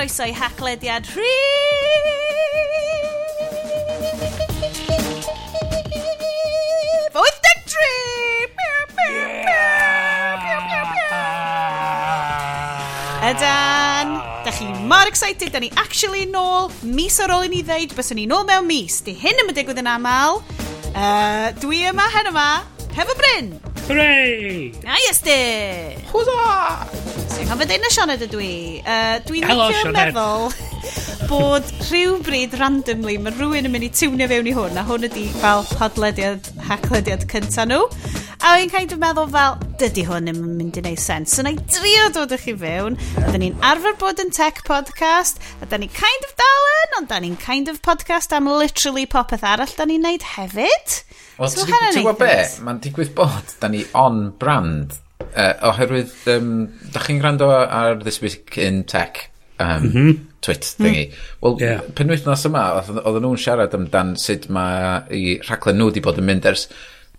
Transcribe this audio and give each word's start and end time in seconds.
Croeso 0.00 0.24
i 0.24 0.32
haclediad 0.32 1.04
rhif... 1.12 2.06
83! 7.12 7.20
Ydan, 13.28 14.14
da 14.44 14.50
chi 14.50 14.64
mor 14.88 15.04
excited, 15.06 15.52
da 15.52 15.60
ni 15.60 15.68
actually 15.76 16.24
nôl, 16.24 16.72
mis 16.80 17.20
ar 17.20 17.28
ôl 17.36 17.44
i 17.44 17.52
ni 17.52 17.60
ddeud, 17.60 17.92
bys 17.92 18.08
ni 18.16 18.24
nôl 18.24 18.48
mewn 18.48 18.64
mis, 18.64 19.02
di 19.04 19.12
hyn 19.20 19.44
yn 19.44 19.52
y 19.52 19.56
digwydd 19.58 19.82
yn 19.84 19.90
aml. 19.98 20.40
Uh, 20.94 21.52
dwi 21.60 21.84
yma 21.92 22.08
hen 22.16 22.32
yma, 22.32 22.48
hefo 22.96 23.20
Bryn. 23.20 23.52
Hooray! 23.84 24.72
A 24.80 24.96
ysdi! 25.10 25.44
Hwza! 26.08 26.89
Amazing. 27.40 27.52
Ond 27.52 27.60
fe 27.60 27.66
ddeud 27.70 28.08
na 28.08 28.14
ydw 28.20 28.40
i. 28.44 28.54
Uh, 28.84 29.18
Dwi'n 29.24 29.46
licio 29.48 29.92
meddwl 29.94 30.50
bod 31.30 31.68
rhywbryd 31.88 32.56
randomly 32.60 33.16
mae 33.22 33.32
rhywun 33.32 33.68
yn 33.68 33.72
mynd 33.72 33.86
i 33.86 33.90
tiwnio 33.96 34.28
fewn 34.28 34.50
i 34.50 34.52
hwn 34.56 34.76
a 34.76 34.84
hwn 34.84 35.06
ydi 35.08 35.24
fel 35.40 35.64
podlediad, 35.78 36.50
haclediad 36.68 37.24
cynta 37.30 37.64
nhw. 37.70 37.86
A 38.44 38.54
o'n 38.58 38.72
kind 38.72 38.92
of 38.92 39.00
meddwl 39.00 39.32
fel, 39.32 39.56
dydy 39.80 40.04
hwn 40.08 40.28
yn 40.32 40.40
mynd 40.58 40.76
i 40.80 40.84
wneud 40.84 41.00
sens. 41.00 41.32
So 41.36 41.44
na 41.46 41.54
i 41.54 41.60
drio 41.60 42.10
dod 42.16 42.36
ych 42.36 42.44
chi 42.44 42.56
fewn. 42.60 43.00
Oedden 43.22 43.44
ni'n 43.44 43.58
arfer 43.70 43.96
bod 44.00 44.20
yn 44.20 44.32
tech 44.36 44.60
podcast. 44.68 45.40
A 45.60 45.68
da 45.70 45.80
ni 45.80 45.88
kind 45.88 46.28
of 46.28 46.36
dalen, 46.40 46.96
ond 47.00 47.12
da 47.12 47.20
ni'n 47.24 47.40
kind 47.40 47.72
of 47.72 47.80
podcast 47.84 48.36
am 48.36 48.50
literally 48.52 49.06
popeth 49.08 49.46
arall 49.46 49.76
da 49.80 49.88
ni'n 49.88 50.04
neud 50.04 50.32
hefyd. 50.36 50.98
Wel, 51.40 51.52
so, 51.52 51.64
ti'n 51.64 52.02
gwybod 52.02 52.20
be? 52.20 52.34
Mae'n 52.66 52.82
digwydd 52.84 53.14
bod, 53.16 53.56
da 53.62 53.72
ni 53.72 53.86
on 53.96 54.26
brand 54.36 55.00
Uh, 55.30 55.52
oherwydd, 55.70 56.14
um, 56.32 56.54
da 56.94 57.02
chi'n 57.04 57.20
gwrando 57.22 57.50
ar 57.50 58.00
This 58.02 58.20
Week 58.24 58.56
in 58.58 58.82
Tech 58.88 59.30
um, 59.60 59.82
mm 59.82 59.92
-hmm. 59.92 60.18
twit 60.40 60.64
thingy. 60.78 61.06
Mm. 61.06 61.14
Wel, 61.40 61.56
yeah. 61.60 61.80
penwythnos 61.94 62.46
yma, 62.48 62.64
oedden 62.80 63.22
nhw'n 63.26 63.40
siarad 63.40 63.76
amdan 63.76 64.16
sut 64.20 64.48
mae 64.48 65.04
i 65.16 65.38
rhaglen 65.44 65.78
nhw 65.78 65.90
wedi 65.90 66.02
bod 66.04 66.18
yn 66.20 66.26
mynd 66.30 66.48
ers 66.48 66.66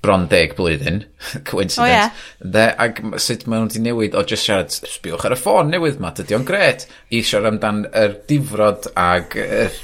bron 0.01 0.25
deg 0.27 0.55
blwyddyn, 0.57 1.03
coincidence. 1.49 1.81
Oh, 1.81 1.87
yeah. 1.87 2.09
De, 2.41 2.67
ac 2.85 3.03
sut 3.21 3.45
maen 3.45 3.67
nhw 3.67 3.69
wedi 3.69 3.83
newid 3.85 4.17
o 4.17 4.25
just 4.25 4.49
siarad, 4.49 4.73
sbiwch 4.73 5.27
ar 5.29 5.37
y 5.37 5.39
ffôn 5.39 5.69
newydd 5.73 6.01
ma, 6.01 6.13
dydy 6.17 6.37
o'n 6.37 6.47
gret, 6.47 6.87
i 7.13 7.21
siarad 7.21 7.53
amdan 7.53 7.83
yr 7.93 8.17
difrod 8.29 8.89
ag 8.97 9.37
yr, 9.37 9.77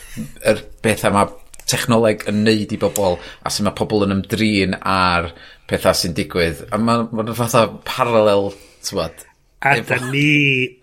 yr 0.53 0.63
beth 0.81 1.05
yma 1.11 1.27
technoleg 1.67 2.23
yn 2.31 2.45
neud 2.47 2.73
i 2.73 2.79
bobl 2.79 3.17
a 3.43 3.51
sut 3.51 3.65
mae 3.67 3.75
pobl 3.77 4.05
yn 4.05 4.15
ymdrin 4.15 4.77
ar 4.81 5.33
pethau 5.67 5.97
sy'n 5.97 6.15
digwydd. 6.17 6.65
A 6.71 6.79
mae'n 6.81 7.09
ma 7.11 7.35
fatha 7.37 7.67
paralel, 7.87 8.51
tywad. 8.85 9.25
A 9.65 9.77
da 9.81 9.99
ni 10.11 10.31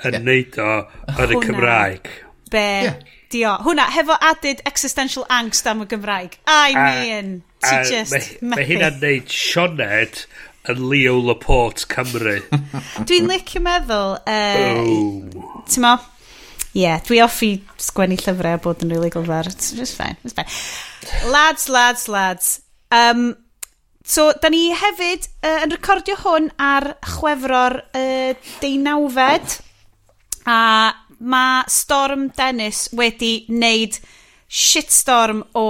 yn 0.02 0.16
yeah. 0.16 0.22
neud 0.22 0.56
o 0.60 0.70
yn 1.14 1.34
y 1.36 1.42
Cymraeg. 1.46 2.08
Be, 2.52 2.64
yeah. 2.88 2.96
dio. 3.32 3.56
Hwna, 3.64 3.86
hefo 3.94 4.16
added 4.20 4.62
existential 4.68 5.26
angst 5.32 5.68
am 5.70 5.84
y 5.84 5.90
Gymraeg. 5.90 6.38
I 6.46 6.74
a, 6.74 6.88
mean, 6.88 7.36
ti 7.62 7.76
just... 7.90 8.42
Mae 8.42 8.66
hynna'n 8.66 8.98
neud 9.02 9.30
Sioned 9.30 10.24
yn 10.70 10.82
Leo 10.90 11.18
Laporte 11.20 11.86
Cymru. 11.90 12.40
Dwi'n 13.08 13.28
licio 13.28 13.62
meddwl... 13.64 14.18
Uh, 14.26 14.82
oh. 14.82 15.62
Timo? 15.68 15.94
Ie, 16.74 16.82
yeah, 16.82 17.02
dwi 17.06 17.20
offi 17.22 17.52
sgwennu 17.78 18.16
llyfrau 18.18 18.56
a 18.56 18.60
bod 18.62 18.82
yn 18.82 18.90
rili 18.90 19.04
really 19.04 19.14
gofar. 19.14 19.46
It's 19.46 19.70
just 19.78 19.94
fine, 19.94 20.16
it's 20.24 20.34
fine. 20.34 21.30
Lads, 21.30 21.68
lads, 21.68 22.08
lads. 22.08 22.48
Um, 22.90 23.36
So, 24.04 24.34
da 24.36 24.50
ni 24.52 24.66
hefyd 24.76 25.24
uh, 25.40 25.62
yn 25.64 25.72
recordio 25.72 26.18
hwn 26.20 26.50
ar 26.60 26.90
chwefror 27.08 27.78
uh, 27.96 28.34
deunawfed. 28.60 29.54
A 30.44 30.58
mae 31.24 31.62
Storm 31.72 32.26
Dennis 32.36 32.90
wedi 32.92 33.46
wneud 33.48 33.96
shitstorm 34.54 35.40
o 35.56 35.64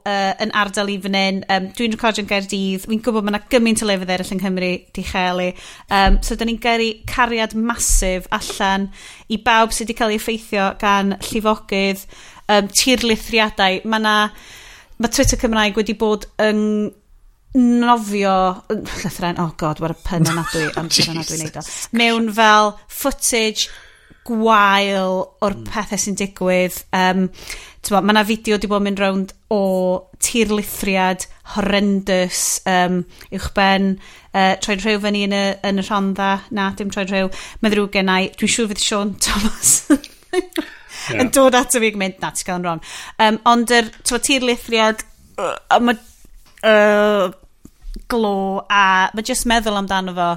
uh, 0.00 0.32
yn 0.40 0.54
ardal 0.56 0.94
i 0.94 0.96
fan 1.04 1.18
hyn. 1.20 1.42
Um, 1.52 1.68
dwi'n 1.76 1.92
recordio'n 1.92 2.30
Gaerdydd. 2.32 2.88
Fi'n 2.88 3.04
gwybod 3.04 3.28
mae 3.28 3.34
yna 3.34 3.42
gymaint 3.52 3.84
o 3.84 3.90
lefydd 3.90 4.14
eraill 4.16 4.32
yng 4.32 4.40
Nghymru 4.40 4.72
di 4.96 5.06
chelu. 5.12 5.52
Um, 5.92 6.18
so, 6.24 6.40
da 6.40 6.48
ni'n 6.48 6.62
gyrru 6.64 6.88
cariad 7.12 7.52
masif 7.68 8.32
allan 8.32 8.88
i 9.28 9.42
bawb 9.44 9.76
sydd 9.76 9.90
wedi 9.90 10.00
cael 10.00 10.16
ei 10.16 10.22
effeithio 10.22 10.72
gan 10.80 11.18
llifogydd, 11.20 12.08
um, 12.48 12.72
tirlithriadau. 12.72 13.82
Mae 13.84 14.06
yna... 14.06 14.18
Mae 14.94 15.10
Twitter 15.10 15.36
Cymraeg 15.36 15.74
wedi 15.74 15.96
bod 15.98 16.28
yn 16.38 16.92
nofio 17.54 18.36
llythren, 18.68 19.38
oh 19.38 19.52
god, 19.60 19.80
war 19.82 19.94
y 19.94 19.98
pen 20.06 20.26
anadwy 20.26 20.66
amser 20.80 21.10
anadwy 21.12 21.38
neud 21.44 21.58
o 21.60 21.66
mewn 21.94 22.30
fel 22.34 22.74
footage 22.90 23.70
gwael 24.24 25.20
o'r 25.44 25.54
mm. 25.58 25.68
pethau 25.68 26.00
sy'n 26.00 26.16
digwydd 26.18 26.80
um, 26.96 27.28
mae 27.92 28.14
yna 28.14 28.24
fideo 28.24 28.56
di 28.56 28.70
bod 28.70 28.80
yn 28.80 28.86
mynd 28.88 29.02
rownd 29.02 29.34
o 29.52 29.60
tirlithriad 30.24 31.26
horrendous 31.54 32.62
um, 32.70 33.02
uwchben 33.28 33.90
uh, 34.32 34.54
troed 34.64 34.80
rhyw 34.80 35.02
fyny 35.04 35.26
yn 35.28 35.36
y, 35.36 35.42
yn 35.68 35.82
y 35.82 35.84
rhondda 35.84 36.30
na 36.56 36.70
dim 36.78 36.92
troed 36.94 37.12
rhyw 37.12 37.28
mae 37.60 37.74
ddrwg 37.74 37.92
gennau 37.98 38.30
dwi'n 38.32 38.54
siŵr 38.56 38.72
fydd 38.72 38.84
Sean 38.86 39.12
Thomas 39.20 39.74
yeah. 39.92 41.20
yn 41.20 41.30
dod 41.36 41.60
ato 41.60 41.84
fi 41.84 41.92
ac 41.92 42.00
mynd 42.00 42.24
na 42.24 42.32
ti'n 42.32 42.48
cael 42.48 42.62
yn 42.62 42.68
wrong 42.70 42.84
um, 43.28 43.40
ond 43.52 43.76
yr 43.76 43.92
tirlithriad 44.16 45.04
uh, 45.36 45.80
mae 45.84 46.00
uh, 46.64 47.28
glo 48.10 48.64
a 48.68 49.10
mae 49.14 49.26
just 49.26 49.46
meddwl 49.50 49.78
amdano 49.80 50.14
fo 50.16 50.30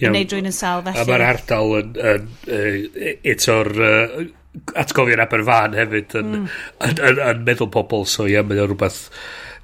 yn 0.00 0.14
neud 0.14 0.34
rwy'n 0.34 0.50
yn 0.50 0.56
sal 0.56 0.84
felly. 0.86 1.02
A 1.02 1.08
mae'r 1.08 1.26
ardal 1.28 1.74
yn, 1.80 1.94
yn, 2.12 2.28
yn 2.58 3.18
eto'r 3.34 3.72
uh, 3.76 4.26
atgofion 4.78 5.22
Aberfan 5.22 5.76
hefyd 5.78 6.16
yn, 6.20 6.32
mm. 6.34 6.48
yn, 6.88 7.04
yn, 7.10 7.20
yn, 7.30 7.44
meddwl 7.46 7.70
pobl 7.74 8.06
so 8.08 8.26
ie 8.26 8.36
yeah, 8.36 8.46
mae 8.46 8.62
o'n 8.62 8.72
rhywbeth 8.72 9.02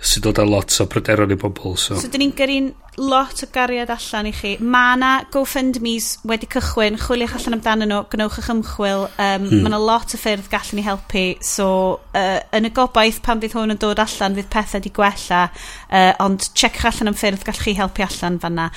sy'n 0.05 0.25
dod 0.25 0.39
â 0.41 0.45
lot 0.45 0.75
o 0.83 0.87
pryderon 0.91 1.33
i 1.33 1.37
bobl. 1.41 1.77
So, 1.81 1.97
so 1.97 2.09
dyn 2.13 2.27
ni'n 2.27 2.35
gyrru'n 2.37 2.67
lot 3.01 3.41
o 3.43 3.49
gariad 3.53 3.91
allan 3.91 4.29
i 4.29 4.33
chi. 4.37 4.53
Mae 4.61 4.99
yna 4.99 5.13
GoFundMe's 5.33 6.09
wedi 6.29 6.49
cychwyn, 6.53 6.99
chwiliwch 7.01 7.37
allan 7.39 7.57
amdano 7.57 7.89
nhw, 7.89 8.01
gwnewch 8.13 8.37
eich 8.43 8.51
ymchwil. 8.53 9.07
Um, 9.09 9.47
hmm. 9.49 9.65
Mae 9.65 9.73
yna 9.73 9.81
lot 9.81 10.15
o 10.15 10.21
ffyrdd 10.21 10.51
gallwn 10.53 10.79
ni 10.79 10.85
helpu. 10.87 11.25
So, 11.45 11.69
uh, 12.15 12.39
yn 12.55 12.69
y 12.69 12.73
gobaith 12.77 13.23
pan 13.25 13.41
fydd 13.43 13.57
hwn 13.57 13.75
yn 13.75 13.81
dod 13.81 14.03
allan, 14.05 14.37
fydd 14.39 14.51
pethau 14.53 14.79
wedi 14.79 14.93
gwella. 15.01 15.43
Uh, 15.89 16.13
ond 16.27 16.51
checwch 16.53 16.91
allan 16.93 17.15
am 17.15 17.19
ffyrdd 17.19 17.47
gallwch 17.49 17.65
chi 17.65 17.77
helpu 17.81 18.05
allan 18.05 18.39
fanna. 18.45 18.69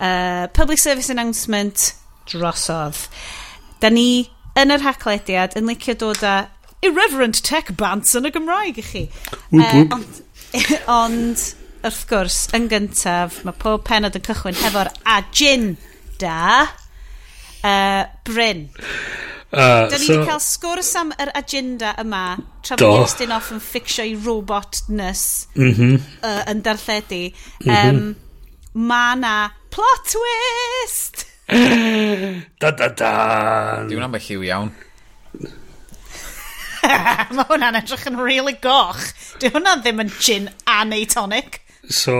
Uh, 0.00 0.48
public 0.58 0.82
Service 0.82 1.14
Announcement 1.14 1.92
drosodd. 2.30 3.06
Da 3.80 3.92
ni 3.94 4.26
yn 4.58 4.74
yr 4.74 4.82
haclediad 4.84 5.54
yn 5.58 5.70
licio 5.70 5.94
dod 6.02 6.26
â 6.26 6.36
irreverent 6.84 7.40
tech 7.46 7.72
bants 7.78 8.14
yn 8.18 8.28
y 8.28 8.32
Gymraeg 8.34 8.78
i 8.80 8.84
chi. 8.84 9.02
Wip, 9.50 9.62
wip. 9.62 9.72
Uh, 9.72 9.96
ond 9.96 10.22
Ond, 11.00 11.42
wrth 11.84 12.04
gwrs, 12.10 12.38
yn 12.56 12.68
gyntaf, 12.70 13.42
mae 13.46 13.56
pob 13.60 13.84
penod 13.86 14.16
yn 14.18 14.24
cychwyn 14.24 14.58
hefo'r 14.62 14.90
agin 15.16 15.74
da 16.20 16.64
uh, 16.64 18.02
Bryn. 18.26 18.68
Uh, 19.54 19.86
da 19.86 19.98
ni 19.98 20.06
so, 20.06 20.16
wedi 20.16 20.26
cael 20.26 20.40
sgwrs 20.42 20.90
am 20.98 21.12
yr 21.22 21.30
agenda 21.38 21.92
yma 22.02 22.24
tra 22.66 22.78
bod 22.80 23.04
Justin 23.04 23.34
off 23.36 23.52
yn 23.54 23.60
ffixio 23.62 24.02
i 24.02 24.16
robotness 24.18 25.46
mm 25.54 25.74
-hmm. 25.76 26.00
uh, 26.26 26.40
yn 26.50 26.62
darlledu. 26.66 27.22
Mhm. 27.62 27.70
Um, 27.70 27.74
mm 27.74 28.00
-hmm. 28.00 28.14
Mae 28.74 29.16
na 29.16 29.50
plot 29.70 30.10
twist! 30.10 31.26
da 32.60 32.70
da 32.70 32.88
da! 32.88 33.12
Dwi'n 33.86 34.02
am 34.02 34.16
y 34.18 34.20
lliw 34.24 34.42
iawn. 34.48 34.72
Mae 37.34 37.46
hwnna'n 37.48 37.78
edrych 37.80 38.06
yn 38.10 38.18
really 38.20 38.54
goch. 38.64 39.02
Di 39.40 39.50
hwnna 39.52 39.78
ddim 39.80 40.02
yn 40.04 40.12
gin 40.18 40.50
a 40.70 40.82
neu 40.88 41.06
tonic. 41.08 41.60
So, 41.92 42.16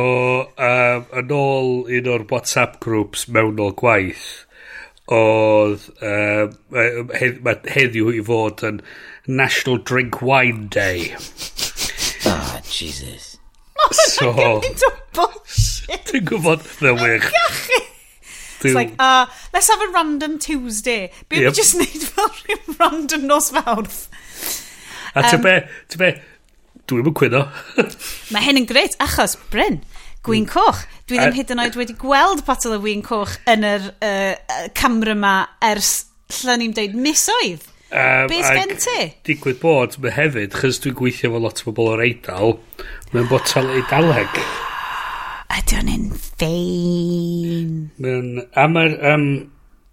um, 0.60 1.06
yn 1.16 1.32
ôl 1.32 1.70
un 1.98 2.10
o'r 2.12 2.26
WhatsApp 2.30 2.80
groups 2.84 3.24
mewnol 3.32 3.72
gwaith, 3.80 4.44
oedd 5.12 5.86
um, 6.04 6.58
hed, 7.16 7.40
heddiw 7.72 8.12
i 8.12 8.20
fod 8.24 8.64
yn 8.68 8.82
National 9.26 9.80
Drink 9.80 10.20
Wine 10.22 10.68
Day. 10.68 11.14
Ah, 12.26 12.54
oh, 12.56 12.60
Jesus. 12.64 13.36
So, 13.92 14.32
Dwi'n 14.32 16.24
gwybod, 16.24 16.62
the 16.80 16.94
eich. 16.96 17.26
It's 18.64 18.74
like, 18.74 18.94
uh, 18.98 19.26
let's 19.52 19.68
have 19.68 19.80
a 19.82 19.92
random 19.92 20.38
Tuesday. 20.38 21.10
Be 21.28 21.40
yep. 21.40 21.52
just 21.52 21.76
need 21.76 21.88
fel 21.88 22.30
random 22.80 23.26
nos 23.26 23.50
fawrth. 23.50 24.08
A 25.14 25.22
um, 25.22 25.28
ti'n 25.30 25.44
be, 25.44 25.58
ti'n 25.92 26.02
be, 26.02 26.12
dwi'n 26.90 27.06
mynd 27.06 27.18
cwyno. 27.18 27.44
mae 28.34 28.46
hyn 28.46 28.60
yn 28.60 28.66
greit, 28.68 28.96
achos, 29.02 29.36
Bryn, 29.52 29.80
gwyn 30.26 30.46
mm. 30.46 30.50
coch. 30.50 30.82
Dwi 31.08 31.20
ddim 31.20 31.36
hyd 31.36 31.52
yn 31.54 31.62
oed 31.64 31.78
wedi 31.78 31.96
gweld 32.00 32.42
potel 32.46 32.78
o 32.78 32.80
wyn 32.82 33.04
coch 33.06 33.36
yn 33.50 33.66
yr 33.68 33.86
uh, 33.94 34.66
camera 34.76 35.14
ma 35.18 35.36
ers 35.64 35.94
lle 36.40 36.58
ni'n 36.60 36.74
deud 36.76 36.98
misoedd. 36.98 37.70
Um, 37.94 38.26
Be 38.26 38.40
sgen 38.42 38.74
ti? 38.80 39.00
Digwydd 39.28 39.60
bod, 39.62 39.98
mae 40.02 40.14
hefyd, 40.16 40.54
chys 40.58 40.80
dwi'n 40.82 40.96
gweithio 40.98 41.30
fo 41.34 41.40
lot 41.44 41.60
o 41.62 41.68
bobl 41.68 41.92
o'r 41.92 42.04
eidl, 42.08 42.56
mae'n 43.12 43.28
botel 43.30 43.70
eidaleg. 43.76 44.38
Ydy 45.54 45.76
o'n 45.78 45.90
un 45.92 46.06
ffein. 46.18 47.74
Mae'n... 48.02 48.30
A 48.58 48.64
mae'r... 48.72 48.96
Um, 49.12 49.28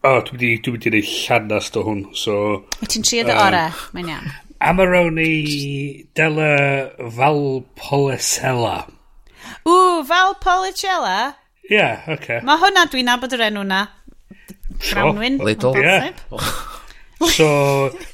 o, 0.02 0.16
oh, 0.16 0.24
dwi 0.26 0.40
wedi 0.40 0.54
dwi 0.66 0.74
wedi 0.80 0.90
gwneud 0.90 1.12
llanast 1.12 1.78
o 1.78 1.84
hwn, 1.86 2.08
so... 2.18 2.38
Wyt 2.80 2.96
ti'n 2.96 3.06
trio 3.06 3.28
dy 3.28 3.36
um, 3.36 3.44
ore, 3.44 3.68
mae'n 3.94 4.16
iawn. 4.16 4.32
Amarone 4.62 6.06
della 6.14 6.92
Valpolicella. 7.00 8.88
Ww, 9.66 10.04
Valpolicella? 10.06 11.36
Ie, 11.70 11.76
yeah, 11.76 12.04
oce. 12.08 12.20
Okay. 12.22 12.40
Mae 12.46 12.62
hwnna, 12.62 12.86
dwi'n 12.92 13.10
nabod 13.10 13.34
yr 13.34 13.48
enw 13.48 13.64
na. 13.66 13.82
Grawnwyn. 14.82 15.40
Sure. 15.40 15.46
Little. 15.46 15.78
Yeah. 15.78 16.14
so, 17.34 17.50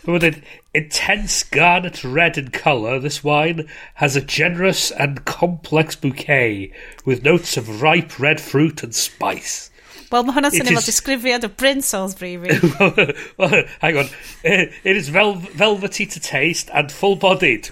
dwi'n 0.05 0.23
dweud, 0.23 0.41
intense 0.73 1.43
garnet 1.43 2.03
red 2.03 2.37
in 2.37 2.49
colour, 2.55 2.99
this 2.99 3.23
wine 3.23 3.67
has 3.95 4.15
a 4.15 4.21
generous 4.21 4.91
and 4.91 5.25
complex 5.25 5.95
bouquet 5.95 6.71
with 7.03 7.23
notes 7.23 7.57
of 7.57 7.81
ripe 7.81 8.19
red 8.19 8.39
fruit 8.39 8.83
and 8.83 8.95
spice. 8.95 9.69
Wel, 10.11 10.23
mae 10.23 10.31
hwnna'n 10.37 10.53
It 10.53 10.61
syni 10.61 10.71
fel 10.71 10.79
is- 10.79 10.87
disgrifiad 10.87 11.43
o 11.43 11.49
Bryn 11.59 11.81
Salisbury. 11.83 12.37
fi. 12.37 13.13
well, 13.37 13.63
hang 13.81 13.97
on. 14.03 14.09
It 14.43 14.71
is 14.95 15.09
vel 15.09 15.33
velvety 15.35 16.05
to 16.05 16.19
taste 16.19 16.69
and 16.73 16.91
full-bodied, 16.91 17.69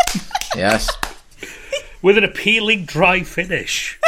Yes. 0.56 0.88
with 2.00 2.16
an 2.16 2.24
appealing 2.24 2.84
dry 2.86 3.20
finish. 3.22 3.98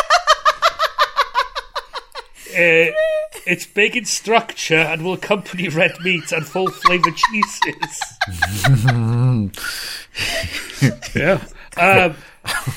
Uh, 2.57 2.89
it's 3.47 3.67
big 3.67 3.97
in 3.97 4.05
structure 4.07 4.77
and 4.79 5.03
will 5.05 5.13
accompany 5.13 5.69
red 5.69 5.93
meat 6.01 6.33
and 6.33 6.47
full 6.47 6.71
flavour 6.71 7.11
cheeses. 7.13 8.01
yeah. 11.15 11.45
Um, 11.77 12.17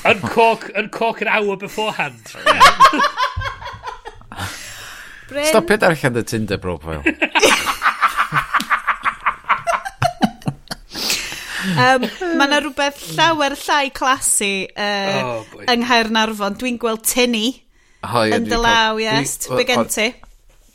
uncork, 0.04 0.70
uncork 0.76 1.22
an 1.22 1.28
hour 1.28 1.56
beforehand. 1.56 2.20
Bryn. 5.32 5.48
Stopio 5.48 5.76
darllen 5.80 6.14
dy 6.16 6.22
Tinder 6.28 6.60
profile. 6.60 7.02
um, 11.82 12.04
mae 12.36 12.46
yna 12.46 12.60
rhywbeth 12.60 13.00
llawer 13.16 13.56
llai 13.64 13.90
clasu 13.96 14.52
uh, 14.76 15.18
oh, 15.22 15.42
boy. 15.52 15.64
yng 15.72 15.84
Nghaernarfon. 15.86 16.58
Dwi'n 16.60 16.78
gweld 16.82 17.04
tinny 17.08 17.46
oh, 18.04 18.22
yeah, 18.22 18.36
yn 18.38 18.48
dy 18.50 18.58
law, 18.60 19.00
yes. 19.00 19.48
Be 19.50 19.64
gen 19.68 19.86
ti? 19.90 20.08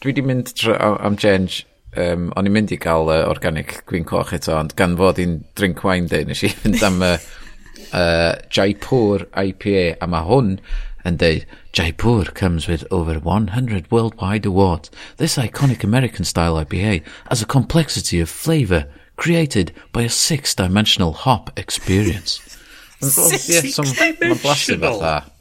Dwi 0.03 0.13
di 0.17 0.23
mynd 0.25 0.53
am 0.67 1.17
change. 1.19 1.65
Um, 1.97 2.27
o'n 2.37 2.45
i'n 2.45 2.53
mynd 2.53 2.71
i 2.75 2.77
gael 2.77 3.09
uh, 3.09 3.23
organic 3.25 3.79
gwyn 3.89 4.05
coch 4.05 4.33
eto, 4.35 4.53
ond 4.53 4.75
gan 4.77 4.93
fod 4.99 5.17
i'n 5.23 5.39
drink 5.57 5.81
wine 5.87 6.09
day, 6.11 6.27
nes 6.27 6.43
i 6.45 6.51
fynd 6.53 6.83
am 6.85 6.99
uh, 7.01 7.15
uh, 7.97 8.33
Jaipur 8.53 9.25
IPA, 9.31 9.85
a 10.03 10.09
mae 10.11 10.27
hwn 10.27 10.51
yn 11.07 11.17
deud 11.21 11.45
Jaipur 11.77 12.25
comes 12.41 12.67
with 12.67 12.83
over 12.91 13.17
100 13.19 13.89
worldwide 13.91 14.45
awards 14.45 14.91
this 15.17 15.37
iconic 15.37 15.83
American 15.83 16.25
style 16.25 16.55
IPA 16.63 17.03
has 17.29 17.41
a 17.41 17.45
complexity 17.45 18.19
of 18.19 18.29
flavour 18.29 18.85
created 19.15 19.71
by 19.93 20.03
a 20.03 20.09
six-dimensional 20.09 21.13
hop 21.13 21.49
experience 21.57 22.39
Six-dimensional? 23.01 24.95
Oh, 24.95 24.99
fatha 24.99 25.31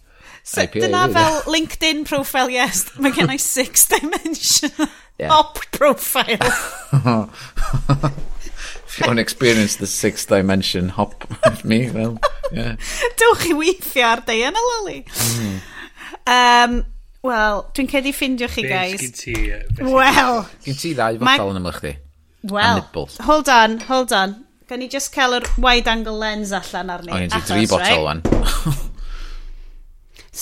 So, 0.46 0.62
dyna 0.66 1.08
fel 1.10 1.40
LinkedIn 1.50 2.04
profile, 2.06 2.48
yes. 2.50 2.84
Mae 3.02 3.10
gen 3.10 3.30
i 3.34 3.36
six 3.36 3.88
dimension 3.90 4.70
Yeah. 5.18 5.30
hop 5.32 5.58
profile. 5.72 6.38
If 8.96 9.02
you 9.02 9.08
want 9.08 9.18
to 9.18 9.20
experience 9.20 9.76
the 9.76 9.86
sixth 9.86 10.28
dimension, 10.28 10.88
hop 10.88 11.28
with 11.44 11.66
me, 11.66 11.90
well, 11.90 12.16
yeah. 12.50 12.76
Dewch 13.20 13.42
i 13.44 13.52
weithio 13.52 14.06
ar 14.08 14.22
Diana 14.24 14.62
Lolly. 14.70 15.02
Mm. 15.04 15.58
Um, 16.32 16.78
Wel, 17.26 17.60
dwi'n 17.76 17.90
cedi 17.90 18.14
ffindio 18.16 18.48
chi, 18.48 18.64
guys. 18.64 18.96
Beth 18.96 19.02
gyn 19.02 19.12
ti? 19.20 19.84
Wel. 19.84 20.38
Gyn 20.64 20.78
ti 20.80 20.94
ddau 20.96 21.18
fotel 21.20 21.52
yn 21.52 21.60
ymlaen 21.60 21.76
chdi? 21.76 21.92
Wel. 22.54 22.80
Hold 23.26 23.52
on, 23.52 23.76
hold 23.90 24.16
on. 24.16 24.32
Gan 24.70 24.86
i 24.86 24.88
just 24.88 25.12
cael 25.12 25.36
yr 25.42 25.50
wide 25.60 25.92
angle 25.92 26.16
lens 26.16 26.54
allan 26.56 26.94
arni. 26.96 27.12
O, 27.12 27.20
gyn 27.20 27.36
ti 27.36 27.42
dri 27.50 27.68
botel 27.68 28.06
wan. 28.06 28.24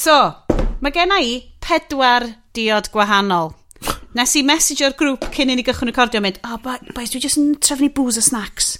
so, 0.04 0.20
mae 0.78 0.94
gen 0.94 1.18
i 1.18 1.34
pedwar 1.58 2.30
diod 2.54 2.92
gwahanol. 2.94 3.50
Nes 4.14 4.34
i 4.38 4.44
messenger 4.46 4.94
grŵp 4.98 5.26
cyn 5.34 5.50
i 5.50 5.56
ni 5.58 5.64
gychwyn 5.66 5.90
recordio 5.90 6.20
mynd, 6.22 6.38
oh, 6.46 6.58
boys, 6.62 7.10
dwi 7.10 7.22
jyst 7.24 7.40
yn 7.40 7.54
trefnu 7.58 7.90
booze 7.96 8.22
a 8.22 8.24
snacks. 8.24 8.76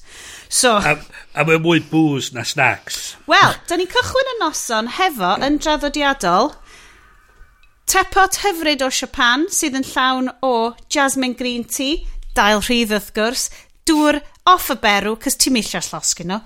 So, 0.47 0.77
a, 0.79 0.95
a 1.35 1.47
mae 1.49 1.59
mwy 1.63 1.83
booze 1.91 2.37
na 2.37 2.45
snacks. 2.47 3.17
Wel, 3.27 3.57
da 3.67 3.79
ni'n 3.79 3.91
cychwyn 3.91 4.31
y 4.35 4.37
noson 4.43 4.93
hefo 4.99 5.33
yn 5.43 5.59
draddodiadol 5.59 6.55
Tepot 7.91 8.39
hyfryd 8.41 8.83
o 8.83 8.89
Japan 8.89 9.45
sydd 9.53 9.77
yn 9.77 9.85
llawn 9.87 10.31
o 10.43 10.73
jasmine 10.91 11.37
green 11.37 11.67
tea, 11.69 12.07
dail 12.35 12.63
rhydd 12.65 12.95
wrth 12.97 13.11
gwrs, 13.15 13.45
dŵr 13.87 14.19
off 14.49 14.71
y 14.73 14.77
berw, 14.81 15.13
cys 15.21 15.37
ti'n 15.41 15.55
millio 15.55 15.83
llosgyn 15.85 16.33
nhw. 16.33 16.39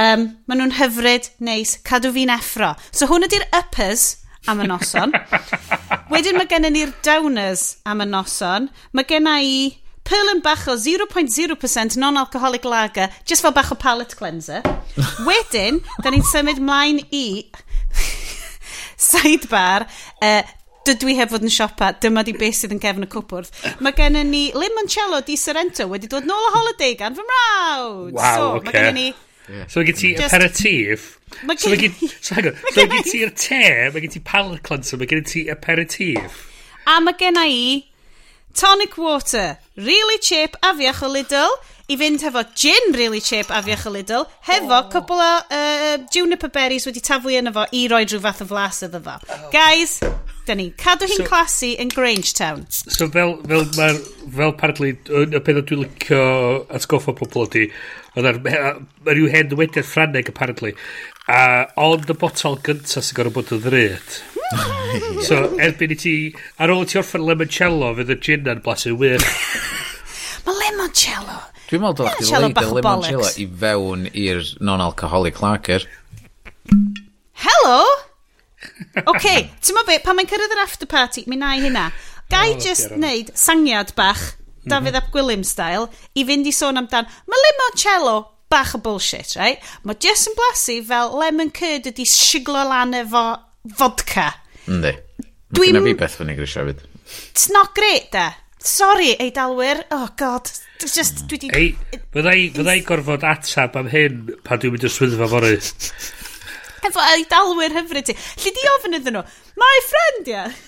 Um, 0.00 0.28
maen 0.46 0.62
nhw'n 0.62 0.76
hyfryd, 0.78 1.28
neis, 1.44 1.74
cadw 1.86 2.12
fi'n 2.14 2.32
effro. 2.34 2.70
So 2.94 3.08
hwn 3.10 3.26
ydy'r 3.26 3.48
uppers 3.58 4.06
am 4.50 4.60
y 4.60 4.68
noson. 4.68 5.14
Wedyn 6.12 6.38
mae 6.38 6.48
gennym 6.50 6.74
ni'r 6.76 6.92
downers 7.06 7.78
am 7.88 8.04
y 8.04 8.08
noson. 8.08 8.68
Mae 8.94 9.08
genna 9.08 9.38
i 9.42 9.56
pylun 10.04 10.42
bach 10.44 10.66
o 10.68 10.76
0.0% 10.76 11.96
non-alcoholic 12.00 12.64
lager, 12.68 13.08
just 13.24 13.42
fel 13.42 13.54
bach 13.56 13.72
o 13.72 13.74
palate 13.74 14.16
cleanser. 14.16 14.60
Wedyn, 15.28 15.80
da 16.02 16.12
ni'n 16.12 16.26
symud 16.28 16.60
mlaen 16.60 17.00
i 17.08 17.48
sidebar, 19.08 19.88
uh, 20.20 20.42
dydw 20.84 21.14
i 21.14 21.16
heb 21.16 21.32
fod 21.32 21.44
yn 21.46 21.52
siopa, 21.52 21.94
dyma 21.96 22.24
di 22.26 22.34
beth 22.36 22.58
sydd 22.60 22.74
yn 22.76 22.82
gefn 22.82 23.06
y 23.06 23.10
cwpwrdd. 23.12 23.52
Mae 23.84 23.96
gennym 23.96 24.28
ni 24.28 24.46
limoncello 24.52 25.22
di 25.24 25.38
Sorrento 25.40 25.88
wedi 25.88 26.10
dod 26.12 26.28
nôl 26.28 26.50
o 26.50 26.56
holiday 26.58 26.96
gan 27.00 27.16
fy 27.16 27.24
mrawd. 27.24 28.12
Wow, 28.12 28.20
so, 28.20 28.50
okay. 28.58 28.66
Mae 28.66 28.76
gennym 28.76 29.00
ni 29.00 29.06
So 29.68 29.80
mae 29.80 29.88
gen 29.90 29.98
ti 29.98 30.12
aperitif. 30.16 31.08
So 31.58 31.70
mae 31.70 31.80
gen 31.80 31.96
ti... 31.98 32.10
So 32.24 32.36
mae 32.40 32.88
gen 32.92 33.08
ti'r 33.10 33.34
te, 33.36 33.64
mae 33.92 34.04
gen 34.04 34.14
ti 34.14 34.22
palate 34.24 34.62
cleanser, 34.64 35.00
mae 35.00 35.10
gen 35.10 35.24
ti 35.28 35.46
aperitif. 35.52 36.40
A 36.88 37.00
mae 37.04 37.16
gen 37.20 37.40
i 37.42 37.58
tonic 38.54 38.96
water, 38.96 39.58
really 39.76 40.18
cheap 40.18 40.56
a 40.62 40.72
fiach 40.78 41.02
o 41.02 41.10
Lidl, 41.12 41.56
i 41.90 41.98
fynd 42.00 42.22
hefo 42.24 42.44
gin 42.56 42.94
really 42.96 43.20
cheap 43.20 43.50
a 43.50 43.60
fiach 43.66 43.84
o 43.88 43.92
Lidl, 43.92 44.28
hefo 44.48 44.78
oh. 44.78 44.88
cwbl 44.92 45.20
o 45.20 45.32
uh, 45.58 45.96
juniper 46.14 46.52
berries 46.54 46.86
wedi 46.88 47.02
taflu 47.04 47.34
yna 47.40 47.52
fo 47.52 47.66
i 47.76 47.84
roi 47.92 48.04
rhyw 48.06 48.22
fath 48.24 48.44
o 48.44 48.48
flas 48.48 48.84
iddo 48.86 49.02
fo. 49.04 49.18
Oh. 49.18 49.50
Guys, 49.52 49.98
Da 50.44 50.52
ni. 50.58 50.66
Cadw 50.76 51.06
hi'n 51.08 51.22
so, 51.22 51.26
classy 51.28 51.70
yn 51.80 51.88
Grangetown. 51.92 52.66
So 52.68 53.08
fel, 53.12 53.38
fel, 53.48 53.64
mae'r, 53.78 54.00
fel 54.36 54.52
partly, 54.60 54.90
y 55.08 55.40
peth 55.40 55.60
o 55.60 55.64
dwi'n 55.64 55.84
licio 55.86 56.20
atgoffa 56.76 57.14
pobl 57.16 57.46
ydi, 57.46 57.64
oedd 58.12 58.28
ar, 58.28 58.40
mae 58.44 59.16
rhyw 59.16 59.30
hen 59.32 59.48
dywediad 59.48 59.88
Ffraneg 59.88 60.28
apparently, 60.28 60.74
a 61.32 61.64
ond 61.80 62.12
y 62.12 62.18
botol 62.20 62.60
gyntaf 62.66 63.06
sy'n 63.06 63.16
gorau 63.16 63.32
bod 63.38 63.54
yn 63.56 63.64
ddryd. 63.64 64.18
so 65.24 65.40
erbyn 65.64 65.96
i 65.96 66.00
ti, 66.04 66.14
ar 66.60 66.74
ôl 66.76 66.84
ti 66.84 67.00
orffen 67.00 67.24
limoncello, 67.24 67.94
fydd 67.96 68.12
y 68.12 68.20
gin 68.28 68.52
yn 68.52 68.60
blasu 68.66 68.92
wych. 69.00 69.24
mae 70.44 70.60
limoncello. 70.60 71.40
Dwi'n 71.70 71.86
meddwl 71.86 72.04
dylech 72.04 72.20
chi 72.20 72.42
leid 72.44 72.60
y 72.60 72.70
limoncello 72.76 73.30
i 73.40 73.52
fewn 73.64 74.08
i'r 74.12 74.44
non-alcoholic 74.60 75.40
lager. 75.40 75.88
Hello! 77.40 77.80
okay, 79.12 79.48
ti'n 79.60 79.78
mo 79.78 79.84
be, 79.88 79.98
pan 80.04 80.18
mae'n 80.18 80.30
cyrraedd 80.30 80.54
yr 80.56 80.62
after 80.64 80.90
party, 80.90 81.24
mi 81.30 81.38
na 81.40 81.54
i 81.56 81.64
hynna. 81.64 81.88
Gai 82.32 82.54
oh, 82.54 82.60
just 82.62 82.94
wneud 82.94 83.32
sangiad 83.38 83.94
bach, 83.98 84.22
mhm. 84.64 84.70
Dafydd 84.72 85.00
Ap 85.00 85.10
Gwilym 85.14 85.44
style, 85.46 85.90
i 86.16 86.24
fynd 86.28 86.48
i 86.48 86.54
sôn 86.54 86.80
amdan, 86.80 87.10
mae 87.28 87.44
limoncello 87.48 88.16
bach 88.52 88.74
o 88.76 88.80
bullshit, 88.82 89.34
right? 89.40 89.62
Mae 89.84 89.98
Jess 90.02 90.28
yn 90.30 90.38
blasu 90.38 90.78
fel 90.86 91.16
lemon 91.20 91.52
curd 91.54 91.88
ydi 91.90 92.06
siglo 92.08 92.62
lan 92.68 92.94
efo 92.98 93.24
vodka. 93.78 94.30
Ynddi. 94.68 94.94
Dwi'n... 95.54 95.76
Dwi'n 95.76 95.90
fi 95.90 95.98
beth 95.98 96.18
fyny 96.20 96.36
grisio 96.38 96.66
fyd. 96.68 96.82
It's 97.04 97.50
not 97.52 97.74
great, 97.76 98.10
da. 98.14 98.32
Sorry, 98.64 99.12
eidalwyr. 99.20 99.82
Oh, 99.92 100.08
god. 100.16 100.48
Just, 100.80 101.26
dwi 101.28 101.38
di... 101.42 101.50
Ei, 101.54 101.98
fyddai, 102.14 102.38
fyddai 102.54 102.78
gorfod 102.86 103.26
atab 103.28 103.76
am 103.80 103.90
hyn 103.92 104.22
pan 104.46 104.60
dwi'n 104.62 104.74
mynd 104.74 104.86
i'r 104.88 104.92
swyddfa 104.92 105.28
fory 105.30 105.58
efo 106.90 107.08
eidalwyr 107.14 107.80
hyfryd 107.80 108.10
ti. 108.10 108.18
Lly 108.44 108.54
di 108.54 108.70
ofyn 108.76 109.00
iddyn 109.00 109.18
nhw, 109.18 109.26
my 109.60 109.74
friend, 109.90 110.30
ia. 110.30 110.44
Yeah. 110.44 110.62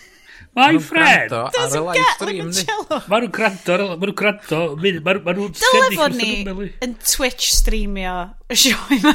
My 0.56 0.78
friend! 0.78 1.30
Doesn't 1.52 1.92
get 1.92 2.22
limoncello. 2.24 3.02
Mae 3.12 3.20
nhw'n 3.26 3.32
gwrando, 3.36 3.74
mae 4.00 4.08
nhw'n 4.08 4.14
gwrando, 4.16 4.60
mae 4.80 5.34
nhw'n 5.36 5.50
sefyll. 5.52 5.82
Dylefod 5.92 6.14
ni 6.16 6.68
yn 6.86 6.94
Twitch 7.04 7.50
streamio 7.52 8.14
y 8.48 8.56
sioe 8.62 8.96
yma. 8.96 9.12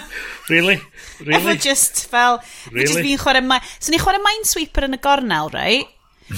Really? 0.51 0.77
Really? 1.23 1.39
Efo 1.39 1.55
just 1.65 2.03
fel, 2.11 2.37
really? 2.69 2.85
just 2.85 3.01
fi'n 3.01 3.21
chwarae, 3.23 3.41
ma 3.41 3.57
so 3.71 3.89
ni'n 3.89 4.03
chwarae 4.03 4.21
Minesweeper 4.21 4.85
yn 4.85 4.99
y 4.99 5.01
gornel, 5.01 5.49
right? 5.55 5.89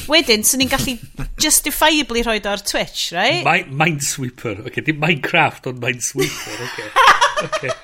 Wedyn, 0.07 0.47
so 0.47 0.55
ni'n 0.61 0.71
gallu 0.71 0.95
justifiably 1.35 2.23
rhoi 2.23 2.39
o'r 2.39 2.63
Twitch, 2.63 3.09
right? 3.17 3.43
Mi 3.43 3.75
Minesweeper, 3.83 4.61
oce, 4.63 4.71
okay, 4.71 4.87
dim 4.87 5.03
Minecraft 5.03 5.67
ond 5.73 5.83
Minesweeper, 5.83 6.63
oce. 6.63 6.87
Okay. 6.87 7.11
okay 7.49 7.75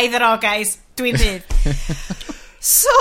either 0.00 0.24
or 0.26 0.40
guys, 0.42 0.78
dwi'n 0.98 1.20
fydd. 1.20 1.46
so, 2.74 2.98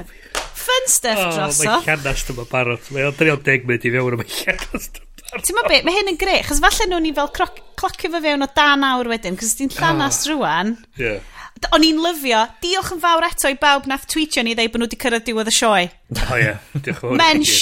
fun 0.66 0.88
stuff 0.90 1.22
oh, 1.22 1.32
drosodd. 1.34 1.82
Mae 1.86 1.90
llanast 1.90 2.32
yma 2.34 2.46
barod. 2.50 2.94
Mae 2.94 3.08
o'n 3.08 3.18
drio 3.18 3.36
deg 3.46 3.68
mynd 3.68 3.86
i 3.86 3.94
fewn 3.94 4.18
yma 4.18 4.30
llanast 4.30 5.02
Ti'n 5.26 5.56
meddwl 5.56 5.72
beth, 5.72 5.86
mae 5.86 5.96
hyn 5.96 6.10
yn 6.12 6.18
greu, 6.20 6.38
chos 6.46 6.60
falle 6.62 6.86
nhw'n 6.86 7.02
ni 7.02 7.10
fel 7.14 7.32
clocio 7.34 8.10
fo 8.12 8.20
fewn 8.22 8.46
o 8.46 8.48
dan 8.54 8.84
awr 8.86 9.10
wedyn, 9.10 9.34
cos 9.38 9.56
ti'n 9.58 9.72
llanast 9.74 10.22
ah. 10.22 10.30
oh. 10.30 10.36
rwan. 10.36 10.70
Yeah. 11.00 11.32
O'n 11.74 11.84
i'n 11.84 11.98
lyfio, 12.04 12.44
diolch 12.62 12.92
yn 12.94 13.00
fawr 13.02 13.26
eto 13.26 13.50
i 13.50 13.56
bawb 13.58 13.88
nath 13.90 14.06
tweetio 14.12 14.44
ni 14.46 14.54
ddeud 14.54 14.70
bod 14.72 14.82
nhw 14.82 14.88
wedi 14.88 15.00
cyrraedd 15.02 15.26
diwedd 15.26 15.50
y 15.50 15.56
sioe. 15.56 15.88
O 16.28 16.38
ie, 16.38 16.54
diolch 16.76 16.92
yn 16.92 17.00
fawr. 17.00 17.16
Mensch, 17.18 17.56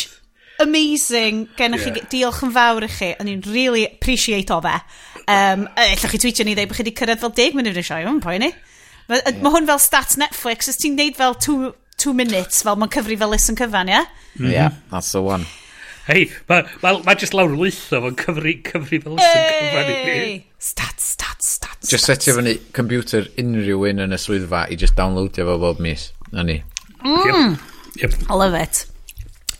amazing, 0.62 1.46
gennych 1.56 1.86
yeah. 1.88 1.96
chi, 1.96 2.06
diolch 2.12 2.42
yn 2.44 2.52
fawr 2.54 2.86
i 2.86 2.90
chi, 2.92 3.10
o'n 3.16 3.32
i'n 3.32 3.42
really 3.48 3.86
appreciate 3.88 4.52
o 4.52 4.60
fe. 4.64 4.76
Um, 5.30 5.66
Ellwch 5.80 6.06
chi 6.12 6.20
tweetio 6.20 6.44
ni 6.44 6.54
ddeud 6.56 6.68
bod 6.70 6.78
chi 6.78 6.84
wedi 6.84 6.94
cyrraedd 6.98 7.22
fel 7.22 7.32
10 7.36 7.58
munud 7.58 7.80
yn 7.80 7.86
sioe, 7.86 8.04
mae'n 8.04 8.22
poen 8.24 8.44
ni. 8.44 8.52
Mae 9.08 9.20
yeah. 9.20 9.40
ma 9.44 9.52
hwn 9.54 9.68
fel 9.68 9.80
stat 9.82 10.16
Netflix, 10.20 10.68
os 10.72 10.80
ti'n 10.80 10.96
neud 10.98 11.18
fel 11.18 11.36
2 11.40 12.16
minutes, 12.16 12.62
fel 12.66 12.78
mae'n 12.80 12.92
cyfri 12.92 13.18
fel 13.20 13.32
listen 13.32 13.58
cyfan, 13.58 13.92
ie? 13.92 14.00
Yeah? 14.40 14.72
Mhm. 14.72 14.80
That's 14.90 15.12
the 15.12 15.22
one. 15.24 15.46
Hei, 16.04 16.26
mae 16.50 16.66
ma, 16.82 16.98
ma 17.00 17.14
just 17.16 17.32
lawr 17.32 17.52
lwytho 17.54 18.02
fo'n 18.04 18.16
cyfri, 18.20 18.58
cyfri 18.66 19.00
fel 19.00 19.16
listen 19.16 19.46
cyfan 19.48 19.92
i 19.92 19.98
ni. 20.04 20.34
Stat, 20.60 21.00
stat, 21.00 21.40
stat, 21.40 21.78
stat. 21.80 21.92
Just 21.92 22.10
setio 22.10 22.36
fyny 22.36 22.58
computer 22.76 23.24
unrhyw 23.40 23.86
un 23.88 24.04
yn 24.04 24.16
y 24.16 24.18
swyddfa 24.20 24.66
i 24.68 24.76
just 24.80 24.98
downloadio 25.00 25.48
fo 25.48 25.56
bob 25.62 25.80
mis. 25.84 26.10
Na 26.32 26.44
ni. 26.44 26.58
Mm. 27.00 27.24
Yep. 27.24 28.02
Yep. 28.02 28.18
I 28.28 28.36
love 28.36 28.58
it. 28.58 28.84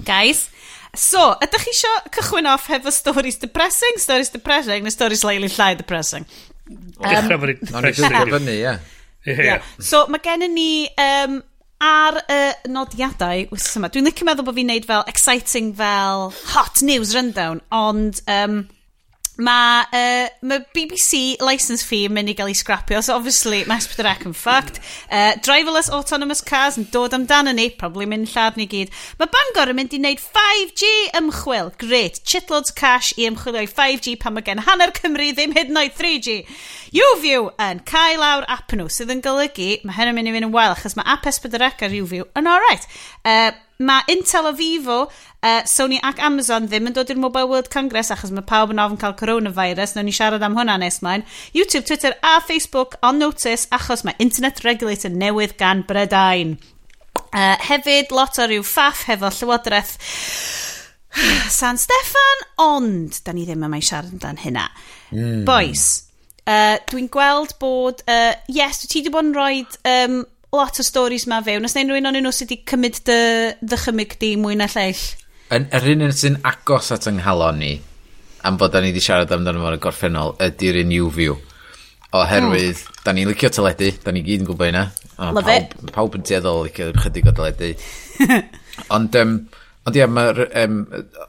Guys, 0.05 0.51
So, 0.99 1.23
ydych 1.43 1.65
chi 1.67 1.73
eisiau 1.75 2.03
cychwyn 2.15 2.49
off 2.51 2.69
hefo 2.71 2.93
stories 2.95 3.41
depressing, 3.43 3.99
stories 4.03 4.31
depressing, 4.35 4.85
neu 4.85 4.95
stories 4.95 5.25
slightly 5.25 5.51
llai 5.53 5.73
depressing? 5.79 6.27
Dechrau 7.01 7.41
ni, 7.45 7.57
i'n 7.57 8.13
depressing. 8.13 8.79
Ie. 9.25 9.57
So, 9.81 10.05
mae 10.13 10.23
gen 10.25 10.45
i 10.47 10.51
ni 10.53 10.71
um, 11.01 11.41
ar 11.85 12.21
y 12.23 12.39
uh, 12.39 12.71
nodiadau 12.71 13.47
wythnos 13.51 13.79
yma. 13.81 13.91
Dwi'n 13.93 14.07
licio 14.09 14.29
meddwl 14.29 14.47
bod 14.47 14.57
fi'n 14.59 14.71
neud 14.71 14.87
fel 14.89 15.05
exciting 15.11 15.73
fel 15.79 16.31
hot 16.53 16.83
news 16.87 17.15
rundown, 17.17 17.63
ond 17.75 18.21
um, 18.31 18.63
Mae 19.37 19.83
uh, 19.91 20.29
ma 20.47 20.61
BBC 20.77 21.41
license 21.43 21.83
fee 21.83 22.07
yn 22.07 22.13
mynd 22.15 22.31
i 22.31 22.37
gael 22.39 22.53
ei 22.53 22.55
scrapio, 22.55 23.01
so 23.03 23.17
obviously 23.17 23.65
mae 23.67 23.83
S4C 23.83 24.29
yn 24.29 24.37
fucked. 24.39 24.79
Uh, 25.09 25.33
driverless 25.43 25.91
autonomous 25.91 26.43
cars 26.45 26.79
yn 26.79 26.87
dod 26.95 27.17
amdano 27.17 27.51
ni, 27.57 27.67
probably 27.75 28.07
mynd 28.07 28.31
llad 28.31 28.61
ni 28.61 28.69
gyd. 28.71 28.93
Mae 29.19 29.33
Bangor 29.35 29.73
yn 29.73 29.81
mynd 29.81 29.97
i 29.97 29.99
wneud 29.99 30.23
5G 30.23 30.93
ymchwil. 31.19 31.73
Great, 31.83 32.23
chitloads 32.23 32.71
cash 32.79 33.11
i 33.19 33.27
ymchwilio 33.27 33.65
i 33.67 33.71
5G 33.71 34.15
pan 34.23 34.37
mae 34.37 34.47
gen 34.47 34.63
hanner 34.69 34.95
Cymru 34.95 35.33
ddim 35.35 35.57
hyd 35.59 35.75
yn 35.75 35.83
oed 35.83 35.99
3G. 35.99 36.39
YouView 36.95 37.49
yn 37.59 37.81
cael 37.89 38.21
lawr 38.23 38.45
app 38.55 38.71
nhw, 38.77 38.87
sydd 38.93 39.11
yn 39.11 39.23
golygu, 39.25 39.81
mae 39.83 39.97
hyn 39.97 40.13
yn 40.13 40.15
mynd 40.15 40.31
i 40.31 40.35
fynd 40.37 40.47
yn 40.47 40.53
wel, 40.55 40.75
achos 40.77 40.95
mae 40.95 41.09
app 41.11 41.27
S4C 41.27 41.89
ar 41.89 41.95
YouView 41.97 42.27
yn 42.39 42.47
alright. 42.47 42.85
Uh, 43.27 43.51
mae 43.83 44.07
Intel 44.15 44.47
a 44.47 44.53
Vivo, 44.55 45.01
uh, 45.43 45.63
Sony 45.67 45.99
ac 46.07 46.23
Amazon 46.23 46.69
ddim 46.71 46.87
yn 46.87 46.95
dod 46.95 47.11
i'r 47.11 47.19
Mobile 47.19 47.51
World 47.51 47.71
Congress 47.73 48.13
achos 48.15 48.31
mae 48.31 48.47
pawb 48.47 48.71
yn 48.71 48.83
ofyn 48.85 49.01
cael 49.01 49.17
coronavirus, 49.19 49.97
nawn 49.97 50.07
ni 50.07 50.15
siarad 50.15 50.47
am 50.47 50.55
hwnna 50.55 50.79
nes 50.85 51.01
mlaen. 51.03 51.27
YouTube, 51.57 51.83
Twitter 51.89 52.15
a 52.23 52.37
Facebook 52.47 52.95
on 53.03 53.19
notice 53.19 53.67
achos 53.75 54.07
mae 54.07 54.15
Internet 54.23 54.63
Regulator 54.63 55.11
newydd 55.11 55.59
gan 55.59 55.83
Brydain. 55.89 56.61
Uh, 57.35 57.59
hefyd, 57.67 58.15
lot 58.15 58.39
o 58.39 58.47
ryw 58.47 58.63
ffaff 58.63 59.09
hefo 59.11 59.35
Llywodraeth 59.35 59.99
San 61.59 61.79
Steffan, 61.79 62.49
ond 62.63 63.19
da 63.27 63.35
ni 63.35 63.51
ddim 63.51 63.67
yma 63.67 63.83
i 63.83 63.87
siarad 63.87 64.15
amdan 64.15 64.43
hynna. 64.47 64.69
Mm. 65.11 65.43
Boys, 65.47 66.05
Uh, 66.45 66.77
Dwi'n 66.91 67.09
gweld 67.13 67.57
bod... 67.61 68.05
Uh, 68.09 68.35
yes, 68.53 68.83
ti 68.85 69.01
wedi 69.01 69.13
bod 69.13 69.29
yn 69.31 69.37
rhoi 69.37 69.65
um, 69.89 70.21
lot 70.55 70.81
o 70.81 70.85
storys 70.87 71.27
ma 71.31 71.41
fewn. 71.45 71.65
Os 71.67 71.77
neud 71.77 71.93
rhywun 71.93 72.11
o'n 72.11 72.21
nhw 72.21 72.33
sydd 72.35 72.53
wedi 72.53 72.69
cymryd 72.69 73.01
dy, 73.09 73.19
dy 73.65 74.07
di 74.21 74.35
mwy 74.41 74.59
na 74.61 74.69
lleill? 74.71 75.03
Yn 75.55 75.67
yr 75.77 75.91
un 75.95 76.13
sy'n 76.13 76.39
agos 76.49 76.93
at 76.95 77.09
yng 77.09 77.21
nghalon 77.21 77.59
ni, 77.61 77.73
am 78.45 78.59
bod 78.61 78.73
da 78.75 78.81
ni 78.83 78.93
wedi 78.93 79.03
siarad 79.05 79.33
amdano 79.33 79.65
fo'n 79.65 79.79
y 79.79 79.83
gorffennol, 79.83 80.37
ydy'r 80.45 80.83
un 80.83 80.91
new 80.93 81.11
view. 81.13 81.37
Oherwydd, 82.15 82.81
mm. 82.81 83.01
da 83.05 83.13
ni'n 83.17 83.29
licio 83.33 83.51
teledu, 83.53 83.91
da 84.05 84.13
ni 84.15 84.23
gyd 84.25 84.45
yn 84.45 84.49
gwybod 84.49 84.71
yna. 84.71 84.85
O, 85.15 85.31
pawb, 85.37 85.51
it. 85.51 85.75
pawb 85.95 86.17
yn 86.19 86.27
tueddol 86.27 86.65
licio 86.69 86.93
chydig 87.01 87.31
o 87.31 87.35
teledu. 87.37 87.73
Ond, 88.95 89.19
um, 89.21 89.37
Ond 89.85 89.99
ie, 89.99 90.05
mae'r, 90.09 90.39
um, 90.63 90.79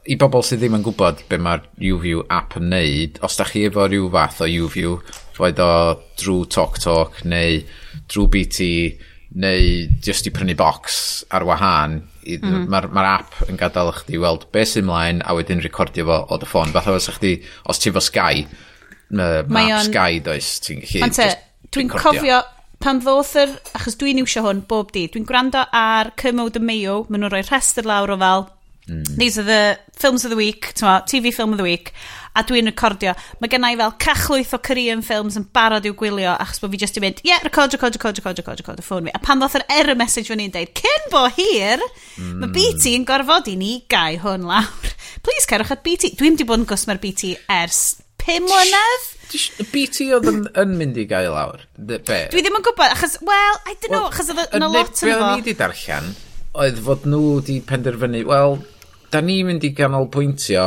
i 0.08 0.16
bobl 0.16 0.44
sydd 0.46 0.62
ddim 0.62 0.78
yn 0.78 0.84
gwybod 0.86 1.18
be 1.28 1.36
mae'r 1.44 1.66
YouView 1.82 2.22
app 2.32 2.56
yn 2.56 2.70
neud, 2.72 3.18
os 3.26 3.36
da 3.36 3.44
chi 3.44 3.66
efo 3.68 3.84
rhyw 3.84 4.06
fath 4.14 4.40
o 4.46 4.48
YouView, 4.48 4.94
roed 5.36 5.60
o 5.60 5.72
drwy 6.16 6.46
TalkTalk 6.54 7.20
neu 7.28 7.58
drwy 8.08 8.30
BT, 8.32 8.68
neu 9.44 9.84
just 10.00 10.30
i 10.30 10.32
prynu 10.32 10.56
box 10.56 10.96
ar 11.36 11.44
wahân, 11.44 11.98
mm 12.24 12.40
-hmm. 12.40 12.64
mae'r 12.72 12.88
ma 12.96 13.04
app 13.18 13.44
yn 13.44 13.60
gadael 13.60 13.92
chdi 13.98 14.22
weld 14.24 14.48
be 14.52 14.64
sy'n 14.64 14.88
mlaen 14.88 15.20
a 15.20 15.36
wedyn 15.36 15.60
recordio 15.60 16.08
fo 16.08 16.18
o 16.24 16.40
dy 16.40 16.48
ffôn. 16.48 16.72
Fatha 16.72 16.96
fes 16.96 17.12
chdi, 17.18 17.36
os 17.68 17.82
ti 17.82 17.92
fo 17.92 18.00
Sky, 18.00 18.46
uh, 19.12 19.42
map 19.52 19.84
Sky 19.84 20.22
does, 20.24 20.60
ti'n 20.64 20.80
gallu... 20.80 21.28
Dwi'n 21.76 21.90
cofio, 21.92 22.40
pan 22.86 23.00
ddoth 23.02 23.34
yr... 23.40 23.54
Achos 23.74 23.98
dwi'n 23.98 24.20
iwsio 24.22 24.44
hwn 24.46 24.62
bob 24.70 24.92
di. 24.94 25.08
Dwi'n 25.10 25.26
gwrando 25.26 25.64
ar 25.74 26.12
Cymod 26.20 26.58
y 26.60 26.62
Mayo. 26.62 27.00
Maen 27.08 27.24
nhw'n 27.24 27.32
rhoi 27.32 27.46
rhestr 27.48 27.88
lawr 27.88 28.14
o 28.14 28.20
fel... 28.20 28.46
Mm. 28.86 29.16
These 29.18 29.40
are 29.40 29.42
the 29.42 29.78
films 29.98 30.24
of 30.24 30.30
the 30.30 30.36
week, 30.38 30.68
ma, 30.80 31.00
TV 31.00 31.34
film 31.34 31.50
of 31.50 31.58
the 31.58 31.64
week, 31.64 31.90
a 32.38 32.44
dwi'n 32.46 32.70
recordio. 32.70 33.16
Mae 33.42 33.50
gennau 33.50 33.74
fel 33.80 33.94
cachlwyth 33.98 34.54
o 34.54 34.60
Korean 34.62 35.02
films 35.02 35.34
yn 35.40 35.48
barod 35.50 35.88
i'w 35.90 35.96
gwylio, 35.98 36.36
achos 36.38 36.62
bod 36.62 36.70
fi 36.70 36.78
jyst 36.84 37.00
i 37.00 37.02
mynd, 37.02 37.18
ie, 37.24 37.32
yeah, 37.32 37.42
record, 37.42 37.74
record, 37.74 37.98
record, 37.98 38.22
record, 38.22 38.38
record, 38.44 38.62
record, 38.62 38.84
y 38.84 38.86
ffôn 38.86 39.10
fi. 39.10 39.16
A 39.18 39.24
pan 39.26 39.42
ddoth 39.42 39.58
yr 39.58 39.66
error 39.80 39.98
message 39.98 40.30
fan 40.30 40.44
i'n 40.46 40.54
deud, 40.54 40.70
cyn 40.78 41.10
bo 41.10 41.26
hir, 41.34 41.82
mm. 42.14 42.38
mae 42.44 42.54
BT 42.54 42.94
yn 42.94 43.10
gorfod 43.10 43.50
i 43.50 43.58
ni 43.58 43.74
gau 43.90 44.22
hwn 44.22 44.46
lawr. 44.46 44.96
Please 45.26 45.50
cerwch 45.50 45.74
at 45.74 45.82
BT. 45.82 46.14
Dwi'n 46.22 46.38
di 46.38 46.46
bod 46.46 46.62
yn 46.62 46.70
gwsmer 46.70 47.02
BT 47.02 47.34
ers 47.50 47.88
5 48.26 48.46
mlynedd? 48.46 49.12
Y 49.36 49.66
BT 49.72 50.08
oedd 50.16 50.28
yn, 50.30 50.42
yn 50.62 50.74
mynd 50.78 50.98
i 51.02 51.06
gael 51.10 51.32
lawr? 51.34 51.64
Be? 51.76 51.98
Dwi 52.32 52.42
ddim 52.42 52.58
yn 52.58 52.64
gwybod, 52.66 52.94
achos, 52.94 53.18
well, 53.26 53.58
I 53.66 53.74
don't 53.74 53.90
know, 53.90 54.06
well, 54.06 54.12
achos 54.12 54.30
oedd 54.32 54.54
yna 54.56 54.70
lot 54.70 54.92
yn 54.92 54.98
fo. 54.98 55.06
Be 55.06 55.14
oedd 55.14 55.26
ni 55.26 55.42
wedi 55.42 55.56
darllen, 55.58 56.12
oedd 56.62 56.82
fod 56.86 57.08
nhw 57.10 57.22
wedi 57.38 57.58
penderfynu, 57.66 58.22
wel, 58.28 58.60
da 59.14 59.22
ni 59.22 59.40
mynd 59.46 59.66
i 59.66 59.72
ganolbwyntio 59.76 60.66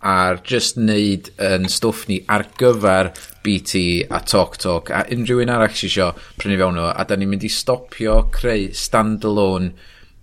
ar 0.00 0.40
just 0.48 0.78
wneud 0.80 1.28
yn 1.44 1.68
stwff 1.68 2.06
ni 2.08 2.20
ar 2.32 2.46
gyfer 2.60 3.10
BT 3.44 3.82
a 4.08 4.22
Talk 4.24 4.56
Talk 4.60 4.88
a 4.96 5.02
unrhyw 5.12 5.42
un 5.44 5.52
arall 5.52 5.74
sy'n 5.76 5.90
isio 5.90 6.08
prynu 6.40 6.56
fewn 6.60 6.78
nhw 6.78 6.88
a 6.88 7.04
da 7.04 7.18
ni'n 7.20 7.28
mynd 7.28 7.44
i 7.44 7.52
stopio 7.52 8.16
creu 8.32 8.70
standalone 8.76 9.74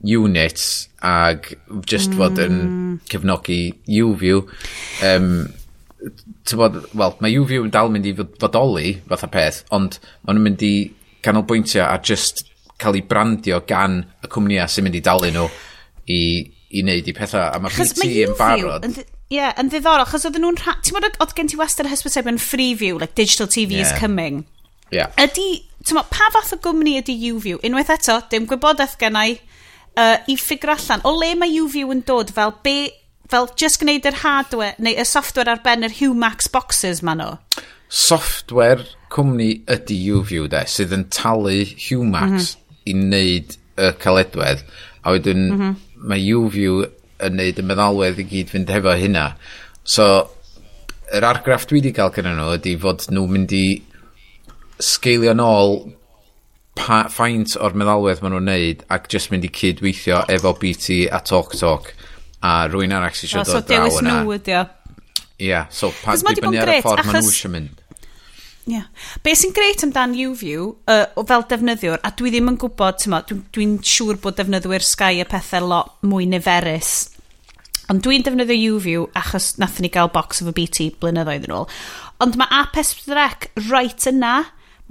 units 0.02 0.88
ag 1.06 1.52
just 1.86 2.10
mm. 2.10 2.18
fod 2.18 2.42
yn 2.42 2.58
mm. 2.58 2.98
cefnogi 3.12 3.62
YouView 4.00 4.42
um, 5.06 5.32
bod, 6.60 6.78
wel, 6.94 7.16
mae 7.24 7.40
UV 7.40 7.56
yn 7.62 7.74
dal 7.74 7.92
mynd 7.94 8.08
i 8.10 8.14
fodoli 8.18 8.98
fath 9.08 9.26
a 9.28 9.32
peth, 9.34 9.64
ond 9.76 10.00
maen 10.26 10.38
nhw'n 10.38 10.46
mynd 10.50 10.66
i 10.68 10.76
canolbwyntio 11.26 11.84
a 11.86 11.98
just 12.04 12.46
cael 12.78 12.98
ei 13.00 13.06
brandio 13.10 13.62
gan 13.68 14.02
y 14.24 14.30
cwmnïau 14.32 14.70
sy'n 14.70 14.86
mynd 14.86 15.00
i 15.00 15.04
dalu 15.06 15.32
nhw 15.34 15.48
i, 16.14 16.20
i 16.70 16.84
wneud 16.84 17.10
i 17.10 17.16
pethau, 17.18 17.50
a 17.50 17.62
mae'r 17.62 17.94
ti 17.98 18.12
yn 18.26 18.36
barod. 18.40 18.86
Ie, 18.88 19.40
yeah, 19.42 19.56
yn 19.60 19.68
ddiddorol, 19.72 20.06
achos 20.06 20.24
oedden 20.30 20.46
nhw'n 20.46 20.60
rhan... 20.62 20.78
Ti'n 20.86 20.96
bod, 20.96 21.18
oedd 21.24 21.34
gen 21.36 21.50
ti 21.52 21.58
wastad 21.60 21.90
hysbyseb 21.92 22.30
yn 22.32 22.38
Freeview, 22.40 23.00
like 23.02 23.18
digital 23.18 23.50
TV 23.52 23.76
yeah. 23.76 23.84
is 23.84 23.92
coming. 24.00 24.46
Yeah. 24.94 25.12
Ydy, 25.20 25.50
ti'n 25.84 26.00
bod, 26.00 26.08
pa 26.14 26.30
fath 26.32 26.54
o 26.56 26.60
gwmni 26.64 26.96
ydy 27.02 27.16
YouView? 27.26 27.60
Unwaith 27.68 27.92
eto, 27.98 28.22
dim 28.32 28.48
gwybodaeth 28.48 28.96
gennau 29.02 29.36
uh, 29.36 30.16
i 30.32 30.38
ffigur 30.40 30.72
allan. 30.78 31.04
O 31.04 31.12
le 31.18 31.34
mae 31.36 31.52
YouView 31.58 31.92
yn 31.92 32.06
dod 32.08 32.32
fel 32.36 32.56
be 32.64 32.78
fel 33.32 33.50
just 33.60 33.82
gwneud 33.82 34.08
yr 34.08 34.22
hardware, 34.24 34.76
neu 34.80 34.96
y 34.96 35.06
software 35.08 35.52
ar 35.52 35.64
ben 35.66 35.86
yr 35.88 35.96
Humax 36.00 36.50
boxes 36.52 37.04
ma 37.04 37.16
nhw? 37.18 37.36
Software 37.88 38.86
cwmni 39.14 39.62
ydy 39.72 39.98
UView 40.16 40.48
de, 40.52 40.64
sydd 40.68 40.96
yn 40.96 41.08
talu 41.14 41.60
Humax 41.88 42.32
mm 42.32 42.38
-hmm. 42.38 42.64
i 42.92 42.96
wneud 42.96 43.58
y 43.78 43.92
caledwedd, 44.04 44.64
a 45.04 45.16
wedyn 45.16 45.44
mm 45.50 45.60
-hmm. 45.60 45.76
mae 46.12 46.24
UView 46.36 46.88
yn 47.24 47.38
wneud 47.38 47.60
y 47.60 47.68
meddalwedd 47.68 48.24
i 48.24 48.28
gyd 48.32 48.52
fynd 48.54 48.72
hefo 48.72 48.96
hynna. 48.96 49.28
So, 49.84 50.30
yr 51.12 51.24
argraff 51.24 51.68
dwi 51.68 51.80
wedi 51.80 51.94
cael 51.96 52.12
gyda 52.16 52.36
nhw 52.36 52.58
ydy 52.58 52.76
fod 52.80 53.08
nhw'n 53.12 53.32
mynd 53.36 53.54
i 53.56 53.68
sgeilio 54.84 55.34
nôl 55.34 55.80
pa, 56.76 57.08
faint 57.10 57.56
o'r 57.60 57.74
meddalwedd 57.74 58.22
maen 58.22 58.36
nhw'n 58.36 58.52
neud 58.52 58.84
ac 58.94 59.08
jyst 59.12 59.32
mynd 59.32 59.48
i 59.48 59.52
cydweithio 59.60 60.24
efo 60.32 60.54
BT 60.60 61.08
a 61.12 61.20
TalkTalk. 61.20 61.92
Talk 61.92 61.97
a 62.44 62.54
rwy'n 62.70 62.96
arall 62.98 63.18
sy'n 63.18 63.34
siarad 63.34 63.50
o 63.50 63.62
draw 63.62 63.64
yna. 63.64 63.66
So 63.66 63.74
dewis 63.74 64.06
nhw 64.06 64.38
ydi 64.38 64.56
o. 64.58 64.64
Ia, 65.48 65.66
so 65.74 65.92
pan 66.04 66.22
dibynnu 66.22 66.62
ar 66.64 66.74
y 66.74 66.80
ffordd 66.86 67.10
maen 67.10 67.22
nhw 67.22 67.34
eisiau 67.34 67.54
mynd. 67.54 67.84
Ia. 68.68 68.78
Yeah. 68.78 68.88
Be 69.24 69.36
sy'n 69.38 69.54
greit 69.56 69.84
amdan 69.86 70.16
YouView 70.18 70.72
uh, 70.92 71.06
fel 71.30 71.46
defnyddiwr, 71.52 72.02
a 72.04 72.12
dwi 72.20 72.34
ddim 72.34 72.52
yn 72.52 72.58
gwybod, 72.60 73.00
dwi'n 73.06 73.46
dwi, 73.56 73.68
siŵr 73.96 74.20
bod 74.24 74.36
defnyddwyr 74.40 74.84
Sky 74.84 75.22
y 75.24 75.28
pethau 75.30 75.70
lot 75.72 75.94
mwy 76.04 76.28
niferus. 76.28 76.98
Ond 77.88 78.04
dwi'n 78.04 78.26
defnyddio 78.26 78.58
YouView 78.58 79.06
achos 79.16 79.54
nathon 79.62 79.88
ni 79.88 79.92
gael 79.94 80.12
box 80.12 80.42
of 80.44 80.50
a 80.52 80.54
BT 80.56 80.90
blynyddoedd 81.00 81.48
yn 81.48 81.56
ôl. 81.56 81.70
Ond 82.24 82.36
mae 82.40 82.52
app 82.52 82.76
Esbrec 82.82 83.48
right 83.70 84.10
yna. 84.12 84.34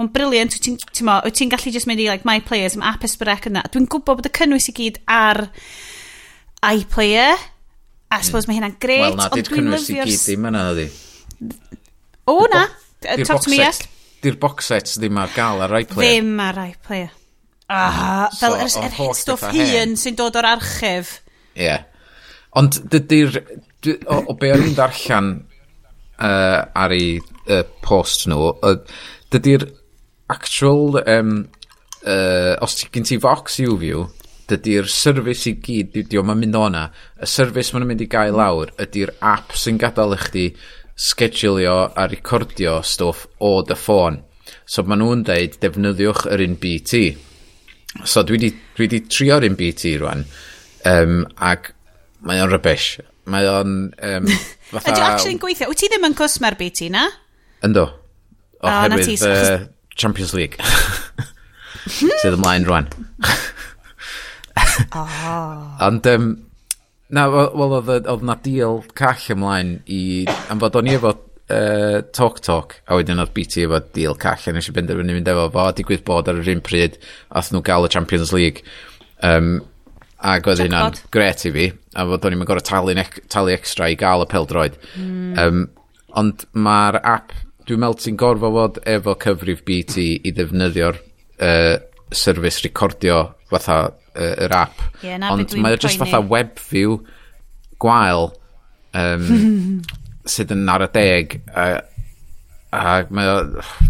Mae'n 0.01 0.13
briliant. 0.15 0.57
Wyt 0.57 0.65
ti'n 0.65 0.79
ti, 0.81 1.05
ti 1.37 1.49
gallu 1.53 1.73
just 1.75 1.89
mynd 1.89 2.01
i 2.01 2.09
like, 2.09 2.25
My 2.29 2.41
Players, 2.41 2.79
mae 2.81 2.89
app 2.95 3.05
Esbrec 3.05 3.51
yna. 3.51 3.67
Dwi'n 3.73 3.89
gwybod 3.93 4.23
bod 4.23 4.31
y 4.31 4.33
cynnwys 4.41 4.71
i 4.73 4.77
gyd 4.77 5.03
ar 5.13 5.49
iPlayer. 6.69 7.37
A 8.11 8.21
suppose 8.23 8.47
mm. 8.47 8.51
mae 8.51 8.59
hynna'n 8.61 8.79
gret. 8.83 9.03
Wel 9.05 9.19
na, 9.19 9.29
dwi'n 9.33 9.49
cynnwys 9.51 9.91
i 9.91 9.99
gyd 10.01 10.17
ddim 10.23 10.49
yna, 10.51 10.65
ydi. 10.75 10.87
O, 12.31 12.39
na. 12.53 12.67
Talk 13.27 13.45
to 13.45 13.53
me, 13.53 13.61
yes. 13.61 13.83
Di'r 14.25 14.39
box 14.43 14.71
sets 14.73 14.97
ddim 15.01 15.19
ar 15.21 15.33
gael 15.35 15.63
ar 15.67 15.75
iPlayer. 15.81 16.17
Ddim 16.17 16.43
ar 16.43 16.61
iPlayer. 16.67 17.13
Ah, 17.67 17.83
ah 17.83 18.37
fel 18.39 18.55
yr, 18.61 18.71
yr 18.87 18.95
hit 18.95 19.19
stuff 19.19 19.43
hun 19.51 19.97
sy'n 19.99 20.19
dod 20.19 20.39
o'r 20.39 20.49
archif. 20.55 21.19
Ie. 21.57 21.67
Yeah. 21.69 21.87
Ond 22.57 22.81
dydy'r... 22.93 23.41
O, 23.87 24.23
o 24.33 24.35
be 24.39 24.49
o'n 24.55 24.65
i'n 24.67 24.75
darllen 24.75 25.27
uh, 26.19 26.63
ar 26.75 26.95
ei 26.95 27.19
uh, 27.21 27.63
post 27.85 28.27
nhw, 28.31 28.55
dydy'r 29.35 29.69
actual... 30.33 31.03
Um, 31.05 31.37
uh, 32.07 32.55
os 32.63 32.77
ti'n 32.79 33.07
ti 33.07 33.19
Vox 33.23 33.59
U-View, 33.63 34.07
dydy'r 34.51 34.89
service 34.91 35.51
i 35.51 35.55
gyd, 35.63 35.93
dydy 35.95 36.21
o'n 36.21 36.33
mynd 36.33 36.59
o'na, 36.59 36.87
y 37.19 37.29
service 37.31 37.75
maen 37.75 37.87
mynd 37.89 38.05
i 38.05 38.09
gael 38.11 38.37
lawr, 38.39 38.73
ydy'r 38.83 39.15
app 39.35 39.57
sy'n 39.59 39.81
gadael 39.83 40.17
i 40.17 40.21
chdi 40.23 40.47
schedulio 40.97 41.77
a 41.95 42.07
recordio 42.09 42.79
stwff 42.87 43.27
o 43.45 43.59
dy 43.67 43.77
ffôn. 43.79 44.21
So 44.67 44.85
maen 44.87 45.03
nhw'n 45.03 45.25
deud 45.27 45.59
defnyddiwch 45.63 46.27
yr 46.33 46.45
un 46.47 46.57
BT. 46.63 47.03
So 48.05 48.23
dwi 48.27 48.41
di, 48.41 48.53
dwi 48.77 48.89
di 48.93 49.03
trio'r 49.09 49.47
un 49.49 49.59
BT 49.59 49.97
rwan, 50.01 50.25
um, 50.89 51.21
ac 51.37 51.73
mae 52.27 52.43
o'n 52.43 52.53
rybys. 52.53 52.97
Mae 53.33 53.47
o'n... 53.51 53.77
Um, 53.99 54.29
fatha... 54.73 54.93
Ydy 54.93 55.07
actually'n 55.11 55.41
gweithio? 55.43 55.71
Wyt 55.71 55.83
ti 55.83 55.91
ddim 55.91 56.07
yn 56.11 56.19
cwsmer 56.19 56.59
BT 56.59 56.91
na? 56.95 57.09
Ynddo. 57.67 57.89
Oherwydd 58.63 59.27
oh, 59.27 59.33
uh, 59.33 59.67
Champions 59.97 60.35
League. 60.37 60.61
Sydd 61.97 62.35
ymlaen 62.35 62.67
rwan. 62.67 62.89
Oh. 64.97 65.87
Ond, 65.87 66.07
um, 66.11 66.27
na, 67.09 67.27
wel, 67.31 67.77
oedd 67.77 68.25
na 68.27 68.37
deal 68.43 68.83
call 68.99 69.31
ymlaen 69.35 69.79
i, 69.87 70.01
am 70.51 70.61
fod 70.63 70.79
o'n 70.81 70.91
i 70.91 70.97
efo 70.97 71.13
uh, 71.13 72.01
Talk 72.17 72.41
Talk, 72.45 72.81
a 72.87 72.99
wedyn 72.99 73.23
oedd 73.23 73.33
BT 73.37 73.67
efo 73.67 73.81
deal 73.95 74.19
call, 74.21 74.43
a 74.43 74.55
nes 74.55 74.69
i 74.71 74.75
benderfynu 74.77 75.17
mynd 75.17 75.31
efo 75.31 75.47
fo, 75.55 75.69
a 75.69 75.77
digwydd 75.77 76.05
bod 76.07 76.31
ar 76.31 76.43
yr 76.43 76.53
un 76.57 76.63
pryd, 76.67 76.99
ath 77.31 77.53
nhw 77.53 77.63
gael 77.67 77.89
y 77.89 77.93
Champions 77.95 78.35
League. 78.37 78.65
Um, 79.25 79.59
ac 80.27 80.49
oedd 80.49 80.63
hynna'n 80.65 80.97
gret 81.15 81.45
i 81.47 81.53
fi, 81.55 81.67
a 81.95 82.07
fod 82.09 82.27
o'n 82.27 82.37
i'n 82.37 82.47
gorau 82.49 82.65
talu, 82.65 82.95
talu 83.33 83.53
extra 83.55 83.91
i 83.93 83.99
gael 83.99 84.25
y 84.25 84.31
peldroed. 84.31 84.79
Mm. 84.97 85.35
Um, 85.43 85.67
ond 86.17 86.47
mae'r 86.57 87.01
app, 87.05 87.35
dwi'n 87.69 87.83
meddwl 87.83 88.01
ti'n 88.03 88.19
gorfod 88.21 88.57
fod 88.57 88.81
efo 88.89 89.17
cyfrif 89.23 89.63
BT 89.67 90.09
i 90.25 90.33
ddefnyddio'r 90.33 90.99
uh, 90.99 91.77
service 92.15 92.65
recordio 92.65 93.23
fatha 93.51 93.81
yr 94.17 94.57
app. 94.57 94.81
Yeah, 95.05 95.21
Ond 95.33 95.55
mae 95.61 95.77
o 95.77 95.81
just 95.81 96.01
fatha 96.01 96.21
web 96.21 96.57
view 96.71 97.01
gwael 97.83 98.31
um, 98.97 99.83
sydd 100.37 100.55
yn 100.55 100.65
ar 100.73 100.87
y 100.87 100.89
deg. 100.95 101.37
A, 101.53 101.67
a 102.77 102.97
mae 103.15 103.29
o, 103.31 103.37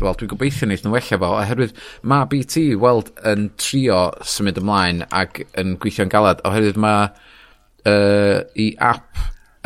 wel, 0.03 0.19
dwi'n 0.19 0.33
gobeithio 0.33 0.69
wneud 0.69 0.85
nhw 0.85 0.97
wella 0.97 1.21
fo, 1.23 1.31
oherwydd 1.39 1.79
mae 2.07 2.29
BT 2.33 2.67
weld 2.83 3.13
yn 3.27 3.49
trio 3.61 4.03
symud 4.27 4.61
ymlaen 4.63 5.07
ac 5.11 5.43
yn 5.59 5.79
gweithio'n 5.83 6.13
galad, 6.13 6.43
oherwydd 6.49 6.81
mae 6.83 7.09
uh, 7.09 8.43
i 8.55 8.69
app 8.83 9.17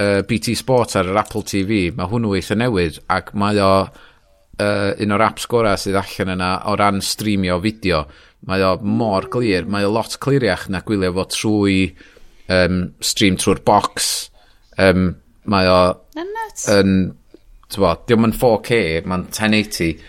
uh, 0.01 0.21
BT 0.29 0.57
Sport 0.59 0.97
ar 0.99 1.11
yr 1.11 1.21
Apple 1.21 1.45
TV, 1.49 1.89
mae 1.97 2.09
hwnnw 2.11 2.37
eitha 2.39 2.57
newydd 2.59 3.03
ac 3.13 3.35
mae 3.39 3.61
o 3.65 3.73
uh, 4.61 4.91
un 5.01 5.15
o'r 5.17 5.27
apps 5.27 5.49
gorau 5.51 5.79
sydd 5.81 5.99
allan 6.01 6.35
yna 6.37 6.51
o 6.71 6.77
ran 6.79 7.03
streamio 7.05 7.61
fideo. 7.65 8.05
Mae 8.49 8.63
o 8.65 8.77
mor 8.81 9.29
glir, 9.33 9.67
mae 9.69 9.85
o 9.85 9.93
lot 9.93 10.17
cliriach 10.23 10.69
na 10.73 10.81
gwylio 10.87 11.13
fo 11.17 11.27
trwy 11.29 11.79
um, 12.51 12.83
stream 13.05 13.37
trwy'r 13.41 13.63
box. 13.67 14.31
Um, 14.81 15.13
mae 15.51 15.69
o... 15.69 15.81
Yn, 16.71 16.95
diolch 17.71 18.11
yn 18.17 18.35
4K, 18.37 18.81
mae'n 19.07 19.27
1080, 19.31 20.01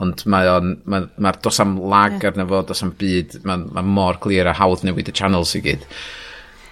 ond 0.00 0.24
mae 0.32 0.48
o'n, 0.48 0.74
Mae'r 0.88 1.08
ma 1.20 1.32
dos 1.44 1.60
am 1.62 1.76
lag 1.92 2.16
yeah. 2.16 2.30
arno 2.30 2.46
fo, 2.48 2.62
dos 2.70 2.84
am 2.86 2.94
byd, 2.98 3.40
mae'n 3.46 3.66
ma 3.76 3.84
mor 3.84 4.20
glir 4.22 4.48
a 4.48 4.56
hawdd 4.56 4.84
newid 4.86 5.10
y 5.12 5.16
channels 5.16 5.52
i 5.58 5.62
gyd. 5.64 5.84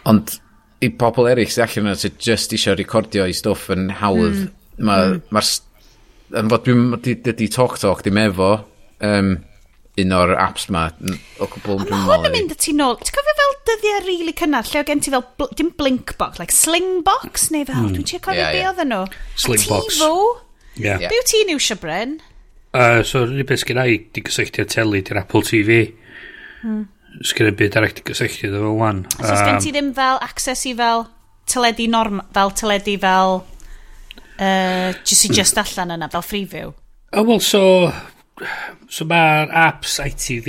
Ond 0.09 0.39
i 0.85 0.93
pobl 0.95 1.29
eraill 1.29 1.51
sydd 1.51 1.67
allan 1.67 1.91
yna 1.91 1.99
sydd 1.99 2.21
just 2.23 2.55
eisiau 2.55 2.79
recordio 2.79 3.27
i 3.29 3.35
stwff 3.37 3.73
yn 3.75 3.91
hawdd, 4.01 4.47
mm. 4.47 4.87
mae'r... 4.87 5.19
Ma, 5.19 5.19
mm. 5.19 5.35
ma, 5.35 5.45
yn 6.39 6.51
fod 6.53 6.65
dwi'n 6.67 6.83
di, 7.01 7.49
talk 7.53 7.79
talk, 7.81 8.03
dim 8.05 8.19
efo, 8.21 8.51
um, 9.05 9.31
un 10.03 10.15
o'r 10.17 10.35
apps 10.39 10.69
ma 10.75 10.87
o 10.89 11.49
cwbl 11.51 11.83
yn 11.83 11.89
prynol. 11.89 12.09
Hwn 12.09 12.29
yn 12.29 12.35
mynd 12.35 12.55
y 12.55 12.59
ti 12.61 12.75
nôl. 12.77 12.97
Ti'n 13.03 13.17
cofio 13.17 13.35
fel 13.41 13.55
dyddiau 13.69 14.01
rili 14.03 14.17
really 14.19 14.35
cynnar 14.39 14.69
lle 14.69 14.83
o 14.83 14.87
gen 14.89 15.03
ti 15.05 15.13
fel, 15.15 15.25
bl 15.41 15.53
dim 15.59 15.71
blink 15.79 16.17
box, 16.21 16.41
like 16.43 16.55
sling 16.55 17.03
box 17.07 17.49
neu 17.55 17.67
fel, 17.69 17.87
mm. 17.87 17.95
dwi'n 17.97 18.09
ti'n 18.13 18.25
cofio 18.25 18.41
yeah, 18.41 18.53
be 18.55 18.63
yeah. 18.63 18.73
oedden 18.73 18.93
nhw. 18.95 19.05
Sling 19.45 19.65
a 19.65 19.71
box. 19.75 19.99
Tifo. 19.99 20.13
Yeah. 20.79 21.03
Be 21.03 21.19
wyt 21.19 21.33
ti'n 21.33 21.55
iwsio, 21.55 21.79
Bryn? 21.83 22.19
Uh, 22.77 23.03
so, 23.03 23.25
rhywbeth 23.25 23.49
beth 23.51 23.65
sgynna 23.65 23.87
i, 23.89 23.99
di 24.15 24.23
gysylltu 24.27 24.67
teli, 24.69 25.03
di'r 25.07 25.23
Apple 25.23 25.43
TV. 25.49 25.79
Mm. 26.63 26.83
Sgynna 27.27 27.55
byd 27.59 27.79
arall 27.81 27.95
di 27.97 28.05
gysylltu 28.07 28.53
ddefo 28.53 28.75
wan. 28.79 29.07
So, 29.17 29.25
um, 29.25 29.39
sgyn 29.41 29.63
ti 29.65 29.73
ddim 29.75 29.95
fel 29.97 30.21
access 30.25 30.69
i 30.69 30.75
fel 30.79 31.09
teledu 31.49 31.89
norm, 31.91 32.21
fel 32.37 32.53
teledu 32.59 32.99
fel, 33.03 33.41
uh, 34.37 34.93
just, 35.03 35.25
i 35.25 35.31
hmm. 35.31 35.39
just 35.41 35.59
allan 35.59 35.97
yna, 35.97 36.11
fel 36.13 36.25
freeview? 36.27 36.75
Oh, 37.13 37.25
well, 37.25 37.41
so, 37.41 37.91
so 38.89 39.07
mae'r 39.09 39.53
apps 39.67 39.99
ITV 40.05 40.49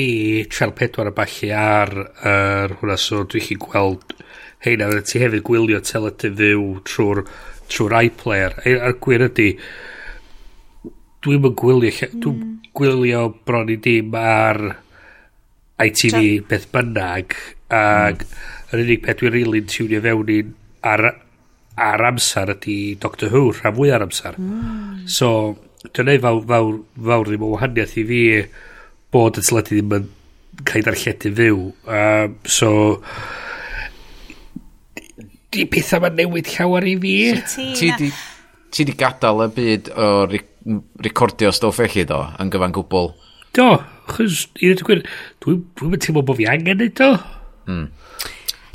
Channel 0.52 0.75
4 0.78 1.10
a 1.10 1.13
balli 1.15 1.52
ar 1.56 1.93
yr 1.99 2.75
hwnna 2.80 2.97
so 3.02 3.23
dwi'n 3.25 3.45
chi 3.47 3.58
gweld 3.60 4.15
heina 4.65 4.89
a 4.91 5.02
ti 5.06 5.21
hefyd 5.21 5.45
gwylio 5.47 5.80
teledu 5.86 6.32
fyw 6.39 6.65
trwy'r 6.88 7.23
trwy'r 7.69 7.95
iPlayer 8.10 8.58
a'r 8.75 8.97
gwir 9.04 9.25
ydy 9.30 9.49
dwi'n 11.23 11.43
mynd 11.43 11.58
gwylio 11.60 11.91
mm. 11.91 12.19
dwi'n 12.23 12.43
gwylio 12.80 13.23
bron 13.47 13.71
i 13.71 13.78
dim 13.84 14.15
ar 14.19 14.62
ITV 15.80 16.15
John. 16.15 16.45
beth 16.49 16.67
bynnag 16.73 17.38
ac 17.75 18.25
mm. 18.25 18.38
yr 18.73 18.84
unig 18.84 19.02
peth 19.06 19.21
dwi'n 19.21 19.36
rili'n 19.36 19.54
really 19.56 19.65
tiwnio 19.73 20.04
fewn 20.06 20.34
i 20.36 20.39
ar, 20.89 21.06
ar 21.80 22.06
amser 22.12 22.54
ydy 22.56 22.78
Doctor 23.02 23.34
Who 23.34 23.49
rhan 23.56 23.75
fwy 23.78 23.91
ar 23.95 24.06
amser 24.06 24.39
mm. 24.39 25.08
so 25.08 25.32
dwi'n 25.88 26.12
i 26.12 26.20
fawr, 26.20 26.42
fawr, 26.48 26.80
fawr 27.10 27.30
ddim 27.30 27.46
o 27.46 27.52
wahaniaeth 27.54 28.00
i 28.02 28.06
fi 28.08 28.24
bod 29.13 29.39
y 29.39 29.44
teledu 29.46 29.78
ddim 29.78 29.94
yn 29.96 30.10
cael 30.68 30.82
ei 30.82 30.86
darlledu 30.88 31.32
fyw. 31.38 31.62
Um, 31.88 32.36
so, 32.44 32.72
di 35.56 35.65
pethau 35.72 36.04
mae'n 36.04 36.20
newid 36.20 36.52
llawer 36.52 36.88
i 36.89 36.98
fi. 37.00 37.15
Ti 37.80 37.94
di, 38.02 38.12
ti 38.76 38.86
di 38.86 38.96
gadael 39.00 39.46
y 39.46 39.50
byd 39.56 39.92
o 39.96 40.10
recordio 41.06 41.54
stwff 41.56 41.80
eich 41.86 42.02
do, 42.10 42.20
yn 42.44 42.52
gyfan 42.54 42.76
gwbl? 42.76 43.13
Do, 43.56 43.70
chys, 44.12 44.44
i 44.60 44.70
ddweud 44.70 44.86
gwir, 44.86 45.06
dwi'n 45.44 45.63
dwi, 45.80 46.02
teimlo 46.04 46.26
bod 46.28 46.38
fi 46.42 46.50
angen 46.52 46.84
neud 46.84 47.02
o. 47.08 47.13
Mm. 47.70 47.88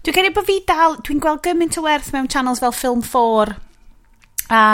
Dwi'n 0.05 0.17
credu 0.17 0.33
bod 0.37 0.49
fi 0.49 0.59
dal, 0.69 0.99
dwi'n 1.05 1.21
gweld 1.23 1.45
gymaint 1.45 1.79
o 1.81 1.85
werth 1.85 2.11
mewn 2.17 2.33
channels 2.33 2.65
fel 2.65 2.75
Film 2.75 3.05
4 3.05 3.55
a 4.53 4.65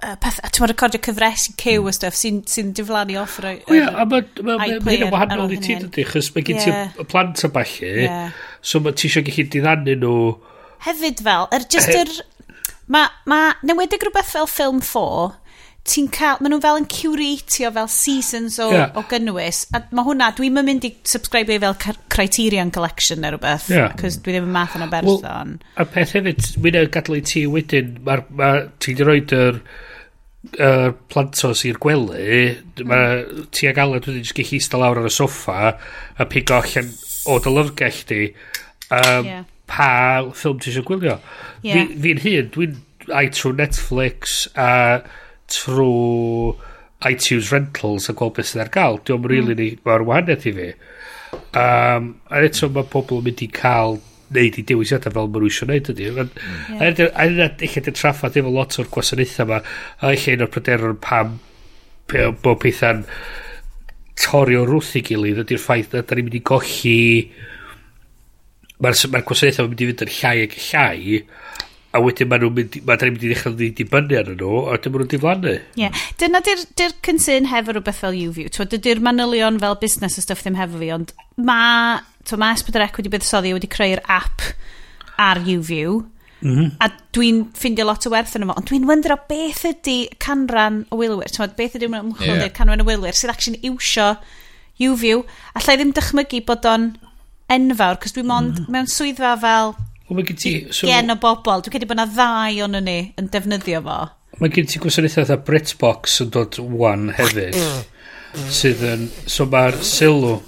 uh, 0.00 0.16
peth, 0.20 0.40
ti'n 0.42 0.64
meddwl 0.64 0.72
recordio 0.72 1.00
cyfres 1.04 1.46
i 1.50 1.54
cyw 1.60 1.82
mm. 1.82 1.90
a 1.90 1.94
stuff 1.96 2.18
sy'n 2.18 2.40
sy, 2.48 2.64
diflannu 2.76 3.18
off 3.20 3.38
yr 3.42 3.50
O 3.52 3.76
ia, 3.76 3.90
a 3.90 4.06
mae 4.08 4.24
ma, 4.40 4.56
ma, 4.56 4.68
ma 4.84 4.94
hyn 4.94 5.06
yn 5.06 5.12
wahanol 5.14 5.54
i 5.54 5.60
ti 5.60 5.76
dydy, 5.80 6.06
chys 6.12 6.30
mae 6.34 6.46
gen 6.46 6.62
ti 6.62 7.04
plant 7.10 7.44
a 7.46 7.52
balli, 7.52 7.92
yeah. 8.06 8.38
so 8.62 8.82
mae 8.84 8.96
ti 8.96 9.10
eisiau 9.10 9.26
gallu 9.26 9.46
diddannu 9.52 9.98
nhw... 10.00 10.16
Hefyd 10.86 11.24
fel, 11.26 11.50
er, 11.54 11.68
just 11.72 11.92
yr... 11.94 12.14
Mae 12.90 13.06
ma, 13.30 13.52
newedig 13.62 14.02
rhywbeth 14.02 14.32
fel 14.32 14.48
ffilm 14.50 14.80
4, 14.82 15.28
ti'n 15.90 16.08
cael, 16.12 16.40
maen 16.42 16.54
nhw 16.54 16.62
fel 16.64 16.80
yn 16.80 16.88
curatio 16.90 17.70
fel 17.76 17.90
seasons 17.92 18.56
o, 18.62 18.66
yeah. 18.74 18.90
o 18.98 19.04
gynnwys. 19.10 19.62
A 19.76 19.84
mae 19.94 20.08
hwnna, 20.08 20.32
dwi'n 20.36 20.58
mynd 20.58 20.88
i 20.88 20.90
subscribe 21.08 21.54
i 21.54 21.60
fel 21.62 21.76
Criterion 22.10 22.72
Collection 22.74 23.22
neu 23.22 23.36
rhywbeth, 23.36 23.68
yeah. 23.72 23.94
cos 24.00 24.18
dwi 24.18 24.34
ddim 24.34 24.48
yn 24.48 24.56
math 24.56 24.74
yn 24.78 24.86
o 24.86 24.90
berson. 24.90 25.54
Well, 25.60 25.70
a 25.78 25.86
peth 25.86 26.16
hefyd, 26.18 26.50
mi'n 26.64 26.80
gadael 26.90 27.20
i 27.20 27.22
ti 27.30 27.44
wedyn, 27.50 27.94
mae 28.06 28.26
ma, 28.34 28.50
ti 28.82 28.96
wedi 28.96 29.08
roed 29.08 29.38
yr... 29.38 29.62
Er, 29.62 29.88
uh, 30.58 30.90
plantos 31.12 31.64
i'r 31.68 31.78
gwely, 31.82 32.34
mae 32.88 33.46
ti 33.54 33.68
ag 33.70 33.80
Alan 33.82 34.00
wedi 34.00 34.22
jyst 34.24 34.36
gallu 34.38 34.58
eistedd 34.60 34.82
lawr 34.82 35.02
ar 35.02 35.10
y 35.10 35.14
soffa 35.14 35.58
a 35.70 36.28
pigo 36.30 36.58
allan 36.60 36.92
o 37.30 37.38
dy 37.42 37.54
lyfgell 37.54 38.02
di 38.08 38.20
um, 38.30 39.26
yeah. 39.28 39.44
pa 39.70 39.90
ffilm 40.32 40.60
ti 40.60 40.72
eisiau 40.72 40.86
gwylio. 40.88 41.18
Yeah. 41.62 41.84
Fi'n 41.84 41.92
fi, 42.00 42.16
fi 42.24 42.36
hun, 42.38 42.50
dwi'n 42.56 42.78
ai 43.16 43.28
trwy 43.34 43.56
Netflix 43.58 44.42
a 44.58 44.70
trwy 45.50 46.56
iTunes 47.08 47.50
Rentals 47.52 48.10
a 48.10 48.14
gweld 48.16 48.36
beth 48.36 48.50
sydd 48.50 48.64
ar 48.66 48.72
gael. 48.74 49.00
Dwi'n 49.04 49.22
mm. 49.22 49.30
rili 49.32 49.54
really, 49.54 49.70
mae'r 49.86 50.04
wahaniaeth 50.08 50.48
i 50.50 50.54
fi. 50.56 50.70
Um, 51.56 52.14
a 52.28 52.42
eto 52.44 52.68
mae 52.72 52.88
pobl 52.90 53.20
yn 53.20 53.28
mynd 53.28 53.44
i 53.44 53.48
cael 53.54 54.00
neud 54.34 54.58
i 54.60 54.64
dewisiadau 54.66 55.14
fel 55.14 55.30
maen 55.30 55.44
nhw 55.44 55.50
eisiau 55.50 55.70
neud 55.70 55.92
ydy. 55.92 56.10
A 56.80 57.26
yna 57.26 57.50
eich 57.50 57.78
edrych 57.80 57.98
traffaid 57.98 58.40
efo 58.40 58.52
lot 58.54 58.78
o'r 58.80 58.90
gwasanaethau 58.94 59.46
yma, 59.46 59.62
a 60.00 60.12
eich 60.14 60.28
un 60.32 60.46
o'r 60.46 60.52
pryderon 60.54 60.98
pam 61.02 61.38
bod 62.10 62.60
pethau'n 62.64 63.06
torri 64.20 64.58
o'r 64.58 64.74
wrth 64.76 64.96
i 64.98 65.04
gilydd 65.06 65.44
ydy'r 65.44 65.62
ffaith 65.62 65.94
na 65.94 66.02
da 66.04 66.16
ni'n 66.16 66.26
mynd 66.28 66.38
i 66.40 66.44
golli 66.50 66.98
mae'r 68.80 69.02
ma 69.12 69.24
gwasanaethau 69.24 69.66
yn 69.66 69.72
mynd 69.72 69.84
i 69.84 69.90
fynd 69.90 70.06
yn 70.06 70.14
llai 70.18 70.36
ac 70.46 70.56
llai 70.66 71.20
a 71.90 72.00
wedyn 72.02 72.28
maen 72.30 72.44
nhw'n 72.44 72.54
mynd, 72.54 72.76
maen 72.86 73.00
nhw'n 73.02 73.14
mynd 73.16 73.24
i 73.26 73.30
ddechrau 73.32 73.56
dibynnu 73.58 74.18
arnyn 74.20 74.36
nhw, 74.38 74.58
a 74.62 74.76
wedyn 74.76 74.92
dyn 74.92 75.00
nhw'n 75.00 75.10
diflannu. 75.10 75.54
Yeah. 75.80 76.04
dyna 76.22 76.42
di'r 76.46 76.62
dy 76.78 76.86
cynsyn 77.06 77.48
hefo 77.50 77.74
rhywbeth 77.74 77.98
fel 78.04 78.14
YouView. 78.14 78.52
Dydy'r 78.54 79.02
manylion 79.02 79.58
fel 79.62 79.74
busnes 79.80 80.18
y 80.20 80.22
stuff 80.22 80.44
ddim 80.44 80.58
hefo 80.60 80.78
fi, 80.78 80.92
ond 80.94 81.14
mae 81.50 81.98
to 82.28 82.38
mae 82.40 82.56
Esbydrec 82.56 82.96
wedi 82.98 83.12
buddsoddi 83.12 83.52
wedi 83.56 83.70
creu'r 83.70 84.02
app 84.08 84.44
ar 85.20 85.42
YouView. 85.46 86.00
Mm 86.40 86.56
-hmm. 86.56 86.70
A 86.80 86.88
dwi'n 87.12 87.42
ffindio 87.52 87.84
lot 87.84 88.06
o 88.06 88.10
werth 88.10 88.36
yn 88.36 88.46
yma, 88.46 88.56
ond 88.56 88.68
dwi'n 88.70 88.88
wyndro 88.88 89.18
beth 89.28 89.64
ydy 89.68 89.98
canran 90.18 90.86
o 90.90 90.96
wylwyr. 90.96 91.28
Tyma, 91.28 91.50
beth 91.56 91.76
ydy 91.76 91.90
ymchwil 91.90 92.40
yeah. 92.40 92.52
canran 92.56 92.80
o 92.80 92.88
wylwyr 92.88 93.16
sydd 93.16 93.34
actually 93.34 93.60
iwsio 93.62 94.14
YouView. 94.80 95.22
Alla 95.54 95.76
i 95.76 95.80
ddim 95.80 95.92
dychmygu 95.92 96.40
bod 96.48 96.64
o'n 96.64 96.90
enfawr, 97.50 98.00
cos 98.00 98.16
dwi'n 98.16 98.30
mond 98.30 98.60
mm. 98.60 98.72
mewn 98.72 98.88
swyddfa 98.88 99.36
fel 99.42 99.74
Wel, 100.10 100.24
gen 100.26 100.36
ti... 100.36 100.52
So, 100.74 100.88
gen 100.90 101.12
o 101.12 101.16
bobl. 101.22 101.62
Dwi'n 101.62 101.74
credu 101.74 101.86
bod 101.86 101.98
yna 101.98 102.06
ddau 102.10 102.64
o'n 102.66 102.78
ni 102.82 102.98
yn 103.20 103.28
defnyddio 103.30 103.82
fo. 103.84 103.98
Mae 104.40 104.50
gen 104.54 104.66
ti 104.70 104.80
gwasanaethau 104.82 105.22
fatha 105.22 105.38
Britbox 105.46 106.16
yn 106.24 106.32
dod 106.34 106.58
one 106.58 107.14
hefyd. 107.14 107.58
Mm. 107.58 108.48
sydd 108.54 108.82
yn... 108.86 109.06
So 109.30 109.46
mae'r 109.50 109.78
sylw... 109.86 110.38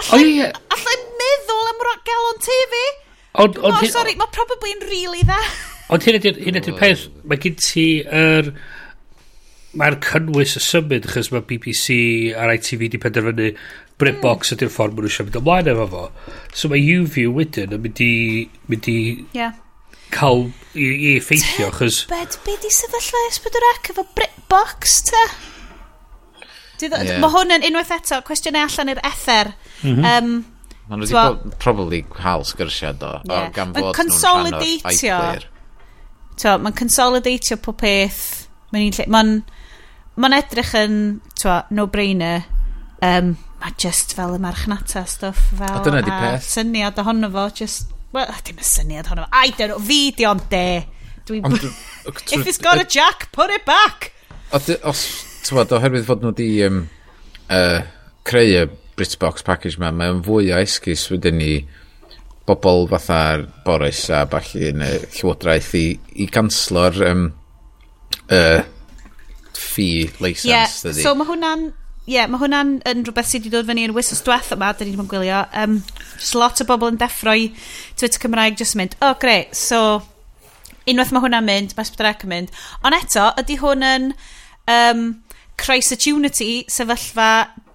Allai, 0.00 0.50
allai 0.76 0.98
meddwl 1.20 1.72
am 1.72 1.86
galon 2.10 2.42
te 2.44 2.58
fi. 2.74 2.84
Ond, 3.40 3.58
on, 3.62 3.76
oh, 3.78 3.86
sorry, 3.92 4.16
mae 4.18 4.30
probably 4.34 4.74
yn 4.74 4.84
really 4.88 5.24
dda. 5.26 5.38
Ond 5.90 6.06
hyn 6.06 6.20
ydy'r 6.20 6.78
peth, 6.78 7.08
mae 7.24 7.40
gen 7.42 7.58
ti 7.60 7.88
yr... 8.04 8.50
Er, 8.50 8.54
Mae'r 9.70 10.00
cynnwys 10.02 10.56
y 10.58 10.60
symud, 10.64 11.04
chys 11.12 11.28
mae 11.30 11.44
BBC 11.46 11.94
a'r 12.34 12.50
ITV 12.56 12.88
di 12.90 12.98
penderfynu 12.98 13.52
Britbox 14.02 14.50
mm. 14.50 14.56
ydy'r 14.56 14.72
ffordd 14.74 14.96
maen 14.96 15.06
nhw 15.06 15.12
eisiau 15.12 15.28
mynd 15.28 15.38
ymlaen 15.38 15.70
efo 15.70 15.84
fo. 15.92 16.00
So 16.50 16.70
mae 16.72 16.80
YouView 16.82 17.30
wedyn 17.36 17.76
yn 17.76 17.84
mynd 17.84 18.02
i... 18.02 18.14
Mynd 18.66 18.88
i 18.90 18.96
yeah. 19.36 19.54
cael 20.10 20.48
i, 20.74 20.88
i 20.88 21.12
effeithio, 21.20 21.70
chys... 21.76 22.00
Bed, 22.10 22.34
be 22.42 22.56
di 22.64 22.72
sefyllfa 22.74 23.22
esbydwrac 23.28 23.92
efo 23.94 24.08
Britbox, 24.18 24.96
ta? 25.12 25.22
Yeah. 26.82 27.20
Mae 27.22 27.30
hwn 27.36 27.54
yn 27.60 27.70
unwaith 27.70 27.94
eto, 27.94 28.18
cwestiynau 28.26 28.66
allan 28.66 28.90
i'r 28.96 29.04
ether. 29.06 29.52
Mm 29.82 29.96
-hmm. 29.96 30.18
um, 30.18 30.44
Mae 30.90 30.98
nhw 30.98 31.06
wedi 31.06 31.14
bod 31.14 31.58
probably 31.62 32.00
cael 32.10 32.42
sgyrsiau 32.42 32.96
do. 32.98 33.10
Yeah. 33.22 33.46
O, 33.46 33.50
gan 33.54 33.74
fod 33.74 33.84
nhw'n 33.84 33.94
consolidatio. 33.94 35.18
To, 36.42 36.54
mae'n 36.58 36.74
consolidatio 36.80 37.60
pob 37.62 37.78
peth. 37.78 38.48
Mae'n 38.74 39.06
ma 39.14 39.22
ma 40.18 40.30
edrych 40.40 40.72
yn 40.80 40.96
no-brainer. 41.70 42.42
Um, 43.06 43.36
mae 43.62 43.76
just 43.78 44.16
fel 44.18 44.34
y 44.34 44.40
marchnata 44.42 45.04
stuff 45.06 45.38
fel. 45.54 45.78
A 45.78 45.84
dyna 45.86 46.02
di 46.02 46.10
peth. 46.10 46.42
syniad 46.48 46.98
ohono 46.98 47.30
fo, 47.30 47.46
just... 47.62 47.94
Wel, 48.10 48.34
dim 48.44 48.58
y 48.58 48.66
syniad 48.66 49.06
ohono 49.06 49.28
fo. 49.28 49.30
I 49.46 49.54
don't 49.54 49.76
know, 49.76 49.78
fi 49.78 50.00
di 50.10 50.26
ond 50.26 50.42
de. 50.50 50.66
Dwi... 51.28 51.40
If 52.34 52.46
it's 52.50 52.58
got 52.58 52.82
a 52.82 52.84
jack, 52.84 53.30
put 53.30 53.54
it 53.54 53.62
back! 53.64 54.10
Os, 54.50 54.66
ti'n 55.46 55.62
oherwydd 55.62 56.08
fod 56.08 56.26
nhw 56.26 56.34
di 56.34 56.50
um, 56.66 56.82
uh, 57.46 57.84
creu 58.26 58.56
y 58.58 58.66
Britbox 59.00 59.44
package 59.46 59.80
ma, 59.80 59.88
mae'n 59.96 60.20
fwy 60.26 60.50
o 60.52 60.60
esgus 60.60 61.06
wedyn 61.08 61.40
ni 61.40 61.54
bobl 62.48 62.84
fatha'r 62.90 63.46
Boris 63.64 64.02
a 64.12 64.26
falle 64.28 64.72
yn 64.72 64.84
y 64.84 64.90
llywodraeth 65.06 65.70
i, 65.78 65.84
i 66.20 66.26
ganslo'r 66.28 66.98
um, 67.08 67.22
uh, 68.28 68.60
fee 69.56 70.10
license. 70.20 70.50
Yeah, 70.50 70.68
dydy. 70.68 71.00
so 71.00 71.14
mae 71.16 71.30
hwnna'n 71.30 71.70
yeah, 72.10 72.28
mae 72.28 72.42
hwnna'n 72.42 72.76
yn 72.90 73.06
rhywbeth 73.06 73.30
sydd 73.30 73.46
wedi 73.46 73.54
dod 73.54 73.70
fyny 73.70 73.86
yn 73.86 73.96
wysos 73.96 74.20
diweth 74.26 74.52
yma, 74.56 74.72
dyn 74.74 74.90
ni 74.90 74.94
ddim 74.96 75.04
yn 75.06 75.10
gwylio. 75.14 75.40
Um, 75.62 75.80
just 76.18 76.36
lot 76.36 76.60
o 76.60 76.68
bobl 76.68 76.90
yn 76.90 77.00
deffro 77.00 77.36
i 77.38 77.50
Twitter 77.94 78.20
Cymraeg 78.20 78.58
just 78.60 78.76
mynd, 78.76 78.98
oh 79.06 79.14
great, 79.22 79.56
so 79.56 80.02
unwaith 80.90 81.14
mae 81.14 81.24
hwnna'n 81.24 81.46
mynd, 81.46 81.74
mae 81.78 81.88
Sbydrec 81.88 82.26
yn 82.26 82.34
mynd. 82.34 82.54
Ond 82.84 83.00
eto, 83.00 83.32
ydy 83.40 83.60
hwn 83.62 83.90
yn... 83.94 84.14
Um, 84.70 85.10
Christ 85.60 85.92
Attunity, 85.96 86.64
sefyllfa 86.72 87.30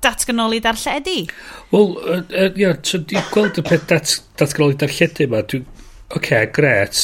datganoli 0.05 0.61
darlledu. 0.63 1.25
Wel, 1.71 1.91
uh, 1.97 2.21
uh, 2.21 2.49
yeah, 2.57 2.77
so 2.83 2.99
di 3.01 3.17
gweld 3.31 3.59
y 3.61 3.65
peth 3.65 3.87
dat, 3.89 4.15
datganoli 4.39 4.77
darlledu 4.81 5.27
yma, 5.27 5.43
dwi'n, 5.49 5.65
oce, 6.09 6.17
okay, 6.19 6.49
gret. 6.55 7.03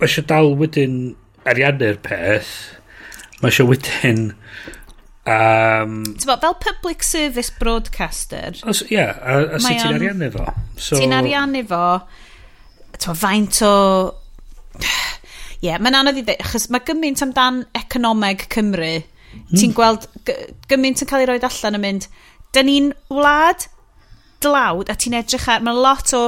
Mae 0.00 0.08
eisiau 0.08 0.26
dal 0.30 0.54
wedyn 0.58 1.00
ariannu'r 1.50 1.98
peth. 2.04 2.54
Mae 3.40 3.50
eisiau 3.52 3.70
wedyn... 3.70 4.30
Um, 5.30 6.00
Tyfo, 6.16 6.38
fel 6.40 6.56
public 6.62 7.04
service 7.06 7.52
broadcaster... 7.58 8.56
Ia, 8.64 8.86
yeah, 8.88 9.20
a, 9.20 9.42
a 9.56 9.60
sut 9.60 9.76
ti'n 9.76 9.98
ariannu 10.00 10.30
fo? 10.34 10.46
So, 10.80 10.96
ti'n 10.98 11.14
ariannu 11.14 11.62
fo, 11.68 11.84
tyfo, 12.96 13.14
faint 13.20 13.60
o 13.66 13.74
yeah, 15.64 15.80
mae'n 15.80 15.98
anodd 16.00 16.20
i 16.20 16.24
ddweud, 16.24 16.44
achos 16.44 16.68
mae 16.72 16.84
gymaint 16.86 17.22
amdan 17.24 17.64
economeg 17.76 18.46
Cymru, 18.52 18.94
mm. 19.00 19.42
ti'n 19.52 19.70
hmm. 19.70 19.76
gweld 19.76 20.06
gymaint 20.70 21.02
yn 21.04 21.10
cael 21.10 21.24
ei 21.24 21.30
roi 21.30 21.40
allan 21.48 21.78
yn 21.78 21.84
mynd, 21.84 22.08
dyn 22.56 22.68
ni'n 22.68 22.92
wlad 23.12 23.66
dlawd 24.40 24.90
a 24.90 24.96
ti'n 24.96 25.18
edrych 25.20 25.48
ar, 25.52 25.64
mae 25.64 25.76
lot 25.76 26.14
o, 26.16 26.22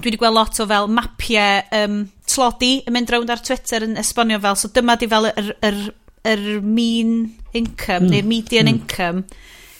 dwi 0.00 0.10
wedi 0.10 0.20
gweld 0.20 0.36
lot 0.36 0.60
o 0.62 0.66
fel 0.68 0.90
mapiau 0.90 1.60
um, 1.78 2.00
tlodi 2.30 2.72
yn 2.86 2.96
mynd 2.96 3.12
rownd 3.12 3.30
ar 3.32 3.42
Twitter 3.44 3.86
yn 3.86 3.98
esbonio 4.00 4.40
fel, 4.42 4.58
so 4.58 4.70
dyma 4.74 4.96
di 4.98 5.08
fel 5.10 5.30
yr, 5.30 5.52
yr, 5.66 5.78
yr 6.32 6.44
mean 6.64 7.14
income, 7.56 8.08
mm. 8.08 8.10
neu'r 8.14 8.28
median 8.28 8.66
mm. 8.66 8.80
income, 8.80 9.24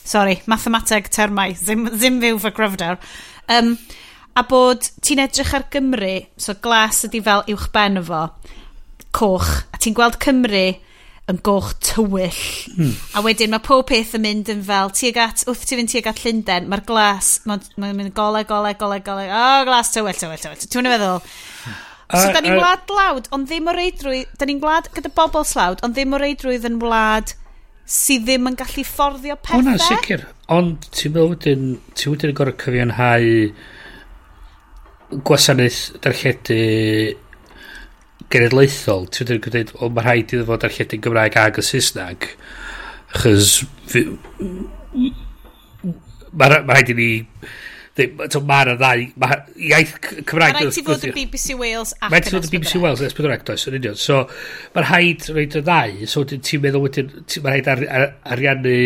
sorry, 0.07 0.39
mathemateg 0.51 1.11
termau, 1.13 1.51
ddim, 1.59 1.89
ddim 1.91 2.21
fyw 2.23 2.39
fy 2.45 2.53
gryfder. 2.55 3.01
Um, 3.51 3.75
a 4.37 4.45
bod 4.47 4.87
ti'n 5.03 5.21
edrych 5.25 5.53
ar 5.57 5.67
Gymru, 5.73 6.15
so 6.39 6.55
glas 6.63 7.03
ydi 7.07 7.19
fel 7.25 7.43
uwch 7.51 7.67
ben 7.75 7.99
fo, 8.07 8.25
coch 9.15 9.51
a 9.71 9.81
ti'n 9.81 9.97
gweld 9.97 10.17
Cymru 10.23 10.65
yn 11.31 11.39
goch 11.45 11.71
tywyll 11.85 12.41
hmm. 12.75 12.95
a 13.15 13.23
wedyn 13.25 13.53
mae 13.53 13.63
pob 13.63 13.85
peth 13.91 14.15
yn 14.17 14.25
mynd 14.25 14.49
yn 14.51 14.63
fel 14.67 14.91
tuag 14.97 15.19
at 15.21 15.45
wrth 15.47 15.67
ti'n 15.67 15.81
fynd 15.81 15.93
tuag 15.93 16.09
at 16.11 16.23
Llundain 16.23 16.67
mae'r 16.71 16.83
glas 16.87 17.37
mae'n 17.45 17.95
mynd 17.97 18.13
gole 18.17 18.43
gole 18.49 18.73
gole 18.79 18.99
gole 19.05 19.27
o 19.29 19.37
oh, 19.37 19.61
glas 19.69 19.93
tywyll 19.93 20.17
tywyll 20.17 20.41
tywyll 20.41 20.67
ti'n 20.67 20.91
meddwl 20.91 21.21
So, 22.11 22.27
uh, 22.27 22.33
da 22.35 22.41
ni'n 22.43 22.57
wlad 22.59 22.89
lawd, 22.91 23.27
ond 23.31 23.45
ddim 23.47 23.69
o 23.71 23.73
reidrwydd... 23.75 24.33
Da 24.35 24.43
ni'n 24.43 24.57
wlad 24.59 24.89
gyda 24.91 25.07
bobl 25.15 25.45
slawd, 25.47 25.79
ond 25.85 25.95
ddim 25.95 26.11
o 26.11 26.19
reidrwydd 26.19 26.65
yn 26.67 26.75
wlad 26.81 27.31
sydd 27.87 28.25
ddim 28.27 28.49
yn 28.49 28.57
gallu 28.59 28.83
fforddio 28.83 29.37
pethau. 29.39 29.61
O 29.61 29.63
na, 29.63 29.77
sicr. 29.79 30.25
Ond 30.51 30.89
ti'n 30.91 31.13
meddwl 31.15 31.31
wedyn, 31.31 31.63
ti'n 31.95 32.11
wedyn 32.11 32.33
yn 32.33 32.37
gorau 32.41 32.57
cyfiawnhau 32.59 33.31
gwasanaeth 35.27 35.79
darlledu 36.03 36.59
genedlaethol, 38.31 39.07
ti'n 39.11 39.29
dweud 39.29 39.43
gwneud, 39.47 39.73
o 39.79 39.89
mae 39.89 40.05
rhaid 40.05 40.35
iddo 40.35 40.45
fod 40.49 40.67
archedu'n 40.67 41.01
Gymraeg 41.05 41.37
ag 41.41 41.57
y 41.61 41.65
Saesneg, 41.65 42.29
chys 43.21 43.65
mae 46.31 46.61
rhaid 46.61 46.93
i 46.93 46.97
ni 46.97 47.09
mae'r 48.01 48.69
ddau 48.79 49.01
mae 49.19 49.39
Iaith 49.67 49.97
Cymraeg... 50.01 50.53
Mae 50.55 50.63
rhaid 50.63 50.75
ti 50.77 50.83
fod 50.85 51.03
y 51.05 51.11
BBC 51.15 51.57
Wales 51.59 51.91
ac 51.97 52.07
yn 52.07 52.13
Mae 52.13 52.21
rhaid 52.21 52.27
ti 52.29 52.35
fod 52.35 52.47
y 52.47 52.51
BBC 52.53 52.79
Wales 52.81 53.01
ac 53.01 53.03
yn 53.03 53.11
Esbydrec, 53.11 53.43
does, 53.49 53.65
yn 53.67 53.77
union. 53.81 53.97
So, 53.99 54.21
mae 54.75 54.85
rhaid 54.85 55.27
rhaid 55.31 55.57
y 55.59 55.63
ddau. 55.65 55.97
So, 56.09 56.23
ti'n 56.31 56.63
meddwl 56.63 56.85
wedyn... 56.85 57.11
Mae 57.43 57.59
rhaid 57.59 57.67
ariannu 58.31 58.77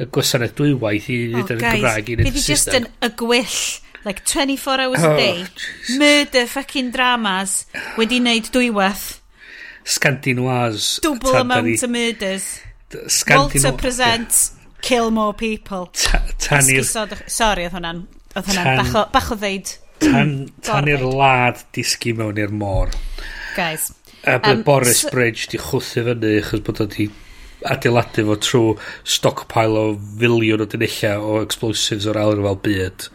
y 0.00 0.08
gwasanaeth 0.16 0.56
dwywaith 0.58 1.08
i 1.12 1.20
nid 1.36 1.54
yn 1.54 1.62
Gymraeg 1.62 2.10
i 2.10 2.18
nid 2.18 2.26
yn 2.26 2.34
Saesneg. 2.34 2.34
Bydd 2.34 2.42
i 2.42 2.46
just 2.48 2.74
yn 2.80 2.90
y 2.90 3.12
gwyll 3.22 3.60
Like 4.04 4.24
24 4.24 4.80
hours 4.80 5.04
oh, 5.04 5.12
a 5.12 5.16
day. 5.16 5.44
Jesus. 5.54 5.98
Murder 5.98 6.46
fucking 6.46 6.90
dramas 6.90 7.66
wedi 7.96 8.20
wneud 8.20 8.48
dwywaith. 8.54 9.20
Scandinoise. 9.84 11.00
Double 11.00 11.36
amount 11.36 11.82
of 11.82 11.90
murders. 11.90 12.60
Scandinoise. 12.90 13.64
Walter 13.64 13.76
presents 13.76 14.54
yeah. 14.54 14.80
kill 14.80 15.10
more 15.10 15.34
people. 15.34 15.90
Tanir... 16.38 16.84
Sorry, 17.28 17.68
oedd 17.68 17.76
hwnna'n... 17.76 18.02
Oedd 18.34 18.50
hwnna'n 18.50 18.80
bach, 18.80 18.94
o, 18.96 19.06
bach 19.12 19.30
o 19.34 19.38
ddeud. 19.40 19.72
Tan, 20.00 20.34
tanir 20.64 21.04
lad 21.04 21.60
disgu 21.76 22.14
mewn 22.16 22.40
i'r 22.40 22.52
môr. 22.56 22.92
Guys. 23.56 23.90
A 24.24 24.38
um, 24.38 24.62
Boris 24.64 25.04
so, 25.04 25.10
Bridge 25.12 25.48
di 25.52 25.60
chwthu 25.60 26.06
fyny 26.06 26.38
achos 26.40 26.64
bod 26.64 26.80
o 26.84 26.88
di 26.88 27.10
adeiladu 27.68 28.26
fo 28.28 28.36
trwy 28.40 28.74
stockpile 29.04 29.80
o 29.80 29.94
filiwn 30.20 30.64
o 30.64 30.68
dynella 30.70 31.16
o 31.20 31.40
explosives 31.44 32.08
o'r 32.10 32.20
alw 32.20 32.44
fel 32.46 32.60
byd. 32.66 33.08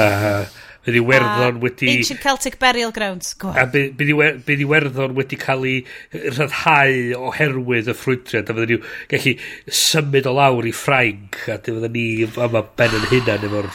Uh, 0.00 0.44
bydd 0.82 0.98
Iwerddon 0.98 1.60
wedi... 1.62 1.90
Ancient 1.96 2.22
Celtic 2.22 2.58
Burial 2.62 2.92
Grounds. 2.94 3.34
Go 3.38 3.52
a 3.54 3.66
bydd 3.70 4.62
Iwerddon 4.66 5.16
wedi 5.18 5.38
cael 5.40 5.66
ei 5.68 5.80
rhyddhau 6.12 7.26
oherwydd 7.30 7.90
y 7.90 7.96
ffrwydriad. 7.96 8.50
A 8.50 8.56
fydden 8.58 8.76
ni'n 8.76 8.86
gallu 9.12 9.34
symud 9.82 10.30
o 10.30 10.36
lawr 10.38 10.68
i 10.68 10.74
Ffrainc. 10.76 11.42
A 11.46 11.58
fydden 11.62 11.94
ni 11.96 12.06
yma 12.26 12.64
ben 12.78 12.96
yn 12.98 13.10
hunan 13.10 13.50
efo'r 13.50 13.72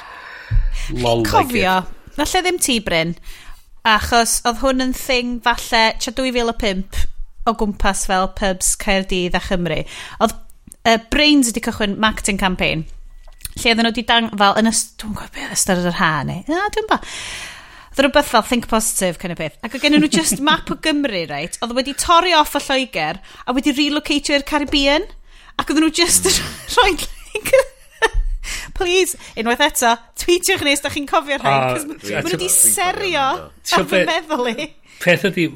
lol. 1.03 1.27
Cofio, 1.27 1.81
falle 2.19 2.43
ddim 2.43 2.63
ti, 2.63 2.79
Bryn, 2.83 3.15
achos 3.87 4.41
oedd 4.47 4.63
hwn 4.63 4.89
yn 4.89 4.97
thing 4.97 5.37
falle 5.45 5.85
tra 6.03 6.15
2005 6.15 7.07
o 7.47 7.55
gwmpas 7.57 8.05
fel 8.09 8.29
pubs 8.37 8.75
Caerdydd 8.81 9.37
a 9.37 9.41
Chymru. 9.47 9.81
Oedd 10.21 10.37
uh, 10.37 10.97
Brains 11.11 11.51
wedi 11.51 11.63
cychwyn 11.67 11.97
marketing 12.01 12.39
campaign, 12.41 12.85
lle 13.57 13.71
oedden 13.71 13.87
nhw 13.87 13.93
wedi 13.93 14.07
dang, 14.07 14.31
fel, 14.37 14.57
yn 14.61 14.71
ystod, 14.71 14.97
dwi'n 15.03 15.19
gwybod 15.19 15.37
beth, 15.37 15.53
ystod 15.57 15.85
yr 15.85 15.99
ha 15.99 16.11
neu, 16.27 16.43
na, 16.49 16.65
dwi'n 16.73 16.89
ba. 16.89 16.99
Oedd 17.97 18.03
rhywbeth 18.05 18.29
fel 18.29 18.43
think 18.45 18.67
positive, 18.69 19.17
kind 19.17 19.33
of 19.33 19.39
beth. 19.41 19.55
Ac 19.65 19.73
oedd 19.73 19.87
gen 19.87 19.97
nhw 19.97 20.09
just 20.13 20.41
map 20.47 20.69
o 20.69 20.77
Gymru, 20.85 21.23
right? 21.31 21.57
Oedd 21.65 21.73
wedi 21.77 21.95
torri 21.97 22.35
off 22.37 22.53
y 22.57 22.61
Lloegr 22.61 23.17
a 23.17 23.55
wedi 23.57 23.73
relocatio 23.73 24.37
i'r 24.37 24.45
Caribbean. 24.45 25.07
Ac 25.57 25.71
oedd 25.73 25.81
nhw 25.81 25.89
just 25.97 26.29
yn 26.29 26.37
rhoi 26.75 26.91
like, 26.93 27.63
please, 28.77 29.17
unwaith 29.33 29.63
eto, 29.65 29.95
tweetiwch 30.21 30.61
ni 30.65 30.75
os 30.77 30.83
da 30.85 30.91
chi'n 30.93 31.09
cofio 31.09 31.39
rhain. 31.41 31.81
Uh, 31.81 31.97
Mae 31.97 32.21
nhw 32.21 32.35
wedi 32.35 32.51
serio 32.53 33.25
ar 33.41 33.89
fy 33.89 34.03
meddwl 34.05 34.51
i 34.53 34.69
peth 35.03 35.27
ydi, 35.31 35.47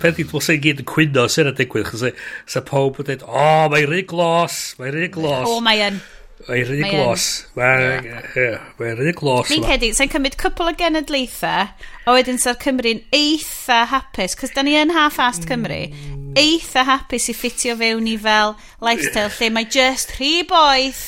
peth 0.00 0.20
ydi, 0.20 0.26
dwi'n 0.32 0.60
gyd 0.64 0.82
yn 0.82 0.90
cwyno 0.90 1.26
sy'n 1.32 1.52
y 1.52 1.54
digwydd, 1.56 1.88
chos 1.90 2.04
sa 2.50 2.62
pob 2.66 3.00
yn 3.02 3.08
dweud, 3.08 3.24
o, 3.26 3.48
mae'n 3.72 3.88
rhy 3.90 4.04
glos, 4.08 4.60
mae'n 4.80 4.94
rhy 4.96 5.08
glos. 5.14 5.48
O, 5.48 5.58
mae 5.64 5.82
yn. 5.86 5.98
Mae'n 6.46 6.68
rhy 6.68 6.82
glos. 6.84 7.26
Mae'n 7.56 8.98
rhy 9.00 9.14
glos. 9.16 9.50
Ni'n 9.50 9.64
cedi, 9.66 9.90
sa'n 9.96 10.12
cymryd 10.12 10.36
cwpl 10.40 10.70
o 10.70 10.74
genedlaethau, 10.78 11.70
a 12.06 12.14
wedyn 12.14 12.38
sa'r 12.38 12.58
Cymru'n 12.62 13.00
eitha 13.16 13.80
hapus, 13.90 14.36
cos 14.38 14.52
da 14.54 14.62
ni 14.62 14.76
yn 14.78 14.92
half-assed 14.94 15.48
Cymru, 15.48 15.80
mm. 15.88 16.36
eitha 16.38 16.84
hapus 16.86 17.30
i 17.32 17.34
ffitio 17.34 17.74
fewn 17.80 18.06
i 18.12 18.18
fel 18.20 18.54
lifestyle 18.84 19.32
lle 19.32 19.50
mae 19.56 19.66
just 19.72 20.14
rhy 20.20 20.44
boeth. 20.46 21.04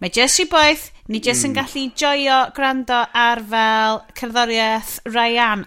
Mae 0.00 0.10
just 0.10 0.40
rhy 0.40 0.48
boeth, 0.50 0.90
Ni 1.06 1.20
jyst 1.22 1.44
mm. 1.44 1.48
yn 1.48 1.52
hmm. 1.52 1.58
gallu 1.60 1.82
joio 1.94 2.38
gwrando 2.56 2.98
ar 3.14 3.42
fel 3.50 4.00
cerddoriaeth 4.18 4.96
Ryan. 5.06 5.62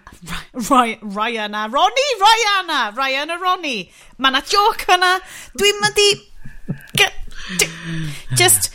Ryan, 0.67 1.13
Ryan 1.15 1.55
a 1.55 1.67
Ronny, 1.71 2.07
Ryan 2.19 2.73
a, 2.75 2.81
Ryan 2.97 3.31
a 3.31 3.37
Ronny. 3.39 3.77
Mae 4.19 4.35
na 4.35 4.41
joc 4.43 4.83
hwnna. 4.89 5.13
Dwi'n 5.55 5.79
mynd 5.83 6.01
i... 6.03 6.09
Just, 8.35 8.73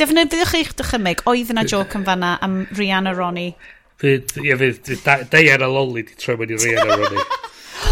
defnyddiwch 0.00 0.54
eich 0.56 0.72
dychymig. 0.78 1.20
Oedd 1.28 1.52
yna 1.52 1.66
joc 1.68 1.98
yn 1.98 2.08
fanna 2.08 2.36
am 2.44 2.62
Ryan 2.78 3.12
a 3.12 3.14
Ronny. 3.16 3.50
Fydd, 4.00 4.38
ie, 4.40 4.56
fydd, 4.60 4.88
Diana 5.32 5.68
Lolly 5.72 6.04
di 6.08 6.16
troi 6.20 6.38
mewn 6.40 6.56
i 6.56 6.62
Ryan 6.62 6.94
a 6.94 6.98
Ronny. 7.02 7.28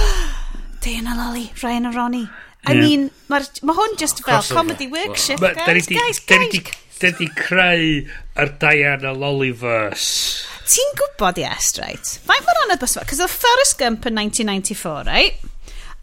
Diana 0.85 1.21
Lolly, 1.21 1.47
Ryan 1.61 1.93
a 1.93 1.93
Ronny. 1.93 2.25
I 2.67 2.75
mean, 2.75 3.11
mae 3.29 3.77
hwn 3.77 3.99
just 4.01 4.25
fel 4.25 4.43
comedy 4.49 4.89
workshop, 4.89 5.41
guys, 5.41 5.87
guys, 5.87 6.21
guys. 6.25 6.81
Dyn 7.03 7.17
ni 7.19 7.27
creu 7.37 8.05
yr 8.41 8.51
Diana 8.63 9.11
Lollyverse. 9.13 10.47
Ti'n 10.71 10.93
gwybod, 10.97 11.41
yes, 11.43 11.75
right. 11.83 12.13
Faint 12.25 12.47
mor 12.47 12.61
anodd 12.63 12.81
bys 12.81 12.95
fa? 12.97 13.03
Cos 13.09 13.21
oedd 13.21 13.35
Forrest 13.35 13.77
Gump 13.81 14.07
yn 14.09 14.17
1994, 14.17 15.03
right? 15.11 15.43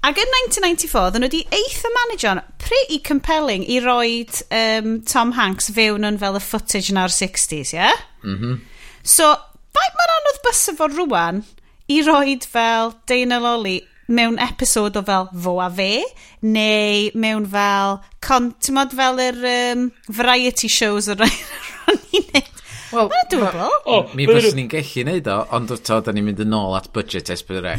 Ac 0.05 0.17
yn 0.17 0.35
1994, 0.35 1.13
ddyn 1.13 1.23
nhw 1.23 1.29
wedi 1.29 1.41
eith 1.53 1.85
y 1.87 1.91
manager 1.95 2.41
pretty 2.61 2.99
compelling 3.05 3.65
i 3.69 3.79
roed 3.85 4.41
um, 4.57 4.99
Tom 5.07 5.33
Hanks 5.37 5.71
fewn 5.73 6.05
yn 6.07 6.19
fel 6.21 6.37
y 6.37 6.43
footage 6.43 6.93
yn 6.93 6.99
o'r 7.01 7.13
60s, 7.13 7.73
ie? 7.73 7.79
Yeah? 7.79 8.03
Mm 8.25 8.37
-hmm. 8.37 8.59
So, 9.01 9.31
faint 9.77 9.97
mor 9.97 10.15
anodd 10.17 10.41
bys 10.45 10.63
fo 10.77 10.89
rwan 10.91 11.43
i 11.89 12.01
roed 12.05 12.45
fel 12.45 12.95
Dana 13.09 13.39
Lolly 13.41 13.79
mewn 14.11 14.39
episod 14.41 14.97
o 14.97 15.03
fel 15.05 15.27
fo 15.43 15.57
a 15.63 15.69
fe, 15.73 16.01
neu 16.41 17.11
mewn 17.19 17.45
fel, 17.51 17.99
con, 18.23 18.51
ti'n 18.61 18.77
modd 18.77 18.95
fel 18.97 19.21
yr 19.23 19.39
um, 19.51 19.85
variety 20.09 20.71
shows 20.71 21.09
o 21.11 21.17
rai 21.19 21.31
o'n 21.91 22.01
i'n. 22.19 22.49
Wel, 22.91 23.07
mae'n 23.07 23.29
dwbl. 23.31 23.75
O, 23.87 24.01
mi 24.17 24.27
fyswn 24.27 24.57
ni'n 24.59 24.71
gallu 24.71 25.05
neud 25.07 25.29
o, 25.31 25.37
ond 25.55 25.71
wrth 25.71 25.93
o, 25.95 26.01
da 26.03 26.15
ni'n 26.15 26.27
mynd 26.27 26.43
yn 26.43 26.57
ôl 26.57 26.75
at 26.75 26.89
budget 26.95 27.31
S4C. 27.31 27.77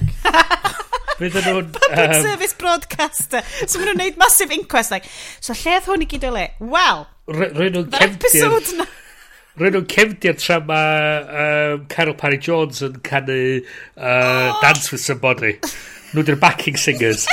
Byddwn 1.18 1.44
nhw'n... 1.50 1.68
Public 1.76 2.16
um, 2.16 2.24
service 2.24 2.56
broadcaster. 2.56 3.44
So 3.66 3.76
maen 3.76 3.92
nhw'n 3.92 4.02
neud 4.06 4.18
massive 4.22 4.56
inquest, 4.56 4.94
like, 4.94 5.12
so 5.40 5.52
lle 5.52 5.76
oedd 5.76 5.90
hwn 5.90 6.06
i 6.06 6.10
gyd 6.14 6.26
o 6.30 6.32
le? 6.38 6.48
Wel, 6.64 7.06
rhaid 7.36 7.76
nhw'n 7.76 7.92
cefnir... 7.92 8.98
Rwy'n 9.60 9.74
nhw'n 9.76 9.88
cefnir 9.92 10.36
tra 10.40 10.62
mae 10.64 11.16
um, 11.44 11.82
Carol 11.92 12.16
Parry 12.16 12.38
Jones 12.40 12.80
yn 12.86 13.02
canu 13.04 13.40
uh, 13.60 14.00
oh. 14.00 14.60
Dance 14.64 14.88
With 14.94 15.04
Somebody. 15.04 15.58
Nhw 16.12 16.26
di'r 16.28 16.40
backing 16.40 16.76
singers. 16.80 17.26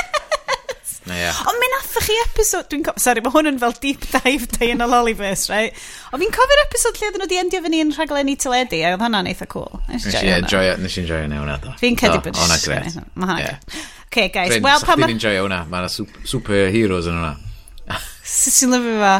Yeah. 1.10 1.34
Ond 1.48 1.56
mi 1.58 1.66
nathach 1.72 2.04
chi 2.06 2.14
episod, 2.26 2.66
dwi'n 2.70 2.84
cofio, 2.86 3.02
sorry, 3.02 3.22
mae 3.24 3.32
hwn 3.34 3.48
yn 3.50 3.58
fel 3.58 3.72
deep 3.82 4.04
dive 4.12 4.46
day 4.52 4.70
yn 4.74 4.84
y 4.84 4.86
Lollyverse, 4.86 5.48
right? 5.50 5.78
Ond 6.12 6.22
fi'n 6.22 6.34
cofio'r 6.36 6.62
episod 6.66 6.98
lle 7.00 7.08
oedden 7.08 7.24
nhw 7.24 7.28
di 7.32 7.38
endio 7.40 7.62
fyny 7.64 7.80
yn 7.82 7.90
rhaglenni 7.96 8.36
teledu, 8.38 8.78
a 8.84 8.92
oedd 8.92 9.02
hwnna'n 9.02 9.30
eitha 9.32 9.48
cool. 9.50 9.80
Nes 9.88 10.06
i 10.12 10.30
enjoy 10.36 10.68
it, 10.70 10.82
nes 10.84 10.98
i 10.98 11.02
enjoy 11.02 11.24
it 11.24 11.34
hwnna, 11.34 11.56
do. 11.64 11.72
Fi'n 11.80 11.98
cedi 11.98 12.20
bod 12.22 12.38
hwnna 12.38 12.58
gret. 12.62 13.00
Mae 13.16 13.26
hwnna 13.26 13.38
gret. 13.40 13.78
Okay, 14.10 14.28
guys, 14.28 14.52
Friend, 14.52 14.68
well, 14.68 14.84
pan 14.86 15.02
ma... 15.02 15.10
enjoy 15.10 15.34
hwnna, 15.40 15.62
mae'n 15.72 15.88
superheroes 16.34 17.10
yn 17.10 17.18
hwnna. 17.18 18.00
Sut 18.36 18.60
ti'n 18.60 18.76
lyfio 18.76 18.96
fa? 19.00 19.16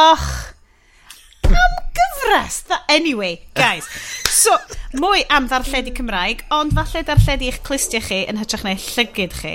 Och, 0.00 0.26
am 1.54 1.76
gyfres? 1.96 2.62
Tha, 2.68 2.80
anyway, 2.88 3.40
guys. 3.54 3.88
So, 4.28 4.54
mwy 4.98 5.24
am 5.34 5.48
ddarlledu 5.50 5.94
Cymraeg, 5.96 6.44
ond 6.54 6.74
falle 6.76 7.02
darlledu 7.06 7.48
eich 7.48 7.60
clustiau 7.66 8.04
chi 8.04 8.20
yn 8.30 8.38
hytrach 8.40 8.64
na 8.66 8.74
llygyd 8.78 9.34
chi. 9.38 9.54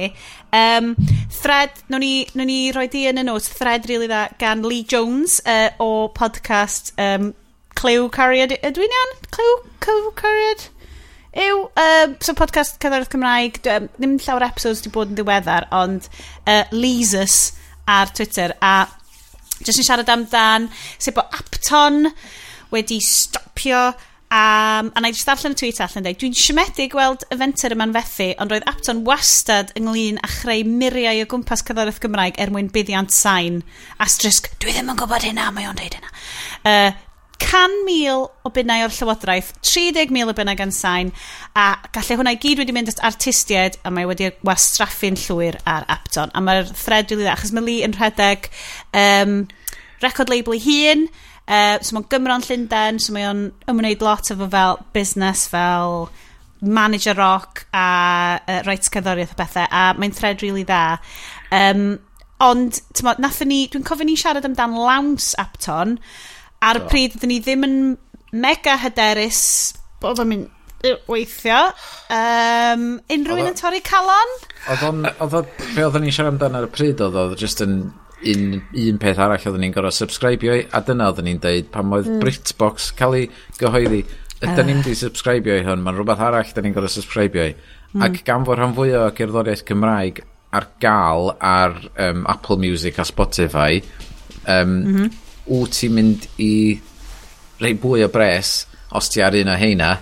Um, 0.54 0.94
thread, 1.34 1.80
nawn 1.90 2.04
ni, 2.04 2.14
nawn 2.38 2.50
ni 2.52 2.60
roi 2.76 2.88
di 2.92 3.06
yn 3.10 3.22
y 3.22 3.26
nos, 3.26 3.48
thread 3.58 3.88
really 3.90 4.10
dda 4.12 4.26
gan 4.42 4.66
Lee 4.68 4.84
Jones 4.84 5.40
uh, 5.46 5.72
o 5.82 6.10
podcast 6.14 6.94
um, 7.02 7.32
Clyw 7.80 8.10
Cariad. 8.14 8.54
Ydw 8.60 8.86
i'n 8.86 8.98
iawn? 9.00 9.16
Clyw, 9.34 9.56
Clyw 9.84 10.10
Cariad? 10.20 10.68
Yw, 11.34 11.64
um, 11.82 12.18
so 12.22 12.36
podcast 12.38 12.78
Cymraeg 12.84 13.10
Cymraeg, 13.10 13.62
um, 13.74 13.88
ddim 13.98 14.20
llawer 14.22 14.46
episodes 14.46 14.84
di 14.86 14.92
bod 14.94 15.10
yn 15.10 15.18
ddiweddar, 15.18 15.66
ond 15.74 16.06
uh, 16.46 16.62
Leesus 16.76 17.56
ar 17.90 18.14
Twitter 18.14 18.54
a 18.62 18.76
Jyst 19.64 19.84
yn 19.84 19.90
siarad 19.90 20.12
amdan 20.14 20.70
sef 20.98 21.16
bod 21.18 21.38
Apton 21.40 22.10
wedi 22.74 23.00
stopio 23.04 23.92
Um, 24.34 24.90
a 24.96 25.02
na 25.02 25.12
i 25.12 25.14
just 25.14 25.28
darllen 25.30 25.54
y 25.54 25.58
tweet 25.60 25.78
allan 25.84 26.08
dweud, 26.08 26.18
dwi'n 26.18 26.34
siomedig 26.34 26.90
gweld 26.96 27.22
y 27.30 27.36
fenter 27.38 27.76
yma'n 27.76 27.92
fethu, 27.94 28.32
ond 28.42 28.50
roedd 28.50 28.66
Apton 28.72 29.04
wastad 29.06 29.70
ynglyn 29.78 30.18
â 30.26 30.30
chreu 30.40 30.64
miriau 30.66 31.22
o 31.22 31.28
gwmpas 31.30 31.62
cyddoriaeth 31.68 32.00
Gymraeg 32.02 32.40
er 32.42 32.50
mwyn 32.50 32.72
buddiant 32.74 33.14
sain. 33.14 33.60
Asterisk, 34.02 34.50
dwi 34.64 34.74
ddim 34.74 34.90
yn 34.90 34.98
gwybod 34.98 35.28
hynna, 35.28 35.52
mae 35.54 35.70
o'n 35.70 35.78
dweud 35.78 36.00
hynna. 36.00 36.10
Uh, 36.66 36.98
100,000 37.44 38.46
o 38.48 38.52
bunnau 38.54 38.86
o'r 38.86 38.94
Llywodraeth, 38.96 39.52
30,000 39.62 40.32
o 40.32 40.36
bunnau 40.38 40.58
gan 40.60 40.72
sain, 40.74 41.12
a 41.56 41.68
gallai 41.96 42.18
hwnna 42.20 42.34
i 42.36 42.40
gyd 42.42 42.62
wedi 42.64 42.76
mynd 42.76 42.92
at 42.94 43.04
artistiaid, 43.10 43.78
a 43.86 43.92
mae 43.94 44.08
wedi 44.10 44.32
wastraffu'n 44.48 45.20
llwyr 45.26 45.60
ar 45.70 45.88
Apton. 45.92 46.34
A 46.34 46.44
mae'r 46.44 46.72
thread 46.72 47.12
rili 47.12 47.26
dda, 47.26 47.36
achos 47.36 47.54
mae 47.56 47.66
Lee 47.68 47.86
yn 47.88 47.96
rhedeg 47.98 48.50
um, 49.00 49.38
record 50.04 50.34
label 50.34 50.58
ei 50.58 50.64
hun, 50.66 51.08
uh, 51.48 51.78
so 51.80 51.98
mae'n 51.98 52.10
Gymro'n 52.12 52.48
Llundain, 52.48 53.02
so 53.04 53.16
mae 53.16 53.28
o'n 53.30 53.46
ymwneud 53.72 54.06
lot 54.06 54.34
efo 54.34 54.50
fel 54.54 54.80
busnes, 54.96 55.48
fel 55.52 56.08
manager 56.64 57.14
rock 57.20 57.66
a 57.76 58.40
uh, 58.40 58.62
rights 58.68 58.90
cerddoriaeth 58.92 59.36
a 59.36 59.40
bethau, 59.44 59.68
a 59.70 59.86
mae'n 60.00 60.16
thread 60.16 60.42
rili 60.42 60.64
really 60.64 60.68
dda. 60.68 60.84
Um, 61.54 61.88
ond, 62.44 62.80
tyma, 62.98 63.16
nathon 63.22 63.52
ni, 63.52 63.64
dwi'n 63.72 63.86
cofio 63.88 64.08
ni 64.08 64.16
siarad 64.20 64.46
amdan 64.48 64.76
Lawns 64.76 65.34
Apton, 65.40 65.98
Ar 66.64 66.80
y 66.80 66.84
pryd, 66.88 67.18
ydyn 67.20 67.34
ni 67.34 67.40
ddim 67.44 67.68
yn 67.68 67.80
mega 68.34 68.78
hyderus 68.82 69.42
bod 70.02 70.22
o'n 70.24 70.30
mynd 70.30 70.52
weithio. 71.08 71.60
Um, 72.12 72.88
unrhyw 73.12 73.40
un 73.40 73.52
yn 73.52 73.60
torri 73.60 73.82
calon? 73.86 74.34
Oedd 74.72 74.88
o'n, 74.88 75.06
oedd 75.24 75.38
o'n, 75.40 75.52
be 75.76 75.86
oedden 75.86 76.04
ni'n 76.06 76.16
siarad 76.16 76.36
amdano 76.36 76.60
ar 76.60 76.68
y 76.68 76.72
pryd 76.74 77.04
oedd 77.04 77.20
oedd 77.20 77.38
just 77.40 77.64
yn 77.64 77.78
un, 78.34 78.44
un 78.60 79.00
peth 79.02 79.22
arall 79.24 79.48
oedden 79.48 79.64
ni'n 79.64 79.76
gorau 79.76 79.96
subscribio 79.96 80.58
i, 80.60 80.66
a 80.72 80.84
dyna 80.86 81.10
oedden 81.12 81.28
ni'n 81.30 81.40
deud 81.44 81.72
pan 81.74 81.92
oedd 81.96 82.10
mm. 82.10 82.20
Britbox 82.24 82.92
cael 83.00 83.18
ei 83.22 83.30
gyhoeddi, 83.60 84.04
ydyn 84.42 84.60
uh. 84.60 84.68
ni'n 84.70 84.84
ah. 84.84 84.86
di 84.88 84.98
subscribio 85.00 85.58
i 85.60 85.66
hwn, 85.68 85.84
mae'n 85.86 86.00
rhywbeth 86.00 86.24
arall 86.28 86.52
ydyn 86.52 86.68
ni'n 86.68 86.78
gorau 86.78 86.92
subscribio 86.92 87.48
i. 87.52 87.58
Mm. 87.94 88.06
Ac 88.08 88.22
gan 88.28 88.48
fod 88.48 88.60
rhan 88.60 88.76
fwy 88.76 88.96
o 89.00 89.08
gerddoriaeth 89.16 89.66
Cymraeg 89.70 90.24
ar 90.54 90.70
gael 90.84 91.34
ar 91.40 91.80
um, 92.10 92.26
Apple 92.30 92.60
Music 92.62 93.00
a 93.00 93.08
Spotify, 93.08 93.82
um, 94.46 94.74
mm 94.84 94.96
-hmm 94.96 95.23
wyt 95.48 95.78
ti'n 95.80 95.96
mynd 95.98 96.28
i 96.42 96.54
rei 97.62 97.76
bwy 97.80 98.06
o 98.06 98.10
bres 98.12 98.64
os 98.94 99.10
ti 99.12 99.24
ar 99.26 99.36
un 99.38 99.52
o 99.52 99.58
heina. 99.60 99.96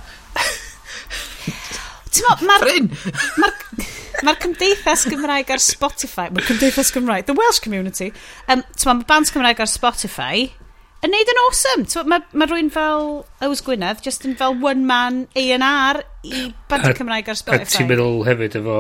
Ti'n 2.12 2.28
mo, 2.28 2.38
mae'r... 2.44 2.66
Bryn! 2.66 2.90
Mae'r 3.40 4.26
ma 4.28 4.34
Cymdeithas 4.38 5.06
Gymraeg 5.10 5.52
ar 5.54 5.62
Spotify... 5.64 6.28
Mae'r 6.34 6.48
Cymdeithas 6.50 6.92
Gymraeg... 6.94 7.26
The 7.30 7.36
Welsh 7.38 7.62
Community. 7.64 8.12
Um, 8.52 8.66
ti'n 8.76 8.92
mae 8.92 9.08
bands 9.08 9.32
Cymraeg 9.34 9.62
ar 9.64 9.72
Spotify 9.72 10.50
yn 11.02 11.14
neud 11.14 11.30
yn 11.34 11.40
awesome. 11.46 11.86
So, 11.90 12.04
mae 12.06 12.22
ma 12.38 12.46
rhywun 12.46 12.70
fel 12.74 13.08
Ewes 13.42 13.64
Gwynedd, 13.66 14.04
just 14.06 14.26
yn 14.28 14.36
fel 14.38 14.54
one 14.62 14.86
man 14.86 15.24
A&R 15.40 16.02
i 16.28 16.44
band 16.70 16.92
Cymraeg 16.98 17.32
ar 17.32 17.40
Spotify. 17.40 17.66
A 17.66 17.72
ti'n 17.74 17.90
meddwl 17.90 18.22
hefyd 18.28 18.58
efo 18.60 18.76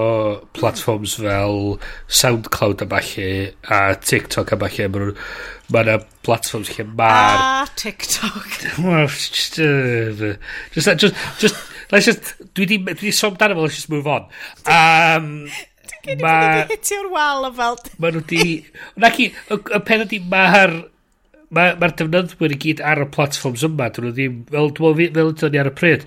platforms 0.57 1.15
fel 1.21 1.79
SoundCloud 2.21 2.85
a 2.85 2.89
falle, 2.91 3.31
a 3.65 3.81
TikTok 3.97 4.53
a 4.53 4.61
falle, 4.65 4.91
mae 4.91 5.07
nhw'n... 5.07 5.25
Yna 5.71 5.97
platforms 6.27 6.69
lle 6.75 6.83
mae'r... 6.99 7.41
A 7.41 7.65
TikTok. 7.79 8.57
just, 9.07 9.57
uh, 9.63 10.33
just, 10.75 10.89
just, 10.99 11.15
just, 11.39 11.61
let's 11.93 12.05
just, 12.05 12.33
dwi 12.53 12.67
di, 12.67 12.79
dwi 12.91 12.97
di 13.07 13.13
som 13.15 13.37
dan 13.39 13.55
efo, 13.55 13.65
let's 13.65 13.79
just 13.79 13.89
move 13.89 14.05
on. 14.05 14.27
Um, 14.67 15.47
Dwi'n 15.87 16.19
gynnu 16.19 16.25
bod 16.27 16.43
wedi 16.43 16.75
hitio'r 16.75 17.09
wal 17.15 17.47
o 17.47 17.53
fel... 17.55 17.79
Mae 18.03 18.13
nhw 18.13 18.25
di... 18.29 18.45
Naci, 19.01 19.31
y 19.31 19.81
pen 19.87 20.05
ydi 20.05 20.21
mae'r 20.29 20.75
mae'r 21.51 21.77
ma, 21.79 21.91
defnyddwyr 21.91 22.55
i 22.55 22.61
gyd 22.63 22.81
ar 22.87 23.03
y 23.03 23.09
platforms 23.11 23.65
yma, 23.67 23.89
dyn 23.91 24.07
nhw 24.07 24.15
ddim, 24.15 24.39
fel 24.51 24.73
dwi'n 24.77 24.97
meddwl, 25.01 25.13
fel 25.17 25.31
ydyn 25.35 25.53
ni 25.55 25.61
ar 25.61 25.69
y 25.69 25.73
pryd, 25.75 26.05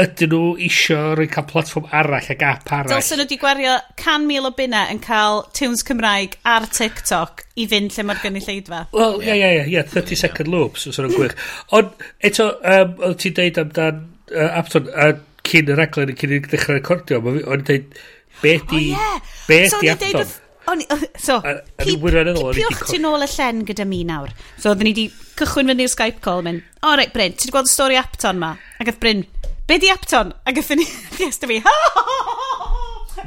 ydyn 0.00 0.30
nhw 0.30 0.42
isio 0.66 0.98
rhoi 1.18 1.26
cael 1.30 1.46
platform 1.50 1.88
arall 2.00 2.18
ac 2.18 2.44
app 2.46 2.72
arall. 2.74 2.90
Dylsyn 2.92 3.18
nhw 3.20 3.26
wedi 3.26 3.38
gwario 3.42 3.76
100,000 3.98 4.50
o 4.50 4.52
bunna 4.58 4.82
yn 4.92 5.02
cael 5.04 5.42
tunes 5.56 5.86
Cymraeg 5.86 6.36
ar 6.46 6.68
TikTok 6.70 7.44
i 7.54 7.66
fynd 7.70 7.94
lle 7.96 8.06
mae'r 8.08 8.22
gynulleidfa. 8.24 8.84
Wel, 8.96 9.18
ie, 9.26 9.38
ie, 9.38 9.64
ie, 9.76 9.86
30 9.94 10.14
yeah. 10.14 10.22
second 10.26 10.52
loops, 10.54 10.86
os 10.90 11.00
yna'n 11.02 11.16
gwych. 11.16 11.34
Ond, 11.78 12.06
eto, 12.30 12.50
um, 12.74 12.94
oedd 13.08 13.18
ti'n 13.22 13.38
deud 13.38 13.64
amdan 13.64 14.04
uh, 14.34 14.46
Apton, 14.60 14.90
a 14.94 15.10
uh, 15.10 15.26
cyn 15.46 15.70
y 15.70 15.78
raglen, 15.78 16.14
cyn 16.18 16.36
i 16.36 16.44
ddechrau 16.46 16.78
recordio, 16.78 17.22
o'n 17.22 17.42
i'n 17.42 17.66
deud, 17.72 17.98
be 18.42 18.58
di, 18.70 18.86
oh, 18.94 18.94
yeah. 18.94 19.34
be 19.46 19.64
so 19.70 19.82
di 19.82 19.94
Apton? 19.94 20.38
O'n 20.70 20.82
i... 20.84 20.86
So, 21.18 21.40
pipiwch 21.80 22.84
ti 22.86 23.00
nôl 23.02 23.24
y 23.24 23.28
llen 23.32 23.64
gyda 23.66 23.86
mi 23.88 24.04
nawr. 24.06 24.30
So, 24.54 24.70
oedden 24.70 24.86
ni 24.86 24.92
wedi 24.94 25.06
cychwyn 25.40 25.72
fyny 25.72 25.82
i'r 25.86 25.90
Skype 25.90 26.22
call 26.24 26.44
mynd, 26.46 26.62
o 26.86 26.94
reit, 26.98 27.12
Bryn, 27.14 27.34
ti 27.34 27.48
wedi 27.48 27.54
gweld 27.56 27.70
y 27.70 27.72
stori 27.72 27.98
Apton 27.98 28.38
ma? 28.38 28.52
Ac 28.78 28.92
oedd 28.92 29.00
Bryn, 29.02 29.24
be 29.66 29.80
di 29.82 29.90
Apton? 29.90 30.30
Ac 30.46 30.60
oedd 30.60 30.76
ni, 30.78 30.86
yes, 31.22 31.40
da 31.42 31.50
fi, 31.50 31.58
ha, 31.64 31.74
ha, 31.96 32.04
ha, 32.06 32.18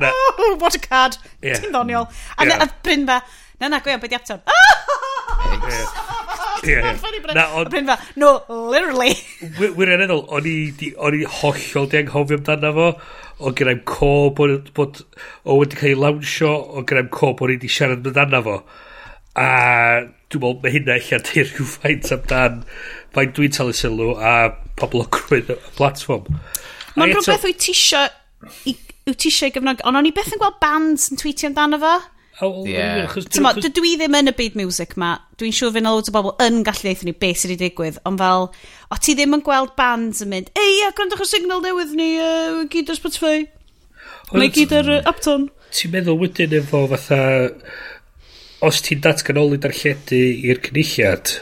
ha, 0.06 0.12
what 0.62 0.78
a 0.78 0.82
card, 0.84 1.18
yeah. 1.42 1.60
ti'n 1.60 1.74
ddoniol. 1.74 2.08
A 2.38 2.48
yeah. 2.48 2.64
Bryn 2.86 3.04
fa, 3.10 3.20
na, 3.60 3.74
na, 3.74 3.82
gweo, 3.84 4.00
be 4.00 4.12
di 4.12 4.20
Apton? 4.20 4.40
Yeah. 6.64 6.96
Na, 7.36 7.50
on, 7.60 7.68
Bryn 7.74 7.90
fa, 7.90 7.98
no, 8.16 8.38
literally. 8.48 9.18
Wirioneddol, 9.60 10.24
o'n 10.32 10.48
i 10.48 11.26
hollol 11.42 11.92
di 11.92 12.00
anghofio 12.00 12.40
amdano 12.40 12.72
fo 12.78 12.88
o 13.44 13.52
gyda'n 13.58 13.84
co 13.90 14.10
bod, 14.38 14.72
bod 14.78 15.04
o 15.44 15.60
wedi 15.60 15.80
cael 15.80 15.94
ei 15.94 16.00
lawnsio, 16.00 16.52
o 16.52 16.84
gyda'n 16.88 17.12
co 17.14 17.34
bod 17.40 17.54
wedi 17.54 17.72
siarad 17.72 18.08
amdano 18.08 18.42
fo. 18.48 18.58
A 19.40 19.48
dwi'n 20.34 20.42
meddwl, 20.42 20.60
mae 20.64 20.74
hynna 20.74 20.98
eich 20.98 21.12
adir 21.18 21.50
rhyw 21.50 21.70
faint 21.76 22.12
amdan 22.16 22.62
faint 23.16 23.36
dwi'n 23.38 23.56
talu 23.56 23.76
sylw 23.78 24.14
a 24.18 24.34
pobl 24.80 25.04
o 25.04 25.08
crwyd 25.14 25.52
y 25.54 25.58
platform. 25.78 26.28
Mae'n 26.96 27.16
rhywbeth 27.16 27.48
wyt 27.48 27.62
ti 27.64 27.74
isio 27.74 28.04
wyt 28.64 29.20
ti 29.20 29.30
eisiau 29.32 29.54
gefnogi, 29.54 29.86
ond 29.90 30.00
o'n 30.00 30.10
i 30.10 30.14
beth 30.16 30.34
yn 30.36 30.42
gweld 30.42 30.60
bands 30.64 31.10
yn 31.12 31.22
tweetio 31.22 31.50
amdano 31.52 31.82
fo. 31.82 31.96
Yeah. 32.68 33.16
Tyma, 33.34 33.54
dydw 33.58 33.86
i 33.88 33.94
ddim 34.00 34.18
yn 34.20 34.32
y 34.32 34.36
byd 34.38 34.58
music 34.60 34.96
ma. 35.00 35.16
Dwi'n 35.40 35.56
siŵr 35.56 35.74
fy'n 35.76 35.90
loads 35.90 36.12
o 36.12 36.16
bobl 36.16 36.36
yn 36.44 36.62
gallu 36.68 36.86
ddeithio 36.86 37.10
ni 37.10 37.16
beth 37.16 37.42
sydd 37.42 37.54
wedi 37.54 37.70
digwydd, 37.70 38.00
ond 38.10 38.22
fel, 38.22 38.50
o 38.94 39.00
ti 39.00 39.16
ddim 39.18 39.38
yn 39.38 39.44
gweld 39.46 39.74
bands 39.80 40.24
yn 40.26 40.32
mynd, 40.34 40.52
ei, 40.60 40.78
a 40.86 40.92
gwrandwch 40.96 41.26
y 41.26 41.30
signal 41.30 41.64
newydd 41.64 41.96
ni, 41.98 42.10
uh, 42.22 42.62
gyd 42.74 42.92
ar 42.94 43.00
Spotify. 43.00 43.44
Neu 44.34 44.54
gyd 44.54 44.76
ar 44.78 44.92
uh, 45.00 45.02
Upton. 45.12 45.50
Ti'n 45.74 45.94
meddwl 45.94 46.22
wedyn 46.22 46.56
efo 46.60 46.86
fatha, 46.92 47.24
os 48.64 48.82
ti'n 48.86 49.04
datganoli 49.04 49.60
darlledu 49.62 50.22
i'r 50.50 50.62
cynulliad, 50.64 51.38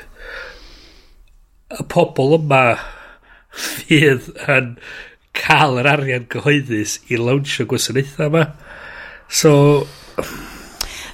y 1.72 1.86
pobl 1.92 2.36
yma 2.40 2.66
fydd 3.64 4.32
yn 4.52 4.76
cael 5.38 5.80
yr 5.80 5.90
arian 5.92 6.28
gyhoeddus 6.32 6.98
i 7.12 7.20
lawnsio 7.20 7.68
gwasanaethau 7.70 8.32
yma. 8.32 8.46
So, 9.32 9.52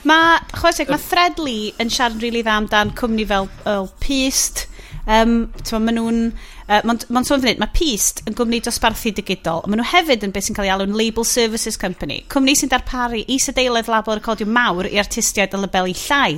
Mae, 0.08 0.40
chwesig, 0.56 0.92
mae 0.92 1.02
Threadly 1.02 1.58
yn 1.82 1.90
siarad 1.92 2.22
rili 2.22 2.38
really 2.38 2.44
dda 2.46 2.58
amdan 2.62 2.94
cwmni 2.96 3.26
fel 3.28 3.50
Earl 3.66 3.90
Peast. 4.04 4.68
Um, 5.08 5.50
maen 5.72 5.98
nhw'n... 5.98 6.22
Uh, 6.68 6.82
Mae'n 6.84 7.00
ma 7.16 7.22
sôn 7.24 7.40
fan 7.40 7.54
hyn, 7.54 7.60
mae 7.62 7.72
Peast 7.76 8.22
yn 8.28 8.36
gwmni 8.36 8.60
dosbarthu 8.64 9.14
digidol. 9.16 9.62
Maen 9.68 9.80
nhw 9.82 9.88
hefyd 9.88 10.26
yn 10.28 10.34
beth 10.36 10.50
sy'n 10.50 10.58
cael 10.58 10.68
ei 10.68 10.74
alw'n 10.74 10.96
Label 11.00 11.28
Services 11.28 11.80
Company. 11.80 12.22
Cwmni 12.32 12.58
sy'n 12.60 12.72
darparu 12.74 13.22
is-adeiledd 13.36 13.88
label 13.92 14.20
recordio 14.20 14.48
mawr 14.52 14.90
i 14.92 15.00
artistiaid 15.00 15.56
y 15.56 15.62
labelu 15.62 15.96
llai. 15.96 16.38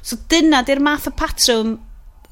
So 0.00 0.16
dyna 0.32 0.62
di'r 0.64 0.80
math 0.84 1.10
o 1.10 1.12
patrwm 1.16 1.76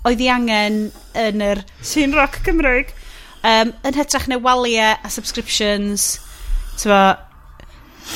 oedd 0.08 0.24
i 0.24 0.30
angen 0.32 0.80
yn 1.20 1.44
yr 1.44 1.60
sy'n 1.84 2.16
rock 2.16 2.40
Cymruig. 2.44 2.92
Um, 3.44 3.74
yn 3.84 3.96
hytrach 3.96 4.28
neu 4.32 4.40
waliau 4.44 4.96
a 4.96 5.12
subscriptions. 5.12 6.14
Tyfo, 6.80 7.02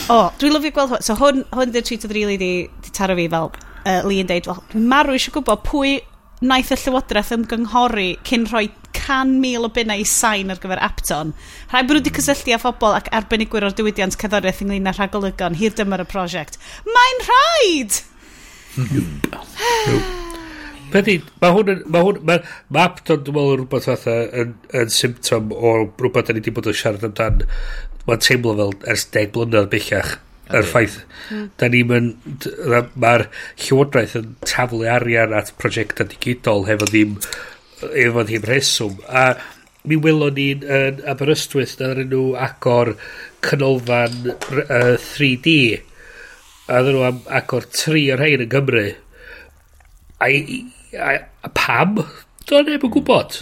O, 0.08 0.18
oh, 0.18 0.28
dwi'n 0.40 0.54
lyfio 0.56 0.74
gweld 0.76 0.94
hwn. 0.94 1.04
So 1.04 1.16
hwn, 1.18 1.44
hwn 1.54 1.72
di'r 1.74 1.86
tweet 1.86 2.04
oedd 2.06 2.14
rili 2.14 2.36
really 2.36 2.38
di, 2.40 2.52
di 2.84 2.94
taro 2.96 3.16
fi 3.18 3.28
fel 3.32 3.50
uh, 3.52 4.00
Lee 4.06 4.22
yn 4.22 4.28
deud, 4.30 4.48
wel, 4.50 4.62
dwi'n 4.72 4.88
marw 4.90 5.16
eisiau 5.16 5.38
gwybod 5.38 5.64
pwy 5.66 5.98
naeth 6.44 6.70
y 6.74 6.78
Llywodraeth 6.78 7.32
ymgynghori 7.34 8.10
cyn 8.26 8.46
rhoi 8.46 8.68
can 8.94 9.38
mil 9.42 9.66
o 9.66 9.70
bunnau 9.74 9.98
i 9.98 10.06
sain 10.06 10.52
ar 10.52 10.60
gyfer 10.62 10.80
Apton. 10.84 11.32
Rhaid 11.72 11.88
bod 11.88 11.98
nhw 11.98 12.02
wedi 12.04 12.14
cysylltu 12.18 12.54
â 12.54 12.60
phobl 12.62 12.94
ac 12.98 13.10
arbenigwyr 13.16 13.66
o'r 13.68 13.74
diwydiant 13.78 14.18
cyddoriaeth 14.20 14.62
ynglyn 14.64 14.90
â 14.90 14.94
rhagolygon 14.94 15.58
hir 15.58 15.74
dyma'r 15.78 16.04
y 16.04 16.08
prosiect. 16.12 16.60
Mae'n 16.86 17.26
rhaid! 17.26 18.00
Pedi, 20.92 21.18
mae 21.42 21.52
hwn 21.52 21.72
yn, 21.74 21.80
mae 21.92 22.04
hwn, 22.06 22.20
mae 22.28 22.44
ma 22.72 22.86
Apton, 22.88 23.24
dwi'n 23.24 23.36
meddwl, 23.36 23.58
rhywbeth 23.62 23.88
fatha 23.90 24.14
yn, 24.42 24.54
yn 24.78 24.92
symptom 24.94 25.50
o 25.52 25.74
rhywbeth 25.82 26.30
da 26.30 26.36
ni 26.36 26.40
wedi 26.40 26.54
bod 26.56 26.70
yn 26.70 26.78
siarad 26.78 27.04
amdan 27.08 27.42
mae'n 28.08 28.24
teimlo 28.24 28.56
fel 28.58 28.74
ers 28.94 29.06
deg 29.14 29.30
blynedd 29.34 29.70
bellach 29.74 30.16
yr 30.48 30.64
ffaith 30.64 30.96
hmm. 31.28 31.50
da 31.60 31.68
ni'n 31.68 31.90
mynd 31.90 32.48
mae'r 32.96 33.26
llywodraeth 33.60 34.16
yn 34.22 34.32
taflu 34.48 34.88
arian 34.88 35.36
at 35.36 35.52
prosiectau 35.60 36.08
digidol 36.08 36.64
hefo 36.70 36.88
ddim 36.88 37.18
efo 37.92 38.24
ddim 38.24 38.48
reswm 38.48 38.96
a 39.08 39.28
mi 39.88 39.98
welon 40.04 40.34
ni'n 40.36 40.64
yn 40.78 41.02
Aberystwyth 41.08 41.76
na 41.80 41.92
na'r 41.92 42.08
nhw 42.08 42.24
agor 42.46 42.94
canolfan 43.44 44.32
uh, 44.32 44.96
3D 45.00 45.54
a 46.68 46.82
ddyn 46.82 46.96
nhw 46.96 47.04
am 47.06 47.20
agor 47.40 47.68
tri 47.72 48.08
o'r 48.12 48.20
rhain 48.20 48.44
yn 48.44 48.50
Gymru. 48.52 48.84
A, 50.20 50.28
a, 50.28 51.14
a 51.46 51.50
pam? 51.56 52.02
Do'n 52.50 52.68
neb 52.68 52.84
yn 52.84 52.92
gwybod 52.96 53.40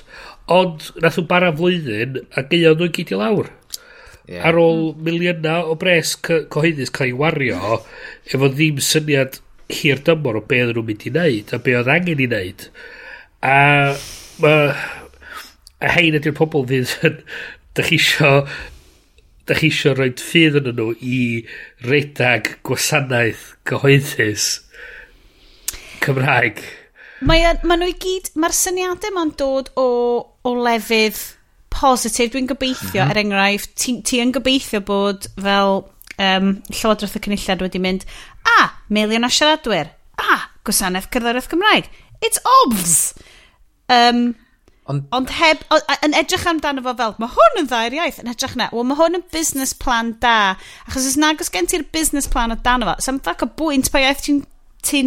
ond 0.52 0.90
nath 1.02 1.18
nhw 1.18 1.26
bara 1.30 1.50
flwyddyn 1.56 2.20
a 2.38 2.44
gael 2.46 2.76
nhw'n 2.78 2.94
gyd 2.94 3.14
i 3.16 3.20
lawr 3.22 3.50
yeah. 4.28 4.46
ar 4.46 4.58
ôl 4.60 4.92
miliyna 5.08 5.58
o 5.70 5.76
bres 5.80 6.14
cyhoeddus 6.26 6.92
cael 6.94 7.12
ei 7.12 7.18
wario 7.22 7.80
efo 8.26 8.50
ddim 8.52 8.80
syniad 8.82 9.40
hir 9.72 10.02
dymor 10.06 10.40
o 10.40 10.44
be 10.46 10.60
oedden 10.62 10.78
nhw'n 10.78 10.88
mynd 10.90 11.08
i 11.08 11.12
wneud 11.14 11.52
a 11.54 11.60
be 11.62 11.74
oedd 11.78 11.90
angen 11.96 12.22
i 12.22 12.28
wneud 12.30 12.68
a 13.46 13.58
ma, 14.42 14.54
a 15.82 15.92
hein 15.96 16.18
ydy'r 16.18 16.36
pobl 16.38 16.66
fydd 16.70 16.96
yn 17.08 17.20
da 17.76 17.86
chi 17.86 17.98
isio 18.00 18.32
da 19.46 19.58
chi 19.58 19.70
isio 19.70 19.94
rhoi 19.94 20.12
ffydd 20.18 20.60
yn 20.62 20.72
nhw 20.74 20.88
i 21.02 21.20
redag 21.86 22.56
gwasanaeth 22.66 23.52
gyhoeddus 23.68 24.48
Cymraeg 26.04 26.62
mae, 27.26 27.42
mae 27.62 27.78
nhw 27.80 27.90
i 27.92 27.96
gyd 28.02 28.32
mae'r 28.38 28.56
syniadau 28.56 29.14
ma'n 29.16 29.34
dod 29.40 29.72
o 29.80 29.88
o 30.46 30.54
lefydd 30.66 31.22
positif, 31.72 32.32
dwi'n 32.32 32.48
gobeithio, 32.50 33.02
mm 33.04 33.10
-hmm. 33.10 33.10
er 33.10 33.22
enghraifft, 33.22 33.74
ti, 33.76 33.98
ti 34.02 34.22
yn 34.22 34.32
gobeithio 34.34 34.80
bod 34.86 35.28
fel 35.36 35.82
um, 36.18 36.56
Llywodraeth 36.70 37.18
y 37.18 37.22
Cynulliad 37.26 37.64
wedi 37.64 37.82
mynd, 37.82 38.06
a, 38.46 38.56
ah, 38.56 38.72
miliwn 38.88 39.26
o 39.26 39.30
siaradwyr, 39.32 39.92
a, 40.22 40.40
gwasanaeth 40.66 41.10
cyrddoriaeth 41.12 41.50
Cymraeg. 41.52 41.90
It's 42.24 42.40
obvs! 42.62 42.96
Um, 43.92 44.34
ond, 44.90 45.04
ond 45.14 45.32
heb, 45.36 45.62
o, 45.70 45.78
yn 46.06 46.16
edrych 46.16 46.46
amdano 46.48 46.84
fo 46.86 46.94
fel, 46.98 47.16
mae 47.22 47.34
hwn 47.34 47.60
yn 47.62 47.70
dda'r 47.70 47.98
iaith, 47.98 48.20
yn 48.22 48.32
edrych 48.32 48.56
na, 48.58 48.70
wel 48.72 48.86
mae 48.88 48.98
hwn 48.98 49.20
yn 49.20 49.26
business 49.34 49.74
plan 49.76 50.14
da, 50.22 50.56
achos 50.86 51.08
os 51.10 51.18
nag 51.20 51.42
os 51.42 51.52
gen 51.52 51.68
ti'r 51.70 51.86
business 51.94 52.30
plan 52.30 52.54
o 52.54 52.58
dan 52.66 52.86
fo, 52.86 52.96
sa'n 53.02 53.22
fac 53.26 53.44
o 53.44 53.50
bwynt 53.58 53.92
pa 53.92 54.02
iaith 54.02 54.24
ti'n 54.26 54.44
ti 54.86 55.02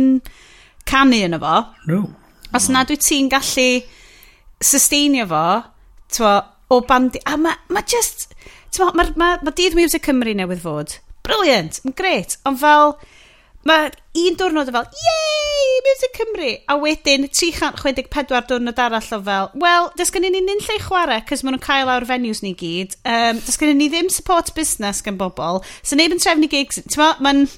canu 0.89 1.23
yno 1.25 1.39
fo. 1.41 1.55
No. 1.87 2.03
Os 2.55 2.69
nad 2.73 2.89
wyt 2.91 3.03
ti'n 3.05 3.29
gallu 3.31 3.67
sustainio 4.59 5.27
fo, 5.29 5.45
Twa, 6.15 6.33
o 6.69 6.81
bandi... 6.89 7.21
A 7.25 7.37
mae 7.37 7.57
ma 7.73 7.83
just... 7.85 8.33
Twa, 8.75 8.91
ma, 8.97 9.05
ma, 9.19 9.35
ma 9.43 9.53
Dydd 9.55 9.77
Music 9.77 10.05
Cymru 10.05 10.33
newydd 10.37 10.63
fod. 10.65 10.99
Brilliant, 11.25 11.81
yn 11.85 11.95
gret. 11.97 12.37
Ond 12.49 12.61
fel... 12.61 12.95
Mae 13.67 13.89
un 14.15 14.37
diwrnod 14.39 14.69
o 14.71 14.73
fel, 14.73 14.85
yey, 15.03 15.79
Music 15.83 16.13
Cymru! 16.15 16.51
A 16.71 16.77
wedyn 16.79 17.25
364 17.27 18.47
diwrnod 18.47 18.79
arall 18.79 19.09
o 19.17 19.19
fel, 19.25 19.49
wel, 19.59 19.89
dys 19.99 20.13
gen 20.15 20.27
i 20.29 20.31
ni 20.31 20.39
nyn 20.45 20.63
lle 20.63 20.77
chwarae, 20.85 21.19
cys 21.27 21.43
maen 21.43 21.57
nhw'n 21.57 21.65
cael 21.65 21.91
awr 21.91 22.07
venues 22.07 22.39
ni 22.45 22.53
gyd. 22.57 22.95
Um, 23.03 23.41
dys 23.43 23.59
gen 23.59 23.73
i 23.73 23.75
ni 23.75 23.89
ddim 23.91 24.07
support 24.13 24.53
business 24.55 25.03
gan 25.03 25.19
bobl. 25.19 25.59
So 25.83 25.99
neb 25.99 26.15
yn 26.15 26.23
trefnu 26.23 26.47
gigs. 26.51 26.79
Mae'n... 27.19 27.49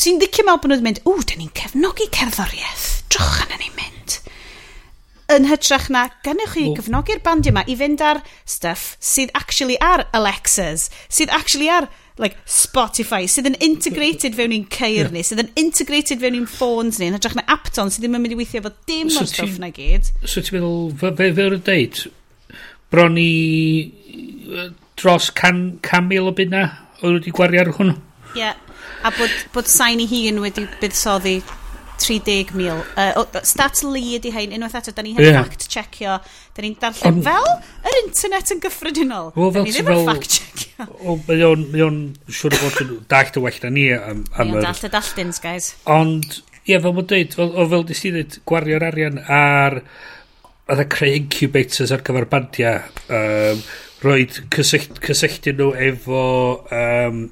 Ti'n 0.00 0.18
ddicio 0.18 0.46
mewn 0.48 0.58
bod 0.58 0.74
nhw'n 0.74 0.84
mynd, 0.88 1.02
ww, 1.06 1.22
da 1.22 1.38
ni'n 1.38 1.54
cefnogi 1.54 2.10
cerddoriaeth. 2.16 2.88
Drwch 3.14 3.44
yna 3.46 3.62
ni'n 3.62 3.78
mynd 3.78 4.18
yn 5.30 5.48
hytrach 5.50 5.88
na, 5.92 6.08
gynnych 6.26 6.54
chi 6.56 6.68
cyfnogi'r 6.76 7.22
bandiau 7.24 7.54
yma 7.54 7.64
i 7.70 7.76
fynd 7.78 8.02
ar 8.04 8.22
stuff 8.48 8.96
sydd 9.02 9.32
actually 9.38 9.78
ar 9.84 10.06
Alexas, 10.16 10.88
sydd 11.08 11.32
actually 11.34 11.70
ar 11.72 11.88
like 12.20 12.36
Spotify, 12.44 13.24
sydd 13.30 13.48
yn 13.48 13.56
integrated 13.64 14.36
fewn 14.36 14.54
i'n 14.54 14.66
ceir 14.72 15.06
yeah. 15.06 15.12
ni, 15.14 15.22
sydd 15.24 15.44
yn 15.44 15.52
integrated 15.60 16.20
fewn 16.20 16.36
i'n 16.42 16.48
ffôns 16.50 17.00
ni, 17.00 17.08
yn 17.08 17.16
hytrach 17.16 17.36
na 17.38 17.46
Apton 17.52 17.92
sydd 17.92 18.04
ddim 18.04 18.18
yn 18.18 18.24
mynd 18.26 18.36
i 18.36 18.40
weithio 18.40 18.60
efo 18.60 18.74
dim 18.90 19.12
so 19.12 19.22
o'r 19.22 19.30
stuff 19.30 19.56
na 19.62 19.70
gyd. 19.74 20.10
So 20.26 20.42
ti'n 20.44 20.58
meddwl, 20.58 20.90
fe, 21.00 21.14
fe, 21.20 21.30
fe 21.38 21.46
o'n 21.48 21.64
deud, 21.70 22.02
bron 22.92 23.16
i 23.20 23.30
dros 25.00 25.30
can, 25.36 25.78
can 25.86 26.10
mil 26.10 26.28
o 26.28 26.34
byd 26.36 26.56
oedd 26.58 27.16
wedi 27.16 27.32
gwario 27.34 27.64
ar 27.64 27.72
hwnnw? 27.78 27.96
Ie, 28.34 28.42
yeah. 28.42 28.58
a 29.06 29.14
bod, 29.16 29.32
bod 29.54 29.70
sain 29.70 30.02
i 30.02 30.08
hun 30.10 30.42
wedi 30.44 30.66
buddsoddi 30.82 31.38
30,000. 32.00 32.82
Uh, 32.96 33.40
stat 33.46 33.82
li 33.86 34.16
ydi 34.18 34.32
hein, 34.34 34.54
unwaith 34.56 34.76
eto, 34.80 34.94
da 34.96 35.04
ni 35.04 35.14
hefyd 35.16 35.28
yeah. 35.28 35.44
fact 35.44 35.66
checio. 35.72 36.18
Da 36.56 36.64
ni'n 36.64 36.76
darllen 36.82 37.18
um, 37.18 37.24
fel 37.26 37.48
yr 37.90 37.98
internet 38.02 38.54
yn 38.54 38.62
gyffredinol. 38.64 39.32
Well, 39.36 39.52
da 39.54 39.64
ni 39.64 39.74
ddim 39.74 39.90
yn 39.94 40.06
fact 40.08 40.38
checio. 40.38 40.88
Mae 41.28 41.44
o'n, 41.48 41.66
mae 41.72 41.84
o'n 41.86 41.98
siwr 42.28 42.56
o 42.56 42.62
fod 42.62 42.80
yn 42.86 42.94
dallt 43.10 43.36
y 43.36 43.44
well 43.46 43.60
na 43.64 43.74
ni 43.74 43.88
am, 43.96 44.24
am 44.36 44.54
yr... 44.54 44.64
Dallt 44.68 44.88
y 44.88 44.92
dalldins, 44.94 45.42
guys. 45.44 45.74
Ond, 45.90 46.40
ie, 46.62 46.72
yeah, 46.72 46.82
fel 46.82 46.96
mae'n 46.96 47.10
dweud, 47.12 47.36
fel, 47.36 47.52
o, 47.52 47.68
fel 47.74 47.86
nes 47.90 48.02
ti 48.04 48.14
ddweud, 48.14 48.40
gwario'r 48.50 48.88
arian 48.92 49.20
ar... 49.26 49.82
Oedd 50.70 50.84
creu 50.86 51.16
incubators 51.18 51.90
ar 51.90 52.02
gyfer 52.06 52.28
bandiau. 52.30 52.84
Um, 53.10 53.62
roed 54.04 54.40
cysyllt, 54.54 55.00
cysylltu 55.04 55.52
nhw 55.56 55.70
efo 55.90 56.24
um, 56.72 57.26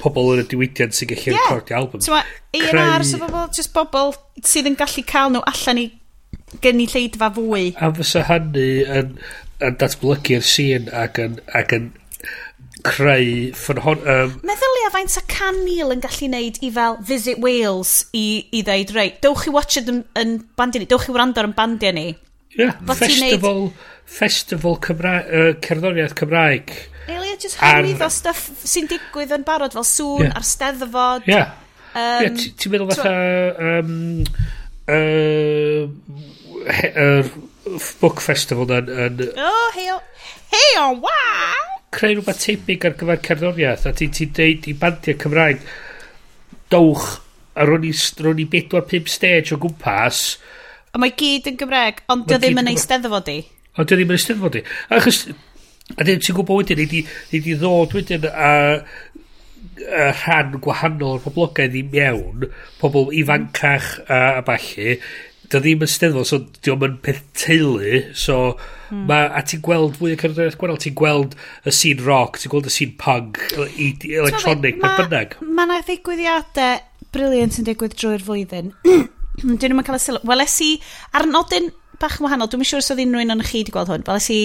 pobl 0.00 0.32
yn 0.34 0.42
y 0.44 0.48
diwydiant 0.50 0.96
sy'n 0.96 1.10
gallu 1.12 1.34
yeah. 1.34 1.50
recordio 1.50 1.80
album. 1.82 2.04
So 2.04 2.14
mae 2.14 2.24
A&R 2.56 3.04
Creu... 3.04 3.20
bobl, 3.24 3.44
just 3.56 3.74
bobl 3.76 4.16
sydd 4.44 4.70
yn 4.70 4.78
gallu 4.80 5.04
cael 5.08 5.34
nhw 5.34 5.44
allan 5.52 5.82
i 5.82 5.86
gynulleidfa 6.64 7.30
fwy. 7.36 7.68
A 7.76 7.92
fysa 7.96 8.24
hynny 8.30 8.70
yn, 8.98 9.14
yn 9.64 9.78
datblygu'r 9.80 10.44
sîn 10.46 10.90
ac 11.04 11.20
yn, 11.22 11.40
ac 11.56 11.76
yn 11.76 11.92
creu 12.86 13.52
ffynhon... 13.56 14.02
Um, 14.06 14.36
Meddwl 14.46 14.80
ia 14.82 14.92
faint 14.94 15.16
a 15.18 15.24
can 15.30 15.62
mil 15.64 15.92
yn 15.94 16.02
gallu 16.04 16.30
neud 16.32 16.60
i 16.62 16.70
fel 16.74 17.00
Visit 17.08 17.40
Wales 17.42 17.96
i, 18.16 18.26
i 18.54 18.62
ddeud, 18.66 18.92
reit, 18.96 19.20
dewch 19.24 19.46
chi 19.46 19.54
watch 19.54 19.80
it 19.80 19.90
yn, 19.92 20.04
yn 20.18 20.38
bandiau 20.58 20.84
ni, 20.84 20.88
dewch 20.90 21.08
chi 21.08 21.16
wrando 21.16 21.42
ar 21.42 21.50
yn 21.50 21.56
bandiau 21.56 21.96
ni. 21.96 22.08
Yeah, 22.56 22.76
But 22.80 22.96
festival, 22.96 23.72
festival 24.04 24.78
Cymra 24.80 25.16
uh, 25.24 25.52
cerddoriaeth 25.60 26.14
Cymraeg. 26.16 26.72
Elia, 27.06 27.36
just 27.38 27.60
hyrwyddo 27.60 28.08
ar... 28.08 28.14
stuff 28.14 28.46
sy'n 28.66 28.88
digwydd 28.90 29.34
yn 29.36 29.44
barod, 29.46 29.76
fel 29.76 29.86
sŵn 29.86 30.24
yeah. 30.24 30.38
a'r 30.38 30.46
steddfod. 30.46 31.28
Ie. 31.28 31.34
Yeah. 31.34 31.52
Um, 31.92 32.24
yeah, 32.24 32.46
ti'n 32.62 32.72
meddwl 32.72 32.94
fatha... 32.94 33.12
Um, 33.68 34.24
uh, 34.88 36.24
he, 36.66 36.90
er, 36.90 37.30
book 38.00 38.20
festival 38.24 38.72
yn... 38.78 38.90
yn 38.90 39.22
oh, 39.36 39.68
heio. 39.76 40.00
Heio, 40.52 40.88
wow! 41.04 41.62
Creu 41.94 42.16
rhywbeth 42.16 42.42
tebyg 42.42 42.88
ar 42.88 42.96
gyfer 42.98 43.22
cerddoriaeth, 43.28 43.86
a 43.88 43.94
ti'n 43.96 44.12
ti 44.16 44.30
deud 44.36 44.66
i 44.70 44.74
bandiau 44.80 45.18
Cymraeg, 45.20 45.62
dowch, 46.72 47.08
a 47.56 47.64
ro'n 47.68 47.86
i, 47.88 47.92
ro'n 48.24 48.42
i 48.42 48.46
4-5 48.52 49.12
stage 49.12 49.54
o 49.56 49.60
gwmpas, 49.62 50.24
A 50.96 51.00
mae 51.02 51.12
gyd 51.12 51.50
yn 51.50 51.58
Gymreg, 51.60 51.98
ond 52.08 52.24
dio 52.24 52.38
ddim 52.40 52.56
yn 52.62 52.70
ei 52.70 52.78
steddfod 52.80 53.26
i. 53.28 53.42
Ond 53.76 53.90
dio 53.90 53.98
ddim 53.98 54.14
yn 54.14 54.16
ei 54.16 54.22
steddfod 54.22 54.54
i. 54.56 54.62
Achos, 54.96 55.18
a 55.92 56.00
ddim 56.00 56.22
ti'n 56.24 56.36
gwybod 56.38 56.62
wedyn, 56.62 56.80
ni 56.88 57.40
di 57.44 57.56
ddod 57.60 57.92
wedyn 57.92 58.24
a, 58.30 58.52
a 59.92 60.06
rhan 60.22 60.54
gwahanol 60.64 61.18
o'r 61.18 61.24
poblogaidd 61.26 61.76
i 61.76 61.82
mewn, 61.92 62.46
pobl 62.80 63.12
ifancach 63.12 63.90
a, 64.06 64.22
a 64.38 64.44
balli, 64.46 64.94
dy 65.52 65.60
ddim 65.60 65.84
yn 65.84 65.92
steddfod, 65.92 66.30
so 66.30 66.38
dio 66.62 66.78
ddim 66.78 66.86
yn 66.88 66.96
peth 67.04 67.20
teulu, 67.42 68.00
so 68.16 68.38
mm. 68.88 69.04
ma, 69.10 69.20
a 69.36 69.44
ti'n 69.44 69.60
gweld 69.68 70.00
fwy 70.00 70.14
o 70.16 70.20
cerddoriaeth 70.22 70.56
gwahanol, 70.62 70.80
ti'n 70.80 70.96
gweld 70.96 71.36
y 71.68 71.76
scene 71.76 72.08
rock, 72.08 72.40
ti'n 72.40 72.54
gweld 72.54 72.70
y 72.70 72.72
scene 72.72 72.96
punk, 73.04 73.42
electronic, 73.52 74.80
ma, 74.80 74.96
bynnag. 75.02 75.36
Mae 75.44 75.68
yna 75.68 75.82
ddigwyddiadau 75.84 76.80
briliant 77.12 77.60
yn 77.60 77.68
digwydd 77.68 78.00
drwy'r 78.00 78.24
flwyddyn. 78.24 78.72
Hmm, 79.40 79.56
Dyn 79.60 79.74
nhw'n 79.74 79.84
cael 79.84 79.98
y 79.98 80.00
sylw. 80.00 80.22
Weles 80.28 80.54
i 80.64 80.70
ar 81.16 81.26
nodyn 81.28 81.68
bach 82.00 82.18
yn 82.18 82.26
wahanol, 82.26 82.48
dwi'n 82.52 82.62
siŵr 82.64 82.70
sure 82.70 82.84
os 82.84 82.90
oedd 82.92 83.02
unrhyw 83.04 83.24
un 83.24 83.34
o'n 83.36 83.44
chi 83.44 83.60
wedi 83.60 83.74
gweld 83.74 83.90
hwn, 83.92 84.04
weles 84.08 84.28
i 84.32 84.40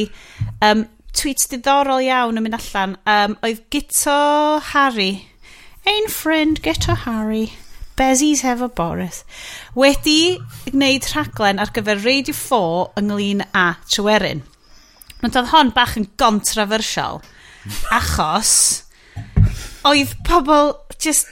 um, 0.68 0.86
tweets 1.16 1.50
diddorol 1.52 2.04
iawn 2.04 2.40
yn 2.40 2.46
mynd 2.46 2.58
allan. 2.58 2.96
Um, 3.08 3.36
oedd 3.44 3.64
Gito 3.74 4.60
Harry, 4.72 5.12
ein 5.88 6.08
friend 6.12 6.62
Gito 6.66 6.96
Harry, 7.06 7.50
Bezzy's 8.00 8.44
hefo 8.48 8.70
Boris, 8.76 9.24
wedi 9.78 10.40
gwneud 10.70 11.08
rhaglen 11.12 11.60
ar 11.62 11.74
gyfer 11.76 12.00
Radio 12.04 12.36
4 12.38 13.02
ynglyn 13.02 13.44
â 13.52 13.66
Tryweryn. 13.88 14.44
Ond 15.22 15.38
oedd 15.38 15.52
hon 15.52 15.76
bach 15.76 15.98
yn 16.00 16.08
gontrafersial, 16.20 17.22
achos 17.94 18.54
oedd 19.88 20.16
pobl 20.28 20.76
just 21.02 21.30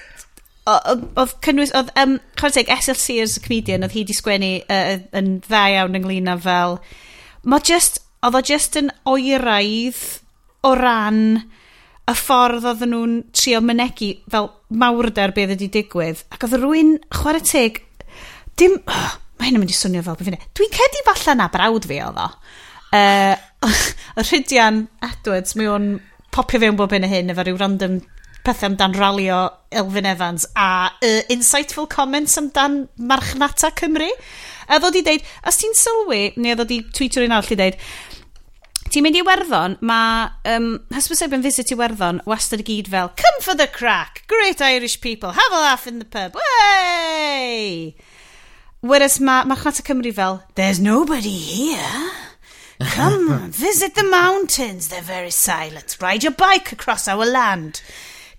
oedd 0.69 1.35
cynnwys, 1.45 1.73
oedd, 1.77 1.91
um, 1.99 2.17
chwarae 2.39 2.65
SLC 2.79 3.19
as 3.23 3.37
a 3.37 3.43
comedian, 3.43 3.85
oedd 3.85 3.95
hi 3.95 4.05
di 4.07 4.15
sgwennu 4.15 4.51
uh, 4.65 4.97
yn 5.19 5.37
dda 5.45 5.63
iawn 5.75 5.99
ynglyn 5.99 6.31
â 6.31 6.35
fel, 6.43 6.79
mae 7.43 7.65
just, 7.65 8.01
oedd 8.25 8.39
o 8.39 8.43
just 8.45 8.77
yn 8.79 8.91
oeraidd 9.09 10.01
o 10.67 10.73
ran 10.75 11.21
y 12.09 12.15
ffordd 12.17 12.65
oedden 12.67 12.93
nhw'n 12.93 13.15
trio 13.37 13.61
mynegu 13.63 14.11
fel 14.31 14.49
mawrder 14.81 15.33
beth 15.35 15.53
wedi 15.53 15.69
digwydd. 15.73 16.23
Ac 16.33 16.45
oedd 16.47 16.57
rhywun, 16.57 16.95
chwarae 17.13 17.43
teg, 17.45 17.81
dim, 18.59 18.79
oh, 18.89 19.11
mae 19.39 19.49
hyn 19.49 19.59
yn 19.59 19.63
mynd 19.63 19.73
i 19.73 19.77
swnio 19.77 20.03
fel 20.05 20.17
beth. 20.19 20.47
Dwi'n 20.57 20.75
cedi 20.75 21.05
falle 21.07 21.37
na 21.37 21.49
brawd 21.53 21.87
fi 21.89 22.01
oedd 22.05 22.21
o. 22.25 22.29
Uh, 22.89 23.35
Rhydian 24.25 24.87
Edwards, 25.05 25.55
mae 25.59 25.69
o'n 25.69 25.91
popio 26.33 26.61
fewn 26.61 26.79
bob 26.79 26.93
hyn 26.95 27.05
a 27.05 27.11
hyn 27.11 27.31
efo 27.33 27.45
rhyw 27.45 27.59
random 27.59 27.99
pethau 28.45 28.69
amdan 28.69 28.95
ralio 28.95 29.39
Elfyn 29.71 30.07
Evans 30.09 30.45
a 30.55 30.89
uh, 30.89 31.21
insightful 31.29 31.87
comments 31.89 32.37
amdan 32.37 32.87
marchnata 32.97 33.71
Cymru. 33.75 34.09
A 34.69 34.77
ddod 34.77 34.99
i 34.99 35.01
deud, 35.05 35.25
os 35.49 35.57
ti'n 35.57 35.73
sylwi, 35.77 36.21
neu 36.37 36.55
ddod 36.57 36.71
i 36.73 36.83
tweetio 36.93 37.23
un 37.25 37.33
arall 37.33 37.55
i 37.55 37.57
deud, 37.57 37.77
ti'n 38.89 39.05
mynd 39.05 39.17
i 39.17 39.23
werddon, 39.25 39.77
mae 39.85 40.29
um, 40.53 40.69
hysbyseb 40.93 41.33
visit 41.41 41.73
i 41.73 41.77
werddon 41.77 42.21
wastad 42.29 42.61
i 42.61 42.67
gyd 42.67 42.89
fel, 42.93 43.09
come 43.17 43.41
for 43.45 43.57
the 43.57 43.67
crack, 43.67 44.23
great 44.29 44.61
Irish 44.61 44.99
people, 45.01 45.33
have 45.33 45.53
a 45.53 45.61
laugh 45.65 45.87
in 45.87 45.99
the 45.99 46.05
pub, 46.05 46.37
way! 46.37 47.95
Whereas 48.81 49.19
mae 49.19 49.45
marchnata 49.49 49.83
Cymru 49.85 50.13
fel, 50.13 50.43
there's 50.55 50.79
nobody 50.79 51.35
here. 51.35 52.11
Come, 52.93 53.51
visit 53.51 53.95
the 53.95 54.03
mountains, 54.03 54.87
they're 54.87 55.01
very 55.01 55.31
silent. 55.31 55.97
Ride 55.99 56.23
your 56.23 56.31
bike 56.33 56.71
across 56.71 57.07
our 57.07 57.25
land. 57.25 57.81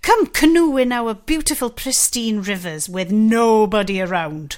Come 0.01 0.27
canoe 0.27 0.77
in 0.77 0.91
our 0.91 1.13
beautiful 1.13 1.69
pristine 1.69 2.41
rivers 2.41 2.89
with 2.89 3.11
nobody 3.11 4.01
around. 4.01 4.57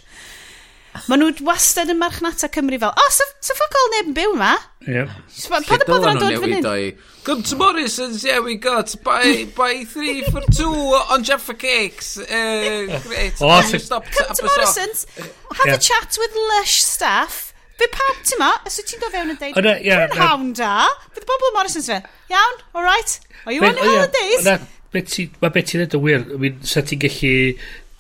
Maen 1.09 1.23
nhw 1.23 1.41
wastad 1.47 1.89
yn 1.89 1.97
marchnata 1.97 2.47
Cymru 2.53 2.77
fel, 2.79 2.91
o, 2.93 3.01
oh, 3.01 3.11
so, 3.11 3.25
so 3.41 3.55
ffoc 3.57 3.75
all 3.79 3.87
neb 3.95 4.11
yn 4.11 4.15
byw 4.15 4.35
ma. 4.37 4.51
Yep. 4.85 5.15
Pa 5.49 5.79
dy 5.81 5.87
bod 5.87 6.05
yn 6.05 6.19
dod 6.21 6.35
fan 6.43 6.53
hyn? 6.53 6.99
Come 7.25 7.41
to 7.49 7.57
Morrison's, 7.57 8.23
yeah, 8.23 8.39
we 8.45 8.55
got 8.61 8.93
buy, 9.03 9.47
buy 9.57 9.85
three 9.89 10.21
for 10.29 10.43
two 10.53 10.69
on 11.09 11.23
Jaffa 11.23 11.55
Cakes. 11.55 12.19
Uh, 12.19 13.01
great. 13.07 13.41
Oh, 13.41 13.61
so, 13.61 13.79
stop 13.79 14.05
come 14.05 14.35
to 14.35 14.45
Morrison's, 14.45 15.07
have 15.17 15.65
yeah. 15.65 15.75
a 15.75 15.79
chat 15.79 16.15
with 16.19 16.37
Lush 16.53 16.83
staff. 16.83 17.49
Fe 17.79 17.89
pawb, 17.89 18.21
ti 18.29 18.37
ma, 18.37 18.51
os 18.61 18.77
wyt 18.77 18.91
ti'n 18.93 19.01
dod 19.01 19.15
fewn 19.17 19.33
yn 19.33 19.41
deud, 19.41 19.57
dwi'n 19.57 20.15
hawn 20.21 20.53
da, 20.53 20.85
fydd 21.09 21.25
y 21.25 21.31
bobl 21.31 21.55
Morrison's 21.57 21.89
fe, 21.89 21.99
iawn, 22.29 22.61
all 22.77 22.85
right, 22.85 23.17
are 23.47 23.57
you 23.57 23.65
on 23.65 23.81
holidays? 23.81 24.45
be 24.93 25.03
ti, 25.07 25.27
ma 25.41 25.51
be 25.53 25.63
ti'n 25.65 25.85
edrych 25.85 25.99
yn 25.99 26.05
wir. 26.05 26.27
I 26.35 26.41
mean, 26.41 26.59
sa 26.67 26.83
ti'n 26.85 27.01
gallu 27.03 27.33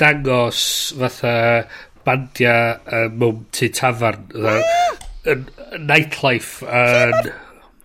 dangos 0.01 0.61
fatha 0.99 1.33
bandia 2.05 2.55
uh, 2.85 3.07
mewn 3.09 3.45
tu 3.55 3.69
tafarn. 3.73 4.29
Yn 5.33 5.45
nightlife. 5.87 6.65
Yn... 6.67 7.31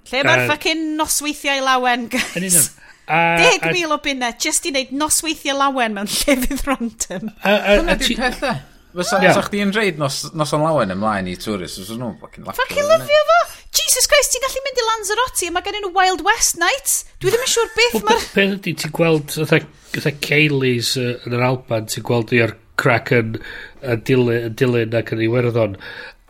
Lle 0.08 0.24
mae'r 0.26 0.46
ffacin 0.48 0.80
nosweithiau 0.98 1.62
lawen, 1.62 2.08
guys? 2.10 2.34
Yn 2.34 2.48
union. 2.48 2.74
Deg 3.08 3.62
mil 3.72 3.94
o 3.94 4.00
bunna, 4.04 4.32
just 4.36 4.66
i 4.68 4.72
wneud 4.72 4.90
nosweithiau 4.96 5.56
lawen 5.56 5.94
mewn 5.96 6.10
llefydd 6.12 6.66
random. 6.66 7.30
Dyna 7.44 7.96
di'r 8.00 8.18
pethau. 8.18 8.58
Fysa 8.98 9.20
yeah. 9.22 9.36
chdi'n 9.44 9.70
reid 9.76 9.98
nos, 10.00 10.22
nos 10.36 10.52
on 10.56 10.64
lawen 10.64 10.92
ymlaen 10.94 11.28
i 11.30 11.36
twrist, 11.38 11.80
os 11.84 11.92
nhw'n 11.92 12.16
fucking 12.22 12.46
lapio. 12.48 12.64
Fucking 12.64 12.88
lyfio 12.88 13.24
fo! 13.30 13.38
Jesus 13.78 14.08
Christ, 14.10 14.34
ti'n 14.34 14.44
gallu 14.44 14.62
mynd 14.64 14.80
i 14.80 14.86
Lanzarote 14.88 15.48
a 15.48 15.54
mae 15.54 15.66
gen 15.66 15.78
nhw 15.82 15.92
Wild 15.94 16.24
West 16.26 16.58
Nights. 16.60 17.04
Dwi 17.22 17.32
ddim 17.32 17.44
yn 17.44 17.52
siŵr 17.52 17.70
beth 17.76 17.98
mae'r... 18.02 18.26
Beth 18.34 18.56
ydy 18.58 18.74
ti'n 18.82 18.94
gweld, 18.96 19.36
ytha 19.44 20.12
Ceilis 20.24 20.92
yn 21.00 21.36
yr 21.38 21.46
Alban, 21.46 21.88
ti'n 21.90 22.06
gweld 22.08 22.34
i'r 22.36 22.56
crack 22.78 23.12
yn, 23.14 23.38
yn, 23.82 24.04
dilyn, 24.06 24.50
yn 24.50 24.58
dilyn 24.58 24.98
ac 24.98 25.14
yn 25.14 25.24
Iwerddon. 25.28 25.78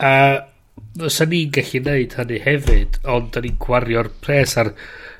A 0.05 0.15
os 1.05 1.19
ni'n 1.25 1.53
gallu 1.55 1.83
neud 1.85 2.17
hynny 2.19 2.41
hefyd, 2.45 2.99
ond 3.09 3.31
da 3.35 3.43
ni'n 3.45 3.59
gwario'r 3.63 4.11
pres 4.25 4.57
ar 4.61 4.73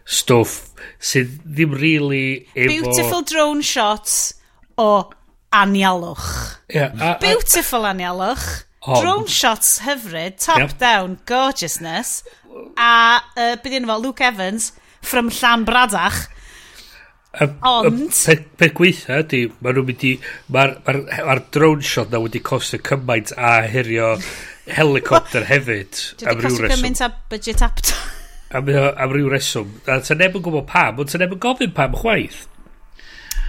stwff 0.09 0.73
sydd 0.99 1.35
ddim 1.45 1.75
really 1.79 2.47
efo... 2.55 2.71
Beautiful 2.71 3.25
drone 3.29 3.65
shots 3.67 4.19
o 4.79 5.09
anialwch. 5.55 6.31
Yeah, 6.73 6.95
a, 6.95 7.15
a, 7.15 7.19
Beautiful 7.23 7.87
anialwch. 7.89 8.47
Ond... 8.89 9.05
Drone 9.05 9.27
shots 9.29 9.81
hyfryd, 9.85 10.39
top 10.41 10.59
yep. 10.59 10.79
down, 10.79 11.19
gorgeousness. 11.29 12.23
A, 12.81 13.21
uh, 13.37 13.55
beth 13.61 13.75
yna 13.77 13.91
fo, 13.91 13.99
Luke 14.01 14.25
Evans, 14.25 14.71
from 15.05 15.29
Llan 15.29 15.67
Bradach. 15.69 16.23
Um, 17.39 17.59
Ond... 17.69 18.07
Peth 18.17 18.47
pe 18.57 18.71
gweitha 18.73 19.21
ydy, 19.27 19.43
mae 19.61 19.77
nhw'n 19.77 19.91
mynd 19.91 20.07
i... 20.09 20.15
Mae'r 20.55 20.73
ma, 20.79 20.95
r, 20.95 21.03
ma, 21.05 21.27
ma 21.29 21.37
drone 21.53 21.85
shot 21.85 22.15
na 22.15 22.23
wedi 22.25 22.41
costio 22.41 22.81
cymaint 22.81 23.35
a 23.37 23.59
herio 23.69 24.15
helicopter 24.73 25.45
hefyd. 25.51 26.01
Dwi 26.23 26.33
wedi 26.33 26.47
costio 26.47 26.73
cymaint 26.73 27.05
a 27.05 27.13
budget 27.29 27.67
apto. 27.69 27.99
am, 28.57 28.73
am 28.73 29.13
ryw 29.13 29.29
reswm. 29.37 29.83
A 29.85 30.01
ta 30.01 30.17
neb 30.17 30.41
yn 30.41 30.49
gwybod 30.49 30.71
pam, 30.71 31.05
ond 31.05 31.13
ta 31.13 31.21
neb 31.21 31.37
yn 31.37 31.45
gofyn 31.45 31.77
pam 31.77 32.01
chwaith. 32.01 32.47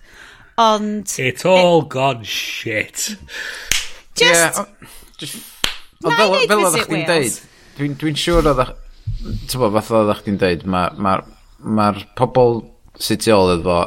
Ond... 0.59 1.14
It 1.22 1.44
all 1.46 1.84
it, 1.84 1.88
gone 1.94 2.24
shit. 2.24 3.14
Just... 4.18 4.18
Yeah, 4.18 4.64
just 5.18 5.59
Ond 6.06 6.14
fel, 6.14 6.34
fel 6.46 6.61
oeddech 6.62 6.84
chdi'n 6.86 7.06
deud, 7.09 7.38
dwi'n 7.74 7.94
dwi 7.98 8.12
siŵr 8.22 8.48
oeddech, 8.52 8.68
ti'n 9.50 9.62
bod, 9.62 9.72
fath 9.74 9.88
oeddech 9.98 10.20
chdi'n 10.22 10.36
deud, 10.38 10.66
mae'r 10.70 11.00
ma, 11.02 11.14
ma, 11.59 11.88
ma 11.90 12.04
pobl 12.18 12.61
sydd 13.02 13.24
tu 13.24 13.32
ôl 13.34 13.56
iddo 13.56 13.78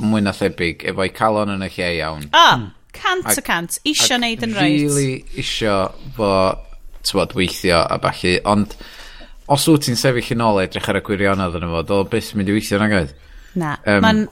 mwy 0.00 0.24
na 0.24 0.32
thebyg 0.34 0.86
efo'i 0.90 1.12
calon 1.14 1.52
yn 1.52 1.66
y 1.66 1.68
lle 1.74 1.90
iawn. 1.98 2.24
O, 2.30 2.40
oh, 2.40 2.64
cant 2.96 3.28
o 3.28 3.44
cant, 3.44 3.76
isio 3.84 4.16
neud 4.22 4.46
yn 4.46 4.56
rhaid. 4.56 4.86
Really 4.86 5.42
isio 5.42 5.76
fo, 6.16 6.30
ti'n 7.02 7.20
bod, 7.20 7.36
weithio 7.36 7.82
a 7.84 8.00
falle, 8.06 8.38
ond 8.54 8.78
os 9.52 9.66
wyt 9.68 9.84
ti'n 9.88 9.98
sefyll 10.00 10.32
yn 10.34 10.44
ôl 10.44 10.62
edrych 10.62 10.88
ar 10.88 11.00
y 11.00 11.04
gwirionedd 11.04 11.58
yn 11.58 11.66
y 11.66 11.74
fod, 11.74 11.92
o 11.92 12.00
beth 12.08 12.32
mynd 12.38 12.50
i 12.50 12.56
weithio 12.56 12.78
yn 12.80 12.86
agwedd? 12.88 13.14
Na, 13.60 13.76
um, 13.84 14.00
mae'n... 14.04 14.24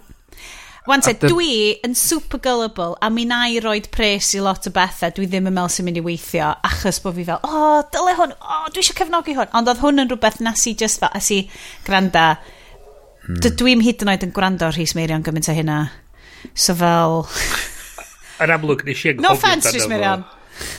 Wan 0.82 1.02
te, 1.04 1.12
dwi 1.14 1.76
yn 1.86 1.92
super 1.94 2.40
gullible 2.42 2.96
a 2.98 3.06
mi 3.12 3.22
na 3.28 3.44
i 3.46 3.60
roed 3.62 3.84
pres 3.94 4.32
i 4.34 4.40
lot 4.42 4.64
o 4.66 4.72
bethau, 4.74 5.12
dwi 5.14 5.28
ddim 5.30 5.46
yn 5.46 5.54
meddwl 5.54 5.70
sy'n 5.70 5.86
mynd 5.86 6.00
i 6.00 6.02
weithio 6.02 6.48
achos 6.66 6.98
bod 7.04 7.14
fi 7.20 7.26
fel, 7.28 7.38
o, 7.46 7.60
oh, 7.60 7.76
dyle 7.94 8.16
hwn, 8.18 8.34
o, 8.34 8.56
oh, 8.56 8.64
dwi 8.74 8.82
eisiau 8.82 8.98
cefnogi 8.98 9.36
hwn. 9.36 9.52
Ond 9.54 9.70
oedd 9.70 9.82
hwn 9.84 10.02
yn 10.02 10.10
rhywbeth 10.10 10.40
nes 10.42 10.66
i 10.66 10.74
just 10.80 10.98
fel, 10.98 11.12
as 11.14 11.30
i 11.30 11.38
granda, 11.86 12.24
hmm. 13.28 13.38
dwi'n 13.62 13.84
hyd 13.86 14.02
yn 14.02 14.10
oed 14.10 14.26
yn 14.26 14.34
gwrando 14.34 14.66
ar 14.66 14.74
Rhys 14.74 14.96
Meirion 14.98 15.22
gymaint 15.22 15.52
o 15.52 15.54
hynna. 15.54 15.78
So 16.50 16.74
fel... 16.74 17.20
Yn 18.42 18.50
amlwg 18.50 18.82
nes 18.88 19.06
i 19.06 19.12
yn 19.12 19.22
No 19.22 19.36
offence 19.36 19.70
Rhys 19.70 19.86
Meirion. 19.86 20.26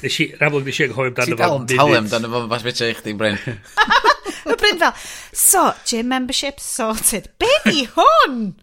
Nes 0.04 0.20
i, 0.20 0.30
amlwg 0.40 0.68
nes 0.68 0.80
i 0.80 0.88
anghoi 0.88 1.10
amdano 1.12 1.38
fo. 1.38 1.38
Ti 1.38 1.42
dal 1.44 1.58
yn 1.60 1.68
talu 1.72 2.00
amdano 2.00 2.34
fo, 2.34 2.44
fas 2.52 2.66
beth 2.68 2.84
i 2.86 2.94
chdi'n 3.00 3.20
Bryn. 3.22 3.40
Y 4.44 4.56
Bryn 4.60 4.80
fel, 4.80 4.92
so, 5.32 5.62
gym 5.88 6.10
membership 6.12 6.60
sorted. 6.60 7.30
Be 7.40 7.48
di 7.64 7.86
hwn? 7.88 8.54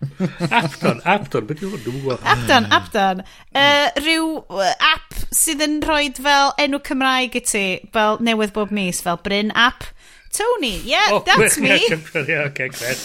Apton, 0.51 1.01
Apton, 1.09 1.47
beth 1.49 1.63
di 1.63 1.71
hwn? 1.71 1.81
Dwi'n 1.85 2.03
gwybod. 2.03 2.27
Apton, 2.29 2.69
Apton. 2.77 3.23
Uh, 3.57 3.89
rhyw 3.97 4.43
app 4.91 5.17
sydd 5.33 5.65
yn 5.65 5.79
rhoi 5.87 6.11
fel 6.21 6.53
enw 6.61 6.83
Cymraeg 6.85 7.39
i 7.41 7.45
ti, 7.49 7.65
fel 7.97 8.21
newydd 8.25 8.53
bob 8.57 8.75
mis, 8.77 9.01
fel 9.05 9.21
Bryn 9.25 9.55
app. 9.57 9.89
Tony, 10.37 10.77
yeah, 10.85 11.17
oh, 11.17 11.25
that's 11.27 11.59
me. 11.65 11.81
Yeah, 12.29 12.51
okay, 12.53 12.69
great. 12.69 13.01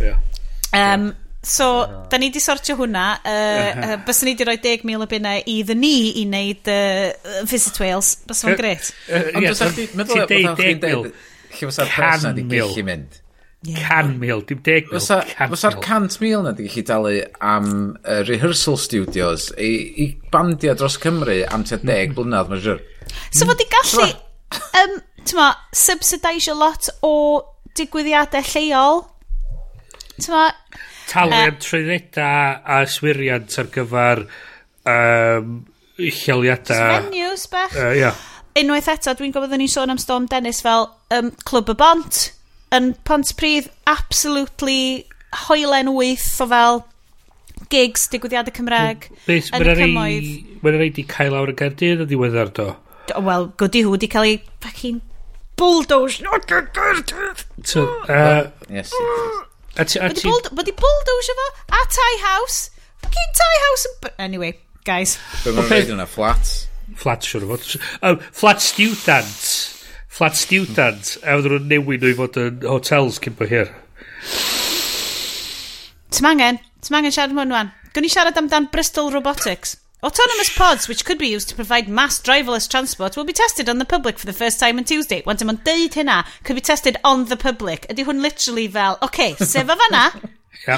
Yeah. 0.00 0.18
Um, 0.72 1.12
yeah. 1.12 1.12
So, 1.48 1.86
da 2.12 2.18
ni 2.20 2.28
di 2.28 2.42
sortio 2.44 2.76
hwnna. 2.76 3.06
Uh, 3.24 3.80
uh, 3.80 3.94
bys 4.04 4.20
ni 4.26 4.34
di 4.36 4.44
rhoi 4.44 4.58
10,000 4.60 5.00
o 5.00 5.08
bunnau 5.08 5.40
iddyn 5.48 5.80
ni 5.80 5.94
i 6.20 6.26
wneud 6.28 6.68
uh, 6.68 7.46
Visit 7.48 7.80
Wales. 7.80 8.12
Bys 8.28 8.44
o'n 8.44 8.58
gret. 8.58 8.90
Ond 9.08 9.40
dwi'n 9.40 9.56
sa'ch 9.56 9.96
meddwl 9.96 10.26
bod 10.28 10.60
chi'n 10.60 10.82
deud 10.84 11.08
lle 11.08 11.70
fysa'r 11.70 11.94
person 11.94 12.36
wedi 12.36 12.44
gallu 12.52 12.84
mynd. 12.84 13.16
Can 13.74 14.12
mil, 14.20 14.42
dim 14.46 14.60
deg 14.62 14.92
mil. 14.92 15.00
Fysa'r 15.00 15.78
cant 15.82 16.18
mil 16.22 16.44
na 16.44 16.52
di 16.54 16.68
gallu 16.68 16.84
dalu 16.90 17.14
am 17.40 17.70
uh, 18.04 18.20
rehearsal 18.28 18.78
studios 18.78 19.48
i, 19.56 19.72
i 20.04 20.08
bandia 20.32 20.76
dros 20.78 20.98
Cymru 21.02 21.40
am 21.48 21.64
tua 21.66 21.80
deg 21.80 22.12
mm-hmm. 22.12 22.18
blynedd, 22.18 22.52
mae'n 22.52 22.64
siwr. 22.66 22.84
So 23.32 23.48
fod 23.48 23.64
i 23.64 23.66
mm. 23.66 23.72
gallu, 23.74 24.10
um, 24.82 24.98
tyma, 25.24 25.48
subsidise 25.74 26.52
a 26.52 26.58
lot 26.58 26.92
o 27.02 27.14
digwyddiadau 27.78 28.46
lleol. 28.52 29.02
Tyma, 30.18 30.44
talu 31.08 31.36
am 31.38 31.58
treineda 31.62 32.30
a 32.64 32.82
swiriant 32.88 33.58
ar 33.60 33.70
gyfer 33.74 34.24
um, 34.88 35.60
lleoliadau. 35.98 37.08
Venues 37.08 37.46
bech. 37.52 37.76
Uh, 37.76 37.92
yeah. 37.96 38.24
Unwaith 38.58 38.90
eto, 38.90 39.14
dwi'n 39.18 39.34
gwybod 39.34 39.54
ni'n 39.54 39.70
sôn 39.70 39.92
am 39.92 40.00
Storm 40.02 40.26
Dennis 40.30 40.62
fel 40.64 40.88
um, 41.14 41.30
Clwb 41.46 41.74
y 41.74 41.78
Bont 41.78 42.20
yn 42.74 42.92
Pont 42.92 43.24
Pontypridd, 43.24 43.70
absolutely 43.88 45.06
hoelen 45.46 45.92
wyth 45.94 46.28
o 46.44 46.48
fel 46.50 46.82
gigs, 47.72 48.06
digwyddiadau 48.12 48.54
Cymraeg 48.56 49.08
Bes, 49.26 49.50
yn 49.54 49.64
y 49.64 49.76
cymoedd. 49.78 50.30
Mae'n 50.64 50.78
rhaid 50.80 51.00
i 51.00 51.04
cael 51.08 51.36
awr 51.38 51.52
y 51.52 51.56
Gaerdydd 51.58 52.04
yn 52.04 52.10
ddiweddar 52.10 52.52
do? 52.56 52.70
Wel, 53.24 53.48
godi 53.60 53.84
hw 53.86 54.00
di 54.00 54.10
cael 54.12 54.28
ei 54.28 54.40
fucking 54.64 55.00
bulldoze. 55.58 56.22
Not 56.24 56.48
the 56.48 56.62
Gaerdydd! 56.76 57.44
So, 57.64 57.86
uh, 58.08 58.50
yes, 58.68 58.92
yes. 58.92 59.47
Byddi 59.78 60.74
bulldozer 60.74 61.38
fo, 61.38 61.46
a 61.70 61.82
tai 61.94 62.14
house. 62.24 62.70
Fucking 63.02 63.32
tai 63.38 63.54
house. 63.66 63.86
Anyway, 64.18 64.58
guys. 64.84 65.18
Bydd 65.44 65.60
yn 65.62 65.70
reid 65.70 65.92
yna, 65.94 66.06
flat. 66.10 66.54
Flat, 66.98 67.22
siwr 67.22 67.46
o 67.46 67.52
fod. 67.52 67.66
Um, 68.02 68.18
flat 68.34 68.64
student. 68.64 69.42
Flat 70.18 70.38
student. 70.38 71.12
A 71.22 71.38
fydden 71.38 71.54
nhw'n 71.54 71.68
newid 71.70 72.02
nhw 72.02 72.14
i 72.14 72.18
fod 72.18 72.38
yn 72.42 72.64
hotels 72.66 73.20
cyn 73.22 73.36
bo 73.38 73.46
hir. 73.46 73.70
Ti'n 76.14 76.30
angen. 76.32 76.58
Ti'n 76.82 76.98
angen 76.98 77.14
siarad 77.14 77.36
hwn, 77.36 77.54
wan. 77.54 77.70
Gwni 77.94 78.10
siarad 78.10 78.38
amdan 78.40 78.66
Bristol 78.72 79.12
Robotics. 79.14 79.76
Autonomous 80.00 80.56
pods, 80.56 80.86
which 80.86 81.04
could 81.04 81.18
be 81.18 81.26
used 81.26 81.48
to 81.48 81.56
provide 81.56 81.88
mass 81.88 82.20
driverless 82.20 82.70
transport, 82.70 83.16
will 83.16 83.24
be 83.24 83.32
tested 83.32 83.68
on 83.68 83.78
the 83.78 83.84
public 83.84 84.16
for 84.16 84.26
the 84.26 84.32
first 84.32 84.60
time 84.60 84.78
on 84.78 84.84
Tuesday. 84.84 85.24
Wan 85.26 85.36
dyma'n 85.36 85.58
deud 85.64 85.96
hynna, 85.98 86.24
could 86.44 86.54
be 86.54 86.62
tested 86.62 86.96
on 87.02 87.24
the 87.26 87.36
public. 87.36 87.86
Ydy 87.90 88.04
hwn 88.06 88.22
literally 88.22 88.68
fel, 88.68 88.94
oce, 89.02 89.08
okay, 89.08 89.34
sef 89.34 89.66
o 89.66 89.76
fanna? 89.80 90.04
Ia, 90.68 90.76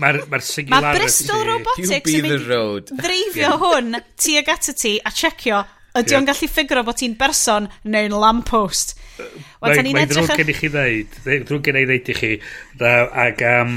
mae'r 0.00 0.22
ma 0.32 0.40
singularity... 0.40 0.88
Mae 0.88 1.02
Bristol 1.02 1.44
Robotics 1.50 2.14
yn 2.16 2.24
mynd 2.24 2.92
ddreifio 2.96 3.50
hwn 3.60 3.98
tuag 4.24 4.48
at 4.54 4.70
y 4.72 4.74
ti 4.80 4.92
a 5.04 5.12
checio 5.12 5.60
ydy 6.00 6.16
o'n 6.16 6.28
gallu 6.30 6.48
ffigro 6.48 6.84
bod 6.86 6.96
ti'n 7.02 7.16
berson 7.20 7.68
neu'n 7.84 8.16
lamppost. 8.22 8.94
Mae'n 9.60 9.90
ddrwg 10.14 10.32
gen 10.40 10.52
i 10.54 10.56
chi 10.56 10.70
ddeud, 10.72 11.18
ddrwg 11.26 11.68
gen 11.68 11.80
i 11.82 11.84
ddeud 11.90 12.08
i 12.08 12.16
chi, 12.16 12.32
ac 12.80 13.44
am, 13.50 13.76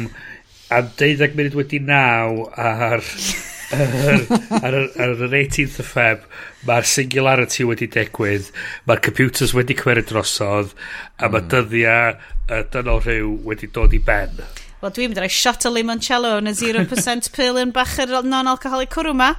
am 0.72 0.88
12 1.04 1.36
munud 1.36 1.60
wedi 1.60 1.82
naw 1.84 2.48
ar 2.56 3.04
ar, 3.74 4.26
ar, 4.62 4.78
ar 4.78 5.24
18th 5.26 5.80
of 5.82 5.90
Feb 5.90 6.26
mae'r 6.68 6.88
singularity 6.90 7.66
wedi 7.68 7.88
digwydd 7.92 8.52
mae'r 8.90 9.02
computers 9.08 9.56
wedi 9.58 9.78
cymeriad 9.80 10.10
drosodd 10.12 10.74
a 11.18 11.30
mae 11.30 11.42
mm. 11.42 11.50
dyddiau 11.54 12.16
y 12.46 12.62
dynol 12.74 13.02
rhyw 13.06 13.36
wedi 13.50 13.72
dod 13.74 13.96
i 13.96 14.02
ben 14.06 14.38
Wel 14.84 14.94
dwi'n 14.94 15.10
mynd 15.10 15.22
i 15.22 15.26
roi 15.26 15.32
shot 15.34 15.66
o 15.66 15.72
limoncello 15.74 16.36
yn 16.42 16.52
y 16.52 16.58
0% 16.58 17.32
pill 17.36 17.62
yn 17.62 17.74
bach 17.76 17.96
yr 18.04 18.20
non-alcoholic 18.26 18.94
cwrw 18.94 19.16
ma 19.18 19.32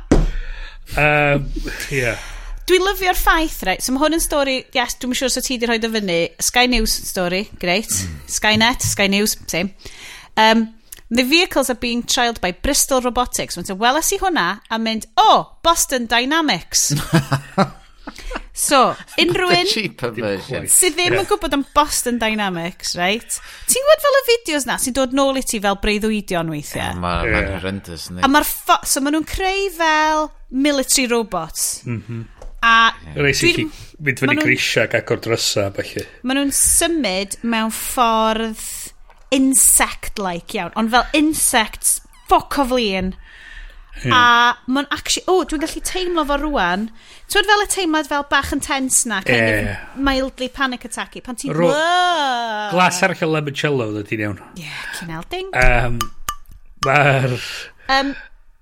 um, 0.97 1.47
yeah. 1.91 2.19
Dwi'n 2.67 2.83
lyfio'r 2.83 3.15
ffaith, 3.15 3.61
right? 3.63 3.83
So 3.83 3.93
mae 3.95 4.03
hwn 4.03 4.17
yn 4.17 4.23
stori, 4.25 4.57
yes, 4.75 4.97
dwi'n 4.99 5.13
siŵr 5.15 5.31
sure 5.31 5.35
so 5.37 5.43
ti 5.45 5.55
di 5.55 5.69
rhoi 5.69 5.77
dy 5.79 5.87
fyny. 5.87 6.17
Sky 6.43 6.65
News 6.67 6.97
stori, 7.13 7.45
great. 7.63 7.87
Mm. 7.87 8.17
Skynet, 8.27 8.83
Sky 8.83 9.07
News, 9.13 9.37
same. 9.47 9.71
Um, 10.35 10.65
The 11.09 11.23
vehicles 11.23 11.71
are 11.71 11.77
being 11.79 12.03
trialled 12.03 12.41
by 12.41 12.51
Bristol 12.51 13.01
Robotics. 13.01 13.57
Mae'n 13.57 13.79
weles 13.79 14.11
i 14.11 14.19
hwnna 14.19 14.47
a 14.71 14.79
mynd, 14.83 15.07
oh, 15.23 15.59
Boston 15.63 16.09
Dynamics. 16.11 16.89
so, 18.67 18.81
unrhyw 19.23 19.53
un... 19.55 19.71
cheaper 19.71 20.11
version. 20.17 20.67
Sydd 20.71 20.97
ddim 20.99 21.15
yn 21.21 21.29
gwybod 21.31 21.55
am 21.55 21.63
Boston 21.77 22.19
Dynamics, 22.19 22.97
right? 22.99 23.39
Ti'n 23.71 23.87
gwybod 23.87 24.03
fel 24.03 24.19
y 24.19 24.23
fideos 24.33 24.67
na 24.67 24.81
sy'n 24.83 24.97
dod 24.99 25.15
nôl 25.15 25.39
i 25.39 25.45
ti 25.47 25.61
fel 25.63 25.79
breuddwydion 25.85 26.51
weithiau? 26.51 26.89
Yeah, 26.89 27.03
Mae'n 27.05 27.31
yeah. 27.31 27.53
horrendous, 27.55 28.09
ni. 28.11 28.25
A 28.27 28.31
mae'r... 28.33 28.51
So, 28.83 29.05
maen 29.05 29.15
nhw'n 29.15 29.29
creu 29.31 29.69
fel 29.77 30.27
military 30.51 31.07
robots. 31.13 31.85
Mm 31.87 32.03
-hmm. 32.03 32.25
A... 32.67 32.75
Yeah. 33.13 33.23
Rhaid 33.23 33.45
i 33.47 33.53
chi 33.61 33.69
fynd 33.71 34.25
fyny 34.25 34.41
grisiag 34.43 34.99
ac 34.99 35.15
o'r 35.15 35.23
drysa, 35.23 35.69
falle. 35.79 36.03
Maen 36.27 36.43
nhw'n 36.43 36.53
symud 36.57 37.39
mewn 37.47 37.71
ffordd 37.71 38.67
insect-like 39.35 40.55
iawn, 40.57 40.75
ond 40.79 40.93
fel 40.93 41.07
insects 41.17 42.01
ffoc 42.27 42.59
o 42.63 42.67
flin. 42.73 43.15
A 44.13 44.57
mae'n 44.69 44.87
actually... 44.93 45.25
O, 45.25 45.39
oh, 45.41 45.45
dwi'n 45.49 45.63
gallu 45.63 45.81
teimlo 45.89 46.27
fo 46.29 46.37
rwan. 46.43 46.91
Ti'n 47.33 47.49
fel 47.49 47.65
y 47.65 47.69
teimlad 47.73 48.11
fel 48.11 48.27
bach 48.29 48.53
yn 48.53 48.61
tense 48.61 49.09
na, 49.09 49.23
kind 49.25 49.41
yeah. 49.41 49.87
of 49.89 50.03
mildly 50.09 50.51
panic 50.53 50.85
attacky, 50.85 51.23
pan 51.25 51.39
ti'n... 51.41 51.55
Ro... 51.57 51.71
Glas 52.75 53.01
ar 53.03 53.17
o 53.17 53.31
limoncello, 53.33 53.89
dda 53.95 54.05
ti'n 54.11 54.25
iawn. 54.27 54.43
Ie, 54.61 54.67
yeah, 54.67 54.87
cynel 55.01 55.27
ding. 55.33 55.49
Um, 55.57 55.99
Mae'r... 56.85 57.41
Um, 57.89 58.15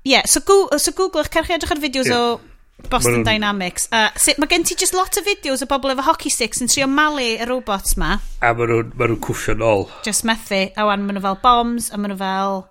yeah, 0.07 0.23
so, 0.31 0.41
go, 0.47 0.69
so 0.79 0.95
Google, 0.95 1.25
eich 1.25 1.33
cerch 1.35 1.51
edrych 1.59 1.75
ar 1.75 1.83
fideos 1.83 2.13
yeah. 2.13 2.39
o 2.39 2.54
Boston 2.91 3.23
ma 3.23 3.31
Dynamics. 3.31 3.89
Uh, 3.93 4.11
sut, 4.19 4.39
mae 4.43 4.51
gen 4.51 4.65
ti 4.67 4.77
just 4.79 4.95
lot 4.97 5.17
o 5.19 5.23
fideos 5.25 5.63
o 5.65 5.69
bobl 5.71 5.95
efo 5.95 6.05
hockey 6.09 6.33
sticks 6.33 6.63
yn 6.63 6.71
trio 6.71 6.89
malu 6.91 7.25
y 7.39 7.47
robots 7.49 7.97
ma. 8.01 8.19
A 8.43 8.53
maen 8.57 8.73
nhw'n 8.73 8.93
ma 8.99 9.09
nhw 9.11 9.21
cwffio 9.25 9.55
nôl. 9.59 9.87
Just 10.07 10.27
methu. 10.29 10.67
A 10.77 10.89
wan, 10.89 11.07
maen 11.07 11.19
nhw 11.19 11.25
fel 11.25 11.41
bombs, 11.45 11.91
a 11.91 12.01
maen 12.01 12.15
nhw 12.15 12.21
fel... 12.21 12.65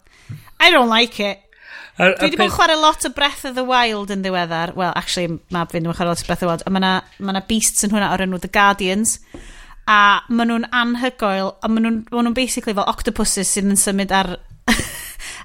I 0.63 0.69
don't 0.71 0.91
like 0.91 1.19
it. 1.19 1.41
A, 1.97 2.07
Dwi 2.09 2.29
wedi 2.29 2.37
bod 2.39 2.47
yn 2.47 2.53
chwarae 2.55 2.77
lot 2.79 3.03
o 3.05 3.09
Breath 3.13 3.43
of 3.45 3.57
the 3.57 3.65
Wild 3.67 4.13
yn 4.13 4.23
ddiweddar. 4.25 4.75
Well, 4.79 4.93
actually, 4.95 5.39
mae 5.53 5.67
fi'n 5.71 5.89
chwarae 5.91 6.09
lot 6.09 6.23
o 6.23 6.27
Breath 6.29 6.41
of 6.41 6.45
the 6.45 6.51
Wild. 6.51 6.63
A 6.65 6.73
mae 6.73 6.83
na, 6.83 6.93
ma 7.19 7.35
na 7.35 7.43
beasts 7.47 7.85
yn 7.85 7.93
hwnna 7.93 8.13
o'r 8.13 8.23
enw 8.25 8.39
The 8.41 8.51
Guardians. 8.53 9.17
A 9.89 10.23
maen 10.29 10.49
nhw'n 10.49 10.69
anhygoel. 10.71 11.53
A 11.61 11.69
maen 11.69 11.85
nhw'n 11.87 11.99
ma 12.11 12.23
nhw 12.25 12.35
basically 12.37 12.75
fel 12.77 12.89
octopuses 12.89 13.51
sydd 13.51 13.69
yn 13.69 13.79
symud 13.79 14.15
ar 14.15 14.35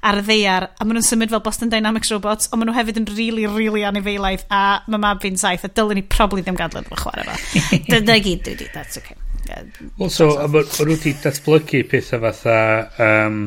ar 0.02 0.20
y 0.20 0.24
ddeiar 0.26 0.68
a 0.70 0.84
maen 0.84 0.98
nhw'n 0.98 1.06
symud 1.06 1.32
fel 1.32 1.42
Boston 1.44 1.72
Dynamics 1.72 2.12
robots 2.14 2.50
ond 2.52 2.62
maen 2.62 2.70
nhw 2.70 2.78
hefyd 2.78 3.00
yn 3.02 3.08
rili, 3.10 3.46
really, 3.46 3.46
rili 3.46 3.68
really 3.68 3.86
anifeilaidd 3.88 4.44
a 4.54 4.62
mae 4.86 5.02
mab 5.02 5.22
fi'n 5.24 5.38
saith 5.40 5.66
a 5.66 5.72
dylwn 5.72 6.00
ni 6.00 6.04
probably 6.16 6.44
ddim 6.44 6.58
gadw 6.58 6.82
yn 6.82 6.90
chwarae 6.90 7.26
fo. 7.28 7.38
Dyna 7.90 8.18
i 8.18 8.24
gyd 8.24 8.44
dwi 8.46 8.56
di, 8.60 8.68
that's 8.74 9.00
okay. 9.00 9.16
Yeah, 9.48 9.64
well, 9.96 10.10
so, 10.12 10.34
maen 10.36 10.68
nhw 10.68 10.90
wedi 10.92 11.14
datblygu 11.22 11.84
pethau 11.88 12.22
fatha 12.26 12.58
um, 13.04 13.40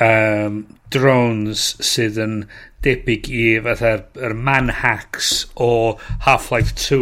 um, 0.00 0.62
drones 0.92 1.72
sydd 1.84 2.20
yn 2.22 2.36
debyg 2.82 3.28
i 3.30 3.42
fatha'r 3.62 4.24
er 4.26 4.34
manhacks 4.34 5.30
o 5.62 5.98
Half-Life 6.26 6.74
2 6.80 6.98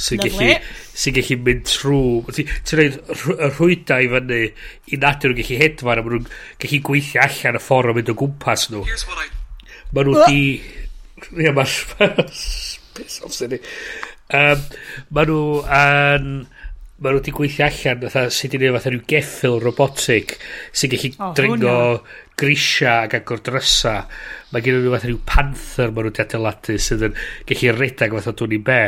sy'n 0.00 0.22
gallu, 0.22 0.54
sy 1.02 1.12
gallu 1.16 1.36
mynd 1.44 1.66
trwy 1.68 2.36
ti'n 2.36 2.52
ti 2.64 2.78
rhaid 2.78 3.00
y 3.10 3.50
rhwydau 3.50 4.06
i 4.06 4.12
fyny 4.14 4.40
i 4.94 5.00
nad 5.02 5.26
nhw'n 5.26 5.36
gallu 5.40 5.58
hedfan 5.60 6.00
a 6.00 6.06
maen 6.06 6.16
nhw'n 6.16 6.30
gallu 6.64 6.80
gweithio 6.88 7.24
allan 7.26 7.60
y 7.60 7.64
ffordd 7.66 7.92
o 7.92 7.96
mynd 7.98 8.14
o 8.14 8.16
gwmpas 8.22 8.68
nhw. 8.72 8.84
I... 8.86 9.28
maen 9.90 10.08
nhw 10.08 10.30
di 10.30 10.40
ia 11.44 11.52
mae'n 11.56 12.24
piss 12.96 13.20
off 13.26 13.36
sy'n 13.36 13.56
ni. 13.56 13.60
Um, 14.40 14.64
maen 15.12 15.34
nhw 15.34 15.44
yn 15.66 16.32
um, 16.32 16.59
maen 17.00 17.14
nhw 17.14 17.20
wedi 17.20 17.32
gweithio 17.36 17.66
allan 17.66 18.02
fatha 18.04 18.26
sydd 18.28 18.54
wedi 18.54 18.66
gwneud 18.66 18.76
fatha 18.76 18.92
rhyw 18.92 19.04
geffil 19.08 19.60
robotic 19.64 20.34
sy'n 20.76 20.92
gallu 20.92 21.12
oh, 21.16 21.30
dringo 21.38 21.76
grisia 22.40 22.96
ac 23.06 23.16
agor 23.20 23.40
drysa. 23.44 23.94
Mae 24.52 24.64
gen 24.64 24.80
nhw 24.80 24.92
fatha 24.94 25.08
rhyw 25.08 25.22
panther 25.28 25.88
maen 25.88 26.06
nhw 26.06 26.12
wedi 26.12 26.24
adeiladu 26.26 26.76
sydd 26.80 27.06
yn 27.08 27.16
gallu 27.48 27.72
redag 27.78 28.18
fatha 28.18 28.36
dwi'n 28.36 28.58
i 28.58 28.60
be. 28.68 28.82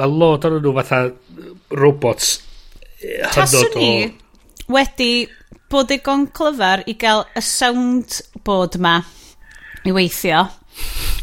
Mae 0.00 0.18
lot 0.18 0.48
o'n 0.48 0.58
nhw 0.58 0.74
fatha 0.80 1.04
robots 1.78 2.34
Taswn 3.34 3.78
ni 3.78 3.88
o... 4.06 4.10
wedi 4.74 5.10
bod 5.70 5.90
digon 5.90 6.28
clyfar 6.34 6.84
i 6.90 6.94
gael 6.98 7.24
y 7.36 7.42
soundboard 7.44 8.78
ma 8.82 8.98
i 9.84 9.94
weithio. 9.94 10.46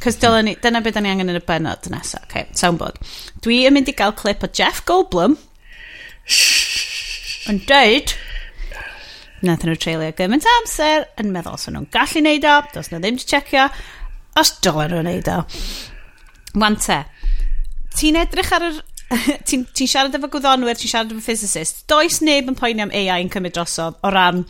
Cos 0.02 0.18
dyna 0.22 0.82
beth 0.82 0.96
da 0.96 1.04
ni 1.04 1.12
angen 1.12 1.32
yn 1.32 1.40
y 1.40 1.46
benod 1.46 1.88
nesaf. 1.94 2.26
Okay, 2.28 2.48
soundboard. 2.58 3.00
Dwi 3.44 3.64
yn 3.68 3.76
mynd 3.76 3.90
i 3.92 3.98
gael 3.98 4.16
clip 4.18 4.46
o 4.46 4.50
Jeff 4.50 4.86
Goldblum 4.88 5.38
yn 7.52 7.64
dweud 7.68 8.14
nath 9.46 9.64
nhw 9.66 9.78
treulio 9.82 10.12
gymaint 10.18 10.46
amser 10.58 11.08
yn 11.22 11.32
meddwl 11.34 11.58
os 11.58 11.66
nhw'n 11.70 11.90
gallu 11.94 12.22
neud 12.22 12.46
o, 12.46 12.60
dos 12.76 12.92
nhw 12.92 13.00
ddim 13.02 13.18
wedi 13.18 13.30
checio, 13.32 13.66
os 14.38 14.54
dylen 14.62 14.94
nhw'n 14.94 15.10
neud 15.10 15.30
o. 15.34 15.40
Wan 16.62 16.78
te, 16.82 17.02
ti'n 17.98 18.20
edrych 18.22 18.54
ar 18.58 18.68
yr... 18.70 18.80
ti'n 19.48 19.66
ti 19.76 19.90
siarad 19.90 20.14
efo 20.16 20.30
gwyddonwyr, 20.32 20.78
ti'n 20.78 20.92
siarad 20.94 21.12
efo 21.12 21.26
physicist, 21.26 21.84
does 21.92 22.22
neb 22.24 22.52
yn 22.52 22.58
poeni 22.60 22.86
am 22.86 22.94
AI 22.96 23.18
yn 23.26 23.32
cymryd 23.34 23.58
drosodd 23.58 23.98
o 24.06 24.14
ran 24.14 24.46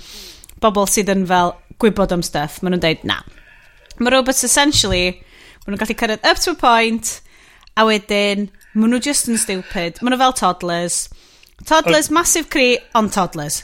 bobl 0.62 0.90
sydd 0.92 1.10
yn 1.16 1.24
fel 1.30 1.56
gwybod 1.82 2.14
am 2.14 2.26
stuff, 2.26 2.60
maen 2.62 2.76
nhw'n 2.76 2.84
dweud 2.84 3.08
na. 3.08 3.22
Mae 3.98 4.14
robots 4.14 4.44
essentially, 4.46 5.16
maen 5.64 5.74
nhw'n 5.74 5.82
gallu 5.86 5.98
cyrraedd 6.04 6.28
up 6.28 6.44
to 6.44 6.52
a 6.52 6.60
point, 6.60 7.16
a 7.80 7.88
wedyn, 7.88 8.50
maen 8.76 8.92
nhw 8.92 9.02
just 9.08 9.32
yn 9.32 9.40
stupid, 9.40 10.04
maen 10.04 10.14
nhw 10.14 10.22
fel 10.26 10.38
toddlers, 10.44 11.06
Toddlers, 11.68 12.10
uh, 12.10 12.16
massive 12.18 12.50
cri, 12.50 12.76
ond 12.98 13.14
toddlers. 13.14 13.62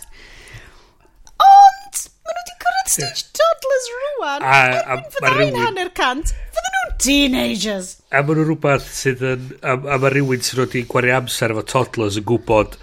Ond, 1.38 2.02
maen 2.26 2.38
nhw 2.38 2.44
wedi 2.44 2.56
cyrraedd 2.64 2.92
stage 2.94 3.26
toddlers 3.38 3.88
rwan. 3.94 4.46
A, 4.46 4.58
a, 4.58 4.98
a 4.98 5.24
mae 5.24 5.36
rhywun... 5.36 5.62
hanner 5.64 5.92
cant, 5.98 6.34
fydden 6.56 6.76
nhw'n 6.78 6.98
teenagers. 7.04 7.94
A 8.12 8.24
maen 8.24 8.42
nhw 8.42 8.48
rhywbeth 8.50 8.90
sydd 9.00 9.24
yn... 9.34 9.48
A, 9.62 9.78
a 9.78 10.02
mae 10.02 10.14
rhywun 10.14 10.46
sydd 10.46 10.64
wedi 10.66 10.84
gwario 10.90 11.18
amser 11.22 11.56
efo 11.56 11.66
toddlers 11.74 12.20
yn 12.22 12.28
gwybod 12.28 12.78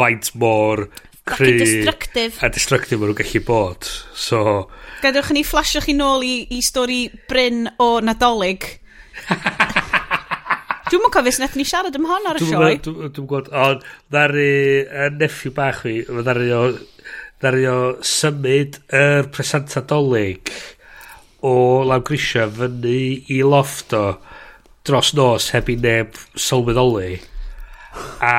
faint 0.00 0.32
mor 0.40 0.86
cry... 1.28 1.54
destructive. 1.60 2.40
A 2.44 2.52
destructive 2.52 3.00
maen 3.00 3.12
nhw'n 3.12 3.22
gallu 3.22 3.44
bod. 3.48 3.90
So... 4.14 4.44
Gadwch 5.00 5.32
ni 5.36 5.44
flasio 5.46 5.80
chi 5.84 5.96
nôl 5.96 6.26
i, 6.26 6.34
i 6.52 6.60
stori 6.64 7.06
Bryn 7.28 7.64
o 7.80 7.92
Nadolig. 8.04 8.68
Dwi'n 10.90 11.04
mwyn 11.04 11.12
cofio 11.14 11.30
sy'n 11.30 11.52
ni 11.54 11.64
siarad 11.68 11.94
am 11.94 12.06
hon 12.10 12.24
ar 12.26 12.38
y 12.40 12.46
sioe. 12.48 12.70
Dwi'n 12.82 13.12
gwybod, 13.14 13.52
ond 13.54 13.84
ddari 14.10 14.82
y 14.82 15.04
neffiw 15.20 15.52
bach 15.54 15.84
fi, 15.84 16.00
ddari 16.02 16.50
o, 16.50 16.64
ddari 17.38 17.68
o 17.70 17.76
symud 18.02 18.80
yr 18.88 19.20
er 19.20 19.28
presanta 19.30 19.84
dolyg 19.86 20.50
o 21.46 21.54
lawgrisio 21.86 22.48
fyny 22.58 23.22
i 23.30 23.38
loft 23.46 23.94
o 23.94 24.04
dros 24.82 25.14
nos 25.14 25.52
heb 25.54 25.70
i 25.70 25.78
neb 25.78 26.18
sylweddoli. 26.34 27.20
A... 28.26 28.34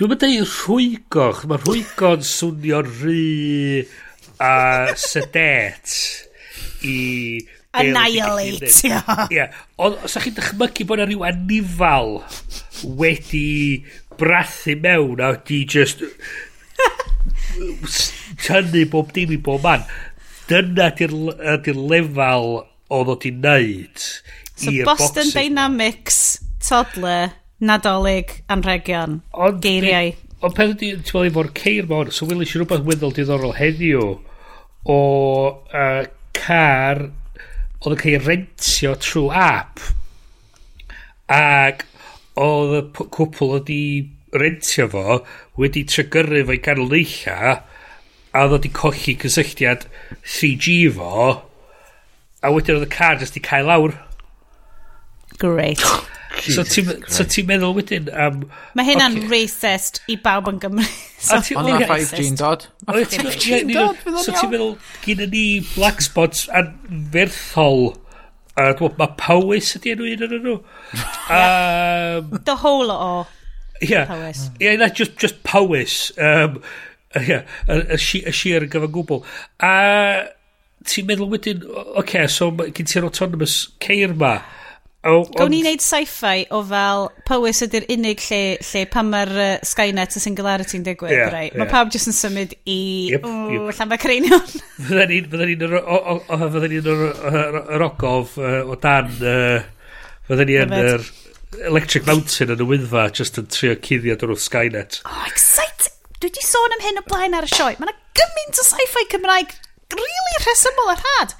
Dwi'n 0.00 0.14
mynd 0.14 0.28
ei 0.30 0.40
rhwygoch. 0.40 1.44
Mae 1.44 1.60
rhwygo'n 1.60 2.24
swnio 2.24 2.80
rhy 2.88 3.84
a 4.40 4.54
sedet 4.96 5.98
i 6.88 6.96
Annihilate. 7.72 8.70
Ie. 9.36 9.48
Os 9.80 10.16
ydych 10.16 10.28
chi'n 10.28 10.38
dychmygu 10.38 10.86
bod 10.88 11.02
yna 11.02 11.08
rhyw 11.08 11.26
anifal 11.28 12.16
wedi 13.00 13.84
brathu 14.20 14.76
mewn 14.82 15.22
a 15.24 15.32
di 15.46 15.62
just 15.64 16.04
tynnu 18.44 18.84
bob 18.92 19.12
dim 19.16 19.32
i 19.32 19.40
bob 19.40 19.64
man. 19.64 19.86
Dyna 20.50 20.90
di'r 20.98 21.78
lefel 21.78 22.48
oedd 22.92 23.12
o 23.12 23.16
di 23.16 23.32
wneud 23.32 24.08
So 24.62 24.70
i'r 24.70 24.84
Boston 24.86 25.24
boxing. 25.24 25.32
Dynamics, 25.32 26.18
toddler, 26.62 27.32
nadolig, 27.62 28.42
anrhegion, 28.52 29.20
ond, 29.32 29.62
geiriau. 29.64 30.12
Ond 30.42 30.56
peth 30.58 30.74
ydy, 30.76 30.92
ti'n 30.98 31.06
meddwl, 31.06 31.30
efo'r 31.30 31.50
ceir 31.58 31.88
ma 31.88 32.02
hwn, 32.02 32.12
so 32.14 32.28
wylis 32.28 32.52
i 32.52 32.60
rhywbeth 32.60 32.84
weddol 32.86 33.14
diddorol 33.16 33.56
heddiw 33.56 34.04
o 34.92 34.98
uh, 34.98 36.04
car 36.36 37.06
oedd 37.82 37.96
yn 37.96 38.00
cael 38.02 38.16
ei 38.18 38.24
rentio 38.24 38.94
trwy 39.02 39.28
app. 39.42 39.82
Ac 41.32 41.84
oedd 42.38 42.76
y 42.78 42.82
cwpl 43.02 43.56
wedi 43.56 43.82
rentio 44.32 44.88
fo 44.92 45.18
wedi 45.60 45.84
trygyrru 45.88 46.44
fo'i 46.48 46.58
i 46.58 46.62
ganol 46.64 46.92
neilla 46.92 47.38
a 48.32 48.44
oedd 48.44 48.54
wedi 48.56 48.70
colli 48.78 49.16
cysylltiad 49.24 49.84
3G 50.22 50.76
fo 50.96 51.26
a 52.42 52.54
wedyn 52.54 52.78
oedd 52.78 52.88
y 52.88 52.92
car 52.94 53.20
jyst 53.20 53.36
i 53.38 53.44
cael 53.44 53.68
lawr. 53.68 53.98
Great. 55.42 55.82
So 56.42 56.64
ti'n 56.66 56.88
so 57.12 57.26
ti 57.28 57.44
meddwl 57.46 57.74
wedyn 57.76 58.08
am... 58.16 58.44
Mae 58.78 58.86
hynna'n 58.88 59.18
okay. 59.20 59.28
racist 59.30 60.00
i 60.10 60.16
bawb 60.20 60.48
yn 60.50 60.60
Gymru. 60.62 60.86
so, 61.18 61.38
Ond 61.60 61.68
na 61.68 61.82
5G'n 61.90 62.38
dod. 62.40 62.66
5G'n 62.88 63.74
dod, 63.74 64.00
So 64.24 64.34
ti'n 64.34 64.50
meddwl 64.54 64.72
gyda 65.04 65.28
ni 65.32 65.44
black 65.74 66.02
spots 66.04 66.48
anferthol. 66.48 67.92
A 68.56 68.72
dwi'n 68.72 68.88
meddwl, 68.88 68.96
mae 68.98 69.14
Powys 69.20 69.70
ydi 69.78 69.94
enw 69.94 70.08
un 70.08 70.26
yn 70.28 70.34
nhw. 70.48 70.58
Um, 71.32 72.34
The 72.48 72.58
whole 72.64 72.92
o 72.92 73.12
yeah. 73.82 74.06
Powys. 74.06 74.50
Yeah, 74.60 74.76
that's 74.76 74.96
just, 74.96 75.16
just 75.18 75.42
Powys. 75.42 76.12
Um, 76.18 76.62
yeah, 77.16 77.44
y 77.68 77.98
sir 77.98 78.64
yn 78.64 78.70
gyfan 78.72 78.92
gwbl. 78.94 79.22
A 79.60 79.72
ti'n 80.88 81.08
meddwl 81.08 81.30
wedyn, 81.32 81.64
oce, 81.66 81.86
okay, 82.02 82.26
so 82.30 82.50
gen 82.52 82.88
ti'r 82.88 83.08
autonomous 83.08 83.56
ceir 83.82 84.14
ma. 84.18 84.38
Oh, 85.04 85.24
Gawn 85.34 85.50
ni 85.50 85.64
wneud 85.64 85.82
sci-fi 85.82 86.44
o 86.54 86.60
fel 86.62 87.08
Powys 87.26 87.58
ydy'r 87.66 87.88
unig 87.90 88.20
lle, 88.22 88.42
lle 88.62 88.82
pan 88.90 89.08
mae'r 89.10 89.32
uh, 89.34 89.48
Skynet 89.66 90.14
y 90.14 90.22
Singularity'n 90.22 90.84
digwydd, 90.86 91.14
yeah, 91.16 91.32
right? 91.34 91.56
Mae 91.58 91.66
pawb 91.72 91.90
jyst 91.90 92.06
yn 92.12 92.14
symud 92.14 92.54
i 92.70 92.76
yep, 93.10 93.26
o, 93.26 93.32
yep. 93.50 93.72
llan 93.80 93.90
fe 93.90 93.98
creinion. 94.04 94.44
Fydden 94.78 95.42
ni'n 95.50 96.86
yr 96.86 97.86
ogof 97.88 98.38
o 98.38 98.78
dan 98.86 99.10
fydden 99.18 100.50
ni 100.52 100.60
yn 100.62 100.76
yr 100.78 101.10
Electric 101.66 102.06
Mountain 102.06 102.54
yn 102.54 102.62
y 102.62 102.68
wyddfa 102.70 103.08
jyst 103.10 103.42
yn 103.42 103.50
trio 103.50 103.74
cuddio 103.82 104.14
drwy 104.22 104.38
Skynet. 104.38 105.02
Oh, 105.02 105.26
exciting! 105.26 105.98
Dwi 106.22 106.30
wedi 106.30 106.46
sôn 106.46 106.78
am 106.78 106.86
hyn 106.86 107.02
o 107.02 107.06
blaen 107.10 107.34
ar 107.34 107.50
y 107.50 107.50
sioe. 107.50 107.74
Mae 107.82 107.90
yna 107.90 107.98
gymaint 108.22 108.62
o 108.62 108.70
sci-fi 108.70 109.08
Cymraeg 109.10 109.58
really 109.96 110.36
rhesymol 110.46 110.92
a 110.92 110.96
had. 111.02 111.34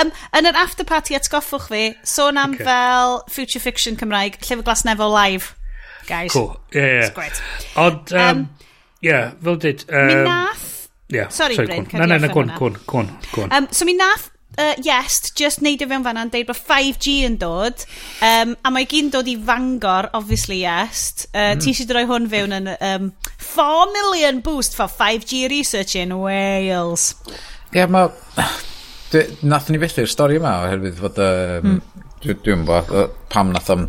Um, 0.00 0.12
yn 0.36 0.48
yr 0.50 0.58
after 0.58 0.86
party 0.88 1.16
atgoffwch 1.18 1.68
fi, 1.72 1.82
sôn 2.06 2.40
am 2.40 2.56
okay. 2.56 2.64
fel 2.64 3.22
Future 3.28 3.62
Fiction 3.62 3.98
Cymraeg, 4.00 4.40
Llyfr 4.40 4.64
Glas 4.64 4.84
Nefo 4.88 5.10
live. 5.12 5.54
Guys. 6.06 6.32
Cool. 6.32 6.56
Yeah, 6.72 6.86
yeah. 6.86 7.04
It's 7.04 7.14
great. 7.14 7.42
Ond, 7.76 8.12
um, 8.12 8.22
um, 8.22 8.48
yeah, 9.04 9.32
fel 9.42 9.60
dyd... 9.60 9.84
Um, 9.92 10.06
mi 10.06 10.18
nath... 10.24 10.66
Yeah, 11.08 11.28
sorry, 11.28 11.54
sorry 11.56 11.68
Bryn, 11.68 11.86
Na, 11.92 12.04
na, 12.04 12.18
na, 12.18 12.28
gwn, 12.28 12.50
gwn, 12.58 12.74
gwn, 12.84 13.08
gwn. 13.32 13.52
Um, 13.52 13.68
so 13.72 13.86
mi 13.88 13.94
nath 13.96 14.30
uh, 14.58 14.74
Yes, 14.82 15.30
just 15.30 15.62
neud 15.62 15.82
i 15.82 15.88
fewn 15.88 16.04
fanna 16.04 16.24
yn 16.26 16.32
deud 16.32 16.48
bod 16.50 16.58
5G 16.58 17.14
yn 17.28 17.38
dod, 17.40 17.84
um, 18.24 18.54
a 18.60 18.72
mae 18.74 18.88
gyn 18.90 19.12
dod 19.14 19.30
i 19.30 19.36
Fangor, 19.38 20.10
obviously 20.18 20.60
Yes. 20.64 21.28
Uh, 21.30 21.54
mm. 21.54 21.62
Ti 21.62 21.72
eisiau 21.72 21.90
droi 21.90 22.04
hwn 22.10 22.28
fewn 22.32 22.56
yn 22.58 22.72
um, 22.74 23.12
4 23.38 23.92
million 23.94 24.42
boost 24.44 24.76
for 24.76 24.90
5G 24.90 25.46
research 25.52 25.94
in 25.96 26.16
Wales. 26.18 27.12
Ie, 27.68 27.82
yeah, 27.82 27.88
ma... 27.90 28.06
Nath 29.48 29.70
ni 29.72 29.80
fethu'r 29.80 30.08
stori 30.08 30.38
yma 30.40 30.54
oherwydd 30.64 31.00
fod... 31.02 31.18
Um, 31.20 31.74
mm. 31.74 32.04
Dwi'n 32.22 32.40
dwi 32.42 32.54
bod 32.66 32.88
pam 33.30 33.52
nath 33.54 33.68
am 33.70 33.84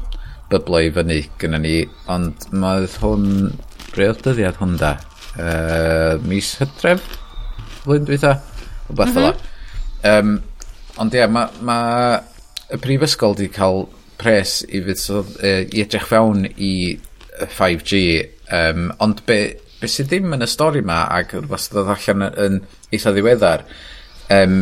byblau 0.51 0.86
i 0.86 0.91
fyny 0.93 1.21
gyda 1.39 1.59
ni, 1.63 1.77
ond 2.11 2.49
mae 2.51 2.89
hwn... 2.99 3.53
Bre 3.93 4.09
oedd 4.11 4.19
dyddiad 4.25 4.59
hwn 4.59 4.75
da? 4.82 4.97
Uh, 5.39 6.19
mis 6.27 6.51
Hydref? 6.59 7.05
Flwyddyn 7.80 8.09
dwi 8.09 8.19
ta? 8.19 8.36
Wbeth 8.89 9.15
mm 9.15 9.23
-hmm. 9.30 9.47
Um, 10.09 10.36
ond 10.97 11.15
ie, 11.15 11.19
yeah, 11.19 11.32
mae 11.32 11.63
ma 11.63 11.80
y 12.71 12.77
prifysgol 12.84 13.36
di 13.36 13.47
cael 13.51 13.86
pres 14.19 14.59
i, 14.67 14.84
fydd, 14.84 14.99
so, 14.99 15.23
uh, 15.23 15.63
i 15.63 15.84
edrych 15.86 16.07
fewn 16.07 16.45
i 16.57 16.99
5G, 17.55 18.03
um, 18.51 18.91
ond 18.99 19.23
be 19.25 19.39
beth 19.80 19.95
sydd 19.95 20.11
ddim 20.11 20.36
yn 20.36 20.45
y 20.45 20.49
stori 20.49 20.84
ma 20.86 21.01
ac 21.15 21.36
rhywbeth 21.38 21.65
sydd 21.65 21.82
oedd 21.82 21.93
allan 21.95 22.27
yn, 22.27 22.39
yn 22.45 22.95
eitha 22.95 23.13
ddiweddar 23.15 23.65
um, 24.36 24.61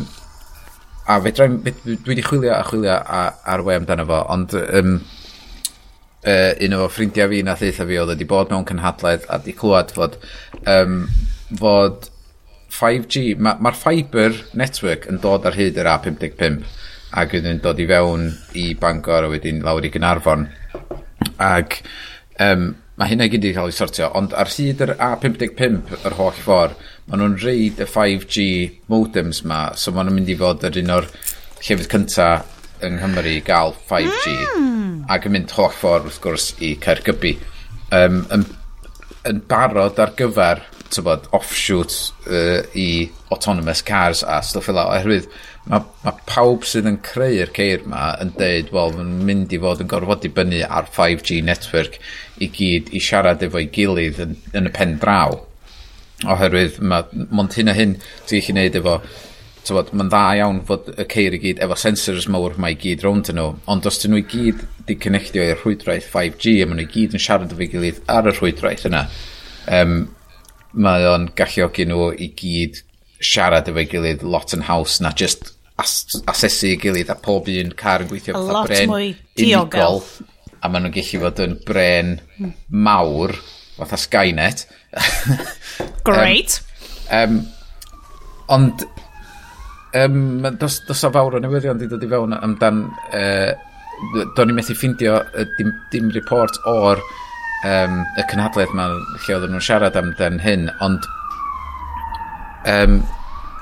a 1.07 1.19
fedra, 1.23 1.47
dwi 1.47 1.97
wedi 2.09 2.25
chwilio 2.25 2.51
a 2.55 2.63
chwilio 2.67 2.97
ar 3.53 3.63
we 3.65 3.77
amdano 3.77 4.05
fo 4.09 4.19
ond 4.33 4.57
um, 4.59 4.97
uh, 6.27 6.51
un 6.65 6.77
o 6.77 6.83
ffrindiau 6.91 7.31
fi 7.31 7.41
na 7.47 7.55
theitha 7.59 7.87
fi 7.87 8.01
oedd 8.01 8.13
wedi 8.13 8.27
bod 8.29 8.51
mewn 8.51 8.67
cynhadledd 8.67 9.27
a 9.27 9.39
wedi 9.39 9.55
clywed 9.57 9.93
fod 9.95 10.19
um, 10.75 11.01
fod 11.61 12.09
5G 12.77 13.37
mae'r 13.37 13.61
ma, 13.61 13.69
ma 13.69 13.71
fiber 13.73 14.35
network 14.59 15.07
yn 15.11 15.21
dod 15.23 15.47
ar 15.47 15.55
hyd 15.57 15.79
yr 15.79 15.89
A55 15.93 16.59
ac 17.17 17.37
yn 17.39 17.61
dod 17.63 17.79
i 17.79 17.87
fewn 17.87 18.27
i 18.59 18.65
Bangor 18.79 19.25
a 19.25 19.31
wedyn 19.31 19.63
lawr 19.63 19.85
i 19.87 19.91
Gynarfon. 19.93 20.43
Ac 21.41 21.79
um, 22.43 22.73
mae 22.97 23.11
hynna 23.11 23.27
gyd 23.29 23.45
i 23.45 23.53
cael 23.53 23.69
ei 23.69 23.75
sortio, 23.77 24.09
ond 24.17 24.33
ar 24.33 24.49
hyd 24.49 24.81
yr 24.81 24.95
A55 24.97 25.97
yr 26.07 26.15
holl 26.17 26.37
ffordd, 26.37 26.77
maen 27.07 27.21
nhw'n 27.21 27.35
reid 27.43 27.81
y 27.83 27.85
5G 27.87 28.45
modems 28.89 29.43
ma, 29.47 29.59
so 29.77 29.93
maen 29.93 30.09
nhw'n 30.09 30.17
mynd 30.17 30.31
i 30.33 30.37
fod 30.39 30.65
yr 30.65 30.79
un 30.81 30.95
o'r 30.95 31.09
llefydd 31.61 31.91
cynta 31.91 32.29
yng 32.87 32.97
Nghymru 32.97 33.35
i 33.35 33.43
gael 33.45 33.75
5G, 33.89 34.33
mm. 34.57 34.89
ac 35.13 35.27
yn 35.29 35.35
mynd 35.35 35.53
holl 35.57 35.73
ffordd 35.77 36.09
wrth 36.09 36.21
gwrs 36.25 36.47
i 36.65 36.73
Caergybi. 36.81 37.35
Um, 37.93 38.23
yn, 38.33 38.47
yn 39.29 39.43
barod 39.49 40.01
ar 40.01 40.15
gyfer, 40.17 40.65
tybod, 40.89 41.29
offshoot 41.37 41.93
uh, 42.31 42.63
i 42.73 42.89
autonomous 43.29 43.83
cars 43.85 44.23
a 44.25 44.39
stwff 44.45 44.71
fel 44.71 44.81
oherwydd 44.81 45.29
Mae 45.67 45.83
ma 46.05 46.13
pawb 46.29 46.63
sydd 46.67 46.87
yn 46.87 47.01
creu'r 47.03 47.51
ceir 47.55 47.81
ma 47.91 48.13
yn 48.23 48.31
deud, 48.37 48.69
wel, 48.75 48.93
mae'n 48.95 49.13
mynd 49.27 49.55
i 49.55 49.59
fod 49.59 49.83
yn 49.83 49.89
gorfod 49.91 50.27
i 50.27 50.31
bynnu 50.31 50.61
ar 50.63 50.87
5G 50.95 51.41
network 51.43 51.97
i 52.39 52.47
gyd 52.53 52.93
i 52.95 53.01
siarad 53.03 53.43
efo'i 53.43 53.67
gilydd 53.75 54.21
yn, 54.23 54.37
yn 54.55 54.69
y 54.69 54.73
pen 54.75 54.95
draw. 55.01 55.35
Oherwydd, 56.25 56.79
mae 56.79 57.25
mond 57.35 57.57
hyn 57.59 57.73
a 57.73 57.75
hyn 57.77 57.97
ti'n 57.99 58.39
gallu 58.39 58.45
gwneud 58.47 58.79
efo 58.79 58.95
tywod, 59.67 59.91
mae'n 59.91 60.11
dda 60.13 60.23
iawn 60.39 60.61
fod 60.69 60.87
y 60.95 61.05
ceir 61.11 61.35
i 61.35 61.41
gyd 61.43 61.59
efo 61.65 61.75
sensors 61.79 62.29
mawr 62.31 62.55
mae 62.61 62.77
i 62.77 62.79
gyd 62.79 63.03
rownd 63.03 63.33
nhw, 63.35 63.49
ond 63.67 63.89
os 63.89 63.99
dyn 64.01 64.15
nhw 64.15 64.21
i 64.21 64.27
gyd 64.31 64.63
di 64.87 64.95
connectio 65.03 65.43
i'r 65.43 65.59
rhwydraeth 65.59 66.07
5G 66.13 66.61
a 66.63 66.69
maen 66.69 66.79
nhw 66.79 66.87
i 66.87 66.91
gyd 66.93 67.17
yn 67.17 67.23
siarad 67.23 67.51
efo'i 67.51 67.67
gilydd 67.73 67.99
ar 68.13 68.31
y 68.31 68.35
rhwydraeth 68.37 68.87
yna, 68.87 69.03
um, 69.81 69.99
mae 70.87 71.11
o'n 71.11 71.27
galluogi 71.37 71.87
nhw 71.89 72.09
i 72.15 72.31
gyd 72.39 72.81
siarad 73.19 73.67
efo'i 73.67 73.87
gilydd 73.91 74.23
lot 74.23 74.55
yn 74.55 74.65
haws 74.69 75.01
na 75.03 75.11
just 75.11 75.56
as 75.77 75.93
asesu 76.25 76.71
i 76.73 76.79
gilydd 76.81 77.11
a 77.13 77.17
pob 77.21 77.49
un 77.53 77.73
car 77.77 78.05
yn 78.05 78.09
gweithio 78.09 78.37
fatha 78.37 78.63
bren 78.65 78.95
unigol 78.97 80.01
a 80.61 80.71
maen 80.71 80.87
nhw'n 80.87 80.95
gallu 80.95 81.21
fod 81.25 81.43
yn 81.45 81.57
bren 81.67 82.15
mawr 82.69 83.35
fatha 83.77 83.99
Skynet. 84.01 84.65
Great. 86.07 86.59
Um, 87.11 87.37
um, 87.37 87.45
ond 88.47 88.83
um, 89.93 90.47
dos, 90.59 90.81
dos 90.87 91.03
o 91.03 91.11
fawr 91.13 91.37
o 91.37 91.41
newyddion 91.43 91.79
di 91.79 91.89
dod 91.91 92.03
i 92.03 92.09
fewn 92.09 92.35
amdan 92.37 92.85
uh, 93.15 93.51
do'n 94.37 94.53
i 94.53 94.55
methu 94.57 94.75
ffindio 94.77 95.19
uh, 95.21 95.45
dim, 95.57 95.73
dim 95.93 96.09
report 96.15 96.57
o'r 96.69 97.01
um, 97.67 98.01
y 98.17 98.25
cynhadledd 98.31 98.73
ma 98.77 98.89
lle 98.93 99.37
oedden 99.37 99.53
nhw'n 99.55 99.67
siarad 99.67 99.99
amdan 99.99 100.41
hyn 100.43 100.69
ond 100.85 101.05
um, 102.71 103.01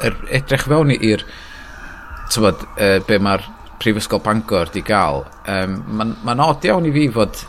er, 0.05 0.17
edrych 0.39 0.67
fewn 0.69 0.93
i'r 0.95 1.25
tywod, 2.33 2.65
uh, 2.75 2.97
be 3.07 3.19
mae'r 3.21 3.45
Prifysgol 3.81 4.23
Bangor 4.23 4.71
di 4.73 4.81
gael, 4.85 5.25
um, 5.51 5.79
mae'n 5.99 6.13
ma, 6.23 6.33
ma 6.33 6.49
od 6.53 6.65
iawn 6.65 6.87
i 6.87 6.93
fi 6.95 7.07
fod 7.13 7.41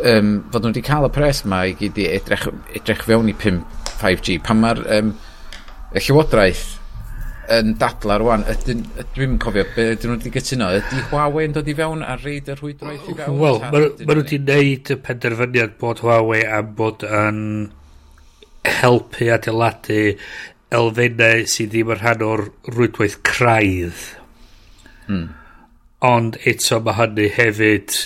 um, 0.00 0.34
fod 0.50 0.62
nhw 0.62 0.70
wedi 0.72 0.84
cael 0.86 1.08
y 1.08 1.12
pres 1.14 1.44
yma 1.46 1.64
i 1.68 1.74
gyd 1.78 1.98
i 2.00 2.06
edrych, 2.14 2.46
edrych 2.78 3.06
fewn 3.06 3.30
i 3.32 3.36
5, 3.36 3.64
5G 4.00 4.38
pan 4.46 4.60
mae'r 4.62 4.84
um, 4.98 5.14
y 5.90 6.04
llywodraeth 6.04 6.68
yn 7.50 7.72
dadla 7.80 8.20
rwan 8.22 8.44
dwi'n 8.46 9.34
cofio 9.42 9.64
be 9.74 9.88
ydyn 9.96 10.12
nhw 10.12 10.18
wedi 10.20 10.32
gytuno? 10.36 10.70
Ydy 10.78 11.02
Huawei 11.10 11.48
yn 11.48 11.56
dod 11.56 11.70
i 11.70 11.74
fewn 11.78 12.04
a 12.06 12.14
reid 12.20 12.50
yr 12.52 12.62
hwydroedd 12.62 13.10
i 13.10 13.16
fewn? 13.18 13.40
Wel 13.42 13.58
maen 13.64 13.88
nhw 13.98 14.16
wedi 14.20 14.38
wneud 14.38 14.94
y 14.94 14.98
penderfyniad 15.08 15.74
bod 15.82 16.04
Huawei 16.04 16.44
am 16.46 16.70
bod 16.78 17.02
yn 17.06 17.42
helpu 18.68 19.30
adeiladu 19.34 20.00
elfennau 20.74 21.44
sydd 21.50 21.72
ddim 21.74 21.92
yn 21.94 22.00
rhan 22.00 22.24
o'r 22.26 22.46
rwydwaith 22.70 23.18
craidd. 23.26 24.06
Hmm. 25.08 25.28
Ond 26.06 26.38
eto 26.48 26.78
mae 26.84 26.96
hynny 27.00 27.28
hefyd 27.34 27.96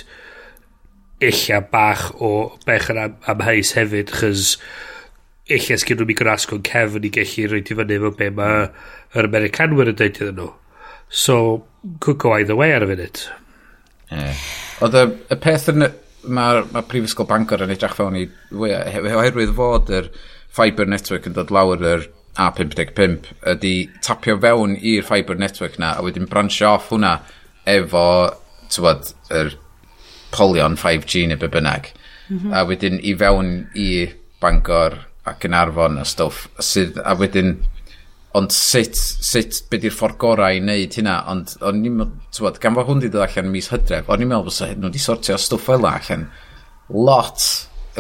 illa 1.25 1.61
bach 1.71 2.09
o 2.21 2.33
bech 2.67 2.91
yn 2.93 3.01
am, 3.05 3.17
amheus 3.31 3.75
hefyd, 3.79 4.12
chys 4.19 4.57
illa 5.53 5.77
sgyn 5.81 6.01
nhw'n 6.01 6.09
mi 6.09 6.17
grasgo'n 6.17 6.65
cefn 6.65 7.05
i 7.05 7.12
gallu 7.12 7.49
rhoi 7.51 7.61
i 7.61 7.79
fyny 7.79 7.97
efo 7.99 8.12
be 8.19 8.31
mae 8.33 8.69
yr 9.15 9.29
Americanwyr 9.29 9.93
yn 9.93 9.99
dweud 10.01 10.21
iddyn 10.21 10.39
nhw. 10.41 10.51
So, 11.09 11.37
could 12.01 12.19
go 12.19 12.33
either 12.35 12.57
way 12.57 12.73
ar 12.75 12.87
y 12.87 12.91
funud. 12.91 13.21
Yeah. 14.11 14.41
Oedd 14.85 14.99
y, 14.99 15.05
y 15.31 15.41
peth 15.45 15.71
yn... 15.75 15.91
Mae'r 16.25 16.71
ma 16.73 16.81
Prifysgol 16.89 17.27
Bangor 17.29 17.61
yn 17.67 17.75
edrych 17.75 17.99
fewn 17.99 18.15
i... 18.17 18.23
Oherwydd 18.57 19.53
fod 19.59 19.91
yr 19.93 20.07
fiber 20.57 20.89
network 20.89 21.27
yn 21.29 21.35
dod 21.37 21.53
lawr 21.53 21.85
yr 21.85 22.07
a 22.37 22.51
55 22.51 23.32
ydy 23.55 23.74
tapio 24.03 24.37
fewn 24.43 24.74
i'r 24.80 25.07
fiber 25.07 25.39
network 25.39 25.78
na 25.78 25.95
a 25.95 26.03
wedyn 26.07 26.28
branchio 26.30 26.74
off 26.74 26.91
hwnna 26.91 27.18
efo 27.70 28.07
tywod, 28.74 29.12
yr 29.30 29.55
polion 30.35 30.78
5G 30.80 31.28
neu 31.30 31.39
be 31.39 31.49
bynnag 31.49 31.93
mm 32.28 32.39
-hmm. 32.39 32.55
a 32.55 32.64
wedyn 32.66 32.99
i 33.03 33.14
fewn 33.18 33.53
i 33.74 33.91
Bangor 34.43 34.99
ac 35.24 35.47
yn 35.49 35.55
arfon 35.57 36.01
a 36.01 36.05
stwff 36.05 36.49
sydd 36.61 36.99
a 37.05 37.14
wedyn 37.16 37.55
ond 38.35 38.51
sut, 38.53 38.97
sut 38.99 39.61
be 39.70 39.78
di'r 39.78 39.95
ffordd 39.95 40.18
gorau 40.18 40.57
i 40.57 40.61
wneud 40.62 40.97
hynna 40.99 41.20
ond 41.30 41.55
o'n 41.62 41.85
i'n 41.87 42.01
meddwl 42.01 42.59
gan 42.61 42.74
fod 42.74 42.91
hwn 42.91 43.05
di 43.05 43.12
dod 43.12 43.28
allan 43.28 43.53
mis 43.53 43.70
hydref 43.70 44.11
o'n 44.11 44.24
i'n 44.24 44.32
meddwl 44.32 44.51
bod 44.51 44.80
nhw 44.80 44.91
wedi 44.91 45.05
sortio 45.05 45.39
stwff 45.39 45.70
fel 45.70 45.87
allan 45.91 46.26
lot 46.91 47.47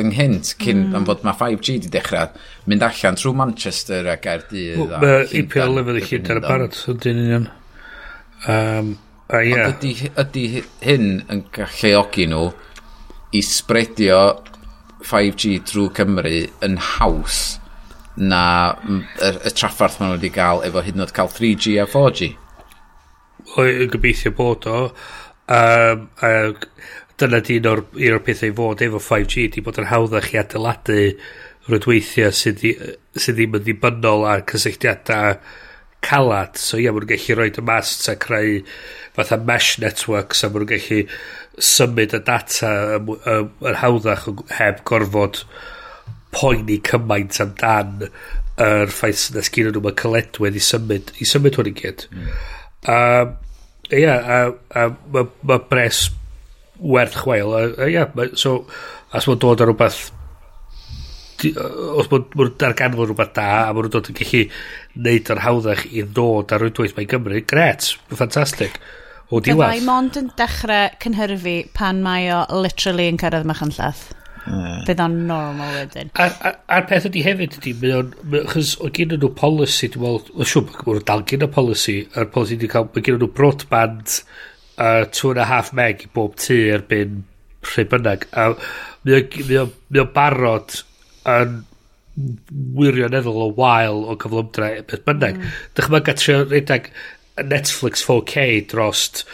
ynghynt 0.00 0.54
cyn 0.60 0.88
mm. 0.88 0.94
am 0.98 1.06
fod 1.08 1.24
mae 1.26 1.36
5G 1.38 1.78
di 1.84 1.90
dechrau 1.92 2.32
mynd 2.70 2.84
allan 2.86 3.18
trwy 3.20 3.34
Manchester 3.38 4.08
a 4.10 4.16
Gaerdydd 4.20 4.94
mae 5.02 5.24
IPL 5.40 5.76
lefydd 5.78 6.00
i 6.00 6.04
Llundain 6.08 6.40
yn 6.40 6.46
barod 6.46 6.78
ydyn 6.94 7.20
ni'n 7.20 7.48
um, 8.50 8.94
a 9.28 9.40
ia 9.40 9.56
yeah. 9.56 9.72
ydy, 9.72 9.92
ydy 10.20 10.46
hyn 10.84 11.10
yn 11.32 11.44
galluogi 11.54 12.28
nhw 12.30 12.48
i 13.34 13.42
spredio 13.44 14.20
5G 15.04 15.58
drwy 15.68 15.90
Cymru 15.96 16.38
yn 16.64 16.78
haws 16.94 17.42
na 18.16 18.44
y, 18.86 19.00
y 19.30 19.52
traffarth 19.56 19.98
maen 20.00 20.12
nhw 20.12 20.18
wedi 20.18 20.32
cael 20.34 20.62
efo 20.66 20.84
hyd 20.84 20.98
yn 20.98 21.04
oed 21.06 21.14
cael 21.16 21.32
3G 21.32 21.78
a 21.82 21.86
4G 21.90 22.30
o, 23.58 23.64
gobeithio 23.92 24.34
bod 24.36 24.68
o 24.70 24.78
um, 24.86 26.06
a 26.22 26.30
dyna 27.20 27.40
di 27.44 27.58
un 27.60 27.70
o'r, 27.70 27.84
un 27.94 28.16
o'r 28.16 28.22
pethau 28.26 28.50
i 28.50 28.56
fod 28.58 28.84
efo 28.86 29.02
5G 29.02 29.48
di 29.54 29.64
bod 29.64 29.80
yn 29.82 29.90
hawddach 29.90 30.32
i 30.34 30.40
adeiladu 30.40 31.00
rydweithiau 31.70 32.34
sydd, 32.34 32.64
sydd 33.16 33.38
ddim 33.38 33.58
yn 33.58 33.64
ddibynnol 33.64 34.26
ar 34.28 34.42
cysylltiadau 34.50 35.38
calad 36.04 36.58
so 36.60 36.78
ia 36.80 36.92
maen 36.92 37.08
gallu 37.08 37.36
rhoi 37.38 37.52
y 37.54 37.64
mas 37.64 37.92
a 38.12 38.16
creu 38.20 38.58
fatha 39.16 39.38
mesh 39.50 39.78
networks 39.84 40.44
a 40.44 40.50
maen 40.52 40.68
gallu 40.72 41.00
symud 41.70 42.16
y 42.18 42.20
data 42.26 42.72
yn 42.98 43.78
hawddach 43.80 44.26
heb 44.58 44.82
gorfod 44.90 45.44
poeni 46.34 46.80
cymaint 46.90 47.40
amdan 47.44 48.08
yr 48.64 48.92
ffaith 48.92 49.30
na 49.34 49.44
sgyn 49.46 49.70
nhw 49.70 49.84
mae 49.86 49.96
cyledwedd 50.02 50.58
i 50.58 50.64
symud 50.68 51.14
i 51.22 51.30
symud 51.30 51.56
hwn 51.58 51.70
i 51.70 51.74
gyd 51.80 52.04
mm. 52.10 52.28
um, 52.96 53.32
ia 53.94 54.18
a, 54.18 54.38
a, 54.42 54.84
a 54.84 54.86
mae 55.14 55.30
ma 55.48 55.58
bres 55.70 56.04
werth 56.80 57.20
chweil. 57.22 57.54
A, 57.54 57.88
ia, 57.88 58.08
ma, 58.14 58.28
so, 58.38 58.62
as 59.14 59.28
mae'n 59.28 59.42
dod 59.42 59.62
ar 59.62 59.70
rhywbeth 59.70 60.04
os 61.98 62.08
bod 62.08 62.32
mwyn 62.38 62.52
darganfod 62.60 63.10
rhywbeth 63.10 63.32
da 63.36 63.46
a 63.66 63.72
mwyn 63.76 63.92
dod 63.92 64.10
yn 64.10 64.18
gallu 64.18 64.42
neud 65.06 65.30
yr 65.34 65.42
hawddach 65.44 65.86
i 65.90 66.04
ddod 66.06 66.54
ar 66.54 66.62
rwydwaith 66.62 66.96
mae'n 66.96 67.10
Gymru, 67.10 67.40
gret, 67.50 67.94
ffantastig. 68.12 68.76
O 69.32 69.40
diwedd. 69.40 69.70
Byddai 69.70 69.86
mond 69.86 70.18
yn 70.20 70.28
dechrau 70.38 70.92
cynhyrfu 71.02 71.56
pan 71.76 72.02
mae 72.04 72.28
o 72.34 72.44
literally 72.60 73.08
yn 73.10 73.18
cyrraedd 73.20 73.48
mach 73.48 73.64
yn 73.64 73.72
llath. 73.76 74.10
Mm. 74.44 74.82
Bydd 74.84 75.00
o'n 75.00 75.14
normal 75.28 75.70
wedyn. 75.78 76.10
A'r, 76.20 76.34
ar, 76.44 76.58
ar 76.76 76.88
peth 76.90 77.08
ydy 77.08 77.22
hefyd 77.24 77.56
ydy, 77.58 77.72
mae 77.80 77.94
o'n, 77.96 78.10
chys 78.52 78.74
o 78.84 78.90
gyn 78.92 79.14
nhw 79.16 79.30
policy, 79.38 79.88
dwi'n 79.94 80.04
meddwl, 80.04 80.34
o 80.36 80.48
siw, 80.48 80.66
mae'n 80.84 81.06
dal 81.08 81.24
gyn 81.30 81.46
y 81.46 81.48
policy, 81.54 81.96
a'r 82.12 82.28
policy 82.34 82.58
wedi 82.58 82.68
cael, 82.74 82.90
mae 82.92 83.06
gyn 83.06 83.16
nhw 83.16 83.30
broadband, 83.38 84.18
uh, 84.20 84.53
uh, 84.78 85.04
two 85.10 85.30
and 85.30 85.40
a 85.40 85.44
half 85.44 85.72
meg 85.72 86.04
i 86.04 86.10
bob 86.14 86.36
tu 86.40 86.56
erbyn 86.72 87.22
rhai 87.64 87.86
bynnag. 87.90 88.26
A 88.32 88.52
mae 89.04 89.62
o'n 89.62 90.12
barod 90.14 90.82
yn 91.28 91.62
wirioneddol 92.78 93.42
o 93.46 93.48
wael 93.56 94.04
o 94.06 94.16
gyflymdra 94.20 94.70
beth 94.88 95.04
bynnag. 95.06 95.40
Mm. 95.40 95.56
Dych 95.74 95.90
chi'n 95.90 96.06
gatrio 96.06 96.44
redag 96.44 96.90
Netflix 97.42 98.04
4K 98.06 98.46
drost 98.70 99.24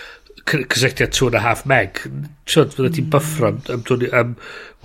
cysylltiad 0.50 1.12
2.5 1.14 1.66
meg. 1.70 2.00
Siwrd, 2.48 2.72
fydda 2.76 2.94
ti'n 2.94 3.06
mm. 3.06 3.12
byffro 3.12 3.50
am, 3.52 3.60
am, 3.74 4.06
am 4.22 4.32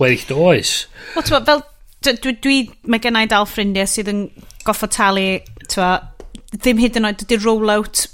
weddill 0.02 0.28
dy 0.28 0.42
oes. 0.50 0.74
Wel, 1.14 1.26
ti'n 1.26 1.48
fel, 1.48 1.64
dwi, 2.06 2.36
dwi, 2.44 2.58
mae 2.90 3.02
gennau 3.02 3.30
dal 3.30 3.48
ffrindiau 3.48 3.88
sydd 3.90 4.12
yn 4.12 4.26
goffo 4.66 4.88
talu, 4.92 5.40
ti'n 5.72 6.60
ddim 6.60 6.80
hyd 6.82 7.00
yn 7.00 7.08
oed, 7.08 7.24
dydy 7.24 7.40
rollout 7.42 8.06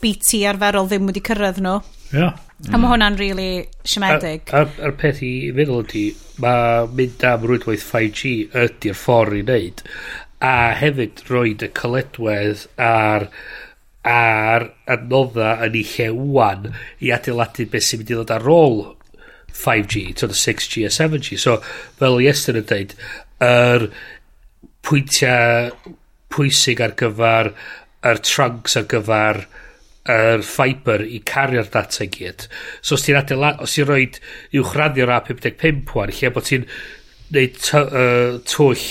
BT 0.00 0.44
arferol 0.50 0.88
ddim 0.90 1.08
wedi 1.10 1.22
cyrraedd 1.24 1.60
nhw. 1.64 1.80
Yeah. 2.14 2.38
Mm. 2.60 2.74
A 2.74 2.80
mae 2.80 2.92
hwnna'n 2.92 3.18
really 3.20 3.50
siomedig. 3.88 4.50
A'r 4.56 4.94
peth 5.00 5.22
i 5.24 5.32
feddwl 5.56 5.84
ydy, 5.84 6.04
mae 6.42 6.88
mynd 6.96 7.24
am 7.28 7.46
rwydwaith 7.48 7.86
5G 7.86 8.34
ydy'r 8.64 8.98
ffordd 8.98 9.38
i 9.38 9.42
wneud. 9.46 9.82
A 10.44 10.54
hefyd 10.76 11.24
roi 11.28 11.54
y 11.54 11.70
coledwedd 11.76 12.66
ar 12.80 13.28
a'r 14.10 14.64
adnodda 14.88 15.58
yn 15.66 15.76
ei 15.76 15.84
lle 15.84 16.08
wwan 16.16 16.70
i 17.04 17.10
adeiladu 17.12 17.66
beth 17.68 17.84
sy'n 17.84 18.00
mynd 18.00 18.12
i 18.12 18.16
ddod 18.16 18.32
ar 18.32 18.48
ôl 18.48 18.78
5G, 19.60 20.14
to 20.16 20.26
the 20.26 20.34
6G 20.34 20.86
a 20.86 20.92
7G. 20.94 21.38
So, 21.38 21.58
fel 22.00 22.20
Iestyn 22.24 22.60
yn 22.62 22.68
dweud, 22.70 22.94
yr 23.44 23.88
pwyntiau 24.86 25.96
pwysig 26.32 26.80
ar 26.84 26.94
gyfer 26.96 27.52
yr 28.06 28.22
trunks 28.24 28.78
ar 28.80 28.86
gyfer 28.88 29.42
yr 30.10 30.44
fiber 30.46 31.04
i 31.06 31.20
cario'r 31.26 31.68
data 31.72 32.04
i 32.06 32.10
gyd. 32.12 32.46
So 32.82 32.96
os 32.98 33.04
ti'n 33.06 33.18
adeilad, 33.20 33.60
os 33.64 33.76
ti'n 33.76 33.88
rhoi 33.88 34.06
uwchraddio'r 34.60 35.14
A55 35.18 35.94
wan, 35.96 36.14
lle 36.14 36.32
bod 36.34 36.48
ti'n 36.48 36.66
neud 37.30 37.60
uh, 37.78 38.40
twll 38.50 38.86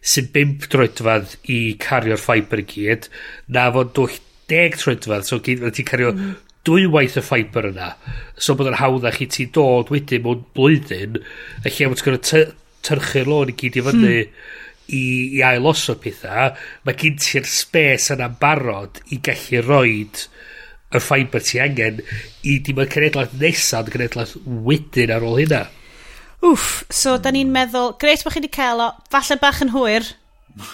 sy'n 0.00 0.30
5 0.34 0.68
droedfad 0.70 1.34
i 1.50 1.60
cario'r 1.82 2.22
fiber 2.22 2.62
i 2.62 2.66
gyd, 2.70 3.10
na 3.50 3.66
fod 3.74 3.92
dwll 3.96 4.20
10 4.50 4.78
troedfad, 4.80 5.26
so 5.26 5.40
gyd, 5.44 5.66
ti'n 5.74 5.88
cario 5.88 6.14
mm. 6.14 6.32
dwy 6.66 6.86
waith 6.90 7.18
y 7.20 7.24
fiber 7.24 7.70
yna. 7.70 7.92
So 8.38 8.56
bod 8.58 8.70
yn 8.70 8.78
hawddach 8.80 9.20
i 9.22 9.28
ti 9.30 9.48
dod 9.54 9.92
wedyn 9.92 10.24
mewn 10.26 10.46
blwyddyn, 10.56 11.20
a 11.64 11.68
lle 11.68 11.90
bod 11.90 12.00
ti'n 12.00 12.10
gorau 12.10 12.56
tyrchu'r 12.86 13.28
lôn 13.28 13.52
i 13.52 13.56
gyd 13.60 13.76
i 13.76 13.84
fyny 13.84 14.00
hmm. 14.00 14.36
i, 14.96 15.02
i 15.36 15.42
ailosod 15.44 16.00
pethau, 16.02 16.54
mae 16.86 16.96
gen 17.00 17.18
ti'r 17.20 17.48
spes 17.48 18.08
yna'n 18.14 18.38
barod 18.40 19.02
i 19.12 19.20
gallu 19.26 19.60
roed 19.66 20.22
y 20.90 21.02
ffaibr 21.02 21.44
ti 21.46 21.60
angen 21.62 22.00
i 22.42 22.56
di 22.64 22.74
mae 22.74 22.88
cenedlaeth 22.90 23.36
nesaf 23.40 23.86
yn 23.86 23.94
cenedlaeth 23.94 24.34
wedyn 24.66 25.14
ar 25.14 25.26
ôl 25.26 25.38
hynna. 25.42 25.64
Wff, 26.40 26.84
so 26.88 27.18
da 27.20 27.32
ni'n 27.34 27.52
meddwl, 27.52 27.94
greit 28.00 28.24
bod 28.24 28.34
chi 28.34 28.40
wedi 28.40 28.52
cael 28.54 28.80
o, 28.80 28.90
falle 29.12 29.36
bach 29.42 29.60
yn 29.64 29.72
hwyr, 29.74 30.06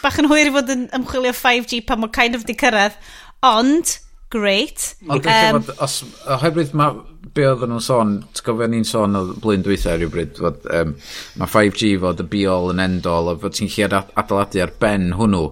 bach 0.02 0.20
yn 0.22 0.30
hwyr 0.30 0.50
i 0.50 0.54
fod 0.54 0.72
yn 0.72 0.88
ymchwilio 0.94 1.34
5G 1.36 1.82
pan 1.88 2.00
mae'n 2.02 2.14
kind 2.14 2.38
of 2.38 2.46
di 2.46 2.54
cyrraedd, 2.58 2.96
ond, 3.44 3.96
greit. 4.32 4.92
Ond 5.10 5.26
um, 5.26 5.62
os, 5.84 6.00
oherwydd 6.36 6.74
mae, 6.78 7.00
be 7.36 7.44
oedden 7.50 7.74
nhw'n 7.74 7.84
sôn, 7.84 8.12
ti'n 8.30 8.46
gofio 8.46 8.68
ni'n 8.70 8.86
sôn 8.88 9.18
o 9.18 9.24
blwyddyn 9.34 9.66
dwythau 9.66 9.98
rhywbryd, 9.98 10.38
fod, 10.38 10.68
um, 10.78 10.94
mae 11.42 11.52
5G 11.56 11.96
fod 12.02 12.22
y 12.22 12.28
be-all 12.36 12.70
yn 12.72 12.84
end-all, 12.86 13.32
a 13.32 13.36
fod 13.42 13.58
ti'n 13.58 13.72
lled 13.74 13.96
adeiladu 13.98 14.62
ar 14.64 14.72
ben 14.80 15.10
hwnnw 15.18 15.42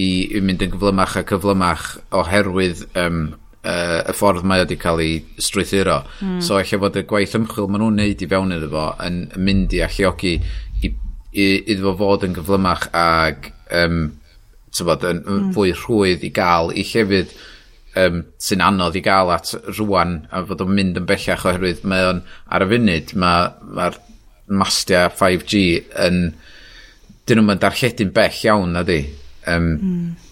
i, 0.00 0.08
i 0.08 0.42
mynd 0.42 0.64
yn 0.64 0.72
gyflymach 0.74 1.18
a 1.20 1.26
cyflymach 1.28 1.90
oherwydd 2.16 2.86
um, 2.98 3.22
uh, 3.68 3.98
y 4.08 4.14
ffordd 4.16 4.46
mae 4.48 4.62
wedi 4.62 4.78
cael 4.80 5.02
ei 5.02 5.18
strwythuro. 5.42 6.00
Mm. 6.22 6.40
So, 6.44 6.58
eich 6.60 6.74
bod 6.80 6.96
y 6.98 7.04
gwaith 7.08 7.36
ymchwil 7.38 7.68
maen 7.70 7.84
nhw'n 7.84 8.00
neud 8.02 8.24
i 8.24 8.30
fewn 8.30 8.54
iddo 8.56 8.70
fo 8.72 8.86
yn 9.04 9.20
mynd 9.36 9.76
i 9.76 9.82
alluogi 9.86 10.34
i, 10.38 10.90
i, 10.90 11.46
iddo 11.74 11.92
fo 11.92 11.96
fod 12.00 12.26
yn 12.28 12.36
gyflymach 12.38 12.88
ag 12.96 13.52
um, 13.82 14.02
bod, 14.86 15.06
yn, 15.08 15.22
mm. 15.24 15.46
fwy 15.56 15.72
rhwydd 15.76 16.26
i 16.26 16.32
gael 16.34 16.72
i 16.72 16.84
llefydd 16.86 17.34
um, 17.98 18.22
sy'n 18.42 18.64
anodd 18.64 18.98
i 18.98 19.04
gael 19.04 19.32
at 19.34 19.54
rwan 19.78 20.20
a 20.30 20.44
fod 20.48 20.62
o'n 20.64 20.76
mynd 20.76 21.00
yn 21.00 21.08
bellach 21.08 21.46
oherwydd 21.48 21.82
mae 21.88 22.06
o'n 22.12 22.22
ar 22.54 22.64
y 22.64 22.70
funud 22.74 23.16
mae'r 23.24 23.98
ma 23.98 24.62
mastia 24.62 25.08
5G 25.12 25.64
yn 26.06 26.22
dyn 27.28 27.42
nhw'n 27.42 27.60
darlledu'n 27.60 28.14
bell 28.16 28.40
iawn 28.46 28.72
na 28.72 28.86
di 28.88 29.02
um, 29.50 29.68
mm 29.74 30.27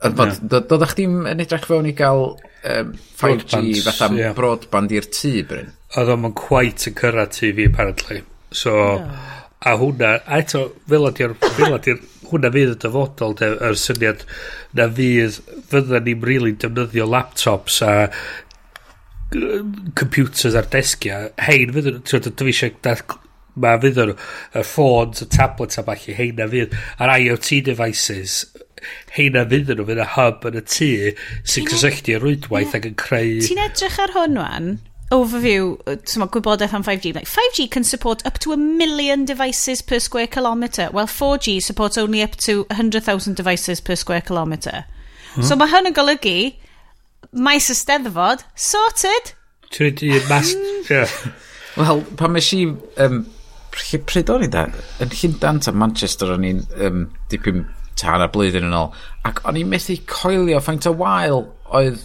Ond 0.00 0.38
doeddach 0.48 0.94
chdi'n 0.94 1.26
yn 1.28 1.42
edrych 1.44 1.66
fewn 1.68 1.88
i 1.90 1.92
gael 1.96 2.22
um, 2.32 2.92
5G 3.20 3.82
fatha 3.84 4.08
yeah. 4.16 4.32
broadband 4.36 4.94
i'r 4.96 5.08
tŷ, 5.12 5.32
Bryn? 5.50 5.74
Oedd 6.00 6.12
o'n 6.14 6.30
quite 6.38 6.88
yn 6.88 6.96
cyrraedd 6.96 7.34
tŷ 7.36 7.50
fi, 7.58 7.66
apparently. 7.68 8.22
So, 8.50 8.72
yeah. 8.96 9.34
a 9.68 9.74
hwnna, 9.80 10.14
a 10.24 10.40
eto, 10.40 10.70
fel 10.88 11.08
ydy'r, 11.10 11.36
fel 11.42 11.76
ydy'r, 11.76 12.00
hwnna 12.30 12.52
fydd 12.54 12.72
y 12.72 12.78
dyfodol, 12.80 13.36
yr 13.50 13.76
syniad 13.76 14.24
na 14.78 14.86
fydd, 14.96 15.40
fydda 15.68 16.00
ni'n 16.06 16.24
really 16.24 16.54
defnyddio 16.56 17.08
laptops 17.10 17.82
a 17.84 17.92
computers 20.00 20.56
ar 20.56 20.70
desgia, 20.72 21.26
hein 21.44 21.74
fydd, 21.76 22.00
ti'n 22.08 22.38
dwi 22.40 22.54
eisiau 22.54 23.18
mae 23.60 23.78
fydd 23.82 24.00
yr, 24.06 24.16
y 24.56 24.64
ffôns, 24.64 25.20
y 25.26 25.28
tablets 25.28 25.80
a 25.80 25.84
falle 25.84 26.16
hein 26.16 26.40
na 26.40 26.48
fydd, 26.48 26.74
a'r 27.02 27.14
IoT 27.18 27.60
devices 27.68 28.40
heina 29.16 29.46
fydd 29.50 29.72
nhw 29.74 29.88
fydd 29.88 30.04
y 30.04 30.08
hub 30.16 30.46
yn 30.50 30.60
y 30.60 30.64
tŷ 30.76 30.92
sy'n 31.54 31.72
cysylltu 31.72 32.16
y 32.16 32.20
rwydwaith 32.22 32.78
ac 32.78 32.88
yn 32.90 32.96
creu... 33.00 33.40
Ti'n 33.46 33.64
edrych 33.66 34.00
ar 34.04 34.16
hwn 34.16 34.40
wan? 34.40 34.72
overview, 35.10 35.74
tyma, 36.06 36.28
gwybodaeth 36.30 36.74
am 36.74 36.84
5G. 36.86 37.14
Like, 37.14 37.26
5G 37.26 37.70
can 37.70 37.84
support 37.84 38.24
up 38.26 38.38
to 38.40 38.52
a 38.52 38.56
million 38.56 39.24
devices 39.24 39.82
per 39.82 39.98
square 39.98 40.26
kilometre, 40.26 40.86
while 40.92 41.06
4G 41.06 41.60
supports 41.62 41.98
only 41.98 42.22
up 42.22 42.36
to 42.36 42.64
100,000 42.70 43.34
devices 43.34 43.80
per 43.80 43.96
square 43.96 44.20
kilometre. 44.20 44.84
Hmm. 45.34 45.42
So 45.42 45.58
mae 45.58 45.70
hwn 45.70 45.90
yn 45.90 45.96
golygu, 45.96 46.36
maes 47.32 47.68
ysteddfod, 47.74 48.46
sorted! 48.54 49.34
Ti'n 49.74 49.98
rhaid 49.98 50.30
mas... 50.30 50.54
Hmm. 50.86 51.36
Wel, 51.78 52.06
pan 52.18 52.34
mae 52.34 52.42
si... 52.44 52.64
Um, 53.02 53.24
pryd 53.70 54.30
o'n 54.30 54.42
i 54.46 54.50
da? 54.50 54.64
Yn 55.02 55.12
Llundan 55.14 55.60
ta 55.62 55.74
Manchester 55.74 56.32
o'n 56.34 56.46
i'n 56.46 56.64
um, 56.86 57.04
dipyn 57.30 57.62
tan 58.00 58.24
a 58.24 58.30
blwyddyn 58.32 58.68
yn 58.68 58.76
ôl. 58.76 58.94
Ac 59.28 59.42
o'n 59.48 59.58
i'n 59.60 59.68
methu 59.70 59.98
coelio 60.08 60.60
ffaint 60.64 60.88
o 60.88 60.94
wael 61.00 61.44
oedd 61.76 62.00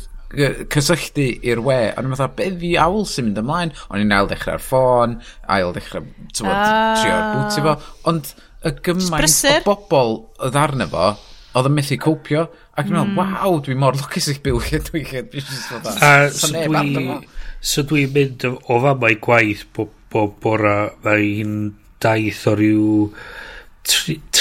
cysylltu 0.73 1.27
i'r 1.45 1.61
we. 1.63 1.77
O'n 1.95 2.07
i'n 2.07 2.11
meddwl, 2.11 2.33
beth 2.37 2.57
ddi 2.59 2.73
awl 2.81 3.05
sy'n 3.09 3.29
mynd 3.29 3.41
ymlaen? 3.41 3.71
O'n 3.89 4.03
i'n 4.03 4.15
ail 4.15 4.29
dechrau'r 4.31 4.63
ffôn, 4.63 5.19
ail 5.55 5.71
dechrau 5.75 6.03
tywod, 6.33 6.49
bod, 6.49 6.57
ah. 6.57 6.99
trio'r 6.99 7.23
bwti 7.31 7.65
fo. 7.65 7.75
Ond 8.11 8.33
y 8.65 8.73
gymaint 8.85 9.45
o 9.45 9.55
bobl 9.69 10.15
oedd 10.47 10.59
arno 10.59 10.89
fo, 10.91 11.07
oedd 11.55 11.71
yn 11.71 11.77
methu 11.77 11.99
cwpio. 12.05 12.47
Ac 12.75 12.89
yn 12.91 12.97
mm. 12.97 13.13
Hmm. 13.15 13.39
waw, 13.39 13.59
dwi 13.63 13.77
mor 13.79 13.95
lwcus 13.95 14.27
i'ch 14.33 14.41
byw 14.43 14.59
lle 14.65 14.81
dwi 14.89 15.05
lle 15.07 15.23
dwi 15.29 15.43
eisiau 15.43 15.79
dod 15.85 16.03
ar. 16.03 16.33
So 16.35 16.51
dwi, 16.51 17.19
so 17.63 17.85
dwi'n 17.87 18.11
mynd 18.15 18.47
o 18.51 18.79
fama 18.83 19.13
i 19.13 19.19
gwaith 19.23 19.63
bo, 19.75 19.87
bo, 20.11 20.27
bora, 20.43 20.77
mae 21.05 21.29
hi'n 21.39 21.55
daith 22.03 22.43
o 22.51 22.57
ryw 22.59 22.89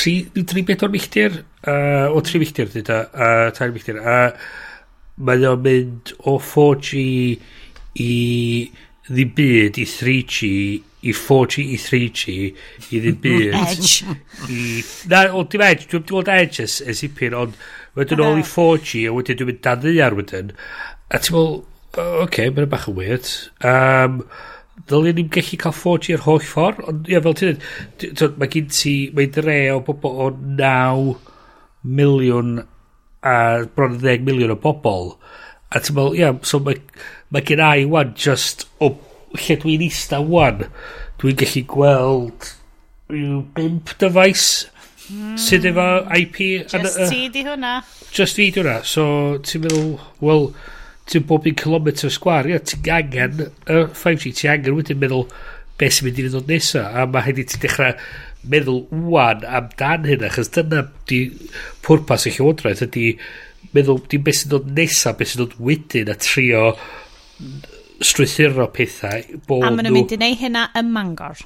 tri, 0.04 0.44
tri 0.44 0.64
bedwar 0.68 0.92
milltir, 0.92 1.40
uh, 1.64 2.12
o 2.12 2.20
tri 2.24 2.42
milltir, 2.42 2.68
dyda, 2.74 3.00
a 3.08 3.32
uh, 3.48 3.50
tair 3.56 3.72
milltir, 3.72 3.98
a 4.00 4.20
uh, 4.28 4.46
mae 5.24 5.44
o'n 5.46 5.60
mynd 5.62 6.14
o 6.26 6.38
4G 6.42 7.02
i 8.02 8.14
ddim 9.06 9.34
byd 9.36 9.78
i 9.78 9.84
3G 9.86 10.48
i 11.04 11.12
4G 11.14 11.66
i 11.74 11.78
3G 11.78 12.34
i 12.34 13.02
ddim 13.02 13.20
byd. 13.22 13.54
Edge. 13.60 14.16
I, 14.48 14.80
na, 15.12 15.26
o 15.36 15.44
dim 15.46 15.62
Edge 15.66 15.86
dwi'n 15.92 16.08
gweld 16.08 16.32
Edge 16.32 16.64
as, 16.64 16.80
as 16.82 17.04
i 17.06 17.10
pyn 17.12 17.36
ond 17.38 17.60
wedyn 17.98 18.24
ôl 18.24 18.40
i 18.40 18.48
4G 18.48 19.04
a 19.06 19.14
wedyn 19.14 19.38
dwi'n 19.38 19.52
mynd 19.52 19.62
dan 19.66 19.84
ddear 19.84 20.18
wedyn. 20.18 20.50
A 21.12 21.20
ti'n 21.20 21.36
meddwl 21.36 21.62
oce 21.94 22.24
okay, 22.24 22.50
mae'n 22.50 22.70
bach 22.72 22.88
yn 22.90 22.98
weird. 22.98 23.30
Um, 23.62 24.24
dylen 24.90 25.16
ni'n 25.18 25.30
gallu 25.32 25.58
cael 25.60 25.76
4G 25.78 26.16
yr 26.16 26.24
holl 26.26 26.42
ffordd, 26.44 26.82
ond 26.90 27.08
ia, 27.10 27.22
fel 27.24 27.36
ti'n 27.38 27.60
dweud, 28.02 28.36
mae 28.40 28.50
gen 28.52 28.68
ti, 28.72 28.94
mae 29.16 29.30
dre 29.32 29.58
o 29.72 29.80
bobl 29.86 30.20
o 30.26 30.28
9 30.34 31.14
miliwn 32.00 32.58
a 33.24 33.36
bron 33.76 33.96
10 34.02 34.26
miliwn 34.26 34.52
o 34.52 34.58
bobl, 34.60 35.14
a 35.72 35.80
ti'n 35.80 35.96
meddwl, 35.96 36.18
ia, 36.20 36.34
so 36.44 36.60
mae, 36.64 36.80
mae 37.32 37.46
gen 37.48 37.64
i 37.64 37.88
wan 37.88 38.12
just 38.26 38.66
o 38.84 38.92
lle 39.38 39.56
dwi'n 39.62 39.86
eista 39.88 40.20
wan, 40.20 40.66
dwi'n 41.22 41.40
gallu 41.40 41.64
gweld 41.72 42.52
rhyw 43.10 43.40
bimp 43.56 43.96
dyfais 44.00 44.46
sydd 45.40 45.66
hmm. 45.66 45.72
efo 45.72 45.88
IP. 46.16 46.38
Just 46.70 47.00
an, 47.00 47.10
ti 47.10 47.26
di 47.32 47.42
hwnna. 47.44 47.74
Just 48.14 48.38
fi 48.40 48.50
di 48.50 48.60
hwnna, 48.62 48.78
so 48.88 49.04
ti'n 49.44 49.64
meddwl, 49.64 49.92
wel, 50.24 50.48
ti'n 51.10 51.26
bob 51.28 51.48
un 51.48 51.56
kilometr 51.58 52.12
sgwar, 52.12 52.48
ia, 52.48 52.60
ti'n 52.60 52.90
angen 52.94 53.42
y 53.44 53.80
5G, 53.92 54.32
ti'n 54.32 54.52
angen 54.54 54.78
wedyn 54.78 55.00
meddwl 55.00 55.26
beth 55.80 55.98
sy'n 55.98 56.08
mynd 56.08 56.20
i 56.22 56.28
ddod 56.28 56.50
nesa, 56.50 56.84
a 56.94 57.04
mae 57.10 57.26
hynny 57.26 57.46
ti'n 57.50 57.64
dechrau 57.64 57.96
meddwl 58.50 58.84
wwan 58.92 59.44
amdan 59.58 60.06
hynna, 60.08 60.30
chos 60.32 60.52
dyna 60.54 60.84
di 61.10 61.20
pwrpas 61.84 62.28
y 62.28 62.34
llywodraeth 62.36 62.84
ydy 62.88 63.06
meddwl 63.76 64.00
di 64.10 64.20
beth 64.22 64.42
sy'n 64.42 64.54
dod 64.54 64.70
nesa, 64.78 65.14
beth 65.18 65.34
sy'n 65.34 65.44
dod 65.44 65.58
wedyn 65.60 66.12
a 66.12 66.16
trio 66.20 66.70
strwythuro 68.04 68.70
pethau. 68.74 69.20
A 69.20 69.70
maen 69.70 69.84
nhw'n 69.84 69.98
mynd 69.98 70.16
i 70.16 70.20
neud 70.24 70.40
hynna 70.40 70.68
ym 70.80 70.90
Mangor. 70.94 71.44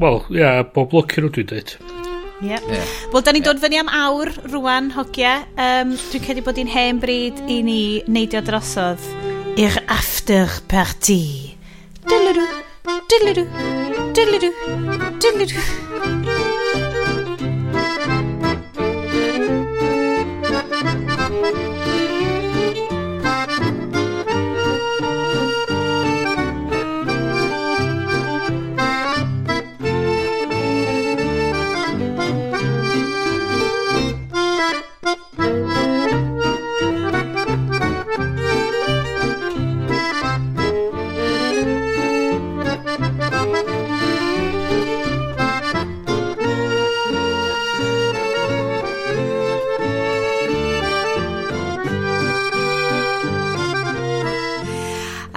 Wel, 0.00 0.20
ia, 0.36 0.58
bob 0.72 0.92
lwc 0.92 1.16
i'r 1.16 1.30
dwi'n 1.32 1.52
dweud. 1.52 1.78
Mm. 1.82 2.05
Yep. 2.40 2.62
Yeah. 2.68 2.84
Wel, 3.12 3.22
da 3.24 3.32
ni'n 3.32 3.42
yeah. 3.42 3.52
dod 3.52 3.62
fyny 3.62 3.78
am 3.80 3.88
awr 3.88 4.32
rwan, 4.52 4.90
hogia. 4.96 5.38
Um, 5.56 5.94
dwi'n 6.12 6.24
credu 6.26 6.44
bod 6.44 6.60
hi'n 6.60 6.72
hen 6.72 7.00
bryd 7.00 7.40
i 7.48 7.62
ni 7.64 7.80
neidio 8.12 8.44
drosodd 8.44 9.02
i'r 9.56 9.80
after 9.88 10.52
party. 10.68 11.56
Diddle-doo, 12.04 12.46
diddle-doo, 13.08 13.48
diddle-doo, 14.12 14.52
diddle-doo. 15.16 16.25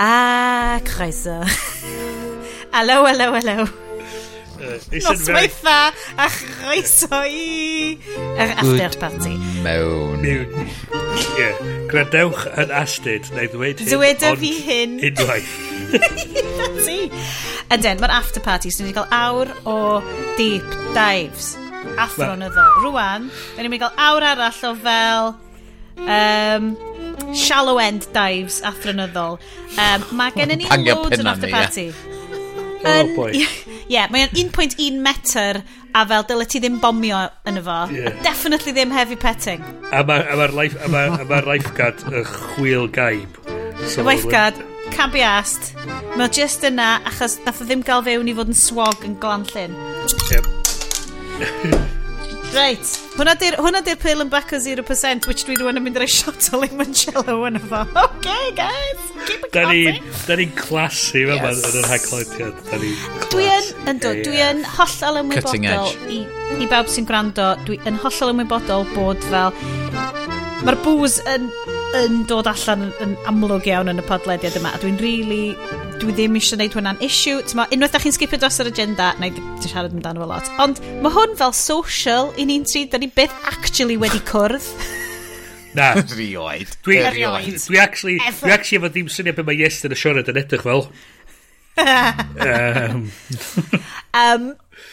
A, 0.01 0.79
croeso. 0.85 1.43
Alo, 2.71 3.05
alo, 3.05 3.35
alo. 3.35 3.67
Noswaitha 4.91 5.91
a 6.15 6.27
chroeso 6.29 7.19
i 7.27 7.97
yr 8.39 8.53
after 8.53 8.95
party. 9.01 9.33
Mewn. 9.65 10.23
Mewn. 10.23 10.71
Ie. 11.41 11.49
Gradewch 11.91 12.45
yn 12.61 12.71
astud 12.79 13.27
neu 13.35 13.51
ddweud 13.51 13.83
hyn. 13.83 13.91
Dweda 13.91 14.33
fi 14.39 14.53
hyn. 14.69 14.97
Unwaith. 15.09 15.53
Ti. 16.85 16.97
Yden, 17.75 17.99
mae'r 17.99 18.17
after 18.21 18.43
party, 18.45 18.71
so 18.71 18.85
ni 18.85 18.93
wedi 18.93 19.01
cael 19.01 19.11
awr 19.19 19.51
o 19.67 19.77
deep 20.39 20.79
dives. 20.95 21.57
Athron 21.99 22.47
iddo. 22.47 22.69
Rwan, 22.85 23.27
da 23.55 23.65
ni'n 23.65 23.73
mynd 23.73 23.81
i 23.81 23.83
gael 23.83 24.05
awr 24.07 24.31
arall 24.31 24.67
o 24.71 24.77
fel... 24.79 25.33
Um, 25.99 26.77
shallow 27.35 27.77
end 27.77 28.07
dives 28.13 28.61
athronyddol. 28.65 29.39
Um, 29.77 30.05
mae 30.17 30.31
gen 30.35 30.55
i 30.55 30.61
ni 30.61 30.69
loads 30.69 31.19
yn 31.19 31.27
after 31.29 31.49
party. 31.51 31.89
Yeah. 31.89 33.03
oh 33.03 33.15
boy. 33.15 33.31
Ie, 33.39 33.47
yeah, 33.89 34.07
mae 34.13 34.27
o'n 34.27 34.35
1.1 34.37 34.99
metr 35.03 35.63
a 35.97 36.05
fel 36.05 36.25
dyle 36.29 36.45
ti 36.45 36.61
ddim 36.61 36.79
bomio 36.81 37.25
yn 37.49 37.59
efo. 37.61 37.79
Yeah. 37.93 38.13
A 38.13 38.23
definitely 38.25 38.73
ddim 38.77 38.93
heavy 38.93 39.17
petting. 39.19 39.63
A 39.91 40.03
mae'r 40.05 40.35
ma 40.37 40.49
life, 40.53 40.77
a 40.85 40.89
ma, 40.91 41.07
a 41.17 41.25
ma 41.25 41.41
lifeguard 41.47 42.05
y 42.13 42.23
chwil 42.29 42.89
gaib. 42.93 43.39
So, 43.87 44.03
y 44.03 44.09
lifeguard, 44.11 44.61
can 44.91 45.11
be 45.11 45.21
asked. 45.25 45.73
Mae 46.17 46.29
just 46.29 46.65
yna 46.67 46.99
achos 47.09 47.39
nath 47.45 47.61
o 47.63 47.69
ddim 47.69 47.85
gael 47.85 48.05
fewn 48.05 48.29
i 48.29 48.37
fod 48.37 48.53
yn 48.53 48.59
swog 48.65 49.05
yn 49.07 49.17
glan 49.21 49.47
llyn. 49.53 49.77
Yep. 50.29 51.97
Reit, 52.49 52.91
hwnna 53.13 53.35
di'r 53.37 53.59
di 53.85 53.93
pill 54.01 54.23
yn 54.23 54.29
back 54.31 54.55
o 54.55 54.59
0% 54.61 55.27
which 55.29 55.43
dwi 55.45 55.57
dwi'n 55.59 55.77
mynd 55.85 55.99
rhoi 56.01 56.07
shot 56.09 56.47
o 56.55 56.61
limoncello 56.63 57.35
yn 57.45 57.59
efo. 57.59 57.81
OK, 58.03 58.29
guys, 58.57 59.03
keep 59.27 59.45
it 59.45 59.51
classy. 59.53 59.99
Da 60.25 60.37
ni'n 60.39 60.55
classy 60.57 61.21
yes. 61.27 61.35
yma 61.37 61.51
yn 61.53 61.77
yr 61.81 61.89
haglodiad. 61.91 62.63
Dwi 63.29 63.45
yn, 63.53 63.69
yn 63.91 64.01
yeah, 64.01 64.21
dwi 64.25 64.41
yn 64.47 64.63
hollol 64.77 65.21
ymwybodol 65.21 65.93
i, 66.09 66.19
i 66.57 66.69
bawb 66.71 66.89
sy'n 66.89 67.09
gwrando, 67.09 67.51
dwi 67.69 67.77
yn 67.89 68.01
hollol 68.01 68.33
ymwybodol 68.33 68.87
bod 68.95 69.29
fel... 69.29 69.53
Mae'r 70.59 70.75
bŵs 70.83 71.21
yn, 71.31 71.45
yn 72.01 72.23
dod 72.27 72.49
allan 72.49 72.89
yn, 72.89 72.95
yn 73.05 73.13
amlwg 73.29 73.69
iawn 73.69 73.93
yn 73.93 74.01
y 74.01 74.09
podlediad 74.09 74.57
yma, 74.59 74.73
a 74.73 74.81
dwi'n 74.81 74.97
really 74.99 75.53
dwi 75.99 76.15
ddim 76.15 76.37
eisiau 76.39 76.57
gwneud 76.57 76.77
hwnna'n 76.77 77.03
issue. 77.05 77.41
Tyma, 77.49 77.67
unwaith 77.75 77.95
da 77.95 78.03
chi'n 78.03 78.15
skipio 78.15 78.39
dros 78.39 78.59
yr 78.63 78.71
agenda, 78.71 79.11
na 79.19 79.27
i 79.29 79.33
ddim 79.35 79.51
siarad 79.65 79.95
amdano 79.95 80.23
fo 80.23 80.31
lot. 80.31 80.53
Ond 80.63 80.79
mae 81.03 81.13
hwn 81.15 81.35
fel 81.39 81.53
social 81.57 82.33
i 82.39 82.47
ni'n 82.47 82.67
tri, 82.67 82.85
da 82.89 83.01
ni 83.01 83.11
byth 83.11 83.35
actually 83.51 83.99
wedi 83.99 84.23
cwrdd. 84.29 84.73
na. 85.73 85.93
Rioed. 86.17 86.77
Dwi, 86.83 86.97
Rioed. 87.13 87.67
Dwi 87.67 87.77
actually, 87.77 88.19
Ever. 88.25 88.47
dwi 88.47 88.53
actually 88.53 88.79
efo 88.79 88.91
ddim 88.93 89.09
syniad 89.13 89.39
beth 89.39 89.49
mae 89.49 89.63
Iestyn 89.65 89.95
y 89.95 89.99
siored 89.99 90.31
yn 90.31 90.41
edrych 90.41 90.65
fel. 90.65 90.85
um. 91.79 93.03
um, 94.21 94.45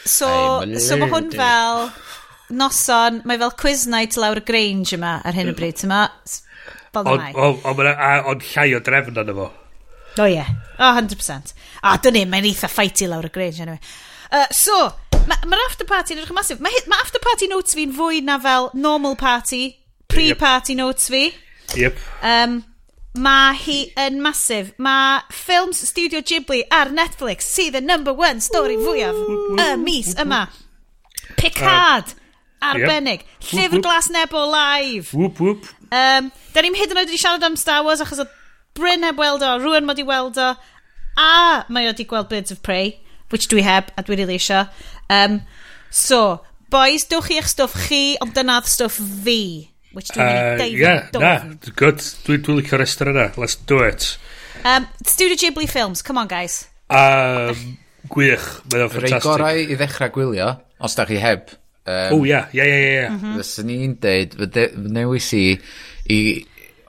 so, 0.05 0.29
I'm 0.63 0.77
so 0.79 0.97
mae 1.01 1.11
hwn 1.11 1.31
fel 1.35 1.87
noson, 2.57 3.21
mae 3.27 3.39
fel 3.41 3.55
quiz 3.59 3.87
night 3.91 4.17
lawr 4.19 4.41
y 4.41 4.45
Grange 4.47 4.95
yma 4.97 5.17
ar 5.27 5.37
hyn 5.37 5.51
o 5.51 5.55
bryd, 5.57 5.79
tyma. 5.81 6.07
Ond 6.97 7.09
dda 7.09 7.31
on, 7.37 7.61
on, 7.61 7.81
on, 7.85 8.29
on 8.33 8.45
llai 8.53 8.71
o 8.77 8.83
drefn 8.83 9.19
arno 9.21 9.39
fo. 9.41 9.49
O 10.19 10.25
oh, 10.25 10.29
ie. 10.29 10.37
Yeah. 10.39 10.53
O, 10.77 10.91
oh, 10.91 11.01
100%. 11.01 11.53
A 11.83 11.97
dyn 12.01 12.17
ni, 12.17 12.23
mae'n 12.29 12.47
eitha 12.49 12.69
ffaiti 12.71 13.09
lawr 13.09 13.29
y 13.29 13.33
grange. 13.33 13.61
Anyway. 13.63 13.81
Uh, 14.31 14.45
so, 14.51 14.77
mae'r 15.27 15.49
ma 15.49 15.59
after 15.65 15.87
party 15.87 16.15
yn 16.15 16.21
edrych 16.21 16.33
yn 16.33 16.39
masif. 16.39 16.63
Mae 16.63 16.85
ma 16.91 17.01
after 17.03 17.21
party 17.23 17.49
notes 17.51 17.77
fi'n 17.77 17.93
fwy 17.95 18.23
na 18.25 18.39
fel 18.43 18.71
normal 18.77 19.17
party, 19.19 19.77
pre-party 20.11 20.75
yep. 20.75 20.81
notes 20.81 21.11
fi. 21.13 21.29
Yep. 21.77 22.01
Um, 22.23 22.61
Mae 23.17 23.55
hi 23.57 23.77
yn 23.97 24.19
masif. 24.21 24.73
Mae 24.83 25.23
ffilms 25.33 25.81
Studio 25.89 26.21
Ghibli 26.21 26.61
ar 26.73 26.91
Netflix 26.93 27.47
sydd 27.49 27.79
y 27.79 27.81
number 27.81 28.13
one 28.13 28.43
stori 28.43 28.77
fwyaf 28.77 29.17
y 29.57 29.67
mis 29.81 30.13
yma. 30.21 30.45
Picard. 31.37 32.13
Uh, 32.13 32.23
Arbennig. 32.73 33.23
Yep. 33.25 33.49
Llyfr 33.51 33.81
Glas 33.85 34.09
Nebo 34.13 34.43
live. 34.51 35.13
Whoop, 35.13 35.41
whoop. 35.41 35.65
Um, 35.93 36.31
da 36.53 36.63
ni'n 36.63 36.77
hyd 36.77 36.93
yn 36.93 37.01
oed 37.01 37.09
wedi 37.09 37.21
siarad 37.21 37.45
am 37.45 37.57
Star 37.59 37.83
Wars 37.85 38.01
achos 38.03 38.21
oedd 38.21 38.36
Bryn 38.77 39.05
heb 39.07 39.19
weld 39.19 39.43
o, 39.45 39.57
rwan 39.61 39.87
mod 39.89 39.99
i 39.99 40.05
weld 40.07 40.37
o, 40.41 40.53
a 41.17 41.31
mae 41.73 41.89
o 41.89 41.95
di 41.97 42.05
gweld 42.07 42.29
Birds 42.29 42.53
of 42.53 42.61
Prey, 42.65 42.95
which 43.33 43.49
dwi 43.51 43.63
heb, 43.65 43.91
a 43.97 44.03
dwi 44.05 44.17
really 44.17 44.37
eisiau. 44.37 44.67
Um, 45.09 45.41
so, 45.89 46.43
boys, 46.73 47.07
dwch 47.09 47.31
chi 47.31 47.39
eich 47.41 47.49
stwff 47.51 47.75
chi, 47.87 48.03
ond 48.23 48.35
dyna'r 48.37 48.69
stwff 48.69 49.01
fi, 49.25 49.41
which 49.97 50.13
dwi'n 50.13 50.29
uh, 50.29 50.55
deud. 50.61 50.77
Yeah, 50.77 51.09
na, 51.17 51.33
good, 51.79 52.03
dwi'n 52.27 52.45
dwi 52.45 52.61
licio 52.61 52.79
rester 52.81 53.11
yna, 53.13 53.29
let's 53.41 53.57
do 53.69 53.81
it. 53.85 54.15
Um, 54.63 54.87
Studio 55.05 55.37
Ghibli 55.39 55.69
Films, 55.69 56.01
come 56.01 56.21
on 56.21 56.27
guys. 56.31 56.65
Um, 56.89 57.77
gwych, 58.13 58.47
mae 58.71 58.83
o'n 58.85 58.91
ffantastig. 58.91 59.15
Rhaid 59.17 59.25
gorau 59.25 59.61
i 59.63 59.79
ddechrau 59.79 60.13
gwylio, 60.15 60.51
os 60.83 60.97
da 60.97 61.07
chi 61.09 61.19
heb. 61.21 61.53
Um, 61.87 62.17
o, 62.17 62.25
ia, 62.27 62.45
ia, 62.55 62.65
ia, 62.67 62.79
ia. 62.91 63.11
Fyswn 63.37 63.71
i'n 63.71 63.95
deud, 64.03 64.35
fy 64.39 64.67
newis 64.91 65.29
i, 65.37 65.45
i, 66.11 66.19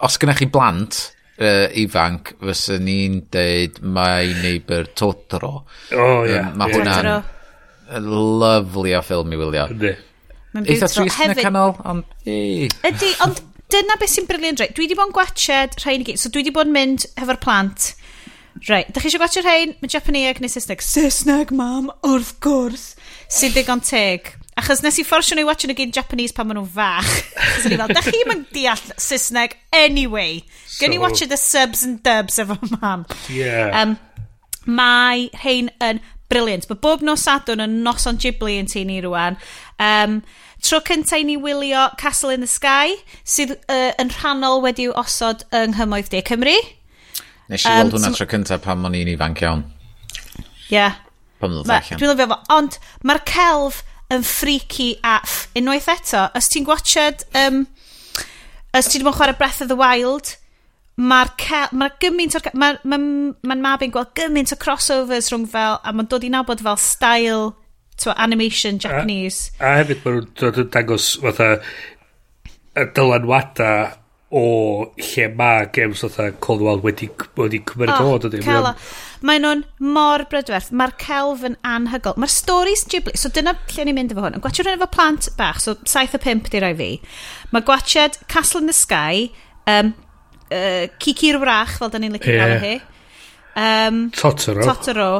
os 0.04 0.18
gynnwch 0.18 0.42
chi 0.42 0.50
blant, 0.54 1.00
uh, 1.38 1.66
ifanc, 1.78 2.34
fyswn 2.42 2.86
ni'n 2.86 3.18
deud 3.34 3.82
My 3.82 4.28
Neighbor 4.42 4.90
Totoro. 4.98 5.64
Oh, 5.92 6.22
ie. 6.24 6.34
Yeah, 6.34 6.52
um, 6.52 6.56
Mae 6.60 6.72
yeah. 6.72 6.78
hwnna'n 6.82 7.34
lovely 8.04 8.94
o 8.96 9.02
ffilm 9.04 9.32
i 9.32 9.38
wylio. 9.40 9.68
Eitha 10.58 10.88
trist 10.90 11.20
yn 11.24 11.34
y 11.34 11.38
canol, 11.40 11.76
ond... 11.88 12.08
Ydy, 12.28 13.12
ond 13.24 13.40
dyna 13.72 13.98
beth 14.00 14.14
sy'n 14.14 14.28
briliant, 14.28 14.60
reit. 14.60 14.74
Dwi 14.76 14.86
wedi 14.86 14.98
bod 14.98 15.10
yn 15.10 15.16
gwachod 15.16 15.78
rhain 15.82 16.04
i 16.04 16.08
gyd. 16.08 16.20
So 16.20 16.32
dwi 16.32 16.42
wedi 16.42 16.54
bod 16.56 16.70
yn 16.70 16.76
mynd 16.76 17.06
hefo'r 17.20 17.40
plant. 17.42 17.92
Reit, 18.68 18.90
da 18.92 19.00
chi 19.00 19.10
eisiau 19.10 19.22
gwachod 19.22 19.46
rhain? 19.46 19.76
Mae 19.80 19.92
Japaneag 19.92 20.42
neu 20.42 20.52
Saesneg. 20.52 20.82
Saesneg, 20.84 21.52
mam, 21.54 21.92
wrth 22.06 22.34
gwrs. 22.44 22.90
Sy'n 23.32 23.54
digon 23.56 23.84
teg. 23.84 24.34
Achos 24.58 24.82
nes 24.82 24.98
i 24.98 25.04
fforsio 25.06 25.36
nhw 25.38 25.44
i 25.44 25.48
watch 25.48 25.66
yn 25.66 25.72
y 25.72 25.78
gyn 25.78 25.94
Japanese 25.94 26.34
pan 26.34 26.48
maen 26.48 26.58
nhw'n 26.58 26.70
fach. 26.72 27.12
Cos 27.38 27.68
o'n 27.68 27.76
i 27.76 27.78
fel, 27.78 27.94
da 27.94 28.02
chi'n 28.02 28.26
mynd 28.30 28.48
deall 28.54 28.84
Saesneg 28.98 29.54
anyway. 29.76 30.40
Gyn 30.80 30.90
so, 30.90 30.96
i 30.96 31.00
watch 31.02 31.22
the 31.22 31.38
subs 31.38 31.84
and 31.86 32.02
dubs 32.02 32.40
efo 32.42 32.58
mam. 32.78 33.06
Yeah. 33.30 33.70
Um, 33.78 33.96
mae 34.66 35.28
rhain 35.44 35.70
yn 35.84 36.02
briliant. 36.32 36.66
Mae 36.68 36.82
bob 36.82 37.06
nos 37.06 37.28
adwn 37.30 37.62
yn 37.64 37.80
noson 37.86 38.18
Ghibli 38.20 38.58
yn 38.58 38.68
teini 38.70 39.00
rwan. 39.06 39.38
Um, 39.78 40.20
Tro 40.58 40.80
cyntaf 40.82 41.20
i 41.20 41.22
ni 41.22 41.36
wylio 41.38 41.84
Castle 41.98 42.34
in 42.34 42.40
the 42.42 42.50
Sky, 42.50 42.96
sydd 43.22 43.54
uh, 43.70 43.92
yn 44.02 44.08
rhannol 44.10 44.58
wedi'w 44.64 44.90
osod 44.98 45.44
yng 45.54 45.76
Nghymoedd 45.76 46.10
De 46.10 46.22
Cymru. 46.26 46.56
Nes 47.48 47.62
i 47.62 47.70
um, 47.70 47.76
weld 47.84 47.94
hwnna 47.94 48.10
so, 48.10 48.18
tro 48.18 48.26
cyntaf 48.32 48.64
pan 48.64 48.82
o'n 48.88 48.96
i'n 48.98 49.12
ifanc 49.12 49.44
iawn. 49.44 49.62
Ie. 50.42 50.74
Yeah. 50.74 50.98
Pan 51.38 51.54
o'n 51.54 51.62
i'n 51.62 52.00
Dwi'n 52.00 52.10
lyfio 52.10 52.26
fo. 52.32 52.40
Ond 52.56 52.80
mae'r 53.06 53.22
celf 53.30 53.84
yn 54.14 54.24
freaky 54.24 54.94
aff. 55.04 55.46
unwaith 55.58 55.88
eto, 55.92 56.26
os 56.36 56.48
ti'n 56.52 56.66
gwachod, 56.68 57.24
um, 57.36 57.64
os 58.76 58.88
ti'n 58.88 59.04
mwyn 59.04 59.16
chwarae 59.16 59.36
Breath 59.38 59.60
of 59.64 59.68
the 59.72 59.76
Wild, 59.78 60.36
mae'r 60.98 61.30
ma 61.78 61.90
gymaint 62.02 62.36
o'r... 62.38 62.48
Mae'n 62.58 62.80
ma, 62.82 62.98
ma, 62.98 63.54
ma 63.54 63.58
mab 63.68 63.84
yn 63.86 63.92
gweld 63.94 64.14
gymaint 64.18 64.54
o 64.54 64.58
crossovers 64.58 65.30
rhwng 65.32 65.46
fel, 65.50 65.78
a 65.82 65.94
mae'n 65.94 66.10
dod 66.10 66.26
i 66.26 66.32
nabod 66.32 66.64
fel 66.64 66.80
style 66.80 67.52
twa, 67.98 68.16
animation 68.16 68.80
Japanese. 68.82 69.52
A, 69.60 69.70
a 69.70 69.76
hefyd 69.82 70.02
maen 70.04 70.20
nhw'n 70.22 70.34
dod 70.40 70.60
yn 70.64 70.72
dangos 70.74 71.12
fatha 71.22 71.50
dylanwada 72.96 73.70
o 74.28 74.92
lle 75.00 75.26
mae 75.32 75.68
games 75.72 76.02
fatha 76.04 76.28
Cold 76.44 76.60
World 76.60 76.82
wedi, 76.84 77.08
wedi 77.38 77.62
cymryd 77.64 77.94
oh, 77.94 78.10
o, 78.12 78.18
dydy. 78.20 78.42
Cala. 78.44 78.74
Mae 79.24 79.40
nhw'n 79.40 79.62
mor 79.94 80.26
brydwerth. 80.28 80.68
Mae'r 80.76 80.92
celf 81.00 81.46
yn 81.48 81.56
anhygol. 81.66 82.18
Mae'r 82.20 82.34
stories 82.34 82.84
Ghibli. 82.92 83.16
So 83.16 83.32
dyna 83.32 83.56
lle 83.72 83.88
ni'n 83.88 83.96
mynd 83.96 84.12
efo 84.12 84.26
hwn. 84.26 84.36
Yn 84.36 84.44
gwachio 84.44 84.66
rhywun 84.66 84.76
efo 84.82 84.90
plant 84.92 85.30
bach, 85.40 85.62
so 85.64 85.78
7 85.88 86.18
o 86.18 86.22
5 86.26 86.52
di 86.52 86.62
roi 86.64 86.74
fi. 86.76 86.90
Mae 87.54 87.64
gwachod 87.70 88.20
Castle 88.28 88.62
in 88.62 88.68
the 88.68 88.76
Sky, 88.76 89.30
um, 89.64 89.94
uh, 90.52 90.84
Kiki'r 91.00 91.40
Wrach, 91.40 91.78
fel 91.80 91.94
da 91.94 92.02
ni'n 92.02 92.16
licio 92.18 92.36
yeah. 92.36 92.52
gael 92.52 92.64
hi. 92.66 92.76
Um, 93.58 94.10
Totoro. 94.14 94.62
Totoro 94.62 95.10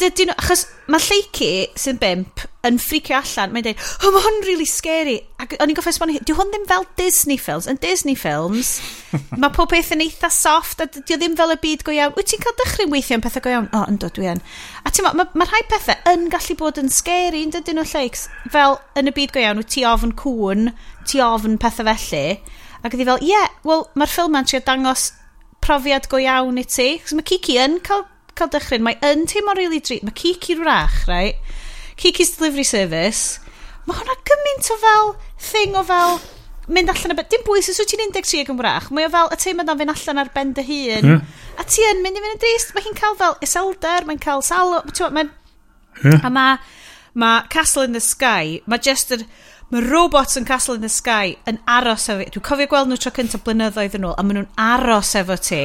dydyn 0.00 0.30
nhw, 0.30 0.36
achos 0.40 0.64
mae 0.90 1.02
lleici 1.02 1.48
sy'n 1.78 1.98
bimp 2.00 2.42
yn 2.66 2.78
ffricio 2.80 3.16
allan, 3.18 3.52
mae'n 3.52 3.64
dweud, 3.66 3.82
oh, 4.06 4.12
mae 4.14 4.22
hwn 4.24 4.38
really 4.46 4.66
scary. 4.68 5.16
Ac 5.42 5.56
o'n 5.58 5.72
i'n 5.72 5.76
goffa 5.78 5.92
esbonio, 5.92 6.22
dyw 6.22 6.36
hwn 6.38 6.52
ddim 6.52 6.66
fel 6.70 6.86
Disney 6.98 7.38
films. 7.40 7.66
Yn 7.70 7.80
Disney 7.82 8.14
films, 8.18 8.76
mae 9.40 9.52
pob 9.54 9.72
peth 9.72 9.92
yn 9.96 10.04
eitha 10.04 10.30
soft, 10.32 10.82
a 10.82 10.86
dyw 10.92 11.18
ddim 11.18 11.36
fel 11.38 11.54
y 11.54 11.58
byd 11.62 11.84
go 11.86 11.94
iawn. 11.94 12.14
Wyt 12.16 12.30
ti'n 12.32 12.44
cael 12.44 12.56
dychryn 12.60 12.92
weithio 12.94 13.18
yn 13.18 13.24
pethau 13.24 13.44
go 13.44 13.54
iawn? 13.54 13.70
O, 13.72 13.82
oh, 13.82 13.88
ynddo, 13.90 14.12
dwi 14.14 14.30
yn. 14.34 14.42
A 14.82 14.92
ti'n 14.94 15.08
ma, 15.08 15.14
mae 15.18 15.42
ma 15.42 15.48
rhai 15.48 15.64
pethau 15.70 16.14
yn 16.14 16.28
gallu 16.32 16.58
bod 16.60 16.78
yn 16.82 16.92
scary 16.92 17.42
yn 17.46 17.54
dydyn 17.54 17.80
nhw 17.80 17.88
lleics. 17.94 18.28
Fel 18.54 18.78
yn 18.98 19.10
y 19.10 19.16
byd 19.18 19.34
go 19.34 19.42
iawn, 19.42 19.62
wyt 19.62 19.72
ti 19.74 19.86
ofn 19.88 20.14
cwn, 20.22 20.70
ti 21.08 21.22
ofn 21.24 21.58
pethau 21.62 21.88
felly. 21.90 22.38
Ac 22.82 22.94
ydi 22.94 23.06
fel, 23.06 23.22
ie, 23.22 23.34
yeah, 23.34 23.50
wel, 23.66 23.88
mae'r 23.98 24.10
ffilm 24.10 24.38
yn 24.38 24.48
trio 24.48 24.62
dangos 24.66 25.10
profiad 25.62 26.08
go 26.10 26.18
iawn 26.22 26.58
i 26.58 26.66
ti. 26.66 26.96
Cos 27.02 27.14
mae 27.18 27.26
Kiki 27.26 27.58
yn 27.62 27.78
cael 27.86 28.06
cael 28.38 28.50
dychryn, 28.52 28.84
mae 28.86 28.98
yn 29.06 29.26
teimlo'n 29.30 29.58
really 29.58 29.80
drud. 29.84 30.04
Mae 30.06 30.16
Kiki'r 30.18 30.62
wrach, 30.64 31.02
right? 31.08 31.40
Kiki's 32.00 32.36
Delivery 32.36 32.66
Service. 32.66 33.40
Mae 33.86 33.98
hwnna 33.98 34.18
gymaint 34.28 34.70
o 34.72 34.78
fel 34.82 35.14
thing 35.52 35.78
o 35.78 35.82
fel 35.86 36.20
mynd 36.72 36.92
allan 36.92 37.14
y 37.14 37.18
ben... 37.18 37.30
Dim 37.32 37.46
bwys 37.46 37.70
os 37.72 37.80
wyt 37.82 37.92
ti'n 37.92 38.12
13 38.14 38.52
yn 38.52 38.60
wrach. 38.60 38.90
Mae 38.94 39.08
o 39.08 39.12
fel 39.12 39.32
y 39.34 39.40
teimlad 39.42 39.72
o'n 39.72 39.80
fynd 39.80 39.94
allan 39.94 40.22
ar 40.22 40.30
ben 40.34 40.52
dy 40.56 40.66
hun. 40.68 41.08
Yeah. 41.14 41.40
A 41.58 41.66
ti 41.68 41.84
yn 41.88 42.04
mynd 42.04 42.20
i 42.20 42.22
fynd 42.22 42.36
yn 42.36 42.44
drist. 42.44 42.76
Mae 42.76 42.86
hi'n 42.86 42.98
cael 42.98 43.18
fel 43.18 43.34
iselder, 43.44 44.06
mae'n 44.08 44.22
cael 44.22 44.44
salo. 44.46 44.84
Mae'n... 44.86 45.32
Yeah. 46.04 46.22
A 46.22 46.30
mae... 46.32 46.62
ma 47.14 47.42
Castle 47.48 47.82
in 47.82 47.92
the 47.92 48.00
Sky, 48.00 48.62
mae 48.66 48.78
just 48.78 49.12
yr... 49.12 49.26
Mae 49.72 49.80
robots 49.88 50.36
yn 50.36 50.44
Castle 50.44 50.76
in 50.76 50.84
the 50.84 50.90
Sky 50.92 51.36
yn 51.48 51.58
aros 51.68 52.08
efo... 52.12 52.24
Dwi'n 52.28 52.44
cofio 52.44 52.68
gweld 52.68 52.90
nhw 52.90 52.98
tro 53.00 53.12
cyntaf 53.16 53.44
blynyddoedd 53.46 53.96
yn 53.96 54.04
ôl, 54.08 54.16
a 54.16 54.24
maen 54.24 54.42
nhw'n 54.42 54.50
aros 54.60 55.14
efo 55.16 55.36
ti. 55.40 55.62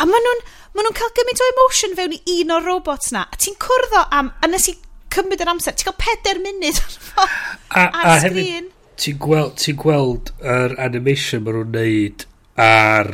A 0.00 0.08
maen 0.08 0.28
nhw'n 0.28 0.44
maen 0.76 0.88
nhw'n 0.88 0.96
cael 0.98 1.12
gymaint 1.16 1.42
o 1.42 1.50
emotion 1.52 1.94
fewn 1.98 2.16
i 2.16 2.38
un 2.42 2.54
o'r 2.56 2.66
robots 2.68 3.12
na. 3.14 3.24
A 3.32 3.40
ti'n 3.40 3.56
cwrdd 3.62 3.96
o 3.96 4.02
am, 4.18 4.32
a 4.40 4.50
nes 4.50 4.68
i 4.72 4.76
cymryd 5.16 5.44
yr 5.44 5.52
amser, 5.52 5.76
ti'n 5.76 5.88
cael 5.88 5.98
peder 6.02 6.40
munud 6.44 6.80
ar 7.80 7.86
a, 7.86 7.86
a 7.86 8.16
sgrin. 8.24 8.70
Ti'n 9.00 9.20
gweld, 9.20 9.56
ti 9.60 9.76
gweld 9.76 10.32
yr 10.40 10.76
animation 10.82 11.44
maen 11.44 11.62
nhw'n 11.62 11.74
neud 11.76 12.26
ar, 12.66 13.12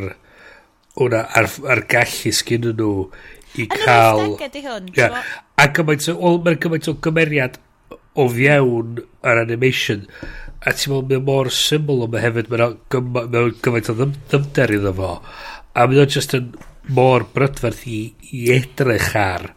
una, 1.06 1.24
ar, 1.38 1.50
ar 1.74 1.84
gallu 1.90 2.34
sgyn 2.34 2.70
nhw 2.72 2.92
i 3.58 3.66
Yn 3.66 3.74
cael... 3.74 4.24
Yn 4.26 4.36
yr 4.38 4.54
di 4.54 4.64
hwn. 4.64 4.92
Yeah. 4.96 5.22
A 5.60 5.68
gymaint 5.76 6.08
o, 6.10 6.16
o, 6.16 6.36
mae'n 6.42 6.58
gymaint 6.62 6.88
o 6.90 6.96
gymeriad 7.04 7.58
o 8.18 8.26
fiewn 8.32 8.98
yr 9.00 9.40
animation 9.40 10.06
a 10.62 10.74
ti'n 10.74 10.92
meddwl 10.92 11.08
mae'n 11.10 11.24
mor 11.26 11.50
syml 11.54 12.04
ond 12.06 12.12
mae 12.12 12.22
hefyd 12.22 12.50
mae'n 12.52 12.76
gymaint 12.92 13.90
o 13.90 13.96
ddim, 13.98 14.12
ddymder 14.30 14.74
iddo 14.76 14.92
fo 14.98 15.14
a 15.74 15.86
mae'n 15.88 16.10
just 16.12 16.36
yn 16.38 16.52
mor 16.88 17.26
brydferth 17.34 17.84
i, 17.86 18.00
i 18.32 18.48
edrych 18.54 19.12
ar 19.18 19.50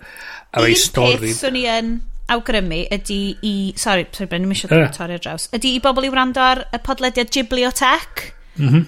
a 0.56 0.62
mae 0.62 0.76
stori. 0.80 1.18
Un 1.18 1.24
peth 1.26 1.42
swn 1.42 1.58
i 1.60 1.66
yn 1.72 1.96
awgrymu 2.36 2.84
ydy 2.94 3.20
i... 3.46 3.56
Sorry, 3.78 4.08
sorry 4.12 4.30
Ben, 4.32 4.46
ddim 4.46 4.54
eisiau 4.56 4.78
uh. 4.78 5.02
ar 5.06 5.18
draws. 5.18 5.50
Ydy 5.56 5.76
i 5.78 5.82
bobl 5.84 6.08
i 6.08 6.14
wrando 6.14 6.44
ar 6.44 6.66
y 6.74 6.82
podlediad 6.86 7.34
Gibliotech. 7.34 8.30
Mm 8.58 8.70
-hmm. 8.70 8.86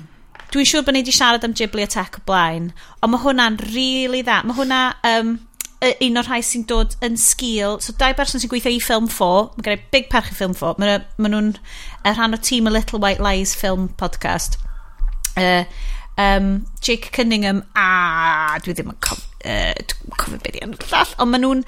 Dwi'n 0.54 0.70
siŵr 0.70 0.86
bod 0.86 0.96
ni 0.96 1.04
wedi 1.04 1.12
siarad 1.12 1.44
am 1.44 1.54
Gibliotech 1.54 2.22
o 2.22 2.24
blaen. 2.26 2.72
Ond 3.02 3.14
mae 3.14 3.24
hwnna'n 3.26 3.60
really 3.74 4.24
dda. 4.24 4.44
Mae 4.46 4.58
hwnna... 4.58 4.82
Um, 5.04 5.38
un 5.78 6.18
o'r 6.18 6.26
rhai 6.26 6.42
sy'n 6.42 6.64
dod 6.66 6.96
yn 7.06 7.20
sgil 7.22 7.76
so 7.86 7.94
dau 8.02 8.16
berson 8.18 8.42
sy'n 8.42 8.50
gweithio 8.50 8.72
i 8.74 8.80
Film 8.82 9.06
4 9.14 9.58
mae 9.58 9.66
gen 9.68 9.76
i 9.78 9.84
big 9.94 10.08
perch 10.10 10.32
i 10.32 10.38
Film 10.40 10.56
4 10.58 10.82
mae, 10.82 11.04
maen 11.22 11.36
nhw'n 11.36 11.52
ma 12.02 12.14
rhan 12.16 12.34
o 12.34 12.40
tîm 12.42 12.66
y 12.66 12.74
Little 12.74 12.98
White 13.04 13.22
Lies 13.22 13.54
film 13.54 13.86
podcast 14.02 14.58
uh, 15.38 15.70
um, 16.18 16.66
Jake 16.82 17.12
Cunningham 17.16 17.64
a 17.78 18.58
dwi 18.64 18.76
ddim 18.76 18.92
yn 18.94 19.00
cof, 19.04 19.24
uh, 19.46 19.74
cofio 20.18 20.42
beth 20.44 20.60
i'n 20.62 20.76
llall 20.90 21.16
ond 21.18 21.34
maen 21.34 21.46
nhw'n 21.46 21.64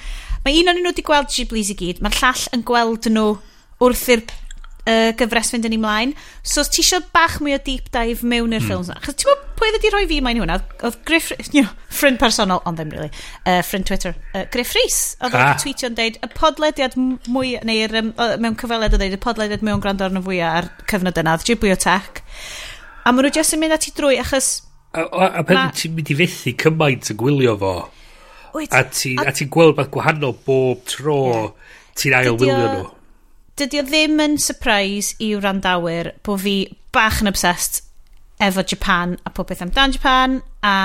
mae 0.46 0.60
un 0.62 0.72
o'n 0.72 0.82
nhw 0.82 0.92
wedi 0.92 1.06
gweld 1.06 1.32
Ghiblis 1.34 1.74
i 1.74 1.80
gyd 1.80 2.04
mae'r 2.04 2.20
llall 2.22 2.46
yn 2.58 2.66
gweld 2.68 3.10
nhw 3.14 3.28
wrth 3.84 4.08
i'r 4.16 4.24
uh, 4.90 5.12
gyfres 5.20 5.52
fynd 5.54 5.68
yn 5.68 5.76
ei 5.76 5.82
mlaen 5.82 6.16
so 6.42 6.64
os 6.64 6.72
ti 6.74 6.84
eisiau 6.84 7.06
bach 7.16 7.38
mwy 7.44 7.56
o 7.56 7.62
deep 7.66 7.92
dive 7.94 8.26
mewn 8.26 8.56
i'r 8.56 8.64
mm. 8.64 8.68
ffilms 8.68 8.90
yna 8.92 9.00
achos 9.02 9.18
ti'n 9.20 9.30
gwybod 9.30 9.46
pwy 9.60 9.74
wedi 9.76 9.92
rhoi 9.94 10.06
fi 10.10 10.20
mae'n 10.24 10.40
hwnna 10.42 10.58
oedd 10.88 10.98
Griff 11.08 11.32
you 11.52 11.64
know, 11.64 11.74
ffrind 11.92 12.20
personol 12.22 12.64
ond 12.70 12.80
ddim 12.80 12.94
really 12.96 13.12
uh, 13.12 13.60
ffrind 13.66 13.90
Twitter 13.90 14.16
uh, 14.34 14.46
Griff 14.54 14.74
Rhys 14.78 15.00
oedd 15.20 15.36
ah. 15.38 15.54
tweetio'n 15.60 15.98
deud 16.00 16.20
y 16.24 16.32
podlediad 16.36 16.98
mwy 17.00 17.58
neu'r 17.68 18.00
um, 18.02 18.14
mewn 18.42 18.58
cyfaled 18.60 18.96
o 18.96 19.02
deud 19.02 19.18
y 19.18 19.22
podlediad 19.22 19.66
mewn 19.66 19.84
gwrando 19.84 20.08
arno 20.08 20.24
fwy 20.26 20.42
ar 20.46 20.72
cyfnod 20.90 21.20
yna 21.22 21.36
oedd 21.38 21.48
Ghibli 21.50 21.74
Attack 21.76 22.24
A 23.06 23.14
maen 23.14 23.26
nhw 23.26 23.34
jyst 23.36 23.56
yn 23.56 23.64
mynd 23.64 23.76
at 23.76 23.88
i 23.90 23.92
drwy 23.96 24.20
achos... 24.22 24.48
A, 24.92 25.06
a, 25.06 25.26
a 25.40 25.42
pen 25.46 25.58
ma... 25.58 25.64
ti'n 25.76 25.96
mynd 25.96 26.12
i 26.14 26.16
fethu 26.20 26.54
cymaint 26.64 27.12
yn 27.14 27.20
gwylio 27.20 27.56
fo, 27.62 27.74
Wyt, 28.56 28.72
a 28.74 28.84
ti'n 28.90 29.22
a... 29.22 29.34
ti 29.36 29.46
gweld 29.52 29.76
beth 29.78 29.92
gwahanol 29.94 30.36
bob 30.46 30.80
tro 30.90 31.20
yeah. 31.28 31.76
ti'n 32.00 32.16
ail 32.18 32.38
wylio 32.38 32.70
nhw. 32.74 32.88
Dydy 33.60 33.82
o 33.82 33.84
ddim 33.86 34.24
yn 34.24 34.38
surprise 34.42 35.18
i 35.22 35.34
wrandawyr 35.36 36.14
bod 36.26 36.40
fi 36.46 36.56
bach 36.96 37.20
yn 37.24 37.32
obsessed 37.32 37.84
efo 38.40 38.64
Japan 38.64 39.18
a 39.28 39.30
pob 39.36 39.48
beth 39.52 39.64
amdan 39.66 39.96
Japan 39.96 40.40
a 40.64 40.76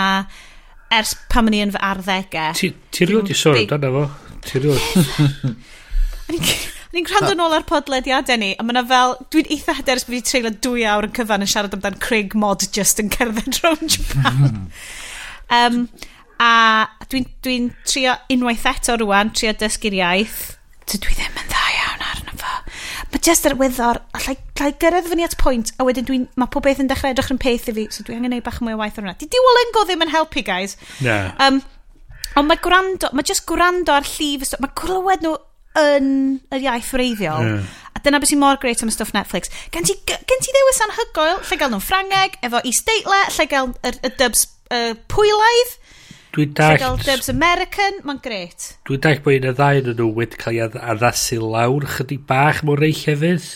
ers 0.94 1.14
pan 1.30 1.48
o'n 1.48 1.56
i 1.56 1.64
yn 1.64 1.74
fy 1.74 1.80
arddegau. 1.90 2.60
Ti'n 2.60 3.10
rhywbeth 3.10 3.32
i 3.32 3.38
sôn 3.38 3.60
amdano 3.62 3.88
fo? 3.96 4.04
Ti'n 4.50 4.64
rhywbeth? 4.68 6.72
ni'n 6.94 7.06
gwrando 7.08 7.34
nôl 7.38 7.54
ar 7.56 7.66
podlediadau 7.68 8.38
ni, 8.40 8.52
a 8.58 8.64
mae'na 8.66 8.84
fel, 8.88 9.16
dwi'n 9.34 9.50
eitha 9.54 9.76
hyder 9.78 10.00
bod 10.00 10.14
fi 10.14 10.20
treulio 10.28 10.52
dwy 10.66 10.86
awr 10.90 11.08
yn 11.08 11.14
cyfan 11.16 11.44
yn 11.44 11.50
siarad 11.50 11.76
amdan 11.76 12.00
Craig 12.02 12.34
Mod 12.38 12.66
just 12.74 13.02
yn 13.02 13.12
cerdded 13.14 13.58
rhwng 13.60 13.90
Japan. 13.90 14.58
um, 15.58 15.78
a 16.42 16.50
dwi'n 17.10 17.28
dwi, 17.44 17.56
trio 17.88 18.16
unwaith 18.32 18.66
eto 18.70 18.98
rwan, 19.02 19.32
trio 19.34 19.54
dysgu'r 19.58 19.98
iaith. 20.00 20.42
Dwi 20.90 20.98
ddim 21.16 21.38
yn 21.40 21.48
dda 21.48 21.62
iawn 21.78 22.04
arno 22.10 22.34
fo. 22.40 22.56
Mae 23.12 23.22
just 23.24 23.46
yr 23.48 23.56
wyddor, 23.60 24.02
allai, 24.16 24.36
allai 24.58 24.74
gyrraedd 24.82 25.08
fyny 25.10 25.24
at 25.26 25.38
pwynt, 25.40 25.72
a 25.78 25.86
wedyn 25.86 26.06
dwi'n, 26.08 26.26
mae 26.40 26.52
pob 26.52 26.66
beth 26.66 26.82
yn 26.82 26.90
dechrau 26.90 27.14
edrych 27.14 27.32
yn 27.32 27.40
peth 27.40 27.70
i 27.72 27.76
fi, 27.78 27.86
so 27.94 28.04
dwi 28.06 28.18
angen 28.18 28.34
neud 28.34 28.44
bach 28.46 28.60
mwy 28.62 28.76
o 28.76 28.82
waith 28.82 28.98
ar 29.00 29.06
hwnna. 29.06 29.16
Di 29.20 29.30
Duolingo 29.32 29.86
ddim 29.88 30.04
yn 30.04 30.12
helpu, 30.12 30.44
guys. 30.46 30.76
Na. 31.04 31.18
Um, 31.42 31.62
ond 32.36 32.50
mae 32.50 32.60
gwrando, 32.62 33.10
mae 33.16 33.26
just 33.26 33.46
gwrando 33.48 33.96
ar 33.96 34.06
llif, 34.06 34.52
mae 34.60 34.76
clywed 34.78 35.24
nhw 35.24 35.38
yn 35.78 36.10
yr 36.54 36.66
iaith 36.68 36.92
wreiddiol. 36.94 37.48
Yeah. 37.48 37.72
A 37.94 38.02
dyna 38.02 38.20
beth 38.22 38.32
sy'n 38.32 38.42
mor 38.42 38.58
greit 38.62 38.82
am 38.82 38.90
y 38.90 38.94
stwff 38.94 39.14
Netflix. 39.14 39.50
Gen 39.74 39.86
ti, 39.86 39.96
gen 40.06 40.42
ti 40.42 40.52
ddewis 40.54 40.82
anhygoel, 40.86 41.40
lle 41.40 41.58
gael 41.60 41.72
nhw'n 41.72 41.84
Ffrangeg, 41.84 42.38
efo 42.46 42.62
Eastdeitle, 42.66 43.22
lle 43.36 43.48
gael 43.50 43.72
y, 43.74 43.94
y 43.94 44.12
dubs 44.20 44.46
y 44.74 44.84
pwylaidd. 45.12 45.74
Dwi'n 46.34 46.54
dall... 46.58 46.74
Lle 46.74 46.82
gael 46.82 47.02
dubs 47.06 47.30
American, 47.30 48.00
mae'n 48.06 48.22
greit. 48.22 48.70
Dwi'n 48.88 49.04
dall 49.04 49.20
bod 49.24 49.38
un 49.38 49.50
y 49.50 49.54
ddau 49.58 49.82
yn 49.82 49.92
nhw 49.98 50.08
wedi 50.18 50.40
cael 50.40 50.58
ei 50.58 50.80
addasu 50.94 51.38
lawr 51.42 51.86
chydig 51.96 52.24
bach 52.30 52.64
mor 52.66 52.82
rei 52.82 52.94
llefydd. 52.98 53.50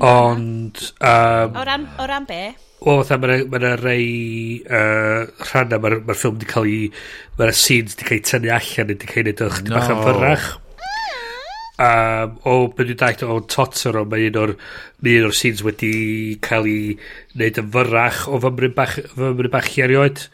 Ond... 0.00 0.80
Um, 0.98 1.52
o, 1.52 1.66
ran, 1.68 1.84
o 2.00 2.06
ran 2.08 2.24
be? 2.28 2.40
O, 2.80 2.98
fatha, 3.02 3.20
mae'n 3.22 3.46
ma 3.52 3.74
rei 3.80 4.06
uh, 4.64 5.28
rhannau, 5.44 5.80
mae'r 5.84 6.00
ma 6.08 6.16
ffilm 6.16 6.40
wedi 6.40 6.48
cael 6.50 6.70
ei... 6.72 6.92
Mae'r 7.38 7.56
scenes 7.56 7.96
wedi 7.96 8.08
cael 8.08 8.18
ei 8.18 8.24
tynnu 8.32 8.54
allan, 8.56 8.94
wedi 8.94 9.10
cael 9.12 9.20
ei 9.20 9.28
wneud 9.28 9.44
o 9.44 9.50
chydig 9.54 9.70
no. 9.70 9.76
bach 9.76 9.92
yn 9.92 10.02
fyrrach 10.08 10.48
um, 11.82 12.36
o 12.48 12.56
byd 12.76 12.92
i'n 12.94 13.00
dalt 13.00 13.24
o 13.26 13.38
Totoro 13.52 14.04
mae 14.08 14.28
un 14.30 14.38
o'r 14.42 14.54
un 14.56 15.26
o'r 15.28 15.36
scenes 15.36 15.64
wedi 15.66 15.92
cael 16.44 16.68
ei 16.70 16.96
wneud 17.34 17.60
yn 17.62 17.72
fyrrach 17.74 18.22
o 18.30 18.40
fymryn 18.44 18.76
bach, 18.76 18.98
fymryn 19.14 19.52
bach 19.52 19.72
i 19.76 19.84
erioed 19.86 20.26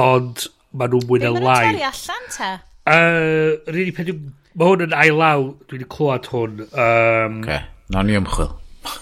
ond 0.00 0.48
mae 0.76 0.92
nhw'n 0.92 1.06
mwy 1.08 1.22
na 1.22 1.32
lai 1.36 1.62
Ddim 1.70 1.86
allan 1.90 2.28
te? 2.34 2.50
Uh, 2.86 3.72
Rydyn 3.72 3.96
pen 3.96 4.12
mae 4.56 4.70
hwn 4.70 4.86
yn 4.86 4.96
ailaw 4.96 5.48
dwi 5.66 5.80
wedi 5.80 5.88
clywed 5.96 6.30
hwn 6.32 6.60
um, 6.66 7.40
okay. 7.42 7.64
na 7.92 8.04
ni 8.06 8.18
ymchwil 8.18 8.54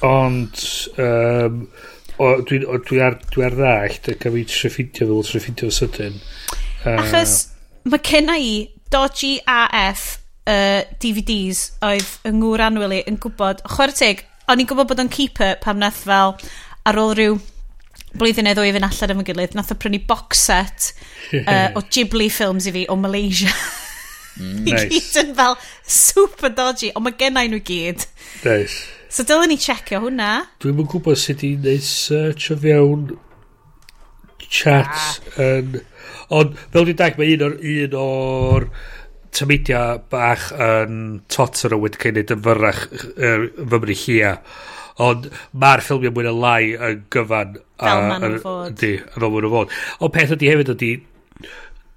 ond 0.07 0.63
um, 1.03 1.65
o, 2.17 2.31
dwi, 2.47 2.63
o, 2.65 2.79
dwi, 2.79 3.01
ar, 3.05 3.19
dwi 3.35 3.45
ar 3.47 3.59
ddallt 3.59 4.11
ac 4.15 4.29
am 4.31 4.39
i 4.39 4.47
treffindio 4.49 5.11
fel 5.11 5.27
treffindio 5.29 5.71
sydyn 5.75 6.17
uh, 6.23 6.97
achos 6.97 7.37
mae 7.85 8.03
gen 8.07 8.33
i 8.35 8.53
dodgy 8.95 9.37
AF 9.51 10.24
uh, 10.51 10.83
DVDs 11.03 11.65
oedd 11.85 12.29
yng 12.29 12.41
ngŵr 12.43 12.67
anwyl 12.69 12.95
i 12.97 13.03
yn 13.09 13.19
gwybod, 13.23 13.65
chwer 13.77 13.95
teg, 13.97 14.25
o'n 14.51 14.61
i'n 14.61 14.69
gwybod 14.69 14.91
bod 14.91 15.03
o'n 15.05 15.13
keeper 15.13 15.59
pam 15.65 15.81
nath 15.81 16.05
fel 16.05 16.37
ar 16.85 17.01
ôl 17.01 17.15
rhyw 17.17 17.39
blwyddyn 18.19 18.47
neu 18.47 18.57
ddwy 18.57 18.75
fynd 18.75 18.87
allan 18.87 19.15
am 19.15 19.23
y 19.23 19.27
gilydd, 19.29 19.57
nath 19.59 19.73
o 19.75 19.79
prynu 19.79 20.01
box 20.09 20.45
set 20.51 20.91
uh, 21.41 21.71
o 21.75 21.83
Ghibli 21.89 22.29
films 22.33 22.69
i 22.71 22.75
fi 22.75 22.85
o 22.91 22.97
Malaysia. 23.01 23.51
Mm, 24.39 24.61
nice. 24.67 24.85
I 24.85 24.91
gyd 24.93 25.21
yn 25.25 25.33
fel 25.39 25.57
super 25.83 26.53
dodgy, 26.55 26.93
ond 26.95 27.07
mae 27.07 27.17
gennau 27.19 27.51
nhw 27.51 27.63
gyd. 27.67 28.07
Nice. 28.45 28.85
So 29.15 29.27
dylen 29.27 29.51
ni 29.53 29.59
checio 29.63 30.01
hwnna. 30.03 30.31
Dwi'n 30.63 30.79
mwyn 30.79 30.91
gwybod 30.91 31.19
sut 31.21 31.43
i 31.47 31.55
wneud 31.59 31.87
search 31.87 32.51
o 32.55 32.59
fewn 32.59 33.13
chat 34.45 34.91
ah. 34.91 35.43
yn... 35.43 35.81
Ond 36.35 36.55
fel 36.73 36.87
dwi'n 36.89 36.99
dag, 36.99 37.19
mae 37.19 37.35
un 37.35 37.45
o'r... 37.47 37.59
Un 37.75 37.97
o'r 38.01 38.69
tymidia 39.35 39.83
bach 40.11 40.51
yn 40.53 41.01
totter 41.33 41.75
o 41.75 41.81
wedi 41.83 42.01
cael 42.01 42.15
ei 42.15 42.23
wneud 42.23 42.35
yn 42.37 42.45
fyrrach 42.45 42.85
fymru 43.73 43.97
llia. 43.99 44.37
Ond 45.05 45.27
mae'r 45.59 45.83
ffilmiau 45.83 46.15
mwy 46.15 46.27
na 46.27 46.35
lai 46.39 46.75
yn 46.75 47.01
gyfan. 47.15 47.57
Fel 47.83 48.05
maen 48.09 48.23
nhw'n 48.23 48.43
fod. 48.45 48.77
Di, 48.79 48.93
fel 49.03 49.27
maen 49.27 49.47
nhw'n 49.47 49.55
fod. 49.57 49.75
Ond 49.99 50.15
peth 50.15 50.35
ydy 50.37 50.53
hefyd 50.53 50.73
ydy, 50.77 50.91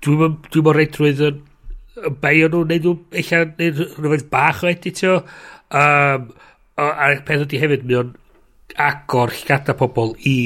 dwi'n 0.05 0.39
dwi 0.49 0.63
mor 0.65 0.79
reidrwydd 0.81 1.23
yn 1.27 2.17
beio 2.23 2.49
nhw, 2.49 2.63
neud 2.71 2.87
nhw, 2.87 2.95
eich 3.21 3.33
neud 3.33 3.83
rhywbeth 3.83 4.27
bach 4.33 4.63
o 4.65 4.71
editio. 4.71 5.19
Um, 5.69 6.31
a 6.77 7.11
peth 7.27 7.45
ydy 7.45 7.61
hefyd, 7.61 7.85
mi 7.85 7.99
o'n 8.01 8.15
agor 8.81 9.33
llgada 9.33 9.77
pobl 9.77 10.15
i 10.25 10.37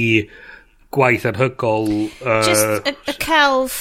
gwaith 0.91 1.27
anhygol. 1.31 1.89
Uh, 2.19 2.43
Just 2.43 2.87
y, 2.87 2.95
y 3.07 3.15
celf 3.23 3.79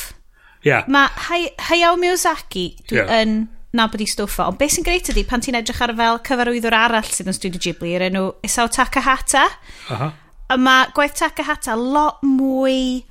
Yeah. 0.67 0.85
Mae 0.89 1.09
Hay 1.29 1.49
Hayao 1.71 1.97
Miyazaki, 2.01 2.67
dwi 2.89 3.01
yeah. 3.01 3.13
yn 3.23 3.49
nabod 3.77 4.03
i 4.03 4.07
stwffo, 4.11 4.49
ond 4.51 4.59
beth 4.59 4.75
sy'n 4.75 4.87
greit 4.87 5.09
ydy 5.13 5.23
pan 5.29 5.43
ti'n 5.45 5.59
edrych 5.61 5.81
ar 5.85 5.93
fel 5.97 6.19
cyfarwyddwr 6.27 6.77
arall 6.77 7.07
sydd 7.07 7.31
yn 7.31 7.37
Studio 7.37 7.63
Ghibli, 7.63 7.95
yr 7.97 8.09
enw 8.09 8.25
Isao 8.47 8.67
Takahata. 8.73 9.47
Uh 9.87 9.93
-huh. 10.01 10.11
A 10.51 10.57
mae 10.59 10.91
gwaith 10.97 11.15
Takahata 11.21 11.77
lot 11.79 12.25
mwy... 12.27 13.05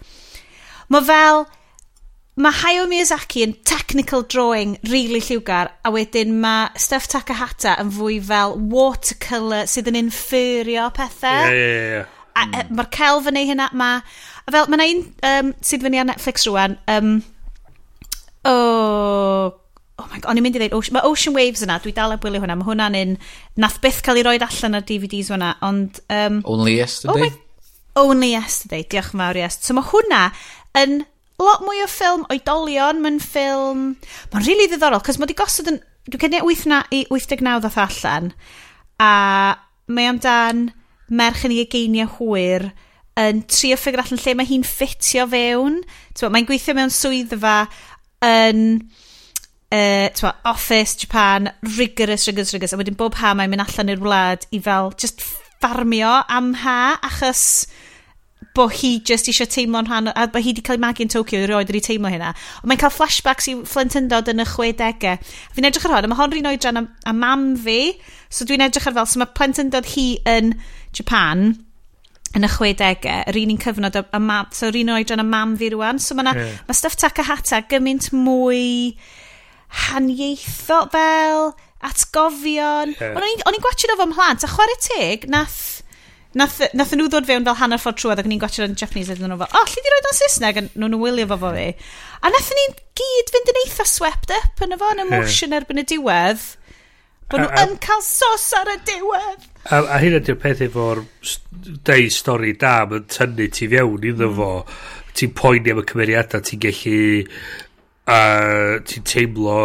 Mae 0.90 1.08
fel... 1.08 1.46
Mae 2.40 2.56
Hayao 2.56 2.86
Miyazaki 2.88 3.42
yn 3.44 3.54
technical 3.68 4.22
drawing 4.24 4.78
really 4.88 5.20
lliwgar, 5.20 5.74
a 5.84 5.92
wedyn 5.92 6.38
mae 6.40 6.70
stuff 6.80 7.08
Takahata 7.12 7.74
yn 7.82 7.90
fwy 7.92 8.20
fel 8.24 8.56
watercolour 8.72 9.68
sydd 9.68 9.90
yn 9.92 9.98
inferio 10.06 10.86
pethau. 10.96 11.50
Ie, 11.52 11.66
ie, 11.66 11.98
ie. 11.98 12.06
E, 12.40 12.64
Mae'r 12.72 12.88
celf 12.96 13.28
yn 13.32 13.40
ei 13.40 13.50
hynna, 13.50 13.72
mae... 13.76 14.04
Fel, 14.50 14.70
mae 14.72 14.80
yna 14.80 14.88
un 14.94 15.04
um, 15.30 15.52
sydd 15.62 15.84
fyny 15.84 16.00
ar 16.00 16.08
Netflix 16.08 16.48
rwan, 16.48 16.80
um, 16.90 17.20
Oh, 18.48 19.52
oh 20.00 20.08
my 20.08 20.20
god, 20.20 20.30
o'n 20.32 20.40
i'n 20.40 20.46
mynd 20.46 20.58
i 20.58 20.62
ddeud, 20.62 20.76
ocean, 20.78 20.96
mae 20.96 21.08
Ocean 21.10 21.36
Waves 21.36 21.64
yna, 21.66 21.80
dwi 21.84 21.92
dal 21.96 22.16
a 22.16 22.18
gwylio 22.22 22.42
hwnna, 22.44 22.56
mae 22.60 22.70
hwnna'n 22.70 22.98
un, 23.02 23.14
nath 23.60 23.80
byth 23.84 24.02
cael 24.06 24.22
ei 24.22 24.26
roed 24.28 24.46
allan 24.46 24.80
ar 24.80 24.88
DVDs 24.88 25.32
hwnna, 25.34 25.54
ond... 25.66 26.00
Um, 26.14 26.42
only 26.48 26.78
yesterday? 26.78 27.14
Oh 27.14 27.26
my, 27.26 28.04
only 28.06 28.32
yesterday, 28.32 28.86
diolch 28.88 29.12
yn 29.14 29.24
fawr 29.26 29.42
yes. 29.42 29.60
So 29.66 29.76
mae 29.76 29.90
hwnna 29.92 30.24
yn 30.80 31.02
lot 31.40 31.64
mwy 31.66 31.84
o 31.84 31.90
ffilm 31.92 32.26
oedolion, 32.32 33.04
mae'n 33.04 33.22
ffilm... 33.24 33.86
Mae'n 34.32 34.46
rili 34.46 34.56
really 34.56 34.72
ddiddorol, 34.72 35.04
cos 35.04 35.20
mae 35.20 35.28
wedi 35.28 35.40
gosod 35.40 35.72
yn... 35.74 35.82
Dwi'n 36.10 36.24
cynnig 36.24 36.46
89 37.12 37.60
ddoth 37.62 37.82
allan, 37.84 38.32
a 39.04 39.10
mae 39.92 40.08
amdan 40.10 40.70
merch 41.10 41.44
yn 41.46 41.54
ei 41.54 41.64
egeiniau 41.66 42.10
hwyr 42.18 42.70
yn 43.20 43.44
trio 43.52 43.78
ffigur 43.78 44.02
allan 44.04 44.22
lle 44.22 44.36
mae 44.38 44.48
hi'n 44.50 44.66
ffitio 44.66 45.28
fewn. 45.30 45.82
Mae'n 46.22 46.48
gweithio 46.48 46.76
mewn 46.78 46.94
swyddfa 46.94 47.56
yn 48.26 48.64
uh, 49.72 50.08
twa, 50.16 50.34
office, 50.46 50.96
Japan, 50.96 51.52
rigorous, 51.78 52.28
rigorous, 52.28 52.54
rigorous. 52.54 52.74
A 52.74 52.80
wedyn 52.82 52.98
bob 53.00 53.20
ha 53.22 53.36
mae'n 53.38 53.52
mynd 53.52 53.66
allan 53.66 53.94
i'r 53.94 54.02
wlad 54.04 54.48
i 54.56 54.62
fel 54.64 54.92
just 54.98 55.24
ffarmio 55.24 56.12
am 56.32 56.54
ha 56.64 56.98
achos 57.04 57.68
bo 58.56 58.66
hi 58.72 58.92
just 59.06 59.30
eisiau 59.30 59.48
teimlo'n 59.52 59.88
rhan 59.88 60.10
a 60.10 60.26
bo 60.32 60.42
hi 60.42 60.52
wedi 60.52 60.64
cael 60.66 60.80
ei 60.80 60.84
magu 60.84 61.04
yn 61.06 61.12
Tokyo 61.12 61.42
i 61.44 61.48
roed 61.50 61.70
wedi 61.70 61.84
teimlo 61.86 62.12
hynna. 62.12 62.34
Ond 62.62 62.72
mae'n 62.72 62.82
cael 62.82 62.96
flashbacks 62.96 63.50
i 63.52 63.56
Flintindod 63.70 64.32
yn 64.32 64.44
y 64.44 64.48
60au 64.48 65.16
fi'n 65.56 65.70
edrych 65.70 65.88
ar 65.88 65.96
hwn 65.98 66.08
a 66.08 66.12
mae 66.12 66.20
hon 66.20 66.36
rin 66.36 66.50
oedran 66.52 66.82
am, 66.82 66.92
am 67.08 67.24
mam 67.24 67.48
fi. 67.64 67.80
So 68.32 68.48
dwi'n 68.48 68.66
edrych 68.66 68.90
ar 68.90 68.98
fel 68.98 69.10
so 69.12 69.22
mae 69.22 69.34
plentyndod 69.38 69.92
hi 69.94 70.08
yn 70.28 70.56
Japan 70.96 71.52
yn 72.38 72.46
y 72.46 72.50
chwedegau, 72.54 73.24
yr 73.32 73.40
un 73.42 73.56
un 73.56 73.62
cyfnod 73.64 73.98
a, 73.98 74.04
a 74.14 74.20
mam, 74.22 74.52
so 74.54 74.70
yr 74.70 74.78
un 74.84 74.94
oedran 74.96 75.24
a 75.24 75.26
mam 75.26 75.56
fi 75.58 75.72
rwan, 75.74 76.02
so 76.04 76.18
mae 76.18 76.30
yeah. 76.38 76.60
ma 76.68 76.76
stuff 76.78 76.98
Takahata 77.00 77.64
gymaint 77.72 78.12
mwy 78.14 78.94
haniaetho 79.88 80.80
fel 80.94 81.52
atgofion. 81.90 82.96
Yeah. 83.00 83.18
O'n 83.18 83.56
i'n 83.56 83.64
gwachio 83.66 83.98
fo 83.98 84.10
mhlant, 84.10 84.46
a 84.46 84.54
chwarae 84.56 84.80
teg, 84.86 85.30
nath... 85.32 85.60
Nath, 86.38 86.60
nath 86.78 86.92
nhw 86.94 87.08
ddod 87.10 87.26
fewn 87.26 87.42
fel 87.42 87.56
hanner 87.58 87.80
ffordd 87.82 87.98
trwad 87.98 88.20
ac 88.22 88.28
o'n 88.28 88.36
i'n 88.36 88.42
gwachio 88.44 88.68
yn 88.68 88.76
Japanese 88.78 89.16
ydyn 89.16 89.32
nhw 89.32 89.40
fel, 89.40 89.50
o, 89.50 89.62
oh, 89.64 89.72
lle 89.72 89.82
di 89.82 89.90
roed 89.90 90.10
o'n 90.12 90.18
Saesneg? 90.20 90.60
A 90.62 90.64
nhw'n 90.68 90.98
wylio 91.02 91.26
fo 91.32 91.40
fo 91.42 91.50
fi. 91.56 91.64
A 92.22 92.30
nath 92.30 92.52
ni'n 92.54 92.76
gyd 93.02 93.32
fynd 93.34 93.50
yn 93.50 93.62
eitha 93.64 93.86
swept 93.90 94.36
up 94.36 94.62
yn 94.62 94.76
efo 94.78 94.92
yn 94.94 95.02
emotion 95.08 95.50
yeah. 95.50 95.64
erbyn 95.64 95.82
y 95.82 95.88
diwedd. 95.90 96.44
Bod 97.34 97.42
nhw 97.42 97.64
yn 97.64 97.74
cael 97.82 98.06
sos 98.06 98.46
ar 98.60 98.70
y 98.76 98.78
diwedd. 98.92 99.49
A, 99.68 99.82
a 99.84 100.00
hyn 100.00 100.18
ydy'r 100.22 100.40
peth 100.40 100.64
efo'r 100.70 101.04
deu 101.86 102.12
stori 102.14 102.56
da, 102.60 102.86
mae'n 102.90 103.08
tynnu 103.12 103.50
ti 103.54 103.68
fewn 103.72 104.08
iddo 104.12 104.30
mm. 104.30 104.38
fo. 104.38 104.52
Ti'n 105.20 105.34
poeni 105.36 105.74
am 105.74 105.84
y 105.84 105.88
cymeriadau, 105.90 106.46
ti'n 106.46 106.64
gallu... 106.68 107.02
Uh, 108.10 108.80
ti'n 108.90 109.04
teimlo 109.06 109.60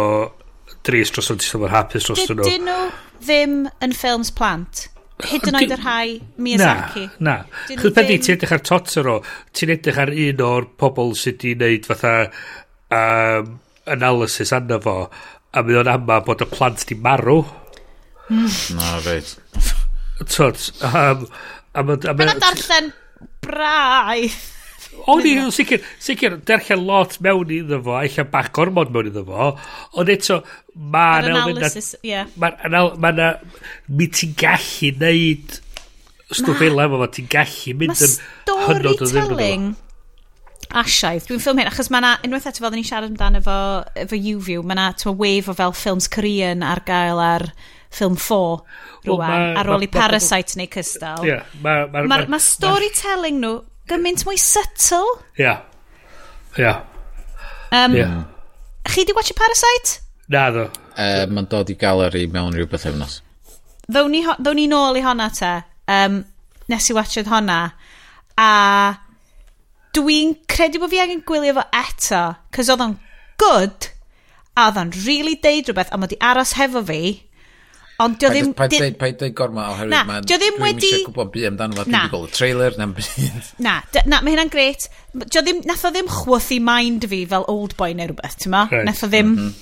dris 0.85 1.09
dros 1.09 1.31
o'n 1.33 1.39
ti'n 1.41 1.55
teimlo'n 1.55 1.71
hapus 1.73 2.05
dros 2.05 2.27
nhw. 2.27 2.43
Dydyn 2.43 2.67
nhw 2.69 2.81
ddim 3.23 3.55
yn 3.83 3.95
ffilms 3.95 4.31
plant? 4.35 4.85
Hyd 5.25 5.47
yn 5.49 5.57
oed 5.57 5.71
yr 5.71 5.81
rhai 5.81 6.17
Miyazaki. 6.43 7.05
Na, 7.23 7.37
na. 7.45 7.63
Chyd 7.69 7.95
beth 7.95 8.09
ni, 8.11 8.17
ti'n 8.19 8.35
edrych 8.35 8.55
ar 8.57 8.63
Totoro, 8.67 9.15
ti'n 9.55 9.71
edrych 9.77 10.01
ar 10.03 10.11
un 10.11 10.43
o'r 10.49 10.67
pobl 10.81 11.15
sydd 11.17 11.39
wedi 11.39 11.55
wneud 11.55 11.87
fatha 11.87 12.13
um, 12.27 13.55
analysis 13.95 14.51
anna 14.55 14.81
fo, 14.83 14.97
a 15.55 15.63
mynd 15.63 15.81
o'n 15.81 15.93
ama 15.95 16.19
bod 16.27 16.43
y 16.43 16.49
plant 16.51 16.83
di 16.89 16.99
marw. 16.99 17.39
Mm. 18.27 18.51
Na, 18.75 18.93
reit. 19.07 19.33
Tot, 20.23 20.59
um, 20.81 21.25
a 21.75 21.83
ma... 21.83 21.97
A 21.99 22.13
Mae'n 22.15 22.43
darllen 22.43 22.91
braidd. 23.43 24.35
O'n 25.11 25.25
i, 25.27 25.33
sicr, 25.53 25.83
sicr, 26.01 26.37
derchen 26.47 26.85
lot 26.87 27.17
mewn 27.23 27.51
iddo 27.51 27.81
fo, 27.83 27.97
eich 27.99 28.15
bach 28.31 28.47
gormod 28.55 28.93
mewn 28.95 29.11
iddo 29.11 29.25
fo, 29.27 29.51
ond 29.99 30.11
eto, 30.13 30.39
mae'n... 30.75 31.27
Mae'r 31.27 31.29
analysis, 31.43 31.91
ie. 32.05 32.23
Mae'n... 32.41 32.77
Mae'n... 33.03 33.21
Mi 33.91 34.07
ti'n 34.07 34.33
gallu 34.39 34.93
neud 35.03 35.59
stwff 36.31 36.61
fel 36.61 36.85
efo 36.85 37.01
fo, 37.01 37.09
ti'n 37.17 37.31
gallu 37.35 37.75
mynd 37.81 38.05
yn 38.07 38.15
hynod 38.69 39.03
o 39.03 39.09
ddiwrnod 39.11 39.81
Asiaidd, 40.75 41.27
Dwi'n 41.27 41.39
ffilm 41.43 41.59
hyn, 41.61 41.69
achos 41.69 41.91
mae'na, 41.93 42.15
unwaith 42.25 42.47
eto 42.49 42.63
fel 42.63 42.73
ni 42.73 42.81
siarad 42.83 43.11
amdano 43.11 43.39
fo, 43.45 43.57
fo 44.09 44.17
YouView, 44.17 44.63
mae'na 44.65 44.89
wave 45.13 45.51
o 45.51 45.55
fel 45.55 45.75
ffilms 45.75 46.09
Korean 46.11 46.65
ar 46.65 46.81
gael 46.87 47.21
ar 47.21 47.45
ffilm 47.95 48.17
4 48.19 48.59
rwan, 49.07 49.21
well, 49.21 49.57
ar 49.61 49.71
ôl 49.75 49.85
i 49.85 49.89
Parasite 49.91 50.59
neu 50.59 50.69
Cystal. 50.71 51.23
Yeah, 51.25 51.47
mae 51.63 51.87
ma, 51.93 52.05
ma, 52.11 52.19
ma, 52.35 52.41
storytelling 52.41 53.39
nhw 53.41 53.59
gymaint 53.89 54.25
mwy 54.27 54.39
subtle. 54.41 55.19
Ia. 55.39 55.59
Ia. 56.59 56.73
Um, 57.71 57.95
yeah. 57.95 58.23
Chi 58.85 59.05
di 59.05 59.13
watch 59.15 59.33
Parasite? 59.37 60.01
Na 60.27 60.49
ddo. 60.51 60.67
E, 60.95 61.05
uh, 61.05 61.25
Mae'n 61.29 61.47
dod 61.51 61.69
i 61.69 61.77
galeri 61.79 62.25
mewn 62.31 62.55
rhywbeth 62.55 62.87
efnos. 62.89 63.19
Ddown 63.85 64.13
ni, 64.13 64.21
ddown 64.25 64.57
ni 64.57 64.67
nôl 64.69 64.97
i 64.97 65.03
honna 65.05 65.29
te. 65.33 65.51
Um, 65.91 66.23
nes 66.71 66.89
i 66.89 66.95
watchad 66.97 67.29
honna. 67.29 67.59
A 68.41 68.49
dwi'n 69.95 70.33
credu 70.49 70.81
bod 70.81 70.93
fi 70.93 71.01
angen 71.03 71.23
gwylio 71.27 71.57
fo 71.59 71.65
eto. 71.81 72.23
Cos 72.55 72.71
oedd 72.73 72.85
o'n 72.85 72.97
good. 73.41 73.89
A 74.55 74.69
oedd 74.69 74.81
o'n 74.81 74.95
really 75.05 75.37
deud 75.41 75.69
rhywbeth. 75.69 75.93
A 75.93 76.01
mod 76.01 76.15
i 76.15 76.21
aros 76.23 76.55
hefo 76.59 76.81
fi 76.87 77.01
Ond 78.03 78.17
dio 78.19 78.29
ddim... 78.31 78.51
Paid 78.57 78.73
dweud 78.75 78.97
pa 78.99 79.09
dweud 79.15 79.35
gorma 79.37 79.69
oherwydd 79.71 79.93
na, 79.93 80.01
man, 80.07 80.25
dio 80.27 80.37
ddim 80.41 80.57
wedi... 80.59 80.81
Dwi'n 80.81 80.97
eisiau 80.97 81.07
gwybod 81.07 81.31
byd 81.31 81.47
amdano 81.51 81.77
fo, 81.77 81.85
dwi'n 81.87 81.95
wedi 81.95 82.11
gweld 82.11 82.27
y 82.27 82.35
trailer 82.35 82.77
na'n 82.79 82.95
byd. 82.97 83.51
Na, 83.63 83.75
na, 84.11 84.19
mae 84.19 84.35
hynna'n 84.35 84.51
gret. 84.51 84.89
Dio 85.15 85.43
ddim, 85.45 85.61
nath 85.69 85.85
o 85.87 85.91
ddim 85.95 86.09
chwythu 86.11 86.59
mind 86.63 87.07
fi 87.11 87.21
fel 87.31 87.47
old 87.51 87.77
boy 87.79 87.95
neu 87.95 88.11
rhywbeth, 88.11 88.35
ti'n 88.43 88.55
ma? 88.55 88.65
Right. 88.71 88.87
Nath 88.89 89.05
o 89.07 89.11
ddim 89.11 89.31
mhm. 89.37 89.53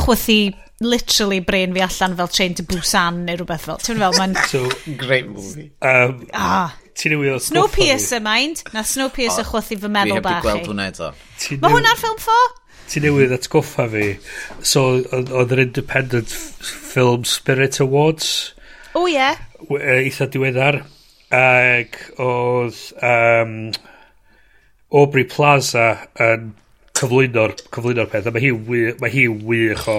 chwythu 0.00 0.38
literally 0.82 1.40
brain 1.40 1.76
fi 1.76 1.84
allan 1.84 2.16
fel 2.16 2.28
Train 2.28 2.54
to 2.58 2.64
Busan 2.66 3.24
neu 3.26 3.36
rhywbeth 3.36 3.68
fel. 3.68 3.82
Ti'n 3.84 4.00
fel, 4.00 4.16
mae'n... 4.16 4.38
so, 4.52 4.64
great 4.96 5.28
movie. 5.28 5.68
Um, 5.84 6.24
ah, 6.32 6.72
ti'n 6.98 7.14
newid 7.14 7.36
o 7.36 7.38
Snowpiercer, 7.42 8.22
mind. 8.24 8.64
Na 8.74 8.84
Snowpiercer 8.86 9.46
chwythu 9.48 9.78
fy 9.82 9.92
meddwl 9.92 10.22
bach 10.24 10.40
i. 10.40 10.42
Dwi 10.42 10.52
heb 10.52 10.64
gweld 10.64 10.72
hwnna 10.72 10.88
eto. 10.92 11.12
Mae 11.62 11.76
hwnna'r 11.76 12.00
ffilm 12.00 12.18
ffo? 12.22 12.40
Ti 12.92 13.02
newydd 13.04 13.36
atgoffa 13.36 13.86
fi. 13.92 14.08
So, 14.66 14.86
oedd 15.22 15.54
yr 15.54 15.64
Independent 15.64 16.32
Film 16.32 17.24
Spirit 17.28 17.80
Awards. 17.80 18.32
O, 18.98 19.06
ie. 19.08 19.30
Eitha 19.72 20.28
diweddar. 20.32 20.82
Ac 21.32 21.96
oedd 22.20 22.80
um, 23.00 23.54
Aubrey 24.92 25.24
Plaza 25.24 25.94
yn 26.20 26.50
cyflwyno'r 26.98 27.54
cyflwyno'r 27.72 28.10
peth 28.12 28.28
a 28.28 28.32
mae 28.34 28.44
hi 28.44 28.50
wych, 28.68 28.98
mae 29.00 29.12
hi 29.14 29.24
wych 29.48 29.86
o 29.90 29.96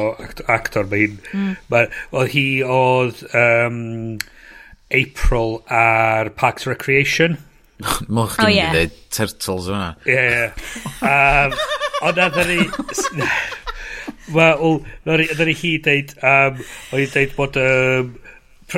actor 0.52 0.86
mae 0.92 1.08
hi'n 1.08 1.16
mm. 1.34 1.56
mae, 1.74 1.90
oedd 2.14 2.30
hi 2.36 2.46
oedd 2.76 3.24
um, 3.34 3.80
April 4.94 5.64
ar 5.68 6.30
Parks 6.30 6.68
Recreation. 6.70 7.38
Mwch 8.08 8.38
oh, 8.40 8.48
yeah. 8.48 8.72
dweud 8.72 8.94
turtles 9.12 9.68
yma. 9.72 9.94
Ie, 10.08 10.16
ie. 10.16 10.52
Ond 12.04 12.20
na, 12.20 12.30
dda 12.30 12.48
ni... 12.48 12.60
Wel, 14.36 14.80
dda 15.06 15.48
ni 15.48 15.58
hi 15.58 15.76
dweud... 15.84 16.14
Um, 16.22 16.62
o'n 16.94 17.04
i 17.04 17.10
dweud 17.12 17.36
bod... 17.40 17.60
Um, 17.60 18.16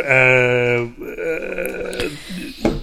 uh, 0.02 0.82
uh, 0.86 2.82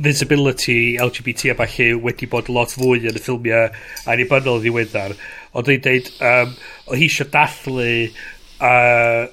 visibility 0.00 0.96
LGBT 0.96 1.52
a 1.52 1.54
falle 1.58 1.90
wedi 2.00 2.28
bod 2.30 2.48
lot 2.48 2.72
fwy 2.72 3.02
yn 3.10 3.18
y 3.18 3.20
ffilmiau 3.20 3.68
annibynnol 4.08 4.62
ddiweddar. 4.62 5.12
Ond 5.52 5.66
dwi'n 5.68 5.82
deud, 5.84 6.08
um, 6.24 6.54
o 6.88 6.96
hi 6.96 7.08
eisiau 7.10 7.28
dathlu 7.34 7.90
uh, 8.08 9.28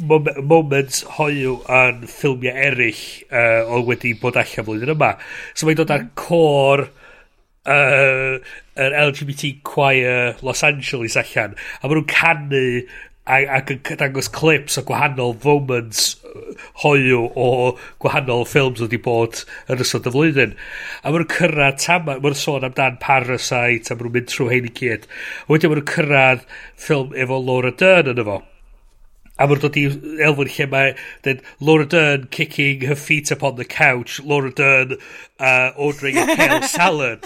moments 0.00 1.02
hoiw 1.16 1.58
yn 1.80 2.06
ffilmiau 2.10 2.64
eraill 2.68 3.04
uh, 3.30 3.76
oedd 3.76 3.90
wedi 3.90 4.14
bod 4.20 4.38
allan 4.40 4.66
flwyddyn 4.66 4.94
yma. 4.96 5.12
So 5.54 5.68
mae'n 5.68 5.80
dod 5.80 5.94
ar 5.94 6.06
mm. 6.06 6.10
cor 6.20 6.86
uh, 6.86 8.40
yr 8.80 8.98
LGBT 9.04 9.52
choir 9.66 10.40
Los 10.46 10.64
Angeles 10.66 11.18
allan. 11.20 11.56
A 11.80 11.86
maen 11.86 12.00
nhw'n 12.00 12.10
canu 12.10 12.66
ac 13.30 13.70
yn 13.70 13.82
dangos 14.00 14.30
clips 14.32 14.78
o 14.80 14.82
gwahanol 14.86 15.36
moments 15.44 16.16
hoiw 16.82 17.26
o 17.38 17.48
gwahanol 18.02 18.46
ffilms 18.48 18.80
wedi 18.82 18.98
bod 19.04 19.42
yn 19.70 19.82
ystod 19.84 20.08
y 20.08 20.14
flwyddyn. 20.14 20.56
A 21.04 21.12
maen 21.12 21.24
nhw'n 21.24 21.34
cyrraedd 21.36 21.82
tama, 21.84 22.16
maen 22.16 22.24
nhw'n 22.24 22.40
sôn 22.40 22.66
amdan 22.66 22.98
Parasite 23.02 23.92
a 23.92 23.96
maen 23.96 24.08
nhw'n 24.08 24.16
mynd 24.16 24.32
trwy 24.32 24.54
hyn 24.54 24.70
i 24.70 24.72
gyd. 24.80 25.06
A 25.44 25.52
wedyn 25.52 25.72
maen 25.72 25.82
nhw'n 25.82 25.92
cyrraedd 25.94 26.46
ffilm 26.86 27.14
efo 27.26 27.38
Laura 27.44 27.74
Dern 27.84 28.14
yn 28.14 28.24
efo 28.24 28.40
a 29.40 29.48
mae'n 29.48 29.62
dod 29.62 29.78
i 29.80 29.86
elfyn 30.26 30.52
lle 30.54 30.66
mae 30.70 30.94
dyn, 31.24 31.40
Laura 31.64 31.86
Dern 31.88 32.26
kicking 32.30 32.84
her 32.88 32.98
feet 32.98 33.30
upon 33.32 33.56
the 33.56 33.64
couch, 33.64 34.20
Laura 34.20 34.52
Dern 34.52 34.96
uh, 35.40 35.70
ordering 35.76 36.18
a 36.18 36.36
kale 36.36 36.62
salad. 36.68 37.24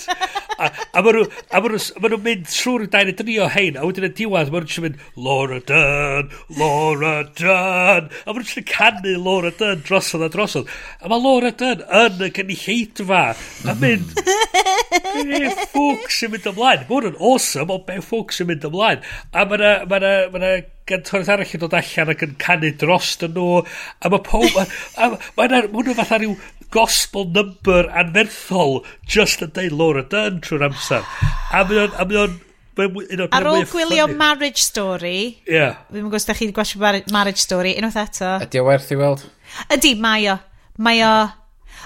a, 0.58 0.70
a 0.94 1.02
maen 1.02 1.18
nhw'n 1.18 2.02
ma 2.02 2.10
nhw 2.12 2.20
mynd 2.22 2.46
trwy'r 2.46 2.86
dair 2.92 3.10
y 3.10 3.14
drio 3.18 3.48
hein, 3.50 3.78
a 3.78 3.86
wedyn 3.88 4.06
y 4.06 4.12
diwedd 4.20 4.52
maen 4.54 4.68
nhw'n 4.68 4.86
mynd 4.86 5.00
Laura 5.26 5.58
Dern, 5.66 6.30
Laura 6.60 7.14
Dern, 7.40 8.12
a 8.22 8.36
maen 8.36 8.46
nhw'n 8.46 8.68
canu 8.70 9.16
Laura 9.18 9.50
Dern 9.58 9.82
drosodd 9.86 10.26
a 10.26 10.30
drosodd. 10.30 10.70
A 11.02 11.10
mae 11.10 11.24
Laura 11.24 11.50
Dern 11.50 11.82
yn 12.04 12.22
y 12.28 12.30
cynulleidfa 12.38 13.24
a 13.34 13.76
mynd, 13.82 14.14
be 14.14 15.42
ffwc 15.64 16.14
sy'n 16.14 16.34
mynd 16.36 16.48
ymlaen? 16.52 16.86
Mae 16.86 16.94
hwn 16.94 17.10
yn 17.10 17.18
awesome, 17.18 17.74
ond 17.74 17.86
be 17.90 17.98
ffwc 17.98 18.38
sy'n 18.38 18.52
mynd 18.52 18.70
ymlaen? 18.70 19.02
A 19.34 19.46
mae 19.50 19.58
yna 19.58 20.14
ma 20.30 20.54
gyntoredd 20.88 21.30
arall 21.32 21.54
yn 21.56 21.62
dod 21.62 21.76
allan 21.78 22.12
ac 22.12 22.24
yn 22.26 22.34
canu 22.40 22.70
drost 22.80 23.24
yn 23.24 23.34
nhw 23.36 23.62
a 23.64 24.10
mae 24.12 24.24
pob 24.26 24.56
mae 24.56 25.46
yna 25.48 25.62
hwnna 25.72 25.96
fatha 25.98 26.18
rhyw 26.20 26.34
gospel 26.74 27.28
number 27.36 27.88
anferthol 28.02 28.80
just 29.06 29.44
yn 29.44 29.52
deud 29.56 29.76
Laura 29.78 30.02
Dern 30.10 30.40
trwy'r 30.44 30.66
amser. 30.68 31.06
A 31.54 31.62
mae 31.68 31.86
o'n 32.24 32.40
mae 32.74 32.90
o'n 32.90 33.28
Ar 33.30 33.46
ôl 33.46 33.62
gwylio 33.70 34.08
Marriage 34.10 34.62
Story 34.64 35.38
yeah. 35.46 35.78
Fi'n 35.92 36.08
gwybod 36.08 36.24
ydych 36.24 36.40
chi'n 36.42 36.54
gwasio 36.56 36.82
Marriage 37.14 37.42
Story 37.42 37.76
Unwaith 37.78 38.00
eto. 38.02 38.32
Ydy 38.44 38.62
o 38.62 38.66
werth 38.66 38.90
i 38.90 38.98
weld? 38.98 39.22
Ydy, 39.70 39.94
mae 40.02 40.26
o. 40.32 40.38
Mae 40.82 41.04
o. 41.06 41.14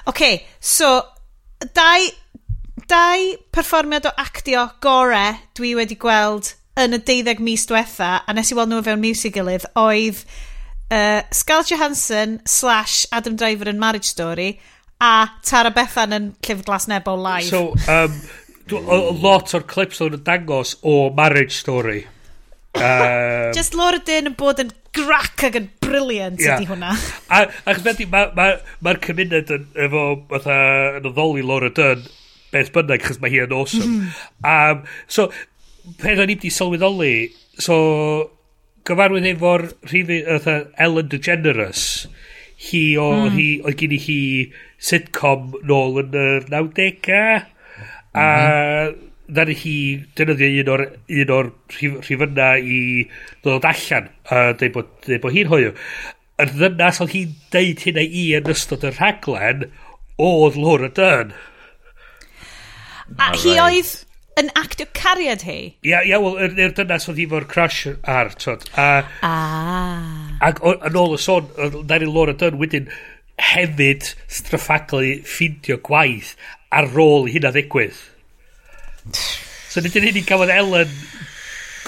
Okay, 0.08 0.40
so 0.60 1.02
Dau 1.76 2.08
Dau 2.88 3.34
perfformiad 3.52 4.08
o 4.08 4.14
actio 4.16 4.64
gore 4.80 5.26
Dwi 5.58 5.74
wedi 5.76 5.98
gweld 6.00 6.54
yn 6.78 6.96
y 6.96 7.00
deuddeg 7.02 7.42
mis 7.42 7.66
diwetha, 7.68 8.12
a 8.22 8.34
nes 8.36 8.52
i 8.52 8.56
weld 8.58 8.72
nhw 8.72 8.82
fewn 8.86 9.02
mis 9.02 9.24
i 9.26 9.32
gilydd, 9.34 9.66
oedd 9.78 10.22
uh, 10.90 11.22
Scarlett 11.34 11.72
Johansson 11.72 12.38
slash 12.46 13.06
Adam 13.12 13.36
Driver 13.36 13.70
yn 13.70 13.80
Marriage 13.82 14.08
Story 14.10 14.52
a 15.00 15.30
Tara 15.46 15.70
Bethan 15.74 16.14
yn 16.14 16.28
Llyfr 16.42 16.64
Glas 16.66 16.88
Nebo 16.90 17.14
live. 17.16 17.48
So, 17.48 17.74
um, 17.90 18.20
a 18.74 18.98
lot 19.14 19.54
o'r 19.54 19.66
clips 19.66 20.02
o'n 20.04 20.18
dangos 20.26 20.76
o 20.82 21.08
Marriage 21.14 21.56
Story. 21.56 22.04
Um, 22.78 23.52
Just 23.56 23.74
Laura 23.74 23.98
Dern 24.04 24.30
yn 24.30 24.36
bod 24.38 24.60
yn 24.62 24.70
grac 24.94 25.44
ac 25.46 25.56
yn 25.58 25.68
briliant 25.82 26.40
yeah. 26.42 26.58
ydy 26.58 26.68
hwnna. 26.68 26.94
A, 27.32 27.46
ac 27.70 27.82
beth 27.84 28.02
mae'r 28.04 28.34
ma, 28.36 28.48
ma, 28.58 28.78
ma 28.84 28.94
cymuned 29.02 29.52
yn, 29.54 29.68
efo, 29.86 30.04
fatha, 30.30 30.58
yn 30.98 31.08
oddoli 31.10 31.46
Laura 31.46 31.70
Dern 31.74 32.04
beth 32.52 32.72
bynnag, 32.74 33.04
chos 33.04 33.20
mae 33.22 33.32
hi 33.32 33.42
yn 33.44 33.54
awesome. 33.56 33.94
Mm. 33.94 34.50
Um, 34.50 34.84
so, 35.06 35.28
peth 36.00 36.22
o'n 36.22 36.30
i 36.30 36.36
wedi 36.36 36.50
sylweddoli, 36.52 37.14
so 37.58 37.76
gyfarwydd 38.88 39.28
efo'r 39.32 39.66
Ellen 40.84 41.10
DeGeneres, 41.12 41.82
hi 42.68 42.82
o, 42.98 43.08
mm. 43.14 43.34
hi, 43.36 43.48
oedd 43.64 43.78
gen 43.80 43.94
i 43.94 44.00
hi 44.02 44.20
sitcom 44.82 45.52
nôl 45.68 46.00
yn 46.02 46.16
y 46.16 46.26
90au, 46.48 47.42
a 48.18 48.24
mm 48.24 48.36
-hmm. 48.38 48.96
ddaru 49.28 49.56
hi 49.62 49.74
defnyddio 50.16 50.62
un 50.62 50.72
o'r, 50.74 50.84
un 51.22 51.34
o'r 51.36 51.50
rhifyna 51.76 52.48
i 52.58 52.78
ddod 53.44 53.68
allan, 53.72 54.08
a 54.32 54.40
dweud 54.52 54.74
bod, 54.78 54.94
dweud 55.04 55.22
bod 55.26 55.36
hi'n 55.36 55.52
hoiw. 55.52 55.74
Yr 56.38 56.54
ddynas 56.54 57.02
oedd 57.04 57.14
hi'n 57.14 57.36
deud 57.52 57.84
hynna 57.84 58.02
i 58.22 58.24
yn 58.38 58.50
ystod 58.54 58.86
y 58.88 58.94
rhaglen, 58.94 59.68
oedd 60.18 60.58
Laura 60.58 60.88
Dern. 60.88 61.34
A 63.18 63.32
hi 63.36 63.58
oedd 63.62 64.07
yn 64.38 64.50
actio 64.58 64.86
cariad 64.96 65.44
hi? 65.46 65.58
Ia, 65.86 66.02
ia, 66.06 66.18
wel, 66.22 66.38
yr 66.38 66.52
er, 66.52 66.58
er 66.68 66.74
dynas 66.76 67.08
oedd 67.10 67.20
hi 67.20 67.26
fo'r 67.30 67.46
crush 67.50 67.88
ar, 68.06 68.32
tod. 68.38 68.66
A, 68.78 68.88
ah. 69.26 70.02
Ac 70.48 70.62
yn 70.62 70.98
ôl 70.98 71.16
y 71.16 71.22
sôn, 71.22 71.48
Daryl 71.88 72.14
Laura 72.14 72.36
Dunn 72.38 72.60
wedyn 72.60 72.90
hefyd 73.38 74.12
straffaglu 74.30 75.18
ffindio 75.26 75.78
gwaith 75.86 76.34
ar 76.74 76.90
ôl 76.98 77.28
hynna 77.32 77.52
ddigwydd. 77.54 77.98
So 79.68 79.82
nid 79.82 79.96
yn 79.98 80.08
hyn 80.08 80.20
i 80.20 80.24
gafodd 80.26 80.52
Ellen 80.52 80.94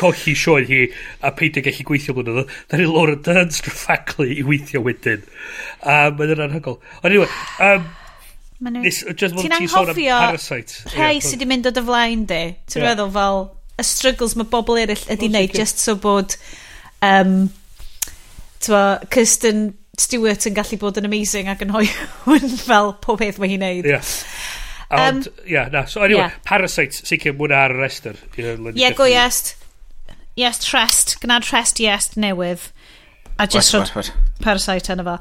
colli 0.01 0.35
sioed 0.39 0.69
hi 0.71 0.85
a 1.27 1.33
peidio 1.37 1.65
gallu 1.65 1.87
gweithio 1.89 2.15
mwn 2.17 2.31
oedd. 2.33 2.53
Da 2.71 2.81
ni 2.81 2.87
Laura 2.89 3.17
Dunn 3.17 3.53
straffaglu 3.55 4.29
i 4.33 4.45
weithio 4.47 4.83
wedyn. 4.87 5.27
Um, 5.83 6.17
mae'n 6.19 6.47
anhygol. 6.47 6.79
Ond 7.03 7.11
anyway, 7.11 7.29
um, 7.67 7.89
Ti'n 8.61 9.57
anghofio 9.57 10.19
rhai 10.93 11.17
sydd 11.25 11.41
wedi 11.41 11.49
mynd 11.49 11.71
o 11.71 11.73
dy 11.73 11.85
flaen 11.87 12.27
di. 12.29 12.43
Ti'n 12.69 12.83
yeah. 12.83 12.93
meddwl 12.93 13.13
fel 13.15 13.43
y 13.81 13.87
struggles 13.87 14.37
mae 14.37 14.49
bobl 14.53 14.81
eraill 14.83 15.07
ydi 15.15 15.31
wneud 15.31 15.57
just 15.57 15.81
so 15.81 15.97
bod 15.97 16.37
um, 17.01 17.49
Kirsten 18.61 19.71
Stewart 20.01 20.47
yn 20.49 20.57
gallu 20.57 20.79
bod 20.81 20.99
yn 21.01 21.09
amazing 21.09 21.49
ac 21.53 21.65
yn 21.65 21.73
hoiwn 21.75 22.57
fel 22.69 22.95
pob 23.05 23.21
peth 23.21 23.41
mae 23.41 23.53
hi'n 23.53 23.65
neud. 23.65 23.89
Yeah. 23.89 24.13
Ond, 24.91 25.29
um, 25.29 25.35
yeah, 25.47 25.69
na. 25.73 25.85
So, 25.85 26.03
anyway, 26.03 26.27
yeah. 26.27 26.39
Parasite, 26.45 27.05
sicr, 27.07 27.35
mwyn 27.39 27.55
ar 27.55 27.75
y 27.75 27.79
rester. 27.79 28.19
Ie, 28.37 28.91
go 28.99 29.07
yes. 29.07 29.55
Yes, 30.39 30.63
trest. 30.65 31.19
Gna 31.23 31.41
trest 31.45 31.81
yes 31.83 32.15
newydd. 32.19 32.71
A 33.41 33.47
just 33.47 33.73
rod 33.73 34.11
Parasite 34.43 34.93
yna 34.93 35.07
fo. 35.07 35.19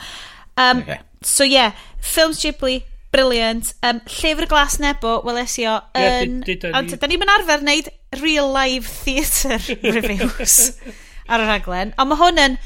Um, 0.58 0.82
okay. 0.84 1.00
So, 1.22 1.44
yeah, 1.44 1.76
Films 2.00 2.42
Ghibli, 2.42 2.82
Brilliant. 3.12 3.74
Um, 3.84 4.02
llyfr 4.06 4.48
Glas 4.50 4.78
Nebo, 4.80 5.20
weles 5.26 5.56
i 5.58 5.66
o 5.70 5.80
yn... 5.98 6.44
Ond 6.78 6.94
da 6.94 7.10
ni'n 7.10 7.34
arfer 7.34 7.64
wneud 7.64 7.90
real 8.22 8.52
live 8.54 8.86
theatre 8.86 9.58
reviews 9.96 10.76
ar 11.30 11.42
y 11.42 11.48
rhaglen. 11.48 11.96
Ond 11.98 12.12
mae 12.12 12.22
hwn 12.22 12.44
yn 12.44 12.60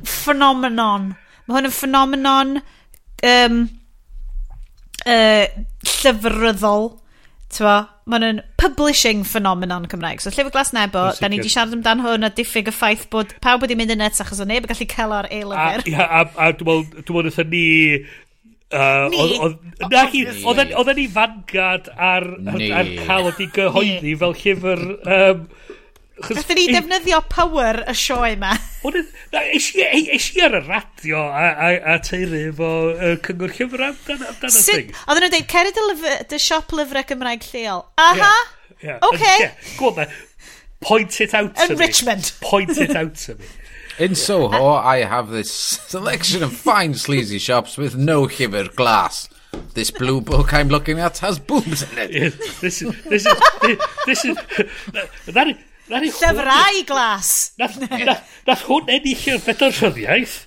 ffenomenon. 0.00 1.12
Mae 1.44 1.58
hwn 1.58 1.68
yn 1.68 1.76
ffenomenon 1.76 2.56
um, 3.28 3.62
uh, 5.04 5.46
llyfryddol. 5.98 6.92
Tyfo, 7.52 7.76
mae 8.08 8.16
hwn 8.16 8.28
yn 8.30 8.42
publishing 8.56 9.28
phenomenon 9.28 9.84
Cymraeg. 9.92 10.24
So 10.24 10.32
Llyfr 10.32 10.54
Glas 10.56 10.72
Nebo, 10.72 11.10
da 11.20 11.28
ni 11.28 11.42
wedi 11.42 11.52
siarad 11.52 11.76
amdan 11.76 12.00
hwn 12.06 12.24
a 12.24 12.32
diffyg 12.32 12.72
y 12.72 12.74
ffaith 12.74 13.10
bod 13.12 13.36
pawb 13.44 13.66
wedi 13.66 13.76
mynd 13.76 13.92
yn 13.92 14.00
net 14.00 14.24
achos 14.24 14.40
o 14.40 14.48
neb 14.48 14.64
yn 14.64 14.72
gallu 14.72 14.88
cael 14.88 15.12
ar 15.20 15.28
e-lyfr. 15.28 15.84
A, 15.92 16.08
a, 16.08 16.24
a, 16.24 16.48
a 16.48 16.52
dwi'n 16.56 16.80
meddwl, 16.88 17.04
dwi'n 17.04 17.28
meddwl 17.28 17.50
ni 17.52 17.66
Uh, 18.72 19.08
ni? 19.12 19.36
Oedden 20.48 20.70
e, 20.72 20.92
e 20.92 20.94
ni 20.96 21.06
fangad 21.12 21.90
ar, 21.92 22.24
ar, 22.48 22.64
ar 22.80 22.90
cael 23.02 23.28
wedi 23.28 23.48
gyhoeddi 23.58 24.16
fel 24.22 24.34
llyfr... 24.44 24.84
Um, 25.02 25.46
Gathen 26.22 26.54
ni 26.54 26.68
defnyddio 26.70 27.18
power 27.32 27.80
y 27.90 27.94
sioe 27.98 28.30
yma. 28.36 28.52
Eis 29.40 29.70
e, 29.74 29.86
i 30.14 30.42
ar 30.44 30.54
y 30.54 30.62
radio 30.68 31.24
a, 31.26 31.46
a, 31.50 31.70
a 31.94 31.96
teulu 32.04 32.42
efo 32.52 32.72
uh, 32.92 33.14
cyngor 33.26 33.54
llyfr 33.56 33.86
amdan 33.88 34.26
amdan 34.30 34.52
y 34.52 34.66
thing. 34.68 34.92
Oedden 35.06 35.26
nhw'n 35.26 35.34
dweud, 35.34 35.48
cered 35.52 35.80
y, 35.82 35.86
lyfr, 35.88 36.28
dy 36.30 36.42
siop 36.46 36.76
lyfrau 36.78 37.08
Cymraeg 37.08 37.48
lleol. 37.48 37.88
Aha, 38.00 38.34
yeah, 38.78 38.84
yeah. 38.86 39.08
okay. 39.10 39.48
Yeah, 39.48 39.72
Gwyd 39.80 40.06
Point 40.82 41.20
it 41.20 41.34
out 41.34 41.54
to 41.54 41.68
me. 41.68 41.74
Enrichment. 41.74 42.32
Point 42.40 42.76
it 42.76 42.96
out 42.96 43.14
to 43.14 43.36
me. 43.36 43.44
In 43.98 44.14
Soho, 44.14 44.68
I 44.68 45.04
have 45.04 45.28
this 45.28 45.52
selection 45.52 46.42
of 46.42 46.52
fine 46.52 46.94
sleazy 46.94 47.38
shops 47.38 47.76
with 47.76 47.94
no 47.94 48.26
shiver 48.26 48.68
glass. 48.68 49.28
This 49.74 49.90
blue 49.90 50.20
book 50.22 50.54
I'm 50.54 50.68
looking 50.68 50.98
at 50.98 51.18
has 51.18 51.38
boobs 51.38 51.82
in 51.92 51.98
it. 51.98 52.10
Yeah, 52.10 52.30
this 52.60 52.80
is 52.80 53.02
this 53.04 53.26
is 53.26 53.38
this 54.06 54.24
is 54.24 54.36
that 55.26 55.48
is 55.48 55.56
that 55.88 56.02
is 56.02 56.14
Llyfrau 56.14 56.86
glas. 56.86 57.52
Nath 57.58 57.76
hwn 58.64 58.88
ennill 58.88 59.28
i'r 59.34 59.42
fedorryddiaeth. 59.44 60.38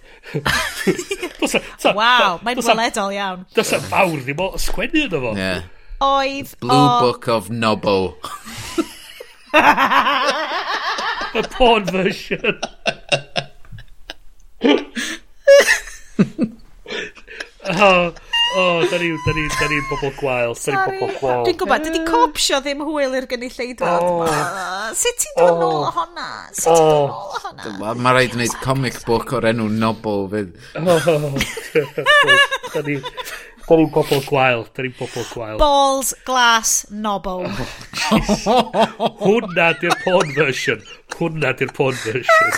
Waw, 1.93 2.39
mae'n 2.41 2.63
weledol 2.65 3.13
iawn. 3.13 3.45
Does 3.53 3.73
a 3.77 3.79
fawr 3.83 4.17
ddim 4.25 4.41
o 4.41 4.49
sgwennu 4.57 5.05
yno 5.05 5.21
fo. 5.27 5.35
Yeah. 5.37 5.69
Oedd 6.01 6.57
Blue 6.59 6.73
o... 6.73 6.99
Book 7.05 7.29
of 7.29 7.51
nobo. 7.53 8.17
The 9.53 11.47
porn 11.55 11.85
version. 11.85 12.59
oh, 17.65 18.13
oh, 18.57 18.79
da 18.89 18.97
ni, 18.97 19.09
da 19.25 19.31
ni, 19.33 19.43
da 19.59 19.67
ni 19.69 19.77
bobl 19.89 20.11
gwael, 20.19 20.53
da 20.57 20.71
ni 20.71 20.77
bobl 20.99 21.13
gwael. 21.19 21.43
Dwi'n 21.45 21.59
gwybod, 21.61 21.81
dydy 21.87 22.01
copsio 22.09 22.57
ddim 22.65 22.81
hwyl 22.87 23.17
i'r 23.19 23.27
gynulleidfa. 23.31 23.93
Oh. 24.01 24.25
Sut 24.97 25.17
ti'n 25.23 25.35
dod 25.39 25.57
nôl 25.61 25.79
oh. 25.79 25.87
o 25.87 25.91
honna? 25.99 26.29
Sut 26.51 26.71
ti'n 26.71 26.85
dod 26.91 27.09
nôl 27.11 27.33
o 27.39 27.39
honna? 27.45 27.95
Mae 27.99 28.13
rhaid 28.17 28.33
gwneud 28.35 28.55
comic 28.65 28.95
book 29.07 29.27
o'r 29.37 29.49
enw 29.53 29.67
Nobel 29.73 30.29
fydd. 30.33 30.51
Oh. 30.81 30.99
Da 32.75 32.81
ni, 32.83 32.99
Da 33.65 33.75
ni 33.75 33.85
bobl 33.89 34.21
gwael, 34.27 34.67
da 34.75 34.83
ni 34.83 34.91
bobl 34.93 35.23
gwael. 35.31 35.57
Balls, 35.57 36.13
glass, 36.25 36.85
nobl. 36.91 37.47
Hwna 39.25 39.71
di'r 39.81 39.95
porn 40.03 40.33
version. 40.37 40.83
Hwna 41.17 41.55
di'r 41.57 41.73
porn 41.73 41.97
version. 42.03 42.53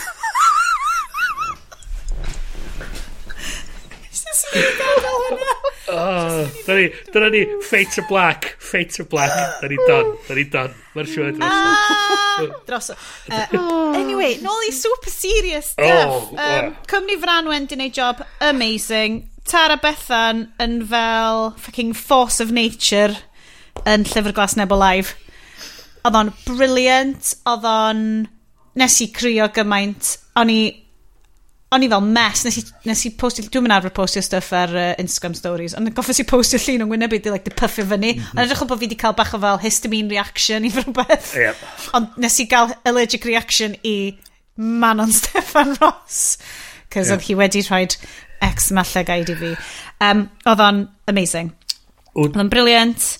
Oh, 5.90 6.44
dyna 6.66 7.30
ni, 7.32 7.46
Fate 7.64 7.92
to 7.96 8.02
Black, 8.10 8.58
Fate 8.60 8.90
to 8.98 9.06
Black, 9.06 9.32
dyna 9.62 9.70
ni 9.72 9.78
done, 9.88 10.18
dyna 10.28 10.36
ni 10.36 10.44
done, 10.52 10.74
mae'r 10.98 11.08
siwr 11.08 11.30
drosodd. 11.38 12.58
Drosodd. 12.68 13.06
Anyway, 13.96 14.36
nôl 14.44 14.66
i 14.68 14.74
super 14.76 15.14
serious 15.14 15.72
oh, 15.78 15.86
stuff. 15.88 16.34
Oh, 16.36 16.42
um, 16.44 16.76
Cymru 16.92 17.16
Franwen 17.24 17.70
di 17.72 17.80
wneud 17.80 17.96
job 17.96 18.20
amazing. 18.44 19.30
Tara 19.48 19.78
Bethan 19.80 20.50
yn 20.60 20.82
fel 20.92 21.54
fucking 21.56 21.94
force 21.96 22.44
of 22.44 22.52
nature 22.52 23.16
yn 23.88 24.04
Llyfr 24.04 24.36
Glas 24.36 24.58
Nebo 24.60 24.76
Live. 24.76 25.16
Oedd 26.04 26.20
o'n 26.20 26.34
brilliant, 26.44 27.32
oedd 27.48 27.68
o'n... 27.68 28.04
Nes 28.78 29.00
i 29.02 29.08
crio 29.10 29.48
gymaint, 29.56 30.12
o'n 30.38 30.52
i 30.54 30.60
o'n 31.76 31.84
i 31.84 31.90
fel 31.92 32.04
mess, 32.06 32.46
nes 32.48 32.58
i, 32.62 32.64
nes 32.88 33.02
i 33.10 33.12
postio, 33.20 33.44
dwi'n 33.52 33.66
mynd 33.66 33.76
arfer 33.76 33.92
postio 33.96 34.22
stuff 34.24 34.54
ar 34.56 34.72
uh, 34.72 34.86
Instagram 35.02 35.36
stories, 35.36 35.76
ond 35.76 35.92
goffes 35.96 36.22
i 36.24 36.26
postio 36.28 36.60
llun 36.64 36.86
o'n 36.86 36.94
Wyneb 36.94 37.18
di, 37.18 37.34
like, 37.34 37.44
di 37.44 37.52
puffio 37.52 37.84
fyny, 37.90 38.14
mm 38.14 38.22
-hmm. 38.22 38.30
ond 38.38 38.44
edrych 38.46 38.62
o 38.64 38.68
bod 38.70 38.80
fi 38.80 38.88
wedi 38.88 39.00
cael 39.02 39.18
bach 39.18 39.34
o 39.36 39.40
fel 39.44 39.60
histamine 39.64 40.10
reaction 40.10 40.64
i 40.64 40.72
rhywbeth, 40.76 41.34
yep. 41.36 41.68
ond 41.94 42.16
nes 42.18 42.40
i 42.40 42.48
gael 42.48 42.72
allergic 42.88 43.28
reaction 43.28 43.76
i 43.84 44.16
Manon 44.56 45.12
Stefan 45.20 45.76
Ross, 45.82 46.38
cos 46.90 47.12
yep. 47.12 47.18
oedd 47.18 47.28
hi 47.28 47.36
wedi 47.36 47.62
rhoi 47.68 47.86
ex 48.42 48.72
mallegaid 48.72 49.30
i 49.30 49.36
fi. 49.36 49.54
Um, 50.00 50.28
oedd 50.46 50.62
o'n 50.64 50.84
amazing. 51.12 51.52
Oedd 52.16 52.38
o'n 52.38 52.50
briliant. 52.50 53.18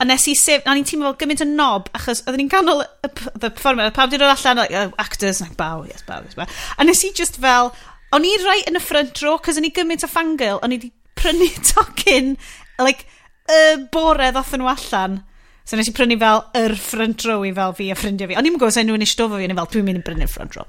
A 0.00 0.06
nes 0.08 0.26
i 0.28 0.34
sef... 0.38 0.64
A 0.66 0.74
ni'n 0.74 0.86
teimlo 0.88 1.12
fel 1.12 1.18
gymaint 1.22 1.44
o 1.44 1.48
nob, 1.48 1.90
achos 1.94 2.24
oedden 2.24 2.44
ni'n 2.44 2.52
ganol 2.52 2.82
y, 2.82 3.10
the 3.38 3.50
performer, 3.50 3.92
pawb 3.94 4.10
di 4.12 4.18
dod 4.20 4.32
allan, 4.32 4.62
like, 4.64 4.74
uh, 4.74 4.90
actors, 4.98 5.40
like, 5.40 5.56
bow, 5.60 5.84
yes, 5.88 6.02
bow, 6.08 6.22
yes, 6.26 6.38
bow. 6.38 6.48
A 6.78 6.86
nes 6.86 7.04
i 7.06 7.12
just 7.14 7.40
fel... 7.42 7.72
O'n 8.14 8.22
i 8.22 8.30
right 8.44 8.68
yn 8.70 8.78
y 8.78 8.82
front 8.82 9.18
row, 9.24 9.40
cos 9.42 9.56
o'n 9.58 9.66
i 9.66 9.72
gymaint 9.74 10.04
o 10.06 10.08
fangirl, 10.10 10.60
o'n 10.62 10.74
i 10.74 10.78
di 10.78 10.92
prynu 11.18 11.48
tocyn, 11.70 12.34
like, 12.78 13.08
y 13.50 13.62
bore 13.94 14.28
ddoth 14.34 14.52
nhw 14.58 14.70
allan. 14.70 15.16
So 15.64 15.78
nes 15.78 15.88
i 15.90 15.94
prynu 15.96 16.18
fel 16.20 16.44
yr 16.60 16.76
front 16.78 17.24
row 17.26 17.42
i 17.46 17.50
fel 17.56 17.74
fi 17.78 17.88
a 17.90 17.96
ffrindiau 17.98 18.30
fi. 18.30 18.36
O'n 18.38 18.46
i'n 18.46 18.58
gwybod 18.58 18.76
sef 18.76 18.86
nhw'n 18.86 19.06
eistedd 19.06 19.32
fi, 19.32 19.46
o'n 19.46 19.54
i 19.54 19.58
fel, 19.58 19.70
dwi'n 19.72 19.88
mynd 19.88 20.02
i 20.02 20.04
brynu'r 20.06 20.30
front 20.30 20.58
row. 20.58 20.68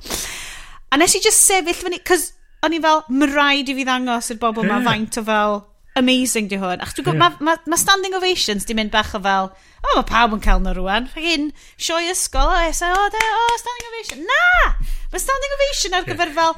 A 0.89 0.99
nes 1.01 1.17
i 1.17 1.21
just 1.21 1.45
sefyll 1.45 1.77
fyny, 1.77 1.99
cos 2.07 2.31
o'n 2.65 2.77
i 2.77 2.81
fel, 2.81 3.03
mae 3.13 3.29
rhaid 3.29 3.69
i 3.69 3.77
fi 3.77 3.85
ddangos 3.85 4.31
i'r 4.31 4.41
bobl 4.41 4.65
yeah. 4.65 4.79
mae 4.79 4.87
faint 4.87 5.19
o 5.21 5.25
fel 5.27 5.59
amazing 5.95 6.49
di 6.51 6.59
hwn. 6.59 6.81
Ach, 6.83 6.91
dwi'n 6.95 7.07
gwybod, 7.07 7.21
yeah. 7.21 7.39
mae 7.39 7.55
ma, 7.55 7.71
ma 7.71 7.79
standing 7.79 8.15
ovations 8.17 8.67
di 8.67 8.75
mynd 8.77 8.91
bach 8.93 9.13
o 9.15 9.21
fel, 9.23 9.49
o, 9.51 9.87
oh, 9.87 9.93
mae 9.99 10.07
pawb 10.09 10.35
yn 10.35 10.43
cael 10.43 10.61
nhw 10.63 10.75
rwan. 10.77 11.09
Fagin, 11.13 11.49
sioi 11.79 12.11
ysgol, 12.11 12.51
o, 12.51 12.73
so, 12.75 12.91
o, 12.91 13.07
de, 13.13 13.23
o, 13.39 13.47
standing 13.61 13.89
ovation. 13.91 14.27
Na! 14.27 14.75
Mae 15.13 15.23
standing 15.23 15.57
ovation 15.57 15.97
ar 15.97 16.07
gyfer 16.09 16.35
fel 16.35 16.57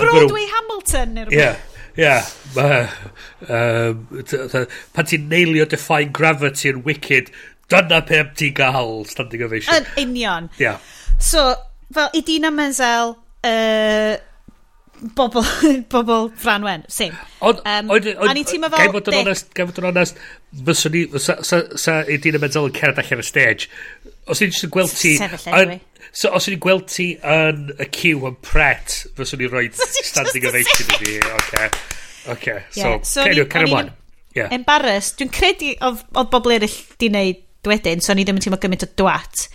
Broadway 0.00 0.46
Hamilton 0.54 1.14
neu 1.16 1.28
rhywbeth. 1.28 1.40
Yeah. 1.40 1.66
Ia, 2.00 2.22
yeah, 3.42 3.94
pan 4.94 5.08
ti'n 5.10 5.26
neilio 5.28 5.66
Defying 5.68 6.12
Gravity 6.14 6.70
yn 6.70 6.84
Wicked, 6.86 7.32
dyna 7.72 7.98
pe 8.06 8.20
am 8.22 8.30
ti'n 8.38 8.54
gael 8.56 9.04
standing 9.10 9.42
ovation. 9.44 9.74
Yn 9.74 10.08
union. 10.08 10.48
Yeah. 10.62 10.78
So, 11.18 11.50
fel, 11.92 12.08
i 12.14 12.22
Dina 12.24 12.54
Menzel, 12.54 13.16
uh, 13.44 14.14
bobl, 15.16 15.44
bobl 15.92 16.30
Franwen, 16.36 16.84
sim. 16.88 17.14
Ond, 17.40 17.60
um, 17.64 17.90
ond, 17.90 18.06
ond, 18.06 18.28
o'n 18.28 18.40
i 18.40 18.44
teimlo 18.46 18.70
fel... 18.72 18.82
Gael 18.82 18.94
bod 18.94 19.10
yn 19.12 19.20
onest, 19.22 19.52
gael 19.56 19.68
bod 19.70 19.80
yn 19.82 19.88
onest, 19.90 20.20
fyswn 20.68 20.96
ni, 20.96 21.04
sa, 21.16 21.38
sa, 21.46 21.62
sa 21.80 22.00
Edina 22.10 22.40
Menzel 22.42 22.68
yn 22.70 22.76
cerdd 22.76 23.00
allan 23.02 23.22
y 23.22 23.26
stage, 23.26 23.70
os 24.30 24.42
ni'n 24.42 24.52
just 24.54 24.68
gweld 24.72 24.92
ti... 24.94 25.16
Sefyll 25.20 25.78
So, 26.10 26.32
os 26.34 26.48
ni'n 26.50 26.58
gweld 26.58 26.88
ti 26.90 27.12
yn 27.22 27.68
y 27.78 27.86
cyw 27.94 28.24
yn 28.30 28.36
pret, 28.42 28.96
fyswn 29.18 29.38
ni'n 29.42 29.52
rhoi 29.54 29.68
standing 29.76 30.48
ovation 30.50 30.90
i 30.90 30.98
fi. 30.98 31.16
Oce, 31.36 31.66
oce. 32.34 32.56
So, 32.74 32.94
cerio, 33.12 33.46
cerio 33.52 33.70
mlaen. 33.70 33.92
Embarrassed, 34.50 35.18
dwi'n 35.18 35.30
credu 35.34 35.74
oedd 35.86 36.30
bobl 36.32 36.56
eraill 36.56 36.78
di 36.98 37.10
wneud 37.10 37.70
wedyn, 37.70 38.02
so 38.02 38.14
ni 38.16 38.24
ddim 38.26 38.40
yn 38.40 38.46
teimlo 38.46 38.58
gymaint 38.62 38.86
o 38.86 38.90
dwat. 38.98 39.46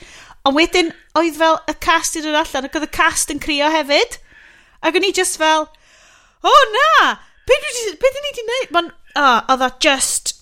Ond 0.45 0.55
wedyn, 0.55 0.91
oedd 1.17 1.39
fel 1.39 1.59
y 1.71 1.75
cast 1.83 2.15
i 2.15 2.23
ddod 2.23 2.37
allan, 2.39 2.69
ac 2.69 2.77
oedd 2.77 2.87
y 2.87 2.93
cast 2.93 3.33
yn 3.33 3.41
crio 3.43 3.71
hefyd. 3.73 4.19
Ac 4.85 4.97
o'n 4.97 5.07
i 5.07 5.13
just 5.15 5.39
fel, 5.41 5.67
o 6.45 6.51
oh, 6.51 6.63
na, 6.75 7.15
beth 7.49 7.69
ydyn 7.71 7.87
ni 7.89 7.95
wedi 8.05 8.35
gwneud? 8.39 8.73
Mae'n, 8.75 8.91
o, 8.93 9.23
oh, 9.23 9.39
oedd 9.53 9.65
o 9.65 9.69
just, 9.81 10.35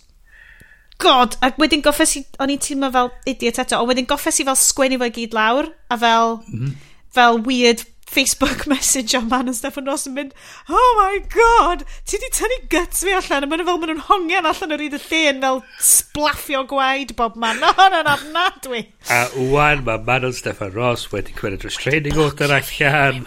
god, 1.04 1.38
ac 1.46 1.60
wedyn 1.62 1.84
goffes 1.86 2.18
i, 2.20 2.24
o'n 2.44 2.52
i'n 2.54 2.62
teimlo 2.64 2.92
fel 2.94 3.12
idiot 3.30 3.62
eto, 3.64 3.80
ond 3.80 3.92
wedyn 3.92 4.10
goffes 4.10 4.42
i 4.42 4.48
fel 4.48 4.60
sgwennu 4.60 5.00
fo 5.02 5.10
i 5.10 5.16
gyd 5.16 5.38
lawr, 5.38 5.72
a 5.92 6.00
fel, 6.00 6.38
mm 6.44 6.60
-hmm. 6.60 6.78
fel 7.16 7.42
weird 7.48 7.86
Facebook 8.14 8.66
message 8.74 9.16
am 9.18 9.28
man 9.32 9.50
yn 9.50 9.58
Steffan 9.58 9.90
Ross 9.90 10.06
yn 10.10 10.16
mynd, 10.18 10.34
oh 10.70 10.90
my 11.00 11.20
god, 11.34 11.84
ti 12.10 12.20
di 12.22 12.30
tynnu 12.36 12.60
guts 12.72 13.04
fi 13.06 13.16
allan, 13.18 13.48
a 13.48 13.50
maen 13.50 13.64
nhw 13.64 13.68
fel 13.70 13.82
maen 13.82 13.94
nhw'n 13.94 14.06
hongian 14.10 14.50
allan 14.50 14.76
o'r 14.76 14.86
un 14.86 14.98
y 14.98 15.02
llun 15.02 15.42
fel 15.44 15.62
splaffio 15.90 16.64
gwaed 16.70 17.16
bob 17.20 17.38
man, 17.44 17.62
no, 17.64 17.74
no, 17.78 18.02
no, 18.06 18.16
na, 18.36 18.48
dwi. 18.66 18.86
A 19.12 19.22
wwan, 19.36 19.84
mae 19.88 20.02
Manon 20.08 20.36
Steffan 20.38 20.74
Ross 20.78 21.10
wedi 21.14 21.36
cwenned 21.38 21.66
restraining 21.68 22.20
order 22.22 22.52
allan. 22.54 23.24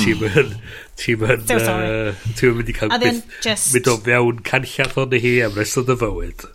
Ti'n 0.00 0.20
mynd, 0.20 0.56
ti'n 1.00 1.20
mynd, 1.22 1.52
ti'n 2.38 2.56
mynd 2.56 2.72
i 2.72 2.76
cael 2.76 2.96
byth, 3.00 3.68
mynd 3.74 3.92
o 3.92 3.98
fewn 4.06 4.42
canllath 4.46 4.98
o'n 5.00 5.20
hi 5.22 5.36
am 5.46 5.58
rest 5.58 5.78
o 5.80 5.86
dy 5.86 5.96
fywyd. 6.00 6.48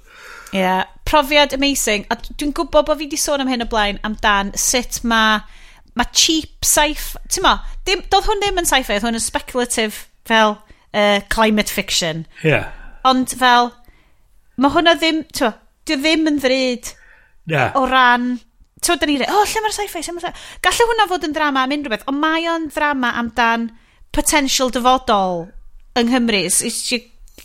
Ie, 0.56 0.62
yeah, 0.62 0.86
profiad 1.10 1.54
amazing. 1.56 2.06
A 2.12 2.18
dwi'n 2.28 2.54
gwybod 2.56 2.88
bod 2.88 3.00
fi 3.00 3.08
wedi 3.08 3.20
sôn 3.20 3.44
am 3.44 3.50
hyn 3.52 3.66
o 3.66 3.68
blaen 3.70 4.00
amdan 4.08 4.54
sut 4.60 5.02
mae 5.04 5.42
mae 5.96 6.12
cheap 6.12 6.66
sci-fi, 6.68 7.22
ti'n 7.32 7.46
ma, 7.46 7.56
dim, 7.88 8.04
doedd 8.12 8.28
hwn 8.28 8.42
ddim 8.44 8.60
yn 8.62 8.68
sci-fi, 8.68 8.98
oedd 8.98 9.06
hwn 9.08 9.20
yn 9.20 9.24
speculative 9.24 10.06
fel 10.28 10.58
uh, 10.58 11.22
climate 11.32 11.72
fiction. 11.72 12.26
Yeah. 12.44 12.72
Ond 13.08 13.36
fel, 13.40 13.72
mae 14.60 14.74
hwnna 14.76 14.98
ddim, 15.00 15.24
ti'n 15.32 15.48
ma, 15.48 15.54
dwi 15.86 16.00
ddim 16.02 16.30
yn 16.32 16.42
ddryd 16.44 16.92
yeah. 17.52 17.72
o 17.78 17.86
ran, 17.88 18.34
ti'n 18.84 19.02
da 19.02 19.10
ni 19.10 19.18
dweud, 19.22 19.32
o, 19.32 19.42
oh, 19.42 19.48
lle 19.48 19.64
mae'r 19.64 19.78
sci-fi, 19.78 20.04
lle 20.04 20.16
mae'r 20.18 20.28
sci-fi. 20.28 20.48
Gallai 20.66 20.88
hwnna 20.92 21.10
fod 21.12 21.28
yn 21.30 21.36
drama 21.36 21.66
am 21.66 21.76
unrhyw 21.78 21.94
beth, 21.94 22.08
ond 22.12 22.22
mae 22.22 22.50
o'n 22.52 22.70
drama 22.76 23.14
amdan 23.22 23.70
potential 24.16 24.74
dyfodol 24.74 25.46
yng 26.00 26.12
Nghymru. 26.12 26.48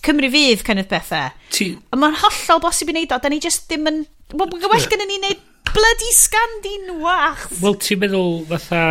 Cymru 0.00 0.30
fydd 0.32 0.64
kind 0.64 0.80
of 0.80 0.88
bethau. 0.90 1.30
Ti... 1.52 1.74
Ond 1.92 2.02
mae'n 2.02 2.18
hollol 2.22 2.62
bosib 2.62 2.90
i 2.90 2.94
wneud 2.94 3.14
o, 3.14 3.20
da 3.20 3.30
ni 3.30 3.40
jyst 3.42 3.68
ddim 3.68 3.88
yn... 3.90 4.02
Mae'n 4.30 4.70
well 4.70 4.90
gen 4.90 5.02
i 5.04 5.08
ni 5.08 5.18
wneud 5.18 5.46
bloody 5.74 6.10
scandin 6.16 6.98
wach. 7.04 7.46
Wel, 7.60 7.78
ti'n 7.82 8.02
meddwl 8.02 8.42
fatha... 8.50 8.82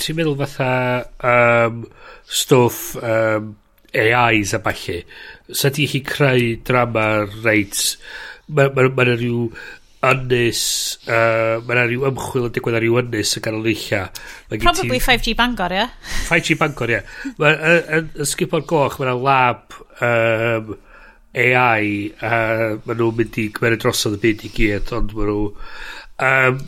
Ti'n 0.00 0.18
meddwl 0.18 0.36
fatha... 0.42 0.72
Um, 1.20 1.86
stwff... 2.26 2.96
Um, 3.02 3.54
AIs 3.96 4.52
a 4.52 4.60
falle. 4.60 5.04
Sa 5.52 5.70
di 5.72 5.86
chi 5.88 6.02
creu 6.04 6.56
drama 6.66 7.24
reit... 7.42 7.96
Mae 8.46 8.70
ma, 8.70 8.84
ma, 8.86 8.92
ma 8.94 9.04
rhyw 9.08 9.48
ynys, 10.06 10.62
uh, 11.08 11.58
mae 11.66 11.86
rhyw 11.88 12.06
ymchwil 12.10 12.48
yn 12.48 12.54
digwydd 12.54 12.76
ar 12.78 12.84
rhyw 12.84 12.98
ynys 13.00 13.32
yn 13.38 13.44
ganol 13.46 13.66
eilla. 13.70 14.04
Probably 14.52 15.00
ti... 15.00 15.04
5G 15.06 15.34
Bangor, 15.38 15.74
ie? 15.74 15.82
Yeah? 15.82 15.94
5G 16.28 16.58
Bangor, 16.60 16.92
ie. 16.92 17.00
Yeah. 17.40 18.04
yn 18.20 18.30
sgipo'r 18.30 18.66
goch, 18.68 19.00
mae 19.00 19.16
lab 19.18 19.78
um, 20.04 20.76
AI, 21.36 21.90
a 22.20 22.32
uh, 22.32 22.78
maen 22.86 23.00
nhw'n 23.00 23.18
mynd 23.18 23.40
i 23.42 23.48
gymeru 23.56 23.80
drosodd 23.82 24.18
y 24.20 24.22
byd 24.22 24.46
i 24.46 24.54
gyd, 24.60 24.96
ond 24.96 25.16
maen 25.16 25.32
nhw... 25.32 25.44
Um, 26.22 26.60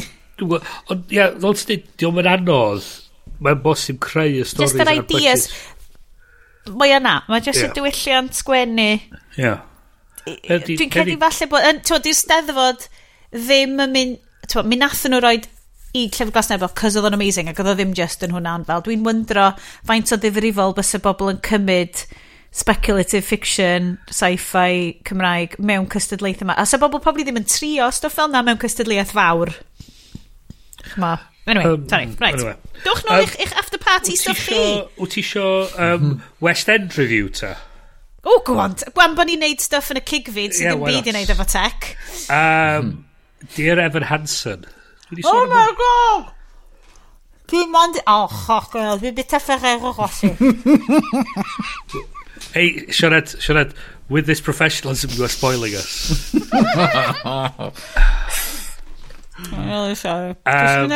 ond 0.93 1.13
ia, 1.15 1.31
fel 1.41 1.57
ti'n 1.57 1.67
dweud, 1.67 1.91
diolch 2.01 2.23
yn 2.23 2.31
anodd. 2.35 2.87
Mae'n 3.45 3.61
bosib 3.63 4.01
creu 4.03 4.41
y 4.41 4.47
stori. 4.47 4.67
Just 4.67 4.83
yr 4.83 4.93
ideas. 4.97 5.49
Mae 6.79 6.97
yna, 6.99 7.21
mae 7.31 7.45
just 7.45 7.63
yeah. 7.63 7.71
y 7.71 7.77
diwylliant 7.77 8.37
sgwennu. 8.37 8.89
Yeah. 9.39 9.63
Dwi'n 10.27 10.91
credu 10.93 11.17
falle 11.23 11.49
bod, 11.53 11.69
ti'n 11.87 12.03
di'r 12.05 12.19
steddfod 12.19 12.89
ddim 13.33 13.79
yn 13.85 13.95
mynd, 13.95 14.19
ti'n 14.51 14.69
mynd 14.69 14.85
nath 14.85 15.07
nhw 15.09 15.23
roed 15.25 15.47
i 15.97 16.05
Llyfr 16.13 16.33
Glas 16.35 16.51
Nebo, 16.53 16.69
cos 16.77 16.99
oedd 16.99 17.09
o'n 17.09 17.17
amazing, 17.17 17.49
ac 17.49 17.61
oedd 17.63 17.73
o 17.73 17.77
ddim 17.79 17.95
just 17.97 18.25
yn 18.27 18.35
hwnna'n 18.37 18.67
fel. 18.69 18.83
Dwi'n 18.85 19.07
wyndro 19.07 19.51
faint 19.89 20.13
o 20.13 20.19
ddifrifol 20.21 20.77
bys 20.77 20.93
y 20.99 21.01
bobl 21.05 21.33
yn 21.33 21.41
cymryd 21.47 22.03
speculative 22.51 23.25
fiction, 23.25 23.99
sci-fi 24.11 25.01
Cymraeg 25.07 25.59
mewn 25.61 25.89
cystadlaeth 25.93 26.43
yma. 26.45 26.57
A 26.59 26.67
sa 26.67 26.81
bobl 26.81 27.03
probably 27.05 27.27
ddim 27.27 27.41
yn 27.41 27.49
trio 27.49 27.91
stwff 27.95 28.17
fel 28.19 28.31
na 28.33 28.43
mewn 28.47 28.61
cystadlaeth 28.61 29.13
fawr. 29.17 29.53
Chma. 30.95 31.19
Anyway, 31.49 31.65
um, 31.65 31.89
sorry, 31.89 32.07
right. 32.21 32.35
Anyway. 32.35 32.57
Dwch 32.85 33.05
nôl 33.09 33.23
um, 33.25 33.31
eich, 33.41 33.55
after 33.57 33.81
party 33.81 34.17
stuff 34.21 34.41
chi. 34.49 34.63
Wyt 35.01 35.15
ti 35.15 35.23
isio 35.25 35.47
um, 35.81 36.19
West 36.45 36.69
End 36.69 36.97
review 37.01 37.31
ta? 37.33 37.55
O, 38.29 38.41
gwant. 38.45 38.85
Gwan 38.97 39.15
bod 39.17 39.31
ni'n 39.31 39.41
neud 39.41 39.63
stuff 39.65 39.89
yn 39.95 40.01
y 40.01 40.05
cigfyd 40.09 40.57
sydd 40.57 40.75
yn 40.75 40.83
byd 40.85 41.09
i 41.09 41.15
neud 41.17 41.33
efo 41.33 41.47
tech. 41.49 41.95
Um, 42.29 42.93
Dear 43.55 43.81
Evan 43.81 44.09
Hansen. 44.11 44.67
Oh 45.25 45.47
my 45.49 45.71
god! 45.79 46.35
Dwi'n 47.49 47.71
mond... 47.73 47.97
O, 48.05 48.27
choch, 48.29 48.75
dwi'n 48.75 49.17
bita 49.17 49.41
Ferrero 49.41 49.95
Rossi. 49.97 50.35
Hey, 52.55 52.87
Sioned, 52.87 53.37
Sioned, 53.39 53.75
with 54.09 54.27
this 54.27 54.41
professionalism 54.41 55.11
you 55.13 55.25
are 55.25 55.29
spoiling 55.29 55.75
us. 55.75 56.35
Really 59.53 59.95
sorry. 59.95 60.31
Um, 60.47 60.89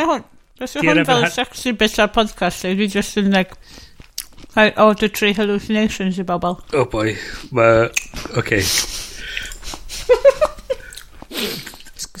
Dwi'n 0.63 0.97
hwn 0.97 1.05
fel 1.05 1.25
sexy 1.33 1.71
bit 1.77 1.99
o'r 1.99 2.11
podcast, 2.13 2.63
dwi 2.77 2.87
just 2.91 3.17
yn 3.19 3.31
like, 3.33 3.53
auditory 4.55 5.33
hallucinations 5.37 6.19
i 6.21 6.25
bobl. 6.27 6.59
Oh 6.73 6.85
boy, 6.85 7.15
ma... 7.51 7.89
Okay. 8.37 8.61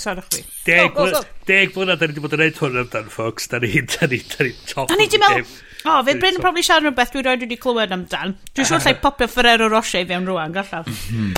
Sorry 0.03 0.21
chwi. 0.29 0.41
Deg 0.65 0.79
oh, 0.79 0.87
oh, 0.87 0.95
blynedd, 0.97 1.19
oh. 1.19 1.25
deg 1.49 1.73
blynedd, 1.75 1.99
da 1.99 2.05
ni 2.07 2.13
wedi 2.13 2.23
bod 2.23 2.35
yn 2.37 2.41
neud 2.43 2.57
hwn 2.61 2.81
amdan, 2.83 3.07
folks. 3.13 3.47
Da 3.51 3.61
ni, 3.63 3.69
da 3.93 4.09
ni, 4.11 4.19
da 4.33 4.47
ni 4.47 4.53
top. 4.69 4.87
Da 4.91 4.95
ni 4.99 5.07
di 5.11 5.19
mewn... 5.21 5.45
O, 5.83 5.99
fe 6.07 6.15
Bryn 6.15 6.37
yn 6.37 6.43
probably 6.43 6.63
siarad 6.63 6.85
rhywbeth 6.87 7.11
dwi 7.13 7.23
roed 7.25 7.43
wedi 7.43 7.57
clywed 7.59 7.91
amdan. 7.95 8.35
Dwi'n 8.55 8.69
siŵr 8.69 8.83
lle 8.85 8.93
popio 9.03 9.27
Ferrero 9.31 9.67
Rocher 9.71 10.03
i 10.03 10.07
fewn 10.09 10.27
rwan, 10.29 10.53
gallaf. 10.55 10.87
Mhm. 10.87 11.33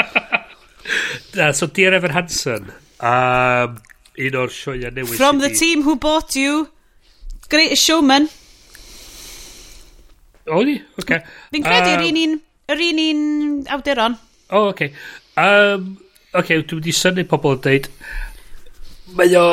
Na, 1.38 1.52
so 1.52 1.66
Dear 1.66 1.94
Evan 1.94 2.14
Hansen. 2.14 2.72
Um, 3.00 3.78
un 4.18 4.38
o'r 4.40 4.52
sioia 4.54 4.90
newydd. 4.94 5.18
From 5.18 5.40
the 5.42 5.50
team 5.50 5.82
who 5.82 5.96
bought 5.96 6.36
you, 6.36 6.68
Greatest 7.50 7.82
Showman. 7.82 8.28
O, 10.50 10.62
ni? 10.66 10.76
Okay. 11.00 11.22
Fi'n 11.54 11.64
credu 11.64 11.94
yr 11.94 12.02
um, 12.02 12.08
un 12.10 12.20
un, 12.22 12.38
yr 12.74 12.82
un 12.88 13.02
un 13.04 13.22
awduron. 13.76 14.18
O, 14.50 14.66
oce. 14.68 14.74
Okay. 14.74 14.90
Um, 15.40 15.94
okay, 16.34 16.62
dwi 16.62 16.80
wedi 16.82 16.94
syni 16.94 17.24
pobl 17.28 17.56
yn 17.56 17.62
dweud, 17.64 17.88
mae 19.18 19.38
o, 19.38 19.46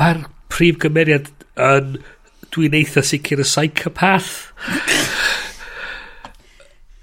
mae'r 0.00 0.22
prif 0.52 0.78
gymeriad 0.84 1.28
yn 1.66 1.96
dwi'n 2.56 2.74
eitha 2.78 3.04
sicr 3.04 3.42
y 3.42 3.46
psychopath. 3.46 4.32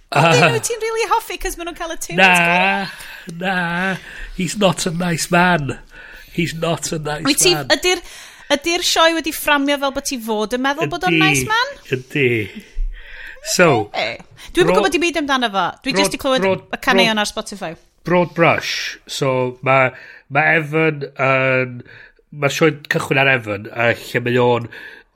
uh, 0.10 0.58
ti'n 0.58 0.82
really 0.82 1.08
hoffi 1.14 1.38
cos 1.42 1.58
maen 1.60 1.70
nhw'n 1.70 1.78
cael 1.78 1.94
y 1.94 2.00
two 2.02 2.18
Na, 2.18 2.90
na. 3.38 3.58
He's 4.36 4.58
not 4.58 4.88
a 4.90 4.92
nice 4.92 5.30
man. 5.32 5.78
He's 6.34 6.56
not 6.58 6.92
a 6.92 7.00
nice 7.00 7.26
Wyt 7.28 7.46
man. 7.54 7.70
Ydy'r 7.78 8.02
ydy 8.58 8.78
sioe 8.86 9.14
wedi 9.16 9.34
fframio 9.34 9.78
fel 9.82 9.94
bod 9.96 10.08
ti 10.10 10.18
fod 10.22 10.58
yn 10.58 10.64
meddwl 10.66 10.90
bod 10.92 11.06
o'n 11.08 11.20
nice 11.22 11.46
man? 11.50 11.76
Ydy. 11.94 12.30
So... 13.54 13.90
Hey. 13.94 14.18
Dwi'n 14.54 14.68
mynd 14.68 14.78
gwybod 14.78 14.98
i 14.98 15.02
byd 15.02 15.20
amdano 15.22 15.50
fo. 15.54 15.68
Dwi 15.86 15.94
jyst 15.98 16.18
i 16.18 16.20
clywed 16.22 16.46
y 16.46 16.80
caneuon 16.84 17.22
ar 17.22 17.30
Spotify. 17.30 17.74
Broad 18.06 18.34
brush. 18.38 18.98
So 19.06 19.60
mae 19.66 19.94
ma 20.34 20.48
Evan 20.58 21.06
yn... 21.14 21.78
Mae'r 22.34 22.50
sioe 22.50 22.74
cychwyn 22.90 23.20
ar 23.22 23.30
Evan, 23.30 23.68
a 23.70 23.92
lle 23.94 24.20
mae 24.26 24.40
o'n 24.42 24.64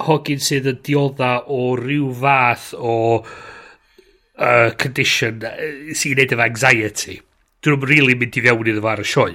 hogyn 0.06 0.42
sydd 0.44 0.70
yn 0.70 0.82
diodda 0.86 1.32
o 1.54 1.72
ryw 1.80 2.12
fath 2.20 2.74
o 2.78 2.98
uh, 3.22 4.70
condition 4.78 5.42
sy'n 5.42 6.20
neud 6.20 6.36
efo 6.36 6.46
anxiety. 6.46 7.18
Dwi'n 7.62 7.74
rhywbeth 7.74 7.90
really 7.90 8.18
mynd 8.18 8.38
i 8.38 8.44
fewn 8.46 8.70
iddo 8.70 8.84
fo 8.84 8.92
ar 8.94 9.02
y 9.02 9.08
sioe. 9.14 9.34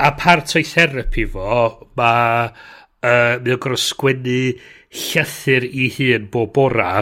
A 0.00 0.10
part 0.16 0.52
o'i 0.56 0.66
therapi 0.66 1.24
fo, 1.32 1.62
mae 1.96 2.50
uh, 2.50 3.38
mynd 3.40 3.54
o'n 3.56 3.64
gorau 3.64 3.80
sgwennu 3.80 4.42
llythyr 4.90 5.64
i 5.70 5.88
hun 5.96 6.28
bob 6.32 6.52
bora 6.56 6.92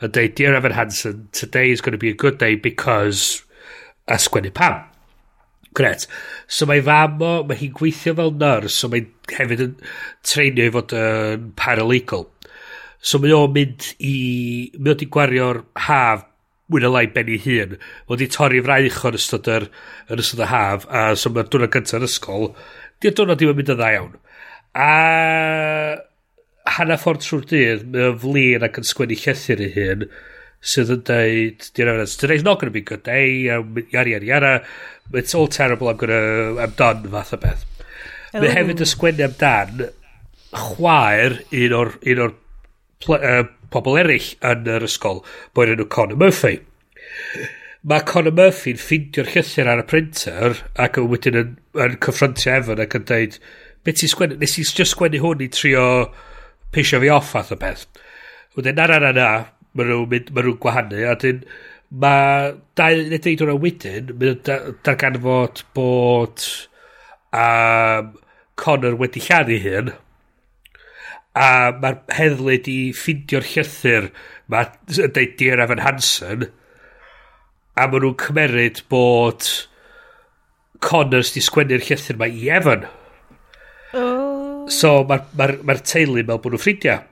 a 0.00 0.08
dweud, 0.08 0.34
Dear 0.34 0.54
Evan 0.54 0.72
Hansen, 0.72 1.28
today 1.32 1.70
is 1.70 1.80
going 1.80 1.92
to 1.92 1.98
be 1.98 2.10
a 2.10 2.14
good 2.14 2.38
day 2.38 2.54
because 2.54 3.42
a 4.08 4.18
sgwennu 4.20 4.52
pam. 4.52 4.93
Gret. 5.74 6.06
So 6.46 6.68
mae 6.70 6.82
fam 6.86 7.22
o, 7.24 7.32
mae 7.48 7.58
hi'n 7.58 7.72
gweithio 7.74 8.14
fel 8.18 8.34
nyrs, 8.40 8.76
so 8.78 8.90
mae'n 8.92 9.08
hefyd 9.34 9.64
yn 9.64 9.74
treinio 10.26 10.68
i 10.68 10.74
fod 10.74 10.94
yn 10.98 11.48
paralegal. 11.58 12.28
So 13.04 13.20
mae 13.20 13.34
o'n 13.36 13.52
mynd 13.56 13.90
i, 13.98 14.14
mae 14.78 14.94
o'n 14.94 15.10
gwario'r 15.16 15.64
haf 15.88 16.24
mwy 16.72 16.80
na 16.80 16.90
lai 16.94 17.06
ben 17.12 17.28
ei 17.28 17.40
hun. 17.44 17.76
Mae 17.76 18.16
o'n 18.16 18.22
di 18.22 18.30
torri 18.32 18.62
fraich 18.64 19.02
o'r 19.04 19.18
ystod 19.18 19.50
yr, 19.52 19.68
yr 20.08 20.22
ystod 20.22 20.44
y 20.46 20.48
haf, 20.48 20.86
a 20.88 21.06
so 21.18 21.32
mae'r 21.32 21.50
dwrnod 21.52 21.72
gyntaf'r 21.74 22.06
ysgol, 22.06 22.52
di'r 23.02 23.16
dwrnod 23.18 23.40
ddim 23.40 23.52
yn 23.52 23.58
mynd 23.60 23.74
yn 23.74 23.80
dda 23.80 23.90
iawn. 23.96 24.14
A 24.74 24.90
hana 26.78 26.96
ffordd 27.00 27.24
trwy'r 27.26 27.48
dydd, 27.50 27.84
mae 27.92 28.08
o'n 28.08 28.20
flin 28.22 28.64
ac 28.64 28.80
yn 28.80 28.88
sgwennu 28.88 29.18
llethyr 29.20 29.64
ei 29.66 29.74
hun, 29.74 30.06
sydd 30.64 30.92
yn 30.94 31.02
dweud, 31.04 31.66
you 31.76 31.84
know, 31.84 32.04
today's 32.04 32.44
not 32.44 32.60
going 32.60 32.70
to 32.70 32.74
be 32.74 32.80
a 32.80 32.88
good 32.88 33.02
day, 33.04 33.50
um, 33.50 33.76
yara, 33.92 34.16
yara, 34.16 34.24
yara, 34.24 34.52
it's 35.12 35.34
all 35.34 35.46
terrible, 35.46 35.88
I'm, 35.88 35.96
gonna, 35.96 36.56
I'm 36.60 36.70
done, 36.70 37.08
fath 37.10 37.34
o 37.34 37.40
beth. 37.42 37.66
Oh. 38.32 38.40
Mae 38.40 38.54
hefyd 38.54 38.80
y 38.82 38.88
sgwennu 38.88 39.26
amdan 39.28 39.84
chwaer 40.54 41.36
un 41.54 41.74
o'r, 41.76 41.92
un 42.10 42.22
o'r 42.24 42.32
uh, 43.18 43.42
pobl 43.74 44.00
eraill 44.00 44.30
yn 44.52 44.70
yr 44.76 44.86
ysgol, 44.88 45.20
boi'n 45.54 45.74
enw 45.74 45.86
Conor 45.92 46.18
Murphy. 46.22 46.56
Mae 47.84 48.06
Conor 48.08 48.34
Murphy'n 48.38 48.80
ffindio'r 48.80 49.28
llythyr 49.34 49.68
ar 49.70 49.84
y 49.84 49.86
printer 49.90 50.62
ac 50.80 50.96
yn 51.02 51.10
wedyn 51.12 51.40
yn, 51.42 51.52
yn 51.76 51.98
cyffrontio 52.02 52.56
efo 52.56 52.78
ac 52.80 52.96
yn 52.98 53.04
dweud, 53.10 53.36
beth 53.84 54.00
ti'n 54.00 54.14
sgwennu, 54.14 54.40
nes 54.40 54.56
i'n 54.56 54.70
just 54.70 54.96
sgwennu 54.96 55.20
hwn 55.20 55.44
i 55.44 55.50
trio 55.52 55.84
pisio 56.72 57.02
fi 57.04 57.12
off 57.12 57.34
fath 57.36 57.52
o 57.52 57.60
beth. 57.60 57.84
Wedyn, 58.56 58.78
na, 58.78 58.86
na, 58.88 58.98
na, 59.02 59.12
na, 59.12 59.28
maen 59.74 59.90
nhw'n 59.90 60.10
mynd, 60.10 60.30
maen 60.34 60.48
nhw'n 60.48 60.60
gwahanu, 60.62 61.00
a 61.10 61.16
dyn, 61.20 61.42
mae 62.04 62.54
dau 62.78 63.00
neu 63.00 63.18
ddeud 63.18 63.44
hwnna 63.44 63.58
wedyn, 63.66 64.14
maen 64.14 64.38
nhw'n 64.44 64.78
darganfod 64.86 65.64
bod 65.76 66.46
um, 67.34 68.14
Connor 68.60 68.96
wedi 69.00 69.22
lladdu 69.24 69.58
hyn 69.58 69.94
a 71.34 71.46
mae'r 71.82 71.96
heddlu 72.14 72.56
di 72.62 72.76
ffindio'r 72.94 73.46
llythyr 73.50 74.10
mae'n 74.52 74.74
deud 75.16 75.32
Dear 75.40 75.62
Evan 75.64 75.82
Hansen, 75.82 76.46
a 77.74 77.86
maen 77.90 78.04
nhw'n 78.04 78.18
cymeryd 78.22 78.84
bod 78.92 79.48
Connors 80.84 81.32
di 81.34 81.42
sgwennu'r 81.42 81.82
llythyr 81.88 82.20
mae 82.20 82.34
i 82.38 82.50
Evan. 82.54 82.86
Oh. 83.94 84.66
So 84.70 85.00
mae'r 85.08 85.26
ma 85.34 85.48
ma, 85.50 85.74
ma 85.74 85.78
teulu 85.80 86.22
mewn 86.22 86.38
bod 86.38 86.54
nhw'n 86.54 86.62
ffrindiau. 86.62 87.02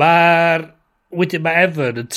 Mae'r 0.00 0.68
wedyn 1.10 1.42
mae 1.44 1.66
Evan 1.66 2.00
yn, 2.04 2.10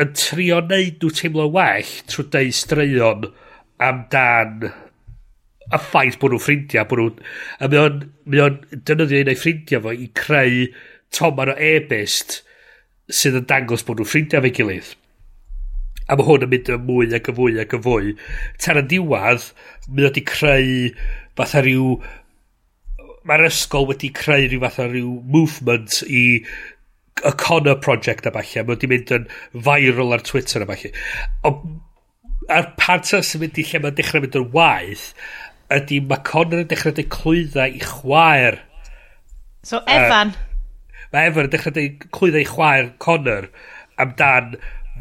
yn 0.00 0.12
trio 0.16 0.60
neud 0.64 1.02
nhw 1.02 1.14
teimlo 1.14 1.48
well 1.52 1.94
trwy 2.10 2.28
deud 2.32 2.56
straeon 2.56 3.28
amdan 3.88 4.70
y 5.68 5.80
ffaith 5.84 6.16
bod 6.20 6.32
nhw'n 6.32 6.42
ffrindiau, 6.42 6.86
bod 6.88 7.02
nhw'n... 7.02 7.18
A 7.60 7.68
mae 7.68 7.80
o'n, 7.82 7.98
mae 8.24 8.44
o'n 8.44 8.60
dynyddio 8.72 9.24
un 9.24 9.32
o'i 9.32 9.38
ffrindiau 9.38 9.84
fo 9.84 9.92
i 9.92 10.08
creu 10.16 10.62
tomar 11.14 11.52
o 11.52 11.56
e-bist 11.60 12.38
sydd 13.12 13.36
yn 13.42 13.48
dangos 13.50 13.84
bod 13.84 14.00
nhw'n 14.00 14.08
ffrindiau 14.08 14.44
fe 14.46 14.52
gilydd. 14.56 14.94
A 16.08 16.16
mae 16.16 16.24
hwn 16.24 16.46
yn 16.46 16.52
mynd 16.54 16.70
yn 16.72 16.86
mwy 16.88 17.12
ac 17.18 17.28
yn 17.28 17.36
fwy 17.36 17.58
ac 17.60 17.76
yn 17.76 17.84
fwy. 17.84 18.14
Tan 18.64 18.80
y 18.80 18.84
diwad, 18.94 19.50
mae 19.90 20.08
wedi 20.08 20.24
creu 20.28 20.72
fatha 21.36 21.64
rhyw... 21.64 21.98
Mae'r 23.28 23.50
ysgol 23.50 23.90
wedi 23.90 24.08
creu 24.16 24.46
rhyw 24.46 24.62
fath 24.64 24.78
fatha 24.78 24.88
rhyw 24.88 25.18
movement 25.36 26.00
i 26.08 26.22
y 27.24 27.32
Connor 27.40 27.78
Project 27.82 28.26
a 28.28 28.32
falle, 28.34 28.64
mae 28.64 28.74
wedi 28.74 28.90
mynd 28.90 29.12
yn 29.16 29.28
viral 29.66 30.16
ar 30.16 30.24
Twitter 30.26 30.64
a 30.64 30.68
falle. 30.68 30.92
Ond 31.48 32.48
a'r 32.52 32.72
panter 32.80 33.24
sy'n 33.26 33.42
mynd 33.42 33.60
i 33.60 33.66
lle 33.68 33.82
mae'n 33.84 33.96
dechrau 33.98 34.24
mynd 34.24 34.38
yn 34.40 34.50
waith, 34.54 35.06
ydy 35.74 36.00
mae 36.08 36.24
Connor 36.28 36.64
yn 36.64 36.70
dechrau 36.70 36.94
dweud 36.96 37.10
clwyddau 37.12 37.76
i 37.76 37.82
chwaer. 37.84 38.60
So 39.66 39.82
Evan. 39.90 40.32
Uh, 40.32 41.06
mae 41.12 41.30
Evan 41.30 41.48
yn 41.48 41.54
dechrau 41.54 41.74
dweud 41.76 42.08
clwyddau 42.14 42.44
i 42.44 42.48
chwaer 42.48 42.92
Connor 43.04 43.50
amdan 44.00 44.56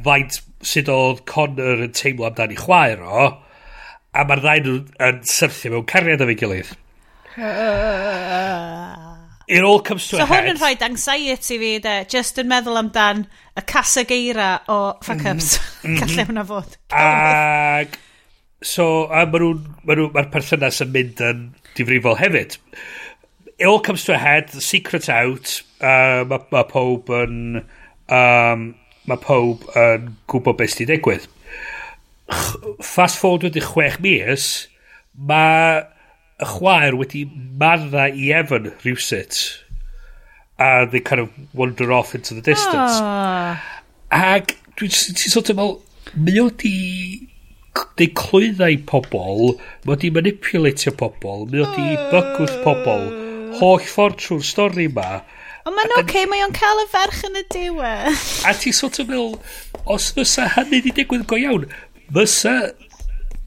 faint 0.05 0.41
sydd 0.65 0.91
oedd 0.91 1.23
Connor 1.29 1.85
yn 1.85 1.93
teimlo 1.95 2.27
amdan 2.29 2.55
i 2.55 2.59
chwaer 2.59 3.03
o, 3.03 3.27
a 4.17 4.25
mae'r 4.27 4.43
ddau 4.43 4.63
nhw 4.65 4.77
yn 5.07 5.21
syrthio 5.29 5.75
mewn 5.75 5.89
cariad 5.91 6.23
o 6.25 6.29
fi 6.31 6.39
gilydd. 6.41 6.73
It 9.47 9.63
all 9.63 9.79
comes 9.79 10.09
to 10.09 10.17
so 10.17 10.23
a 10.23 10.25
head. 10.25 10.27
So 10.27 10.43
hwn 10.43 10.49
yn 10.51 10.57
rhoi 10.59 10.73
anxiety 10.83 11.57
fi, 11.61 11.69
de, 11.79 11.93
just 12.11 12.39
yn 12.41 12.49
meddwl 12.51 12.81
amdan 12.81 13.23
y 13.55 13.63
casa 13.63 14.03
geira 14.07 14.49
o 14.67 14.97
fuck-ups. 15.05 15.55
Mm 15.83 15.93
-hmm. 15.93 15.99
Gallai 16.01 16.25
hwnna 16.27 16.43
fod. 16.49 16.75
Ag, 16.91 17.95
so, 18.61 19.07
a 19.07 19.23
maen 19.23 19.45
nhw'n, 19.45 19.63
ma 19.87 19.95
nhw'n, 19.95 20.11
mae'r 20.17 20.29
perthynas 20.35 20.81
yn 20.83 20.91
mynd 20.91 21.23
yn 21.23 21.41
difrifol 21.79 22.19
hefyd. 22.19 22.59
It 23.57 23.71
all 23.71 23.79
comes 23.79 24.03
to 24.03 24.13
a 24.13 24.19
head, 24.19 24.51
the 24.51 24.61
secret 24.61 25.07
out, 25.07 25.61
uh, 25.79 26.27
mae 26.27 26.43
ma 26.51 26.67
pob 26.67 27.07
yn, 27.15 27.63
um, 28.11 28.69
mae 29.07 29.23
pob 29.23 29.63
yn 29.79 30.15
gwybod 30.27 30.59
beth 30.59 30.75
sy'n 30.75 30.91
digwydd. 30.91 31.31
Fast 32.83 33.23
forward 33.23 33.47
wedi 33.47 33.63
chwech 33.63 34.01
mis, 34.03 34.67
mae 35.15 35.85
y 36.37 36.45
chwaer 36.45 36.97
wedi 36.97 37.23
marna 37.61 38.07
i 38.09 38.31
Evan 38.39 38.71
rhywsut 38.83 39.39
a 40.59 40.85
they 40.91 40.99
kind 40.99 41.21
of 41.21 41.29
wander 41.53 41.91
off 41.91 42.13
into 42.15 42.33
the 42.33 42.41
distance 42.41 42.99
oh. 43.01 43.57
ag 44.11 44.53
dwi'n 44.77 45.17
ti 45.17 45.31
sort 45.33 45.49
of 45.49 45.57
fel 45.61 45.73
mae 46.15 46.37
o 46.41 46.49
di 46.63 46.75
di 47.97 48.09
clwyddau 48.21 48.77
pobl 48.89 49.55
mae 49.85 49.95
o 49.95 49.99
di 50.03 50.13
manipulatio 50.13 50.93
pobl 51.01 51.47
mae 51.51 51.65
o 51.65 51.71
di 51.73 51.89
bygwth 52.13 52.61
pobl 52.65 52.93
oh. 52.93 53.57
holl 53.61 53.89
ffordd 53.95 54.21
trwy'r 54.21 54.47
stori 54.53 54.87
ma 54.99 55.09
Ond 55.67 55.75
mae'n 55.75 55.91
oce, 55.97 56.03
okay, 56.05 56.23
mae 56.31 56.39
o'n 56.45 56.53
cael 56.55 56.79
y 56.79 56.85
ferch 56.87 57.25
yn 57.27 57.33
y 57.35 57.41
diwedd. 57.51 58.21
a 58.47 58.53
ti 58.55 58.71
sort 58.71 59.01
of 59.03 59.09
fel, 59.11 59.33
os 59.83 60.05
fysa 60.15 60.45
hynny 60.53 60.79
di 60.85 60.93
digwydd 60.95 61.25
go 61.27 61.35
iawn, 61.41 61.65
fysa 62.15 62.53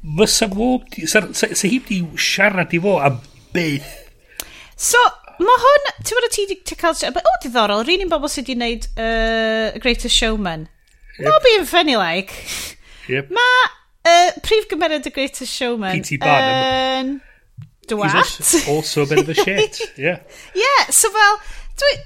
Fysa 0.01 0.48
bob... 0.48 0.86
Sa, 1.06 1.27
sa, 1.36 1.51
sa 1.52 1.68
hi 1.68 1.81
di 1.86 2.01
siarad 2.16 2.72
i 2.72 2.81
fo 2.81 2.97
am 3.05 3.18
beth. 3.55 3.90
So, 4.81 5.01
mae 5.40 5.64
hwn... 5.64 5.89
Ti'n 6.01 6.14
fawr 6.16 6.28
o 6.28 6.32
ti 6.32 6.47
wedi 6.48 6.78
cael... 6.81 7.20
O, 7.20 7.35
diddorol. 7.44 7.85
Rhyn 7.85 8.06
i'n 8.06 8.12
bobl 8.12 8.32
sydd 8.32 8.48
wedi 8.48 8.56
gwneud 8.56 8.89
uh, 8.97 9.81
Greatest 9.82 10.16
Showman. 10.16 10.68
Yep. 11.18 11.27
Not 11.28 11.44
being 11.44 11.68
funny 11.68 11.98
like. 12.01 12.32
Yep. 13.12 13.32
Mae 13.36 13.56
uh, 14.09 14.39
prif 14.47 14.70
gymeriad 14.72 15.09
y 15.09 15.14
Greatest 15.14 15.52
Showman... 15.52 16.01
P.T. 16.01 16.20
Barnum. 16.22 17.16
Um, 17.16 17.16
Dwat. 17.90 18.14
He's 18.14 18.55
also, 18.55 18.70
also 18.72 19.02
a 19.02 19.06
bit 19.06 19.18
of 19.18 19.28
a 19.28 19.35
shit. 19.35 19.81
yeah. 19.98 20.20
Yeah, 20.55 20.85
so 20.89 21.12
fel... 21.12 21.43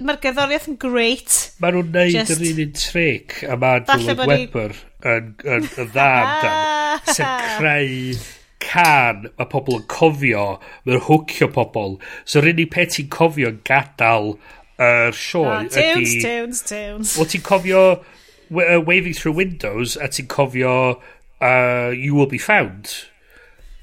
Mae'r 0.06 0.20
gerddoriaeth 0.22 0.68
yn 0.70 0.76
great. 0.78 1.32
Mae 1.62 1.74
nhw'n 1.74 1.88
neud 1.90 2.30
yr 2.30 2.42
un 2.46 2.60
un 2.62 2.74
tric 2.78 3.40
a 3.50 3.56
mae 3.58 3.80
Dylan 3.88 4.20
Webber 4.30 4.76
yn, 5.05 5.35
yn, 5.44 5.68
yn 5.68 5.93
dda 5.93 6.09
amdan, 6.22 7.05
sy'n 7.12 7.44
creu 7.59 8.16
can 8.64 9.28
mae 9.39 9.48
pobl 9.52 9.78
yn 9.78 9.86
cofio, 9.93 10.44
mae'n 10.86 11.02
hwcio 11.09 11.48
pobl. 11.55 11.98
So 12.24 12.43
rydyn 12.43 12.62
ni 12.62 12.68
peth 12.70 12.97
ti'n 12.97 13.10
cofio 13.12 13.52
yn 13.52 13.60
gadael 13.68 14.35
yr 14.35 15.10
er 15.10 15.18
sioe. 15.18 15.51
Oh, 15.51 15.68
tunes, 15.70 16.14
tunes, 16.22 16.62
tunes. 16.68 17.16
Wel, 17.18 17.28
ti'n 17.31 17.44
cofio 17.47 17.82
uh, 17.94 18.81
Waving 18.81 19.14
Through 19.14 19.36
Windows 19.36 19.98
a 20.01 20.09
ti'n 20.09 20.31
cofio 20.32 20.76
uh, 20.94 21.90
You 21.93 22.16
Will 22.16 22.31
Be 22.31 22.40
Found. 22.43 22.97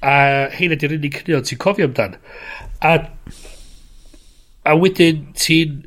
A 0.02 0.50
hyn 0.56 0.74
ydy'r 0.74 0.98
unig 0.98 1.20
cynnion 1.20 1.46
ti'n 1.46 1.62
cofio 1.62 1.88
amdan. 1.88 2.18
A, 2.82 2.98
a 4.66 4.76
wedyn 4.78 5.28
ti'n 5.38 5.82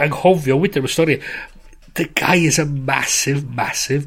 anghofio 0.00 0.58
wedyn 0.62 0.86
y 0.86 0.92
stori. 0.92 1.20
The 1.96 2.10
guy 2.12 2.44
is 2.44 2.58
a 2.60 2.66
massive, 2.66 3.48
massive 3.56 4.06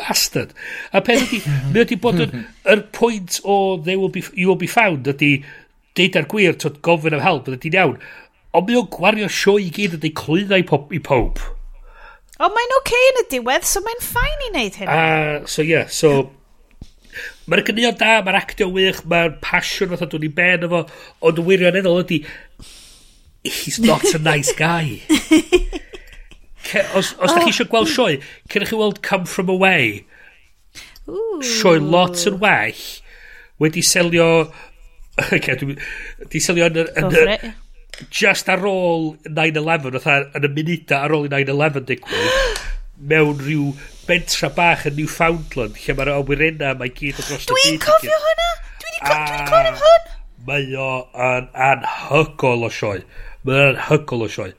bastard. 0.00 0.56
A 0.96 1.04
peth 1.04 1.28
ydy, 1.28 1.40
mae 1.46 1.84
wedi 1.84 2.00
bod 2.00 2.24
yn, 2.24 2.44
yr 2.72 2.84
pwynt 2.96 3.38
o 3.44 3.76
they 3.84 4.00
will 4.00 4.12
be, 4.12 4.24
you 4.34 4.48
will 4.50 4.58
be 4.60 4.70
found 4.70 5.08
ydy 5.12 5.36
deud 5.98 6.18
ar 6.18 6.28
gwir, 6.30 6.58
tyd 6.58 6.80
gofyn 6.86 7.16
am 7.16 7.24
help, 7.24 7.48
ydy'n 7.52 7.78
iawn. 7.78 7.96
Ond 8.56 8.66
mae 8.66 8.80
o'n 8.80 8.90
gwario 8.90 9.30
sio 9.30 9.56
i 9.62 9.70
gyd 9.74 9.98
ydy 10.00 10.12
clwyddau 10.16 10.64
i 10.96 11.02
pob. 11.06 11.42
O, 12.40 12.48
mae'n 12.48 12.76
oce 12.78 12.80
okay 12.80 13.08
yn 13.10 13.18
y 13.20 13.24
diwedd, 13.34 13.66
so 13.68 13.82
mae'n 13.84 13.98
ffain 14.02 14.44
i 14.46 14.52
wneud 14.54 14.78
hyn. 14.80 14.90
Uh, 14.90 15.48
so 15.50 15.62
ie, 15.62 15.74
yeah, 15.74 15.90
so... 15.92 16.30
Mae'r 17.50 17.64
gynnyddo 17.66 17.90
da, 17.98 18.20
mae'r 18.24 18.38
actio 18.38 18.68
wych, 18.72 19.02
mae'r 19.10 19.34
passion 19.42 19.90
fatha 19.90 20.06
dwi'n 20.08 20.28
i 20.28 20.30
ben 20.34 20.66
efo, 20.68 20.84
ond 21.26 21.40
wirioneddol 21.44 22.04
ydy, 22.04 22.20
he's 23.44 23.80
not 23.82 24.06
a 24.14 24.20
nice 24.22 24.54
guy. 24.56 25.02
Os, 26.94 27.12
os 27.18 27.30
oh. 27.30 27.34
da 27.34 27.44
chi 27.44 27.52
eisiau 27.52 27.70
gweld 27.70 27.90
sioe, 27.90 28.18
cynnych 28.52 28.72
chi 28.72 28.78
weld 28.78 29.02
Come 29.06 29.28
From 29.30 29.52
Away. 29.52 30.04
Ooh. 31.10 31.40
Sioe 31.42 31.80
lot 31.82 32.26
yn 32.30 32.40
well 32.42 32.84
wedi 33.60 33.84
selio... 33.86 34.30
Okay, 35.20 35.52
di 36.32 36.40
selio 36.40 36.70
yn... 36.70 36.78
yn, 36.96 37.16
yn 37.18 37.50
just 38.08 38.48
ar 38.48 38.62
ôl 38.64 39.16
9-11, 39.26 39.98
yn 40.38 40.46
y 40.46 40.50
munuda 40.54 41.00
ar 41.04 41.14
ôl 41.16 41.26
9-11 41.28 41.86
digwydd, 41.88 42.60
mewn 43.10 43.40
rhyw 43.42 43.70
bentra 44.08 44.50
bach 44.56 44.86
yn 44.88 44.96
Newfoundland, 44.98 45.78
lle 45.82 45.96
mae'r 45.98 46.12
awyrena 46.16 46.74
mae 46.80 46.92
gyd 46.96 47.20
o 47.20 47.26
dros 47.26 47.44
y 47.44 47.50
byd. 47.50 47.64
Dwi'n 47.66 47.82
cofio 47.84 48.20
hwnna! 48.24 48.48
Dwi 48.80 48.94
wedi 48.94 49.02
co 49.10 49.18
cofio 49.50 49.74
hwn! 49.82 50.14
Mae 50.48 50.78
o 50.80 50.92
yn 51.28 51.50
anhygol 51.68 52.64
o 52.64 52.70
sioe. 52.72 53.02
o'n 53.48 53.66
anhygol 53.66 54.24
o 54.24 54.30
sioe. 54.32 54.54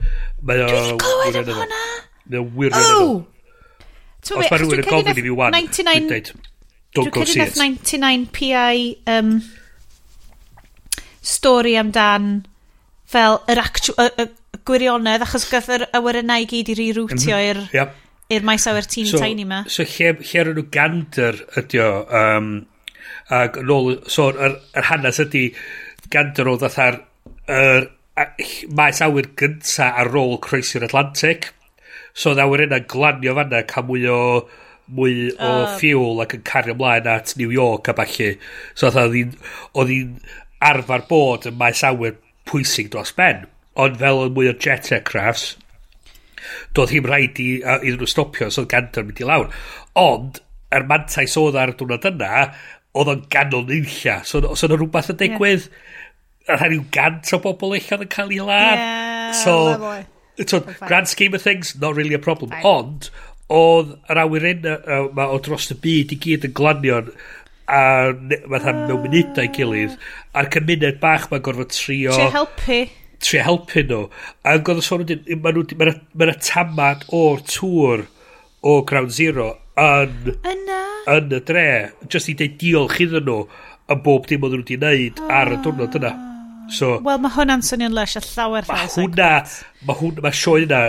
Mae 0.47 0.63
o... 0.65 0.69
Dwi 0.69 0.81
wedi 0.81 0.97
clywed 1.03 1.39
am 1.41 1.51
hwnna! 1.59 1.83
Mae 2.31 2.41
o 2.41 2.47
wirioneddol. 2.57 3.11
Oh! 3.11 3.27
Os 4.21 4.51
mae 4.51 4.61
rhywun 4.61 4.81
yn 4.83 4.87
gofyn 4.87 5.17
i 5.17 5.25
fi 5.25 5.33
wan, 5.33 5.55
99... 5.55 5.91
dwi'n 5.91 6.09
deud, 6.11 6.31
don't 6.97 7.13
go 7.15 7.25
see 7.25 7.41
it. 7.41 7.55
Dwi'n 7.57 7.77
99pi 7.81 8.51
um, 9.09 9.31
stori 11.25 11.73
amdan 11.79 12.29
fel 13.11 13.39
yr 13.51 13.61
actual, 13.63 13.97
y, 14.05 14.25
y 14.25 14.61
gwirionedd, 14.67 15.25
achos 15.25 15.47
gath 15.51 15.71
yr 15.73 15.87
awyrennau 15.97 16.45
i 16.45 16.49
gyd 16.49 16.71
i 16.71 16.77
reroutio 16.77 17.37
mhm. 17.37 17.47
i'r 17.49 17.61
yep. 17.75 17.95
i'r 18.31 18.45
maes 18.47 18.67
awyr 18.69 18.87
teeny 18.89 19.09
so, 19.09 19.21
tiny 19.21 19.47
ma. 19.49 19.63
So 19.71 19.85
lle, 19.87 20.13
lle 20.21 20.43
ar 20.43 20.51
nhw 20.53 20.67
gander 20.73 21.41
ydi 21.61 21.81
o, 21.83 21.89
um, 22.21 22.51
ac 23.41 23.57
nôl, 23.65 23.95
so 24.11 24.29
yr, 24.31 24.59
yr 24.77 24.89
hanes 24.91 25.21
ydi 25.25 25.47
gander 26.13 26.51
o 26.51 26.57
ddatha'r 26.61 27.01
yr 27.57 27.89
maes 28.75 28.99
awyr 29.05 29.31
gynta 29.39 29.91
ar 30.01 30.11
ôl 30.17 30.37
croesi'r 30.43 30.85
Atlantic. 30.87 31.51
So 32.13 32.33
oedd 32.33 32.43
awyr 32.43 32.65
yna 32.67 32.81
glanio 32.91 33.35
fanna 33.37 33.63
cael 33.69 33.87
mwy 33.87 34.05
o 34.11 34.19
mwy 34.91 35.29
o 35.37 35.47
uh, 35.47 35.77
ffiwl 35.77 36.19
ac 36.23 36.35
yn 36.35 36.43
cario 36.47 36.75
ymlaen 36.75 37.07
at 37.07 37.35
New 37.39 37.51
York 37.53 37.87
a 37.87 37.95
falle. 37.95 38.33
So 38.75 38.91
oedd 38.91 39.93
hi'n 39.93 40.15
arfer 40.61 41.05
bod 41.09 41.47
yn 41.49 41.57
maes 41.59 41.83
awyr 41.87 42.17
pwysig 42.49 42.91
dros 42.91 43.13
ben. 43.17 43.45
Ond 43.79 43.99
fel 44.01 44.25
yn 44.25 44.35
mwy 44.35 44.51
o 44.51 44.55
jet 44.59 44.91
aircrafts, 44.91 45.55
doedd 46.75 46.91
hi'n 46.91 47.07
rhaid 47.07 47.39
i, 47.39 47.49
a, 47.63 47.77
iddyn 47.79 48.01
nhw 48.01 48.09
stopio, 48.09 48.49
so 48.51 48.65
oedd 48.65 48.73
gander 48.73 49.07
mynd 49.07 49.21
i 49.23 49.27
lawr. 49.29 49.47
Ond, 49.99 50.41
yr 50.71 50.83
er 50.83 50.89
mantais 50.89 51.37
oedd 51.39 51.59
ar 51.59 51.71
y 51.71 51.77
dwrnod 51.79 52.09
yna, 52.11 52.45
oedd 52.91 53.13
o'n 53.13 53.25
ganol 53.31 53.63
nunlla. 53.69 54.19
So, 54.27 54.43
so 54.43 54.67
oedd 54.67 54.75
rhywbeth 54.75 55.13
yn 55.15 55.21
digwydd. 55.23 55.69
Yeah 55.69 55.97
rhan 56.49 56.77
yw 56.77 56.85
gant 56.93 57.33
o 57.35 57.41
bobl 57.43 57.75
eich 57.77 57.91
oedd 57.91 58.07
yn 58.07 58.13
cael 58.13 58.31
ei 58.33 58.41
ladd. 58.45 58.79
Yeah, 58.81 59.33
so, 59.37 60.05
so 60.45 60.63
grand 60.87 61.11
scheme 61.11 61.35
of 61.37 61.43
things, 61.43 61.75
not 61.79 61.95
really 61.95 62.17
a 62.17 62.19
problem. 62.19 62.51
Fine. 62.55 62.65
Ond, 62.71 63.11
oedd 63.51 63.93
yr 64.09 64.21
awyr 64.23 64.47
awyren 64.47 64.65
yma 65.11 65.27
o 65.33 65.39
dros 65.43 65.69
y 65.73 65.77
byd 65.83 66.15
i 66.15 66.19
gyd 66.23 66.47
yn 66.47 66.55
glanion 66.57 67.11
a 67.71 67.81
fatha 68.51 68.71
uh, 68.71 68.79
mewn 68.87 69.03
munudau 69.03 69.51
gilydd 69.55 69.97
a'r 70.35 70.49
cymuned 70.55 70.99
bach 71.03 71.27
mae'n 71.31 71.43
gorfod 71.45 71.71
trio 71.75 72.15
trio 72.15 72.29
helpu 72.35 72.79
trio 73.23 73.43
helpu 73.47 73.83
nhw 73.87 74.01
a 74.43 74.55
yn 74.57 74.65
godd 74.67 74.81
y 74.81 74.85
sôn 74.87 75.05
mae'n 75.05 75.43
ma 75.43 75.93
ma 76.25 76.37
tamad 76.47 77.05
o'r 77.21 77.43
tŵr 77.51 78.07
o 78.71 78.79
Ground 78.87 79.15
Zero 79.15 79.51
yn 79.81 80.33
Yna. 80.47 80.81
yn 81.15 81.37
y 81.37 81.43
dre 81.51 81.67
just 82.07 82.31
i 82.31 82.37
deud 82.39 82.59
diolch 82.61 82.99
iddyn 83.03 83.27
nhw 83.27 83.39
yn 83.91 84.03
bob 84.07 84.27
dim 84.31 84.43
oedd 84.47 84.57
nhw 84.57 84.65
wedi 84.65 84.79
wneud 84.81 85.23
ar 85.39 85.55
y 85.55 85.63
diwrnod 85.63 86.01
yna 86.01 86.15
So, 86.71 86.97
Wel, 87.03 87.17
mae 87.23 87.33
hwnna'n 87.35 87.63
swnio'n 87.67 87.93
lush 87.95 88.15
a 88.19 88.21
llawer 88.23 88.65
Mae 88.69 88.85
llais. 88.85 88.95
hwnna, 89.01 89.31
mae 89.89 89.97
hwnna, 89.99 90.23
mae 90.25 90.37
sioe 90.37 90.63
yna 90.65 90.81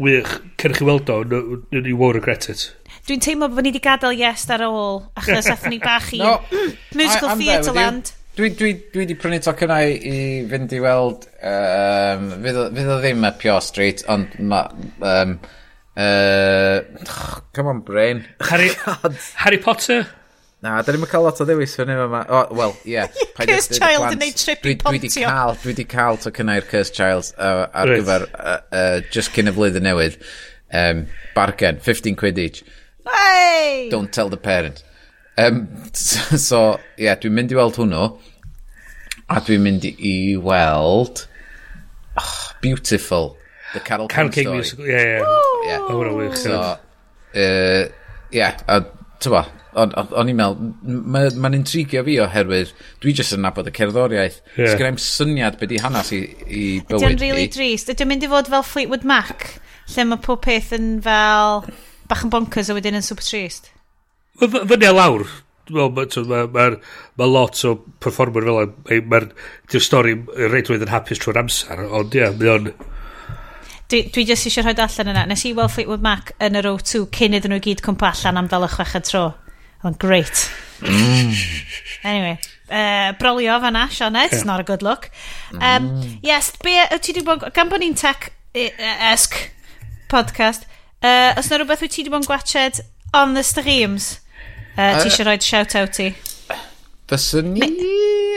wych, 0.00 0.34
cyn 0.60 0.74
chi 0.76 0.84
weld 0.88 1.10
o, 1.12 1.20
n- 1.24 1.84
you 1.86 1.96
won't 1.96 2.16
regret 2.18 2.48
it. 2.52 2.66
Dwi'n 3.08 3.20
teimlo 3.24 3.48
bod 3.50 3.64
ni 3.64 3.70
wedi 3.72 3.80
gadael 3.84 4.16
yes 4.18 4.44
ar 4.52 4.62
ôl, 4.66 5.02
achos 5.18 5.48
athyn 5.50 5.72
ni 5.74 5.78
bach 5.82 6.10
i 6.16 6.20
No, 6.24 6.34
I- 6.52 6.72
musical 6.96 7.30
I'm 7.32 7.38
there 7.38 7.46
theatre 7.62 7.72
with 7.72 7.80
you. 7.80 7.86
land. 7.86 8.12
Dwi, 8.38 8.48
dwi, 8.56 8.70
dwi 8.94 9.04
di 9.10 9.14
prynu 9.18 9.40
tocynnau 9.42 9.88
i 9.90 10.18
fynd 10.48 10.72
i 10.76 10.78
weld, 10.80 11.24
um, 11.42 12.28
fydd 12.44 12.60
o 12.60 12.66
fydd 12.76 12.92
o 12.94 12.98
ddim 13.02 13.24
y 13.26 13.32
Pure 13.42 13.64
Street, 13.66 14.04
ond 14.12 14.36
ma, 14.52 14.60
um, 15.02 15.34
uh, 15.96 16.80
come 17.52 17.66
on 17.74 17.80
brain. 17.84 18.24
Harry, 18.48 18.70
Harry 19.42 19.58
Potter? 19.58 20.06
Na, 20.60 20.82
da 20.84 20.92
ni'n 20.92 21.06
cael 21.08 21.22
lot 21.24 21.38
o 21.40 21.44
ddewis 21.48 21.72
fyny 21.78 21.94
yma. 21.96 22.20
Oh, 22.28 22.48
well, 22.52 22.74
ie. 22.84 22.92
Yeah, 23.00 23.08
Cursed 23.38 23.78
Child 23.78 24.10
yn 24.12 24.18
neud 24.20 24.36
trip 24.36 24.66
i 24.68 24.74
pontio. 24.76 24.90
Dwi 24.92 24.98
wedi 24.98 25.10
cael, 25.16 25.54
dwi 25.62 25.72
wedi 25.72 25.84
cael 25.88 26.18
tocynnau'r 26.20 26.66
Cursed 26.68 26.96
Child 26.98 27.30
uh, 27.38 27.62
ar 27.72 27.88
right. 27.88 28.02
gyfer 28.02 28.26
uh, 28.28 28.56
uh, 28.68 28.98
just 29.14 29.32
cyn 29.32 29.48
y 29.48 29.54
flwyddyn 29.56 29.86
newydd. 29.88 30.18
Um, 30.76 31.06
bargen, 31.34 31.80
15 31.80 32.18
quid 32.20 32.38
each. 32.38 32.60
Hey! 33.08 33.88
Don't 33.90 34.12
tell 34.12 34.28
the 34.28 34.36
parent. 34.36 34.84
Um, 35.38 35.64
so, 35.94 36.60
ie, 36.98 37.06
yeah, 37.06 37.16
dwi'n 37.16 37.38
mynd 37.38 37.54
i 37.54 37.58
weld 37.58 37.80
hwnnw. 37.80 38.10
A 39.32 39.40
dwi'n 39.46 39.64
mynd 39.64 39.88
i 39.88 40.14
weld... 40.36 41.24
Oh, 42.20 42.36
beautiful. 42.60 43.32
The 43.72 43.80
Carol 43.80 44.08
Can 44.12 44.28
King 44.28 44.50
Story. 44.50 44.58
Musical, 44.58 44.92
ie, 44.92 45.00
ie. 45.00 46.28
Ie. 46.28 46.36
So, 46.36 46.60
ie, 47.32 47.48
uh, 47.48 47.88
yeah, 48.36 48.60
a, 48.68 48.82
tyfa, 49.24 49.46
O'n 49.78 50.30
i'n 50.30 50.38
meddwl, 50.38 50.70
mae'n 51.14 51.36
ma 51.38 51.50
intrigio 51.54 52.02
fi 52.06 52.16
oherwydd, 52.24 52.72
dwi 53.02 53.14
jyst 53.14 53.36
yn 53.36 53.44
nabod 53.44 53.68
y 53.70 53.74
cerddoriaeth. 53.76 54.40
Yeah. 54.56 54.72
Sgrifennu'n 54.74 55.04
syniad 55.04 55.58
beth 55.60 55.74
i 55.76 55.82
hanes 55.82 56.10
i, 56.16 56.22
i 56.46 56.62
bywyd 56.88 57.04
Ydy 57.04 57.10
o'n 57.10 57.20
really 57.22 57.46
drist. 57.52 57.92
Ydy'n 57.92 58.10
mynd 58.10 58.26
i 58.26 58.30
fod 58.32 58.50
fel 58.50 58.66
Fleetwood 58.66 59.06
Mac, 59.06 59.46
lle 59.94 60.08
mae 60.10 60.24
pob 60.24 60.42
peth 60.46 60.72
yn 60.76 60.96
fel 61.04 61.62
bach 62.10 62.26
yn 62.26 62.34
bonkers 62.34 62.72
a 62.72 62.76
wedyn 62.76 62.98
yn 62.98 63.06
super 63.06 63.26
trist. 63.26 63.70
Fyny 64.40 64.88
a 64.88 64.94
lawr, 64.96 65.26
mae'r 65.70 66.24
ma, 66.26 66.44
ma, 66.50 66.68
ma 67.20 67.28
lot 67.28 67.64
o 67.68 67.76
performer 68.02 68.46
fel 68.46 68.62
yna. 68.64 68.72
mae'r 68.90 69.28
ma, 69.28 69.44
ma 69.70 69.82
stori 69.82 70.16
reit 70.50 70.70
yn 70.74 70.88
hapus 70.90 71.22
trwy'r 71.22 71.44
amser, 71.44 71.84
ond 71.86 72.16
ie, 72.16 72.24
yeah, 72.24 72.34
mae 72.34 72.56
o'n... 72.56 72.72
Dwi, 73.90 74.04
dwi 74.14 74.22
jyst 74.22 74.46
eisiau 74.46 74.62
rhoi 74.62 74.76
allan 74.78 75.10
yna. 75.10 75.22
Nes 75.26 75.42
i 75.48 75.50
weld 75.54 75.72
Fleetwood 75.74 76.02
Mac 76.04 76.30
yn 76.42 76.58
yr 76.58 76.68
O2 76.70 77.08
cyn 77.14 77.34
iddyn 77.34 77.50
nhw 77.54 77.62
gyd 77.64 77.82
cwmpa 77.82 78.12
allan 78.12 78.38
am 78.38 78.50
fel 78.50 78.66
y 78.66 78.68
chweched 78.70 79.08
tro. 79.08 79.24
Oedd 79.80 79.94
yn 79.94 80.00
great. 80.00 80.50
Mm. 80.84 81.32
Anyway, 82.04 82.38
uh, 82.68 83.12
brolio 83.16 83.58
fanna, 83.60 83.86
Sionet, 83.88 84.32
yeah. 84.32 84.44
not 84.44 84.60
a 84.60 84.62
good 84.62 84.82
look. 84.82 85.10
Um, 85.52 85.60
mm. 85.60 86.18
Yes, 86.22 86.52
be, 86.62 86.74
ti 87.00 87.12
di 87.16 87.22
bod, 87.24 87.46
gan 87.56 87.72
bod 87.72 87.80
ni'n 87.80 87.96
tech-esg 87.96 89.38
podcast, 90.12 90.68
uh, 91.00 91.32
os 91.40 91.48
na 91.48 91.60
rhywbeth 91.60 91.86
wyt 91.86 91.96
ti 91.96 92.04
di 92.04 92.12
bod 92.12 92.26
yn 92.26 92.28
gwached 92.28 92.82
on 93.16 93.32
the 93.32 93.44
streams, 93.46 94.18
uh, 94.76 95.00
ti 95.00 95.08
eisiau 95.08 95.30
rhoi 95.30 95.40
shout-out 95.40 96.00
i? 96.04 96.12
Fyswn 97.08 97.54
ni 97.56 97.72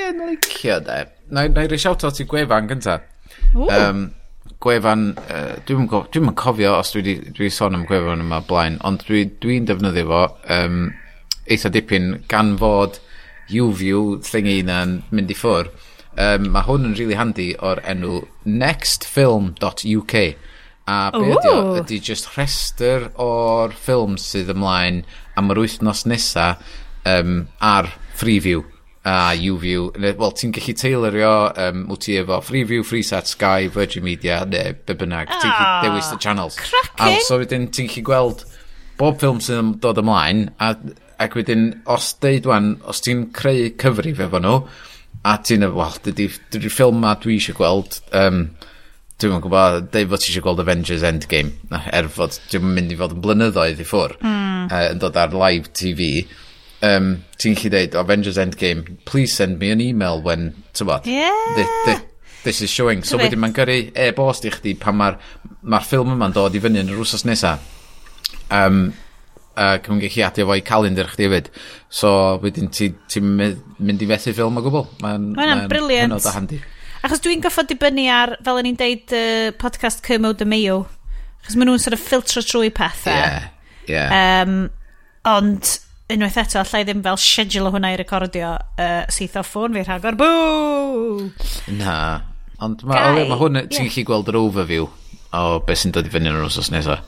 yn 0.07 0.23
licio 0.31 0.79
de. 0.87 1.03
Na 1.35 1.43
i 1.43 1.51
roi 1.51 1.79
shout-out 1.79 2.23
i 2.23 2.29
Gwefan 2.29 2.71
gynta. 2.71 3.01
Ooh. 3.53 3.67
Um, 3.67 4.05
Gwefan, 4.63 5.09
uh, 5.27 5.59
dwi'n 5.67 5.91
dwi 5.91 6.35
cofio 6.39 6.77
os 6.79 6.95
dwi 6.95 7.19
wedi 7.19 7.51
sôn 7.51 7.75
am 7.75 7.83
Gwefan 7.89 8.23
yma 8.23 8.39
blaen, 8.47 8.79
ond 8.87 9.03
dwi'n 9.03 9.35
dwi, 9.43 9.59
dwi 9.59 9.63
defnyddio 9.67 10.07
fo 10.07 10.25
um, 10.55 10.83
eitha 11.47 11.71
dipyn 11.73 12.23
gan 12.31 12.55
fod 12.61 12.99
UView 13.51 14.19
thingy 14.23 14.61
na'n 14.67 15.01
mynd 15.11 15.33
i 15.33 15.37
ffwr. 15.37 15.71
Um, 16.13 16.51
mae 16.53 16.65
hwn 16.67 16.91
yn 16.91 16.97
really 16.97 17.17
handy 17.17 17.51
o'r 17.57 17.81
enw 17.89 18.21
nextfilm.uk 18.45 20.17
a 20.83 20.97
be 21.15 21.23
ydi 21.31 21.49
o 21.49 21.59
ydi 21.79 21.97
just 22.03 22.33
rhestr 22.35 23.07
o'r 23.21 23.73
ffilm 23.85 24.17
sydd 24.19 24.51
ymlaen 24.53 25.01
am 25.39 25.49
yr 25.53 25.63
wythnos 25.63 26.03
nesa 26.09 26.53
um, 27.09 27.47
ar 27.63 27.89
Freeview 28.13 28.65
a 29.03 29.33
YouView. 29.35 29.89
Wel, 29.99 30.33
ti'n 30.39 30.53
gallu 30.55 30.73
tailorio, 30.79 31.31
um, 31.59 31.85
wyt 31.91 32.05
ti 32.05 32.17
efo 32.21 32.39
Freeview, 32.45 32.85
Freesat, 32.87 33.27
Sky, 33.27 33.67
Virgin 33.67 34.05
Media, 34.05 34.43
neu 34.47 34.77
be 34.85 34.95
bynnag. 34.95 35.31
Ti'n 35.33 35.49
gallu 35.49 35.65
ah, 35.65 35.81
dewis 35.83 36.11
y 36.13 36.19
channels. 36.23 36.59
Cracking! 36.61 37.17
A 37.17 37.25
so 37.27 37.39
wedyn 37.41 37.67
ti'n 37.73 37.89
gallu 37.91 38.05
gweld 38.07 38.45
bob 38.99 39.19
ffilm 39.21 39.41
sydd 39.43 39.61
yn 39.61 39.71
dod 39.83 40.01
ymlaen, 40.01 40.45
a, 40.61 40.73
ac 41.23 41.37
wedyn, 41.37 41.69
os 41.89 42.11
deud 42.23 42.47
wan, 42.49 42.75
os 42.89 43.01
ti'n 43.03 43.27
creu 43.35 43.71
cyfrif 43.79 44.21
efo 44.25 44.41
nhw, 44.43 44.59
a 45.23 45.37
ti'n 45.39 45.65
efo, 45.67 45.79
wel, 45.79 45.97
dydy 46.05 46.69
ffilm 46.69 47.01
ma 47.03 47.15
dwi 47.21 47.39
eisiau 47.39 47.57
gweld, 47.57 47.99
um, 48.19 48.45
dwi'n 49.21 49.43
gwybod, 49.43 49.89
deud 49.93 50.13
fod 50.13 50.23
ti 50.23 50.31
eisiau 50.31 50.45
gweld 50.47 50.63
Avengers 50.63 51.05
Endgame, 51.07 51.53
na, 51.71 51.83
er 51.95 52.09
fod 52.11 52.37
dwi'n 52.51 52.71
mynd 52.77 52.93
i 52.93 52.99
fod 52.99 53.17
yn 53.17 53.25
blynyddoedd 53.25 53.83
i 53.83 53.87
ffwr, 53.87 54.17
mm. 54.21 54.65
uh, 54.69 54.87
yn 54.93 55.03
dod 55.03 55.19
ar 55.19 55.35
live 55.37 55.71
TV, 55.77 56.25
um, 56.85 57.13
ti'n 57.41 57.59
gallu 57.59 57.75
deud, 57.77 57.99
Avengers 58.03 58.41
Endgame, 58.41 58.97
please 59.09 59.33
send 59.33 59.61
me 59.61 59.71
an 59.73 59.83
email 59.83 60.21
when, 60.21 60.51
ti'n 60.73 60.89
bod, 60.89 61.07
yeah. 61.09 61.53
the, 61.57 61.67
the, 61.85 62.01
this 62.43 62.61
is 62.61 62.69
showing. 62.69 63.05
So 63.07 63.17
wedyn 63.21 63.39
mae'n 63.39 63.55
gyrru 63.55 63.79
e-bost 63.95 64.45
i 64.45 64.51
chdi 64.51 64.75
pan 64.79 64.99
mae'r 64.99 65.21
ma 65.63 65.79
ffilm 65.79 66.11
yma'n 66.17 66.35
dod 66.35 66.57
i 66.57 66.61
fyny 66.61 66.81
yn 66.83 66.91
yr 66.91 66.99
wsos 66.99 67.23
nesaf 67.23 67.71
um, 68.53 68.85
uh, 69.57 69.77
cymgeisiadu 69.85 70.45
efo'i 70.45 70.63
calendar 70.65 71.09
chdi 71.11 71.27
hefyd. 71.27 71.49
So, 71.93 72.13
wedyn 72.43 72.71
ti'n 72.73 72.97
ti 73.11 73.23
mynd 73.23 74.03
i 74.03 74.09
fethu 74.09 74.33
ffilm 74.35 74.59
o 74.59 74.65
gwbl. 74.65 74.87
Mae'n 75.03 75.29
ma 75.37 75.49
ma 75.51 75.67
briliant. 75.71 76.15
Mae'n 76.15 76.37
handi. 76.37 76.61
Achos 77.03 77.23
dwi'n 77.23 77.43
goffod 77.43 77.67
dibynnu 77.67 78.07
ar, 78.13 78.37
fel 78.45 78.61
o'n 78.61 78.69
i'n 78.69 78.79
deud, 78.79 79.15
uh, 79.17 79.49
podcast 79.59 80.03
Cymod 80.05 80.43
y 80.45 80.47
Mayo. 80.47 80.83
Achos 81.43 81.57
maen 81.59 81.73
nhw'n 81.73 81.81
sort 81.83 81.97
of 81.97 82.03
filtro 82.03 82.43
trwy 82.45 82.71
pethau. 82.73 83.11
Yeah, 83.11 83.49
yeah. 83.91 84.43
Um, 84.45 84.69
ond, 85.27 85.73
unwaith 86.13 86.39
eto, 86.39 86.61
allai 86.61 86.85
ddim 86.87 87.03
fel 87.03 87.19
schedule 87.19 87.67
o 87.67 87.73
hwnna 87.75 87.91
i 87.91 87.99
recordio 87.99 88.53
uh, 88.55 89.03
syth 89.11 89.35
o 89.39 89.43
ffôn 89.43 89.75
fi 89.75 89.83
rhagor. 89.83 90.15
Bw! 90.19 91.27
Na. 91.75 91.97
Ond 92.63 92.85
mae 92.87 93.25
ma 93.27 93.35
hwn, 93.35 93.65
ti'n 93.67 93.89
yeah. 93.89 93.91
gallu 93.91 94.07
gweld 94.07 94.31
yr 94.31 94.39
overview 94.39 94.87
o 95.35 95.43
beth 95.67 95.81
sy'n 95.81 95.91
dod 95.95 96.07
i 96.07 96.11
fyny 96.13 96.29
yn 96.31 96.37
yr 96.37 96.45
wrsos 96.45 96.71
nesaf. 96.71 97.03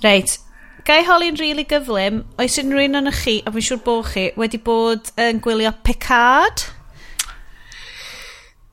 Reit, 0.00 0.38
gai 0.88 1.02
holi'n 1.04 1.36
rili 1.36 1.52
really 1.52 1.66
gyflym, 1.68 2.22
oes 2.40 2.56
unrhyw 2.62 2.86
un 2.88 3.02
o'n 3.02 3.12
chi, 3.12 3.38
a 3.44 3.52
fi'n 3.52 3.64
siŵr 3.66 3.84
bod 3.84 4.06
chi, 4.08 4.24
wedi 4.40 4.60
bod 4.64 5.10
yn 5.20 5.42
gwylio 5.44 5.74
Picard? 5.84 6.64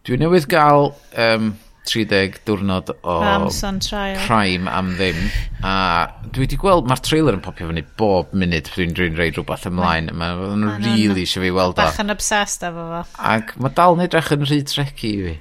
Dwi 0.08 0.20
newydd 0.22 0.48
gael 0.48 0.94
um, 1.20 1.50
30 1.90 2.40
diwrnod 2.48 2.94
o 2.96 3.18
Amazon 3.20 3.82
trial. 3.84 4.22
Prime 4.30 4.72
am 4.72 4.94
ddim. 4.96 5.20
A 5.66 5.76
dwi 6.24 6.46
wedi 6.46 6.60
gweld, 6.62 6.88
mae'r 6.88 7.04
trailer 7.04 7.36
yn 7.36 7.44
popio 7.44 7.68
fyny 7.70 7.84
bob 8.00 8.32
munud 8.38 8.72
dwi'n 8.72 8.96
dwi'n 8.96 9.20
reid 9.20 9.36
rhywbeth 9.36 9.68
ymlaen. 9.70 10.08
Mae'n 10.16 10.64
ma 10.64 10.78
really 10.80 11.26
eisiau 11.26 11.44
fi 11.44 11.52
weld 11.52 11.76
o. 11.76 11.84
Bach 11.84 12.00
yn 12.06 12.16
obsessed 12.16 12.64
efo 12.70 12.90
fo. 12.94 13.06
Ac 13.36 13.58
mae 13.60 13.76
dal 13.76 14.00
yn 14.00 14.08
edrych 14.08 14.32
yn 14.38 14.48
rhy 14.48 14.64
trecu 14.72 15.12
i 15.12 15.16
fi. 15.28 15.38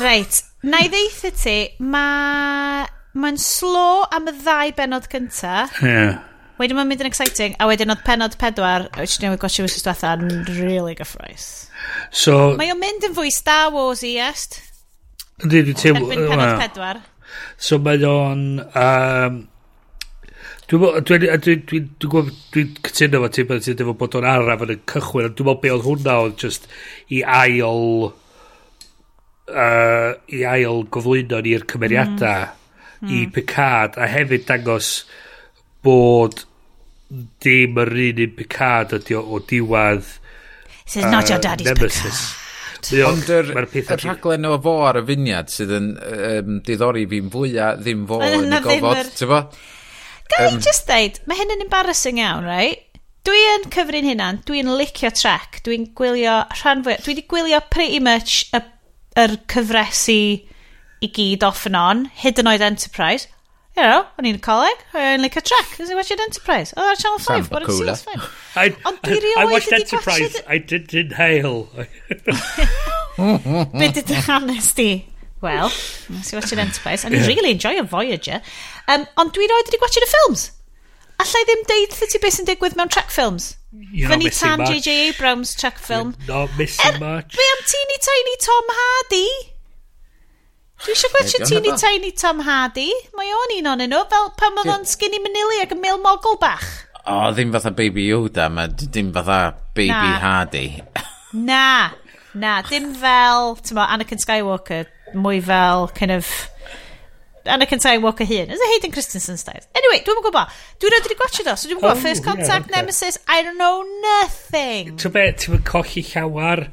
Reit, 0.00 0.42
na 0.64 0.80
i 0.86 0.90
ddeithi 0.92 1.34
ti, 1.36 1.58
mae 1.92 2.86
mae'n 3.22 3.38
slo 3.40 4.04
am 4.12 4.28
y 4.30 4.34
ddau 4.36 4.72
benod 4.76 5.08
cynta. 5.12 5.66
Yeah. 5.80 6.20
Wedyn 6.60 6.78
mae'n 6.78 6.88
mynd 6.88 7.02
yn 7.04 7.10
exciting, 7.10 7.56
a 7.60 7.66
wedyn 7.68 7.92
oedd 7.92 8.04
penod 8.06 8.36
pedwar, 8.40 8.86
which 8.96 9.18
newid 9.20 9.40
gosio 9.42 9.66
wythnos 9.66 9.84
diwetha, 9.84 10.14
yn 10.16 10.46
really 10.56 10.94
gyffroes. 10.96 11.48
So... 12.08 12.54
Mae 12.56 12.72
o'n 12.72 12.80
mynd 12.80 13.04
yn 13.10 13.16
fwy 13.16 13.32
Star 13.34 13.68
Wars 13.74 14.00
i 14.06 14.14
est. 14.24 14.62
Ydy, 15.44 15.66
dwi'n 15.66 15.82
teimlo... 15.82 16.06
Erbyn 16.06 16.24
penod 16.30 16.46
well. 16.46 16.62
pedwar. 16.64 17.02
So 17.60 17.80
mae 17.82 18.00
o'n... 18.08 18.48
Um, 18.72 19.44
Dwi'n 20.66 20.82
dwi, 21.06 21.18
dwi, 21.22 21.28
dwi, 21.38 21.54
dwi, 21.62 21.78
dwi 22.02 22.22
dwi 22.50 22.62
cytuno 22.88 23.20
fo 23.22 23.28
ti 23.30 23.44
bod 23.46 23.60
ti'n 23.62 23.82
efo 23.84 23.92
bod 24.00 24.16
o'n 24.18 24.24
araf 24.26 24.64
yn 24.64 24.72
y 24.74 24.76
cychwyn, 24.90 25.28
ond 25.28 25.36
dwi'n 25.38 25.46
meddwl 25.46 25.60
be 25.62 25.70
oedd 25.70 25.84
hwnna 25.84 26.14
oedd 26.24 26.34
just 26.42 26.66
i 27.14 27.20
ail 27.22 28.08
uh, 29.46 30.10
i 30.26 30.42
ail 30.56 30.82
gyflwyno 30.90 31.38
ni'r 31.46 31.68
cymeriadau. 31.70 32.48
Mm 32.48 32.65
mm. 33.00 33.08
i 33.08 33.22
hmm. 33.22 33.32
Picard 33.34 33.98
a 34.00 34.08
hefyd 34.10 34.46
dangos 34.48 34.90
bod 35.86 36.44
dim 37.42 37.78
yr 37.82 37.92
un 38.08 38.24
un 38.26 38.34
Picard 38.38 38.96
ydi 38.98 39.18
o, 39.18 39.22
o 39.22 39.42
diwad 39.42 40.02
This 40.86 40.98
is 41.02 41.06
not 41.10 41.28
your 41.28 41.38
uh, 41.38 41.42
daddy's 41.42 41.66
nemesis. 41.66 42.20
Picard. 42.20 42.46
Ond 43.08 43.30
yr 43.32 43.48
er, 43.50 43.64
er 43.66 44.02
rhaglen 44.04 44.46
o 44.46 44.56
fo 44.62 44.76
ar 44.86 45.00
y 45.00 45.02
funiad 45.08 45.50
sydd 45.50 45.72
yn 45.74 45.88
um, 45.96 46.58
diddori 46.66 47.06
fi'n 47.10 47.32
fwyaf 47.32 47.80
ddim 47.80 48.04
fo 48.06 48.20
yn 48.22 48.52
y 48.54 48.60
gofod, 48.62 49.10
ti'n 49.18 49.32
bo? 49.32 49.40
Gael 50.30 50.52
um, 50.52 50.60
just 50.62 50.86
ddeud, 50.86 51.18
mae 51.26 51.40
hyn 51.40 51.54
yn 51.56 51.64
embarrassing 51.64 52.20
iawn, 52.22 52.46
right? 52.46 52.84
Dwi 53.26 53.42
yn 53.56 53.66
cyfrin 53.74 54.06
hynna'n, 54.06 54.42
dwi'n 54.46 54.70
licio 54.78 55.10
track, 55.14 55.58
dwi'n 55.66 55.88
gwylio 55.98 56.36
rhan 56.60 56.84
fwy, 56.86 56.98
dwi 57.00 57.16
wedi 57.16 57.26
gwylio 57.32 57.62
pretty 57.74 57.98
much 58.02 58.44
y, 58.54 58.62
yr 59.18 59.34
cyfresu 59.50 60.20
i 61.02 61.08
gyd 61.08 61.42
off 61.44 61.66
and 61.66 61.76
on, 61.76 62.04
hyd 62.22 62.38
yn 62.42 62.50
oed 62.50 62.64
Enterprise. 62.64 63.28
You 63.76 63.84
know, 63.84 64.04
o'n 64.16 64.24
i'n 64.24 64.38
coleg, 64.40 64.84
o'n 64.96 65.18
i'n 65.18 65.22
like 65.22 65.36
a 65.36 65.42
track, 65.44 65.74
is 65.80 65.90
it 65.90 65.96
watching 65.98 66.20
Enterprise? 66.20 66.72
Oh, 66.76 66.84
that's 66.88 67.02
Channel 67.02 67.18
5, 67.18 67.50
what 67.50 67.62
it 67.62 67.70
seems 67.70 68.02
fine. 68.02 68.22
I, 68.56 68.74
I, 69.36 69.44
watched 69.44 69.70
Enterprise, 69.70 70.32
watch 70.32 70.44
I 70.48 70.56
did 70.56 70.94
inhale. 70.94 71.68
Be 73.16 73.92
did 73.92 74.06
the 74.06 74.22
hanes 74.26 74.72
di? 74.72 75.04
Well, 75.42 75.68
nes 76.08 76.32
i 76.32 76.36
watching 76.38 76.58
Enterprise, 76.58 77.04
and 77.04 77.14
yeah. 77.14 77.26
really 77.26 77.50
enjoy 77.50 77.78
a 77.78 77.82
Voyager. 77.82 78.40
Um, 78.88 79.04
ond 79.20 79.34
dwi 79.36 79.44
roed 79.50 79.68
wedi 79.68 79.80
gwachio'r 79.82 80.08
ffilms. 80.08 80.46
Alla 81.20 81.42
i 81.42 81.48
ddim 81.48 81.66
deud 81.68 81.98
ti 82.00 82.20
beth 82.22 82.38
sy'n 82.38 82.48
digwydd 82.48 82.76
mewn 82.80 82.88
track 82.92 83.12
films. 83.12 83.56
You're 83.92 84.08
Fyny 84.08 84.32
tan 84.32 84.64
J.J. 84.64 84.96
Abrams 85.10 85.52
track 85.54 85.76
film. 85.76 86.14
You're 86.24 86.36
not 86.36 86.56
missing 86.56 86.96
er, 86.96 86.98
much. 86.98 87.36
Be 87.36 87.44
am 87.52 87.62
Teeny 87.68 88.00
Tiny 88.08 88.36
Tom 88.40 88.72
Hardy? 88.78 89.55
Dwi 90.84 90.92
eisiau 90.92 91.12
gwachio 91.14 91.46
Teeny 91.48 91.72
Tiny 91.80 92.10
Tom 92.12 92.40
Hardy. 92.44 92.90
Mae 93.16 93.30
o'n 93.32 93.54
un 93.58 93.68
o'n 93.72 93.82
nhw, 93.88 94.02
fel 94.12 94.26
pan 94.36 94.58
oedd 94.60 94.72
o'n 94.74 94.84
skinny 94.88 95.20
manili 95.24 95.62
ac 95.62 95.72
yn 95.72 95.80
mil 95.80 96.00
mogl 96.02 96.36
bach. 96.42 96.66
O, 97.06 97.30
ddim 97.32 97.54
fatha 97.54 97.72
Baby 97.72 98.08
Yoda, 98.10 98.50
mae 98.52 98.68
dim 98.68 99.12
fatha 99.14 99.54
Baby 99.74 99.94
na. 99.94 100.18
Hardy. 100.20 100.66
na, 101.32 101.62
na, 102.34 102.58
dim 102.68 102.90
fel, 102.98 103.54
ti'n 103.62 103.78
mo, 103.78 103.86
Anakin 103.86 104.20
Skywalker, 104.20 104.90
mwy 105.16 105.40
fel, 105.46 105.88
kind 105.96 106.12
of, 106.12 106.28
Anakin 107.46 107.80
Skywalker 107.80 108.28
hun. 108.28 108.52
Is 108.52 108.60
it 108.60 108.72
Hayden 108.74 108.92
Christensen 108.92 109.40
style. 109.40 109.64
Anyway, 109.78 110.02
dwi'n 110.04 110.20
gwybod. 110.28 110.56
Dwi'n 110.82 110.96
rhaid 110.96 111.12
i 111.14 111.18
gwachio 111.22 111.46
do, 111.46 111.56
so 111.56 111.70
dwi'n 111.70 111.80
gwybod. 111.80 111.94
Oh, 111.94 112.04
First 112.04 112.26
Contact, 112.26 112.50
yeah, 112.50 112.64
okay. 112.66 112.80
Nemesis, 112.82 113.20
I 113.26 113.42
don't 113.46 113.56
know 113.56 113.80
nothing. 114.04 114.96
Ti'n 115.00 115.14
be, 115.14 115.28
ti'n 115.40 115.62
colli 115.64 116.04
llawar, 116.10 116.66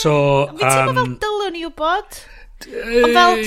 so... 0.00 0.14
Um, 0.46 0.62
Fi'n 0.62 0.70
teimlo 0.70 0.94
fel 0.94 1.08
um, 1.10 1.18
dylwn 1.26 1.58
i 1.58 1.66
wybod. 1.68 2.22
Ond 2.68 3.16
fel, 3.16 3.44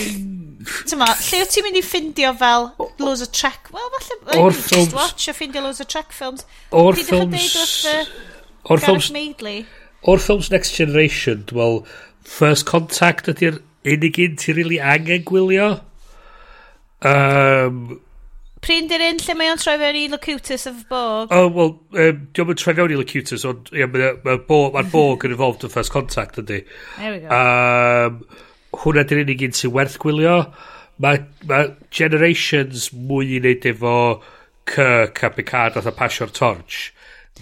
tyma, 0.90 1.10
lle 1.20 1.42
wyt 1.42 1.54
ti'n 1.54 1.68
mynd 1.68 1.80
i 1.80 1.84
ffindio 1.86 2.32
fel 2.40 2.70
loads 3.02 3.24
o 3.26 3.30
track, 3.30 3.70
well, 3.76 3.90
falle, 3.96 4.20
o'r 4.44 4.56
films, 4.56 4.72
just 4.74 4.96
watch 4.98 5.30
a 5.30 5.36
ffindio 5.38 5.64
loads 5.66 5.84
o 5.84 5.88
track 5.88 6.16
films. 6.16 6.46
O'r 6.72 6.98
films, 7.00 7.56
o'r 8.66 8.82
films, 8.82 9.12
o'r 10.06 10.24
ffilms 10.24 10.52
Next 10.52 10.76
Generation, 10.78 11.46
well, 11.54 11.84
First 12.26 12.66
Contact 12.66 13.30
ydy'r 13.32 13.62
unig 13.86 14.18
un 14.24 14.40
ti'n 14.42 14.58
really 14.58 14.80
angen 14.82 15.24
gwylio. 15.28 15.70
Um, 17.06 18.00
Pryn 18.66 18.88
di'r 18.90 19.04
un 19.06 19.20
lle 19.22 19.36
mae 19.38 19.52
o'n 19.54 19.60
troi 19.62 19.76
fewn 19.78 19.98
i 20.00 20.08
Locutus 20.10 20.66
of 20.66 20.80
Borg? 20.90 21.30
Oh, 21.36 21.52
wel, 21.54 21.76
um, 22.02 22.24
diolch 22.34 22.56
yn 22.56 22.62
troi 22.64 22.74
fewn 22.80 22.96
i 22.96 22.98
Locutus, 22.98 23.46
ond 23.46 23.70
yeah, 23.76 23.90
mae'r 23.92 24.18
ma 24.26 24.40
Borg, 24.48 24.74
ma 24.74 24.82
Borg 24.90 25.28
yn 25.28 25.36
involved 25.36 25.68
yn 25.68 25.74
First 25.74 25.94
Contact, 25.94 26.42
ydy. 26.42 26.64
There 26.98 27.14
we 27.14 27.22
go. 27.22 27.30
Um, 27.30 28.24
hwnna 28.84 29.04
di'r 29.08 29.24
unig 29.24 29.46
un 29.48 29.56
sy'n 29.56 29.74
werth 29.76 29.98
gwylio. 30.02 30.38
Mae 31.04 31.24
ma 31.50 31.60
Generations 31.94 32.90
mwy 32.96 33.36
i 33.36 33.40
wneud 33.42 33.66
efo 33.72 33.96
Kirk 34.70 35.24
a 35.24 35.30
Picard 35.36 35.76
oedd 35.80 35.90
a 35.90 35.94
pasio'r 35.96 36.32
torch. 36.36 36.92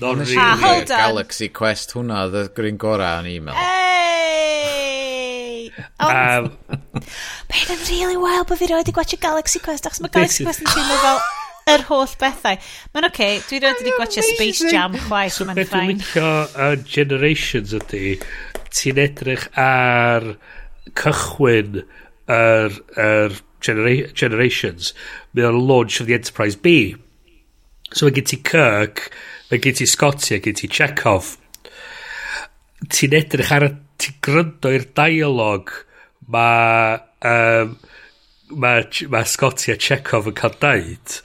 Non 0.02 0.18
really. 0.20 0.38
Ah, 0.42 0.58
hold 0.58 0.90
on. 0.90 0.98
Galaxy 0.98 1.50
Quest 1.54 1.94
hwnna, 1.94 2.24
oedd 2.26 2.40
y 2.40 2.44
gryn 2.58 2.80
gorau 2.82 3.22
yn 3.22 3.30
e-mail. 3.30 3.60
Hey! 3.60 3.94
Ond, 6.02 6.50
um, 6.50 6.50
mae'n 7.50 7.72
yn 7.76 7.84
really 7.88 8.18
wild 8.18 8.48
bod 8.50 8.60
fi 8.60 8.68
roed 8.72 8.90
i 8.90 8.96
gwachio 8.96 9.20
Galaxy 9.22 9.62
Quest, 9.62 9.86
achos 9.90 10.02
mae 10.02 10.14
Galaxy 10.14 10.46
Quest 10.48 10.66
yn 10.66 10.70
teimlo 10.72 10.98
fel 11.04 11.20
yr 11.76 11.86
holl 11.92 12.18
bethau. 12.22 12.58
Mae'n 12.94 13.08
oce, 13.08 13.14
okay, 13.14 13.34
dwi 13.46 13.62
roed 13.64 13.86
i 13.86 13.94
gwachio 13.94 14.26
Space 14.26 14.74
Jam 14.74 14.98
chwaith, 15.06 15.38
so 15.38 15.46
mae'n 15.50 15.62
ffain. 15.62 15.70
So 15.70 15.70
beth 15.70 15.78
dwi'n 15.78 16.02
licio 16.02 16.28
uh, 16.66 16.76
Generations 16.98 17.78
ydy, 17.78 18.18
ti'n 18.74 19.06
edrych 19.06 19.48
ar... 19.54 20.34
Uh, 20.34 20.62
cychwyn 21.00 21.84
yr, 21.84 22.78
yr 23.00 23.38
genera 23.64 23.96
Generations, 24.12 24.92
mae 25.34 25.48
o'n 25.48 25.62
launch 25.68 26.02
of 26.02 26.10
the 26.10 26.18
Enterprise 26.18 26.60
B. 26.60 26.96
So 27.94 28.08
mae 28.08 28.18
gen 28.18 28.28
ti 28.32 28.42
Kirk, 28.44 29.08
mae 29.52 29.62
gen 29.64 29.80
ti 29.80 29.88
Scotty, 29.90 30.36
mae 30.36 30.44
gen 30.48 30.60
ti 30.60 30.70
Chekhov. 30.72 31.36
Ti'n 32.92 33.18
edrych 33.20 33.56
ar 33.56 33.70
y... 33.70 33.74
Ti'n 34.04 34.16
gryndo 34.26 34.72
i'r 34.74 34.88
dialog 34.98 35.72
mae... 36.34 37.00
Um, 37.24 37.78
mae 38.52 38.84
ma 39.10 39.24
Scotty 39.24 39.72
a 39.72 39.78
Chekhov 39.80 40.28
yn 40.30 40.36
cael 40.38 40.58
daid 40.62 41.18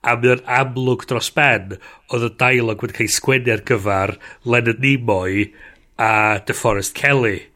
a 0.00 0.16
mae 0.16 0.32
o'n 0.34 0.42
amlwg 0.58 1.04
dros 1.08 1.28
ben 1.36 1.76
oedd 2.10 2.24
y 2.24 2.30
dialog 2.40 2.82
wedi 2.82 2.96
cael 2.96 3.08
ei 3.08 3.14
sgwennu 3.14 3.52
ar 3.54 3.62
gyfer 3.68 4.14
Leonard 4.48 4.80
Nimoy 4.84 5.50
a 6.00 6.12
DeForest 6.48 6.94
Kelly 6.96 7.49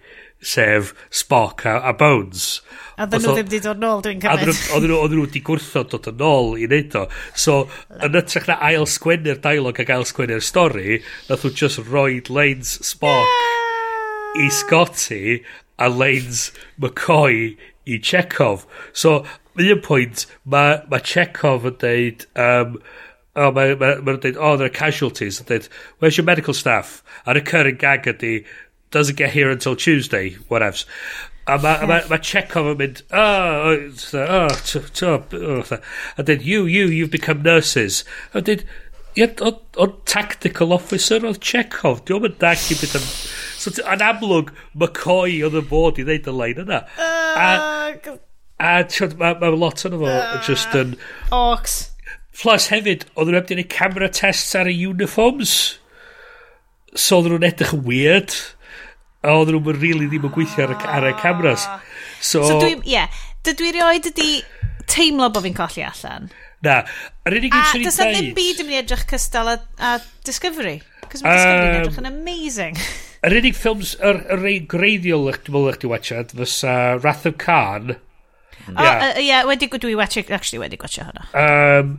sef 0.44 0.92
Spock 1.10 1.64
a, 1.66 1.78
a 1.88 1.92
Bones. 1.96 2.60
A 2.94 3.08
ddyn 3.10 3.24
nhw 3.24 3.34
ddim 3.34 3.48
wedi 3.48 3.60
dod 3.64 3.80
nôl, 3.82 4.02
dwi'n 4.04 4.20
cymryd. 4.22 4.52
Oedden 4.76 4.90
nhw, 4.92 4.98
oedden 5.00 5.18
nhw 5.18 5.26
wedi 5.26 5.42
gwrthod 5.48 5.90
dod 5.90 6.08
yn 6.12 6.24
ôl 6.28 6.52
i 6.60 6.68
wneud 6.68 6.96
o. 7.00 7.04
So, 7.44 7.56
yn 8.04 8.18
ytrach 8.20 8.48
na 8.50 8.58
ail 8.68 8.86
sgwennu'r 8.90 9.40
dialog 9.44 9.80
ac 9.82 9.92
ail 9.94 10.06
sgwennu'r 10.08 10.44
stori, 10.44 11.00
nath 11.28 11.46
nhw 11.46 11.54
just 11.58 11.82
roed 11.88 12.30
Lane's 12.30 12.76
Spock 12.86 13.26
yeah! 13.26 14.44
i 14.44 14.50
Scotty 14.52 15.40
a 15.78 15.88
Lane's 15.88 16.52
McCoy 16.80 17.56
i 17.86 17.98
Chekhov. 17.98 18.66
So, 18.92 19.24
un 19.58 19.80
pwynt, 19.82 20.26
mae 20.44 20.82
ma 20.90 21.02
Chekhov 21.02 21.66
yn 21.72 21.80
deud... 21.82 22.28
Um, 22.36 22.78
oh, 23.34 23.50
mae'n 23.50 23.78
ma, 23.78 23.94
ma, 23.96 24.12
ma 24.12 24.16
deud, 24.22 24.38
oh, 24.38 24.56
there 24.56 24.66
are 24.70 24.74
casualties. 24.74 25.40
Yn 25.42 25.48
deud, 25.50 25.68
where's 25.98 26.16
your 26.16 26.24
medical 26.24 26.54
staff? 26.54 27.02
A 27.26 27.34
recurring 27.34 27.76
gag 27.76 28.06
ydy, 28.10 28.44
doesn't 28.94 29.18
get 29.18 29.34
here 29.34 29.50
until 29.50 29.76
Tuesday, 29.76 30.30
whatevs. 30.48 30.86
A 31.46 31.58
mae 31.58 31.84
ma, 31.84 31.98
ma 32.08 32.16
Chekhov 32.16 32.70
yn 32.70 32.78
mynd, 32.80 33.02
oh, 33.12 33.74
oh, 33.74 34.20
oh, 34.22 34.48
to, 34.70 34.80
to, 34.80 35.08
oh, 35.10 35.64
oh, 35.68 35.78
a 36.16 36.22
then 36.22 36.40
you, 36.40 36.64
you, 36.64 36.86
you've 36.86 37.10
become 37.12 37.42
nurses. 37.42 38.02
A 38.32 38.40
dyn, 38.40 38.62
ie, 39.18 39.26
o'n 39.44 39.92
tactical 40.08 40.72
officer 40.72 41.20
oedd 41.20 41.42
Chekhov, 41.44 42.00
di 42.08 42.16
o'n 42.16 42.38
dag 42.40 42.64
i 42.72 42.78
beth 42.80 42.96
yn... 42.96 43.04
So, 43.60 43.74
yn 43.92 44.06
amlwg, 44.06 44.54
McCoy 44.72 45.36
oedd 45.44 45.58
yn 45.60 45.68
bod 45.68 46.00
i 46.00 46.06
ddeud 46.08 46.30
y 46.32 46.36
lein 46.38 46.64
yna. 46.64 46.80
A, 46.96 47.50
a 48.56 48.72
tiwod, 48.88 49.18
mae 49.20 49.36
ma 49.42 49.52
lot 49.52 49.84
o'n 49.84 50.00
fo, 50.00 50.16
just 50.48 50.74
yn... 50.80 50.96
Orcs. 51.34 51.76
Plus 52.34 52.72
hefyd, 52.72 53.04
oedd 53.14 53.28
nhw'n 53.28 53.42
ebdyn 53.42 53.62
i 53.62 53.68
camera 53.76 54.08
tests 54.08 54.56
ar 54.58 54.70
y 54.70 54.74
uniforms. 54.88 55.54
So, 56.96 57.20
oedd 57.20 57.34
nhw'n 57.34 57.50
edrych 57.52 57.76
yn 57.76 57.84
weird 57.86 58.40
a 59.24 59.34
oedd 59.38 59.52
nhw'n 59.54 59.66
rili 59.72 59.80
really 59.82 60.08
ddim 60.10 60.28
yn 60.28 60.34
gweithio 60.34 60.66
ar, 60.66 60.74
y, 60.74 60.78
ar 60.98 61.08
y 61.08 61.12
cameras. 61.20 61.66
So, 62.20 62.44
so 62.44 62.58
dwi, 62.60 62.76
ie, 62.76 62.94
yeah, 62.96 63.22
dydw 63.46 63.68
i 63.68 63.74
rioed 63.76 64.10
ydi 64.12 64.30
teimlo 64.90 65.30
bod 65.32 65.46
fi'n 65.46 65.56
colli 65.56 65.84
allan. 65.86 66.28
Na, 66.64 66.80
yr 67.28 67.38
unig 67.40 67.52
un 67.52 67.66
sy'n 67.68 67.82
i'n 67.82 67.88
does 67.88 68.00
na 68.00 68.08
ddim 68.12 68.30
byd 68.36 68.62
yn 68.62 68.68
mynd 68.68 68.76
i 68.76 68.80
edrych 68.80 69.06
cystal 69.10 69.50
a, 69.52 69.58
a 69.80 69.96
Discovery. 70.24 70.78
Cos 71.10 71.24
mae 71.24 71.34
um, 71.34 71.40
Discovery'n 71.40 71.78
edrych 71.82 72.00
yn 72.00 72.10
amazing. 72.10 72.80
Yr 73.24 73.38
unig 73.40 73.56
ffilms, 73.56 73.94
yr, 74.04 74.20
yr 74.36 74.48
ein 74.50 74.68
greiddiol 74.70 75.30
eich 75.32 75.40
dwi'n 75.44 75.56
meddwl 75.56 75.72
eich 75.72 75.80
di 75.82 75.92
watchad, 75.92 76.34
fysa 76.36 76.74
Wrath 77.00 77.28
of 77.28 77.38
Khan. 77.40 77.94
Ie, 77.94 78.72
yeah. 78.72 78.80
oh, 78.80 79.08
uh, 79.10 79.20
yeah, 79.20 79.48
wedi 79.48 79.68
dwi 79.68 79.96
watchio, 79.98 80.24
actually 80.32 80.62
wedi 80.62 80.80
gwachio 80.80 81.08
hwnna. 81.08 81.26
Um, 81.36 81.96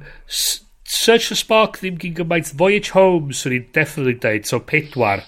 Search 0.85 1.27
for 1.29 1.37
Spark 1.37 1.79
ddim 1.81 1.97
gyn 2.01 2.13
gymaint. 2.17 2.53
Voyage 2.57 2.93
Home, 2.93 3.33
swn 3.33 3.57
i'n 3.57 3.67
definitely 3.73 4.17
dweud, 4.21 4.49
so 4.49 4.61
pedwar. 4.61 5.25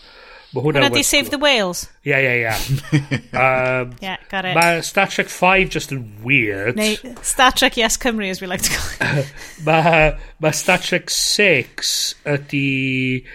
Mae 0.56 0.64
hwnna... 0.64 0.88
Di 0.94 1.04
Save 1.04 1.30
the 1.30 1.40
Whales? 1.42 1.90
Ie, 2.08 2.14
ie, 2.16 2.36
ie. 2.46 3.18
um, 3.36 3.92
yeah, 4.00 4.18
got 4.32 4.46
it. 4.46 4.56
Mae 4.56 4.80
Star 4.82 5.10
Trek 5.12 5.28
5 5.28 5.74
just 5.74 5.92
yn 5.92 6.06
weird. 6.24 6.78
Neu 6.80 6.96
Star 7.22 7.52
Trek 7.52 7.76
Yes 7.78 7.98
Cymru, 8.00 8.30
as 8.32 8.40
we 8.40 8.48
like 8.48 8.64
to 8.64 8.72
call 8.72 9.20
it. 9.20 9.34
mae 9.68 10.14
ma 10.40 10.54
Star 10.56 10.80
Trek 10.80 11.12
6 11.12 11.98
ydy 12.38 13.26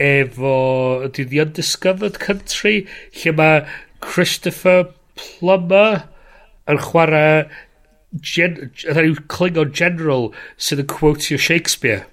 efo... 0.00 0.56
ydy 1.10 1.28
The 1.28 1.42
Undiscovered 1.44 2.16
Country, 2.22 2.86
lle 3.20 3.36
mae 3.36 3.66
Christopher 4.02 4.88
Plummer 5.20 6.06
yn 6.70 6.80
chwarae 6.80 7.44
gen, 8.24 8.56
rhyw 8.88 9.20
Klingon 9.32 9.76
General 9.76 10.30
sydd 10.56 10.86
yn 10.86 10.90
quotio 10.90 11.36
Shakespeare. 11.40 12.06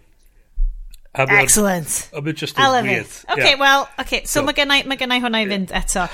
A 1.16 1.26
ma 1.26 1.40
Excellent. 1.42 2.10
A 2.14 2.22
mae 2.22 2.34
just 2.38 2.58
yn 2.58 2.86
weird. 2.86 3.08
It. 3.08 3.26
Okay, 3.32 3.54
yeah. 3.56 3.60
well, 3.60 3.90
okay, 4.00 4.22
so, 4.26 4.40
so 4.40 4.46
mae 4.46 4.54
gennau, 4.58 4.86
ma 4.86 4.98
gennau 5.00 5.24
hwnna 5.24 5.42
i 5.42 5.48
fynd 5.50 5.74
eto. 5.74 6.06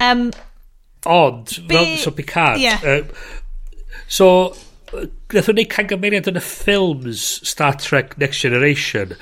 Um, 0.00 0.30
Ond, 1.04 1.52
be, 1.68 1.76
fel, 1.76 1.96
so 2.00 2.10
Picard. 2.10 2.60
Yeah. 2.60 2.80
Um, 2.82 3.12
so, 4.08 4.30
nath 5.34 5.50
o'n 5.52 5.58
neud 5.60 5.70
cangymeriad 5.72 6.30
yn 6.32 6.40
y 6.40 6.42
ffilms 6.44 7.26
Star 7.46 7.76
Trek 7.76 8.16
Next 8.20 8.40
Generation 8.44 9.12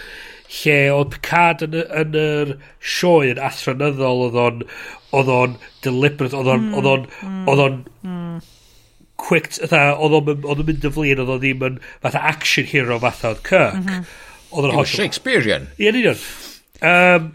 lle 0.61 0.77
oedd 0.95 1.11
Picard 1.17 1.65
yn, 1.67 1.75
yn 1.75 2.15
yr 2.21 2.53
sioe 2.79 3.33
yn 3.33 3.41
athronyddol 3.43 4.29
oedd 4.29 4.39
o'n 4.45 4.61
oedd 5.17 5.33
o'n 5.33 5.57
deliberate 5.83 6.39
oedd 6.39 6.53
o'n 6.53 6.69
hmm, 6.69 6.77
oedd 6.79 6.91
o'n 6.93 7.09
hmm, 7.17 7.41
oedd 7.51 7.63
o'n 7.65 7.81
hmm. 8.07 8.39
quick 9.19 9.51
oedd 9.67 9.75
o'n 9.75 10.63
mynd 10.63 10.87
y 10.87 10.93
flin 10.95 11.25
oedd 11.25 11.35
o 11.35 11.41
ddim 11.43 11.67
yn 11.67 11.83
fatha 12.05 12.23
action 12.31 12.71
hero 12.71 13.01
fatha 13.03 13.35
oedd 13.35 13.43
Kirk 13.51 13.81
mm 13.81 13.91
-hmm 13.91 14.07
Oedd 14.57 14.71
o'n 14.71 14.73
hollol... 14.73 14.89
Shakespearean. 14.89 15.69
Ie, 15.77 15.91
yn 15.93 16.01
union. 16.01 16.25
Um, 16.87 17.31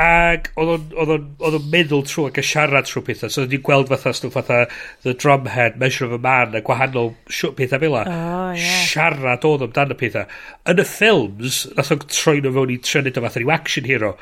Ac 0.00 0.46
oedd 0.56 1.10
o'n 1.12 1.64
meddwl 1.68 2.06
trwy 2.08 2.30
ac 2.30 2.38
y 2.40 2.44
siarad 2.48 2.86
trwy 2.88 3.02
pethau. 3.10 3.28
So 3.32 3.42
ni'n 3.44 3.60
gweld 3.64 3.90
fatha 3.90 4.14
stwff 4.16 4.38
fatha 4.38 4.62
The 5.04 5.12
Drumhead, 5.12 5.76
Measure 5.76 6.06
of 6.06 6.14
a 6.16 6.20
Man 6.22 6.56
a 6.56 6.62
gwahanol 6.64 7.12
pethau 7.28 7.80
fel 7.82 7.92
la. 7.92 8.04
Oh, 8.08 8.54
yeah. 8.56 8.86
Siarad 8.88 9.44
oedd 9.44 9.66
amdano 9.66 9.96
pethau. 10.00 10.24
Yn 10.72 10.80
y 10.80 10.86
ffilms, 10.88 11.58
nath 11.76 11.92
o'n 11.92 12.06
troi 12.06 12.38
nhw 12.38 12.54
fewn 12.56 12.72
i 12.72 12.78
trynud 12.80 13.20
o 13.20 13.24
fatha 13.26 13.42
rhyw 13.42 13.52
action 13.52 13.90
hero. 13.90 14.14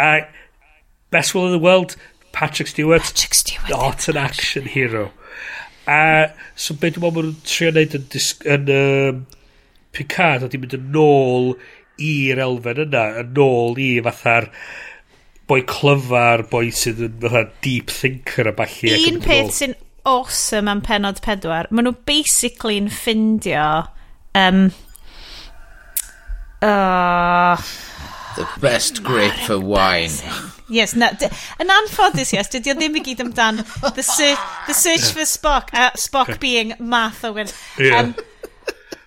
A 0.00 0.24
Best 1.12 1.34
Will 1.34 1.50
in 1.50 1.52
the 1.58 1.60
World, 1.60 1.98
Patrick 2.32 2.72
Stewart. 2.72 3.04
Patrick 3.04 3.36
Stewart. 3.36 3.68
Not 3.68 4.08
an 4.08 4.16
action 4.16 4.64
hero. 4.64 5.10
A 5.84 6.32
so 6.56 6.72
beth 6.72 6.96
dwi'n 6.96 7.04
meddwl 7.04 7.28
mae'n 7.28 7.38
trio 7.44 7.68
wneud 7.74 7.98
yn, 8.00 8.08
yn 8.56 8.74
um, 8.78 9.24
Picard 9.92 10.46
wedi 10.46 10.60
mynd 10.60 10.76
yn 10.78 10.98
ôl 10.98 11.52
i'r 12.02 12.40
elfen 12.42 12.82
yna, 12.86 13.04
yn 13.22 13.40
ôl 13.44 13.78
i 13.80 13.90
fatha'r 14.04 14.48
boi 15.50 15.60
clyfar, 15.68 16.46
boi 16.50 16.68
sydd 16.74 17.02
yn 17.08 17.18
fatha 17.22 17.44
deep 17.64 17.92
thinker 17.92 18.48
a 18.48 18.54
balli. 18.56 18.94
Un 19.10 19.20
peth 19.24 19.52
sy'n 19.58 19.76
awesome 20.08 20.70
am 20.70 20.82
penod 20.84 21.20
pedwar, 21.24 21.68
maen 21.70 21.90
nhw 21.90 21.96
basically 22.08 22.80
yn 22.80 22.88
ffindio 22.90 23.66
um, 24.38 24.64
uh, 26.62 27.60
The 28.36 28.48
best 28.60 29.02
grape 29.04 29.36
for 29.46 29.60
wine. 29.60 30.10
Yes, 30.72 30.94
na, 30.96 31.10
yn 31.60 31.68
anffodus, 31.68 32.32
yes, 32.32 32.48
dydy 32.48 32.72
o 32.72 32.76
ddim 32.78 32.96
i 32.96 33.02
gyd 33.04 33.20
amdan 33.26 33.60
the 33.92 34.04
search, 34.06 34.40
the 34.66 34.72
search 34.72 35.10
for 35.12 35.28
Spock, 35.28 35.68
uh, 35.76 35.90
Spock 36.00 36.38
being 36.44 36.72
math 36.80 37.26
o 37.28 37.34
Yeah. 37.36 37.98
Um 37.98 38.14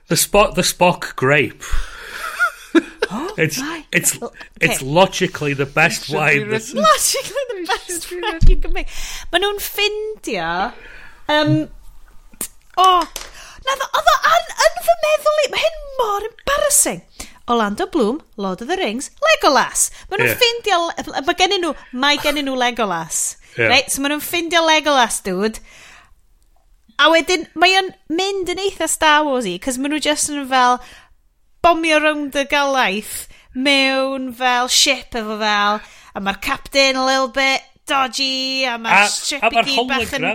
the 0.08 0.16
Spock 0.16 0.56
the 0.56 0.62
Spock 0.62 1.16
grape. 1.16 1.64
it's 3.38 3.62
it's 3.92 4.22
oh, 4.22 4.28
okay. 4.28 4.38
it's 4.62 4.82
logically 4.82 5.54
the 5.54 5.66
best 5.66 6.10
wine. 6.10 6.50
Logically 6.50 6.74
the 6.74 7.66
best 7.88 8.12
wine 8.12 8.40
you 8.48 8.58
can 8.58 8.74
make. 8.74 8.90
Maen 9.32 9.46
nhw'n 9.46 9.62
ffindio... 9.64 10.50
Um, 11.32 11.54
oh, 12.78 13.06
na, 13.66 13.76
oedd 13.76 14.12
yn, 14.16 14.52
yn 14.66 14.84
fy 14.88 14.98
meddwl 15.06 15.40
i, 15.46 15.48
mae 15.54 15.64
hyn 15.64 15.80
mor 16.02 16.28
embarrassing. 16.28 17.02
Orlando 17.50 17.86
Bloom, 17.86 18.22
Lord 18.42 18.62
of 18.62 18.70
the 18.70 18.78
Rings, 18.78 19.12
Legolas. 19.30 19.90
Maen 20.10 20.22
nhw'n 20.22 20.32
yeah. 20.34 20.38
ffindio... 20.42 21.16
Mae 21.16 21.40
gennyn 21.40 21.66
nhw... 21.66 21.74
Mae 22.04 22.22
gennyn 22.22 22.50
nhw 22.50 22.60
Legolas. 22.60 23.24
Yeah. 23.56 23.72
Right, 23.72 23.90
so 23.90 24.04
maen 24.04 24.18
nhw'n 24.18 24.26
ffindio 24.26 24.66
Legolas, 24.68 25.22
dude. 25.26 25.64
A 27.02 27.10
wedyn, 27.12 27.48
mae 27.60 27.76
o'n 27.80 27.90
mynd 28.16 28.52
yn 28.54 28.62
eitha 28.64 28.88
Star 28.88 29.26
Wars 29.28 29.48
i, 29.50 29.58
cos 29.60 29.80
maen 29.80 29.92
nhw 29.92 30.02
just 30.04 30.32
yn 30.32 30.46
fel 30.48 30.78
bomio 31.66 32.00
rownd 32.00 32.38
y 32.40 32.46
galaeth 32.48 33.26
mewn 33.56 34.30
fel 34.38 34.70
ship 34.72 35.16
efo 35.18 35.36
fel, 35.42 35.82
a 36.16 36.24
mae'r 36.24 36.40
captain 36.44 37.00
a 37.00 37.06
little 37.06 37.32
bit 37.36 37.66
dodgy, 37.90 38.64
a 38.70 38.78
mae'r 38.80 39.10
ship 39.12 39.44
a, 39.44 39.52
a 39.52 39.56
ma 39.56 39.66
i 39.66 39.76
gyd 39.76 39.90
bach 39.92 40.16
yn 40.20 40.30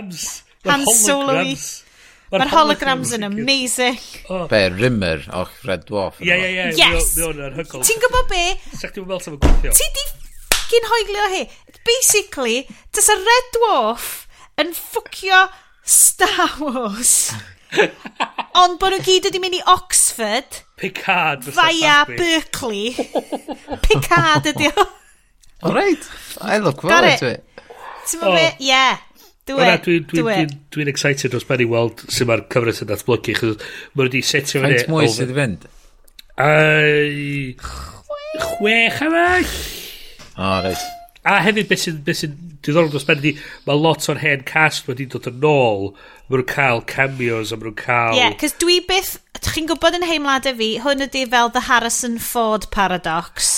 Han 0.69 0.85
Solo 0.93 1.39
i. 1.41 1.55
Mae'r 2.31 2.51
holograms 2.53 3.11
yn 3.17 3.25
amazing. 3.27 3.97
Be, 4.51 4.61
Rimmer 4.71 5.25
o'ch 5.35 5.65
Red 5.67 5.87
Dwarf. 5.89 6.21
Ie, 6.23 6.31
ie, 6.31 6.51
ie. 6.53 6.67
Yes. 6.79 7.15
Ti'n 7.17 8.05
gwybod 8.05 8.29
be? 8.29 8.43
Sa'ch 8.77 8.93
ti'n 8.95 9.03
meddwl 9.03 9.23
sef 9.25 9.33
yn 9.33 9.41
gweithio? 9.41 9.73
Ti 9.75 9.89
di 9.97 10.05
ffugin 10.13 10.87
hoeglio 10.93 11.25
hi. 11.33 11.41
Basically, 11.89 12.61
dys 12.95 13.09
y 13.11 13.17
Red 13.19 13.51
Dwarf 13.57 14.07
yn 14.61 14.71
ffwcio 14.77 15.41
Star 15.83 16.55
Wars. 16.59 17.31
Ond 18.61 18.79
bod 18.81 18.93
nhw 18.93 19.03
gyd 19.05 19.29
wedi 19.29 19.39
mynd 19.41 19.57
i 19.57 19.61
Oxford. 19.71 20.61
Picard. 20.79 21.45
Fia 21.55 22.01
Berkeley. 22.09 22.91
Picard 23.85 24.49
ydi 24.51 24.71
o. 24.73 24.87
All 25.61 25.73
right. 25.77 26.09
I 26.41 26.57
look 26.57 26.81
forward 26.81 27.19
to 27.21 27.31
it. 27.37 27.45
Ti'n 28.09 28.25
oh. 28.25 28.35
fe? 28.35 28.47
Yeah. 28.59 28.99
Dwi'n 29.49 29.81
dwi, 29.81 29.99
dwi, 30.05 30.21
dwi, 30.21 30.45
dwi 30.73 30.87
excited 30.91 31.33
dros 31.33 31.47
ben 31.49 31.63
i 31.63 31.67
weld 31.69 32.03
sy'n 32.13 32.29
ma'r 32.29 32.43
cyfres 32.53 32.83
yn 32.83 32.89
datblygu, 32.91 33.33
chos 33.39 33.55
mae 33.95 34.05
wedi 34.05 34.21
setio 34.25 34.61
fyny... 34.61 34.77
Faint 34.77 34.91
mwy 34.91 35.09
sydd 35.09 35.33
i 35.33 35.37
fynd? 35.37 35.65
Chwech 38.41 39.01
arall. 39.07 39.55
O, 40.37 40.51
reit. 40.67 40.85
A 41.25 41.39
hefyd 41.45 41.69
beth 41.71 42.21
sy'n 42.21 42.35
diddorol 42.61 42.91
dros 42.93 43.05
ben 43.07 43.21
ydi, 43.21 43.33
mae 43.65 43.79
lot 43.79 44.07
o'r 44.11 44.21
hen 44.21 44.45
cast 44.47 44.87
wedi 44.89 45.07
dod 45.09 45.29
yn 45.31 45.45
ôl, 45.47 45.91
mae 46.27 46.39
nhw'n 46.39 46.49
cael 46.49 46.83
cameos, 46.89 47.51
a 47.51 47.57
mae 47.57 47.69
nhw'n 47.69 47.79
cael... 47.79 48.15
Ie, 48.15 48.21
yeah, 48.21 48.35
cys 48.41 48.55
dwi 48.61 48.79
byth, 48.87 49.15
chi'n 49.47 49.69
gwybod 49.69 49.97
yn 49.97 50.07
heimladau 50.07 50.57
fi, 50.59 50.71
hwn 50.83 51.07
ydi 51.07 51.25
fel 51.31 51.51
The 51.53 51.65
Harrison 51.67 52.19
Ford 52.21 52.69
Paradox. 52.73 53.51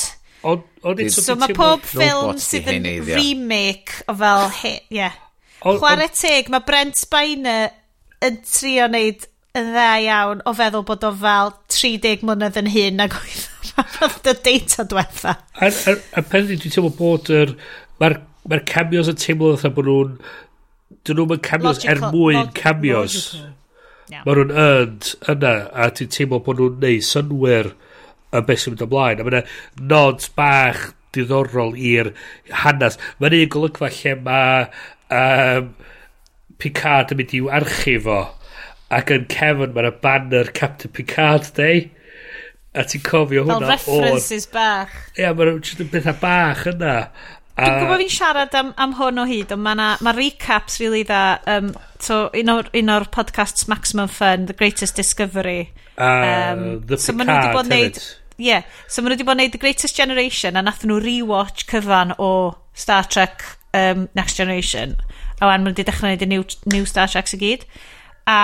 Ond 0.43 0.99
eto... 0.99 1.21
so 1.23 1.35
mae 1.39 1.55
pob 1.55 1.83
ffilm 1.87 2.39
sydd 2.41 2.71
yn 2.73 2.87
remake 3.11 4.03
o 4.07 4.17
fel... 4.19 4.49
He, 4.61 4.73
yeah. 4.93 5.19
Chwarae 5.63 6.09
teg, 6.11 6.49
mae 6.51 6.63
Brent 6.67 6.99
Spiner 6.99 7.71
yn 8.23 8.41
trio 8.47 8.89
wneud 8.89 9.29
yn 9.53 9.69
dda 9.69 9.87
iawn 10.01 10.43
o 10.49 10.51
feddwl 10.57 10.83
bod 10.87 11.05
o 11.05 11.11
fel 11.21 11.53
30 11.71 12.25
mlynedd 12.25 12.59
yn 12.63 12.71
hyn 12.73 13.03
ac 13.05 13.15
oedd 13.19 14.29
y 14.31 14.35
data 14.47 14.85
diwetha. 14.89 15.37
A, 15.55 15.69
a, 15.69 15.95
a 16.19 16.23
pen 16.27 16.49
dwi'n 16.49 16.63
teimlo 16.63 16.91
bod 16.97 17.31
yr... 17.33 17.55
Mae'r 18.01 18.17
Mae'r 18.49 18.63
cameos 18.69 19.11
yn 19.11 19.19
teimlo 19.19 19.53
fatha 19.55 19.73
bod 19.75 19.89
nhw'n... 19.89 20.15
Dyn 21.03 21.19
nhw'n 21.19 21.43
cameos 21.43 21.83
er 21.89 22.01
mwyn 22.03 22.51
cameos. 22.57 23.17
Yeah. 24.11 24.25
Mae 24.25 24.37
nhw'n 24.39 24.53
earned 24.65 25.13
yna, 25.31 25.53
a 25.71 25.89
ti'n 25.95 26.11
teimlo 26.13 26.41
bod 26.43 26.59
nhw'n 26.59 26.81
neud 26.83 27.07
synwyr 27.07 27.71
y 28.33 28.43
beth 28.43 28.63
sy'n 28.63 28.75
mynd 28.75 28.85
ymlaen. 28.87 29.23
A 29.23 29.27
mae 29.27 29.33
yna 29.33 29.87
nods 29.93 30.29
bach 30.37 30.91
diddorol 31.13 31.75
i'r 31.77 32.13
hanes. 32.63 32.99
Mae'n 33.21 33.39
un 33.39 33.51
golygfa 33.53 33.91
lle 33.93 34.15
mae 34.25 34.69
um, 35.13 35.73
Picard 36.61 37.11
yn 37.13 37.19
mynd 37.19 37.35
i'w 37.37 37.51
archifo 37.59 38.21
ac 38.93 39.11
yn 39.13 39.27
Kevin 39.31 39.73
mae'n 39.75 39.99
banner 40.03 40.51
Captain 40.55 40.91
Picard 40.93 41.49
Day 41.57 41.87
a 42.73 42.85
ti'n 42.89 43.03
cofio 43.05 43.43
hwnna 43.45 43.77
fel 43.77 44.01
references 44.01 44.47
o'r... 44.47 44.53
bach 44.55 44.93
ie 45.17 45.25
yeah, 45.25 45.33
yn 45.37 45.89
bethau 45.93 46.17
bach 46.21 46.63
yna 46.71 46.95
Dwi'n 47.53 47.75
gwybod 47.83 48.01
fi'n 48.01 48.09
siarad 48.09 48.55
am, 48.57 48.71
am 48.81 48.95
hwn 48.97 49.21
o 49.21 49.27
hyd, 49.29 49.51
ond 49.53 49.61
mae 49.61 49.77
ma, 49.77 50.13
recaps 50.17 50.79
really 50.81 51.03
dda. 51.05 51.21
Um, 51.45 51.69
so, 52.01 52.25
un 52.33 52.49
o'r, 52.49 52.71
un 52.73 52.89
or 52.89 53.05
podcasts 53.13 53.67
Maximum 53.69 54.09
Fun, 54.09 54.47
The 54.49 54.57
Greatest 54.57 54.97
Discovery. 54.97 55.69
Uh, 55.97 56.53
um, 56.55 56.63
the 56.87 56.97
so 56.97 57.13
Picard 57.13 57.53
bod 57.53 57.69
neud, 57.69 57.99
yeah, 58.41 58.65
so 58.87 59.03
maen 59.03 59.13
nhw 59.13 59.19
wedi 59.19 59.27
bod 59.27 59.37
yn 59.37 59.43
neud 59.43 59.53
The 59.53 59.61
Greatest 59.61 59.99
Generation 59.99 60.57
a 60.57 60.65
nath 60.65 60.81
nhw 60.81 60.97
rewatch 61.03 61.67
cyfan 61.69 62.15
o 62.17 62.31
Star 62.73 63.05
Trek 63.05 63.45
um, 63.77 64.07
Next 64.17 64.41
Generation. 64.41 64.97
A 65.37 65.45
wan, 65.45 65.61
maen 65.61 65.69
nhw 65.69 65.75
wedi 65.75 65.85
dechrau 65.91 66.09
neud 66.09 66.25
y 66.25 66.31
new, 66.33 66.49
new 66.73 66.89
Star 66.89 67.11
Treks 67.13 67.37
i 67.37 67.41
gyd. 67.45 67.69
A 68.25 68.41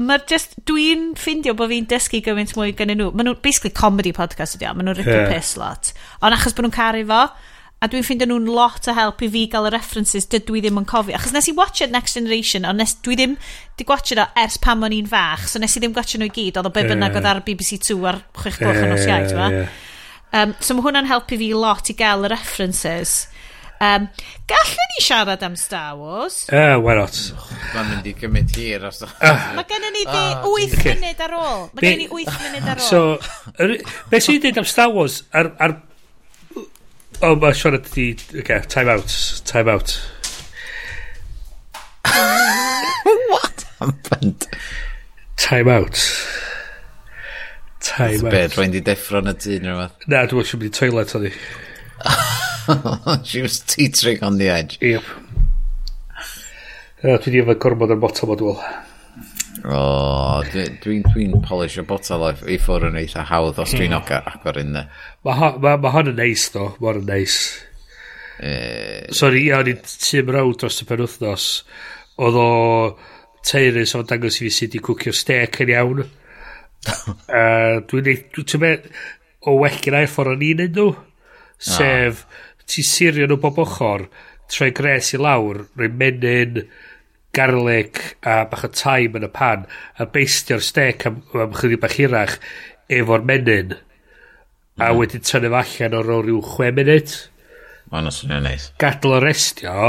mae'r 0.00 0.22
just, 0.30 0.54
dwi'n 0.70 1.10
ffindio 1.18 1.58
bod 1.58 1.74
fi'n 1.74 1.90
dysgu 1.90 2.22
gymaint 2.24 2.54
mwy 2.54 2.78
gen 2.78 2.94
nhw. 2.94 3.10
Maen 3.10 3.32
nhw, 3.32 3.38
basically 3.42 3.74
comedy 3.74 4.14
podcast 4.14 4.54
ydi 4.54 4.70
o, 4.70 4.76
maen 4.78 4.86
nhw'n 4.86 5.02
ripio 5.02 5.18
yeah. 5.18 5.32
piss 5.34 5.56
lot. 5.58 5.90
Ond 6.22 6.36
achos 6.36 6.54
bod 6.54 6.68
nhw'n 6.68 6.78
caru 6.78 7.02
fo, 7.10 7.24
a 7.80 7.88
dwi'n 7.88 8.04
ffeindio 8.04 8.28
nhw'n 8.28 8.48
lot 8.52 8.88
o 8.90 8.94
help 8.96 9.22
i 9.24 9.28
fi 9.32 9.46
gael 9.48 9.70
y 9.70 9.72
references 9.72 10.28
dydw 10.28 10.58
i 10.58 10.60
ddim 10.64 10.82
yn 10.82 10.88
cofio. 10.88 11.16
Achos 11.16 11.32
nes 11.32 11.48
i 11.48 11.54
watch 11.56 11.80
it 11.80 11.92
Next 11.94 12.18
Generation, 12.18 12.66
ond 12.68 12.82
nes 12.82 12.92
dwi 13.00 13.16
ddim 13.16 13.38
di 13.80 13.86
watch 13.88 14.12
it 14.12 14.20
o 14.20 14.26
ers 14.42 14.58
pam 14.60 14.84
o'n 14.84 14.92
i'n 14.92 15.08
fach, 15.08 15.46
so 15.48 15.62
nes 15.62 15.78
i 15.78 15.80
ddim 15.80 15.96
watch 15.96 16.18
nhw 16.20 16.28
i 16.28 16.34
gyd, 16.36 16.60
oedd 16.60 16.68
o 16.68 16.74
be 16.74 16.84
bynnag 16.84 17.16
oedd 17.16 17.30
ar 17.30 17.40
BBC 17.46 17.80
2 17.88 17.96
ar 18.10 18.20
6 18.36 18.60
gloch 18.60 18.82
yn 18.84 18.92
os 18.98 19.08
iaith, 19.08 19.32
yeah. 19.32 19.72
Um, 20.30 20.52
so 20.62 20.76
mae 20.76 20.84
hwnna'n 20.84 21.08
helpu 21.10 21.40
fi 21.40 21.50
lot 21.56 21.88
i 21.90 21.96
gael 21.96 22.28
y 22.28 22.30
references. 22.30 23.24
Um, 23.80 24.10
gallwn 24.44 24.90
ni 24.92 25.00
siarad 25.00 25.42
am 25.42 25.56
Star 25.56 25.96
Wars? 25.96 26.42
Uh, 26.52 26.76
why 26.84 26.98
not? 26.98 27.16
Mae'n 27.72 27.94
mynd 27.94 28.10
i 28.10 28.12
gymryd 28.12 28.52
hir. 28.60 28.84
Os... 28.90 29.00
Ah. 29.08 29.54
Mae 29.56 29.64
gennym 29.64 29.96
ni 29.96 30.04
ah, 30.04 30.44
8 30.44 30.76
okay. 30.76 30.98
munud 31.00 31.22
ar 31.24 31.36
ôl. 31.38 31.64
Mae 31.72 31.86
gennym 31.86 32.02
ni 32.04 32.26
8 32.28 32.42
munud 32.44 32.68
ar 32.74 32.82
ôl. 32.84 32.90
So, 32.90 34.02
beth 34.12 34.26
sy'n 34.26 34.42
dweud 34.44 34.60
am 34.60 34.68
Star 34.68 34.92
Wars 34.92 35.22
ar, 35.32 35.54
ar 35.56 35.80
O, 37.20 37.34
mae 37.36 37.52
Sean 37.52 37.76
ydi... 37.76 38.14
Okay, 38.40 38.62
time 38.72 38.88
out. 38.88 39.12
Time 39.44 39.68
out. 39.68 40.00
What 43.28 43.64
happened? 43.78 44.46
Time 45.36 45.68
out. 45.68 46.00
Time 47.80 48.24
out. 48.24 48.32
Beth, 48.32 48.56
rwy'n 48.56 48.72
di 48.72 48.80
deffro 48.86 49.20
yn 49.20 49.28
y 49.34 49.34
dyn 49.36 49.66
neu 49.66 49.76
rhywbeth. 49.76 50.08
Na, 50.08 50.24
dwi'n 50.30 50.48
siŵr 50.48 50.62
mynd 50.62 50.70
i 50.70 50.78
toilet 50.78 51.12
o'n 51.18 51.28
i. 51.28 51.32
She 53.28 53.44
was 53.44 53.60
teetering 53.68 54.24
on 54.24 54.38
the 54.40 54.48
edge. 54.48 54.78
Yep. 54.80 55.04
Dwi 57.04 57.34
di 57.34 57.44
efo 57.44 57.58
gormod 57.60 57.92
o'r 57.92 58.00
botol, 58.00 58.32
o 58.32 58.40
dwi'n 58.40 58.64
O, 59.64 60.40
dwi'n 60.48 60.78
dwi, 60.80 61.00
dwi, 61.04 61.26
dwi 61.28 61.40
polish 61.44 61.76
o 61.80 61.84
botel 61.88 62.24
i 62.48 62.56
ffwrdd 62.60 62.88
yn 62.88 63.00
eitha 63.02 63.26
hawdd 63.28 63.60
os 63.60 63.74
dwi'n 63.74 63.92
hmm. 63.92 63.98
oga 64.00 64.20
agor 64.30 64.60
un 64.62 64.72
ne. 64.76 64.84
Mae 65.26 65.52
ma, 65.60 65.74
ma 65.82 65.92
hon 65.96 66.12
yn 66.14 66.18
neis, 66.20 66.46
ddo. 66.54 66.70
Mae 66.78 66.92
hon 66.92 67.02
yn 67.02 67.10
neis. 67.10 67.36
Eh. 68.40 69.04
Sorry, 69.12 69.44
ia, 69.48 69.60
o'n 69.60 69.68
i'n 69.74 69.82
tîm 69.84 70.32
rawd 70.32 70.62
dros 70.62 70.80
y 70.80 70.88
penwthnos. 70.88 71.48
Oedd 72.20 72.40
o 72.40 72.48
teirys 73.46 73.94
o'n 73.98 74.08
dangos 74.08 74.40
i 74.40 74.46
fi 74.46 74.54
sydd 74.54 74.74
wedi 74.74 74.84
cwcio 74.86 75.14
steak 75.16 75.60
yn 75.64 75.74
iawn. 75.76 76.04
uh, 76.88 77.76
dwi'n 77.90 78.06
neud, 78.08 78.26
dwi'n 78.38 78.64
meddwl, 78.64 79.00
o 79.48 79.56
well 79.60 79.80
gyda'r 79.84 80.08
e 80.08 80.12
ffordd 80.12 80.36
o'n 80.36 80.46
i'n 80.46 80.62
neud 80.64 80.80
nhw. 80.80 80.90
Ah. 80.96 81.72
Sef, 81.74 82.24
ti 82.64 82.84
sirio 82.86 83.28
nhw 83.28 83.40
bob 83.40 83.60
ochr, 83.60 84.08
troi 84.50 84.70
gres 84.76 85.12
i 85.16 85.20
lawr, 85.20 85.66
rwy'n 85.76 86.00
menyn 86.00 86.62
garlic 87.36 88.00
a 88.26 88.42
bach 88.50 88.66
o 88.66 88.72
thyme 88.74 89.20
yn 89.20 89.28
y 89.28 89.32
pan 89.34 89.66
a 89.98 90.06
beistio'r 90.10 90.64
steak 90.64 91.06
am, 91.08 91.22
am 91.34 91.54
chydig 91.56 91.82
bach 91.82 91.96
hirach 91.98 92.38
efo'r 92.90 93.26
menyn 93.26 93.76
a 94.80 94.92
wedyn 94.96 95.22
tynnu 95.26 95.52
fo 95.52 95.60
allan 95.60 95.98
o'r 95.98 96.10
rhyw 96.10 96.40
6 96.54 96.78
munud 96.78 97.18
Mae'n 97.90 98.06
os 98.06 98.20
yna'n 98.22 98.44
neis. 98.46 98.68
Gadl 98.78 99.16
o 99.16 99.18
restio, 99.22 99.88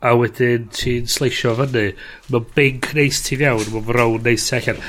a 0.00 0.12
wedyn 0.16 0.70
ti'n 0.72 1.08
sleisio 1.10 1.52
fyny. 1.58 1.90
Mae'n 2.32 2.48
bing 2.56 2.88
neis 2.96 3.20
ti 3.26 3.36
iawn, 3.36 3.66
mae'n 3.74 3.84
frown 3.90 4.24
neis 4.24 4.46
ti'n 4.48 4.62
allan. 4.62 4.80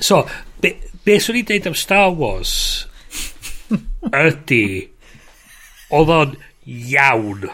So, 0.00 0.22
be, 0.64 0.74
be 1.04 1.18
swn 1.20 1.42
i'n 1.42 1.50
deud 1.50 1.68
am 1.68 1.76
Star 1.78 2.08
Wars 2.16 2.54
ydy, 4.24 4.64
oedd 5.92 6.14
o'n 6.16 6.36
iawn. 6.64 7.44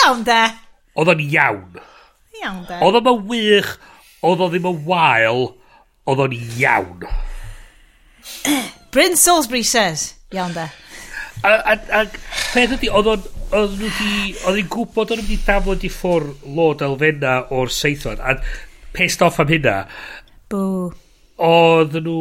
Iawn 0.00 0.26
de. 0.26 0.42
Oedd 0.98 1.12
o'n 1.14 1.22
iawn. 1.22 1.78
Iawn, 2.42 2.60
de. 2.66 2.80
Oedd 2.82 3.00
o'n 3.00 3.24
wych, 3.30 3.72
oedd 4.26 4.42
o 4.42 4.50
ddim 4.50 4.68
yn 4.72 4.84
wael, 4.88 5.44
oedd 6.08 6.22
o'n 6.26 6.36
iawn. 6.36 7.08
Bryn 8.92 9.16
Salisbury 9.16 9.62
says. 9.62 10.12
Iawn, 10.34 10.54
de. 10.56 10.68
A, 11.46 11.50
a, 11.54 11.74
a 11.94 12.04
peth 12.52 12.74
ydy, 12.78 12.90
oedd 12.90 13.12
o'n 13.14 13.26
oedd 13.48 13.76
nhw 13.80 13.90
di, 13.96 14.14
oedd 14.44 14.58
nhw'n 14.58 14.70
gwybod 14.72 15.12
o'n 15.14 15.20
nhw 15.22 15.28
wedi 15.30 15.44
dafod 15.46 15.84
i 15.86 15.90
ffwr 15.92 16.26
lod 16.56 16.82
elfenna 16.84 17.34
o'r 17.54 17.70
seithfan, 17.72 18.20
a 18.20 18.34
pissed 18.96 19.22
off 19.24 19.38
am 19.40 19.48
hynna. 19.48 19.76
Bw. 20.52 20.90
Oedd 21.48 21.96
nhw 22.02 22.18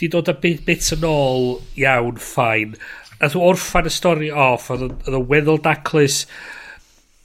di 0.00 0.08
dod 0.12 0.30
â 0.32 0.36
bit, 0.40 0.62
bits 0.64 0.94
yn 0.96 1.04
ôl 1.08 1.58
iawn, 1.80 2.20
ffain. 2.22 2.76
A 3.20 3.28
nhw 3.28 3.44
orffan 3.50 3.90
y 3.90 3.92
stori 3.92 4.30
off, 4.32 4.70
oedd 4.72 4.86
o'n 5.10 5.28
weddol 5.28 5.60
daclus 5.64 6.22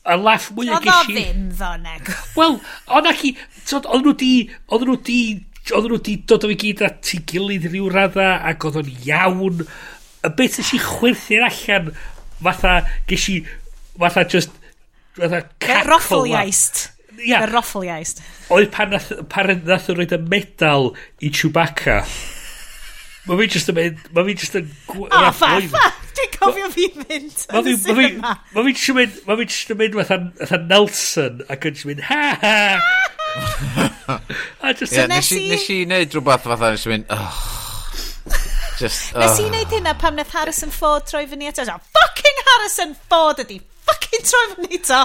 a 0.03 0.18
laff 0.18 0.49
mwy 0.56 0.69
o 0.72 0.80
gysi... 0.82 0.91
Oedd 0.91 0.98
o 0.98 1.14
ddim 1.14 1.48
ddoneg. 1.57 2.11
Wel, 2.38 2.60
ond 2.98 3.10
ac 3.11 3.23
i, 3.28 3.34
Oedd 3.72 4.06
nhw 4.06 4.14
di, 4.18 4.34
Oedd 4.73 4.86
nhw 4.88 4.98
di, 5.07 5.19
Oedd 5.72 5.90
nhw 5.91 5.99
di 6.03 6.15
dod 6.28 6.45
o 6.48 6.52
fi 6.52 6.57
gyd 6.64 6.86
at 6.88 7.11
i 7.15 7.22
gilydd 7.30 7.69
rhyw 7.69 7.91
radda, 7.94 8.32
ac 8.49 8.65
oedd 8.68 8.82
o'n 8.82 8.90
iawn. 9.06 9.61
Y 10.26 10.34
beth 10.38 10.60
ys 10.61 10.73
i 10.78 10.82
chwerthu'r 10.82 11.45
allan, 11.48 11.91
fatha, 12.41 12.73
ges 13.10 13.28
i, 13.32 13.38
fatha 14.02 14.26
just, 14.30 14.57
fatha 15.19 15.44
catcall. 15.61 15.94
Roffleiaist. 15.94 16.88
Ia. 17.22 17.45
Roffleiaist. 17.52 18.23
Oedd 18.53 18.72
pan 18.73 18.95
nath, 18.95 19.14
pan 19.30 19.53
nath 19.68 19.90
o 19.91 19.98
roed 19.98 20.18
y 20.18 20.22
medal 20.34 20.94
i 21.22 21.30
Chewbacca. 21.30 22.02
Mae 23.30 23.38
fi 23.38 23.45
jyst 23.53 23.69
yn 23.69 23.77
mynd... 23.77 23.99
Mae 24.15 24.26
fi 24.26 24.34
jyst 24.34 24.56
yn... 24.57 24.69
O, 24.89 25.07
ffa! 25.38 25.49
Dwi'n 26.18 26.31
cofio 26.34 26.69
fi 26.73 26.88
mynd 26.98 27.43
yn 27.53 27.69
y 27.69 27.73
cinema. 27.84 28.34
Mae 28.56 28.65
fi 28.65 28.73
jyst 28.73 28.89
yn 28.89 28.98
mynd... 28.98 29.18
Mae 29.27 29.38
fi 29.38 29.45
jyst 29.45 29.73
yn 29.73 29.80
mynd 29.81 29.98
fatha 29.99 30.60
Nelson 30.64 31.43
ac 31.45 31.68
yn 31.69 31.77
jyst 31.77 31.89
mynd... 31.89 32.02
Ha, 32.07 32.22
ha! 32.41 32.56
a 34.65 34.73
jyst... 34.73 34.95
Yeah, 34.98 35.10
nes 35.11 35.30
i... 35.38 35.43
Nes 35.53 35.68
i 35.69 35.81
wneud 35.85 36.18
rhywbeth 36.18 36.48
fatha 36.49 36.72
nes 36.73 36.85
i 36.88 36.93
mynd... 36.95 37.11
Just. 38.81 39.11
Nes 39.14 39.38
i 39.38 39.45
wneud 39.45 39.76
hynna 39.77 39.93
pam 40.02 40.15
wnaeth 40.18 40.34
Harrison 40.34 40.73
Ford 40.73 41.06
troi 41.06 41.27
fyny 41.30 41.52
eto. 41.52 41.68
So, 41.68 41.76
oh, 41.77 41.99
fucking 41.99 42.41
Harrison 42.48 42.95
Ford 43.11 43.43
ydi 43.43 43.60
fucking 43.85 44.26
troi 44.26 44.48
fyny 44.56 44.80
eto. 44.80 45.03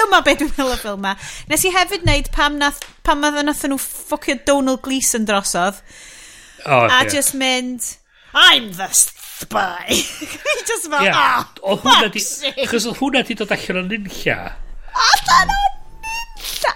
Dyma 0.00 0.22
beth 0.24 0.40
dwi'n 0.40 0.54
meddwl 0.54 0.72
y 0.72 0.78
ffilm 0.80 1.04
ma. 1.04 1.12
Nes 1.52 1.66
i 1.68 1.74
hefyd 1.74 2.06
wneud 2.06 2.30
pam, 2.32 2.56
nath, 2.62 2.80
pam 3.04 3.20
nath 3.20 3.66
nhw 3.68 3.76
ffocio 3.84 4.38
Donald 4.48 4.80
Gleeson 4.86 5.28
drosodd. 5.28 5.84
Oh, 6.66 6.84
a 6.84 6.88
yeah. 6.88 7.08
just 7.08 7.34
mynd, 7.34 7.96
I'm 8.34 8.72
the 8.72 8.88
spy. 8.92 9.86
just 10.66 10.90
fel, 10.90 11.02
yeah. 11.02 11.44
oh, 11.62 11.76
fuck's 11.76 12.26
sake. 12.26 12.68
Chos 12.70 12.86
oedd 12.86 13.00
hwnna 13.00 13.24
di 13.26 13.36
dod 13.38 13.52
allan 13.56 13.84
o'n 13.84 13.92
nynlla. 13.94 14.38
A 14.90 15.10
dan 15.26 15.54
o'n. 15.54 15.68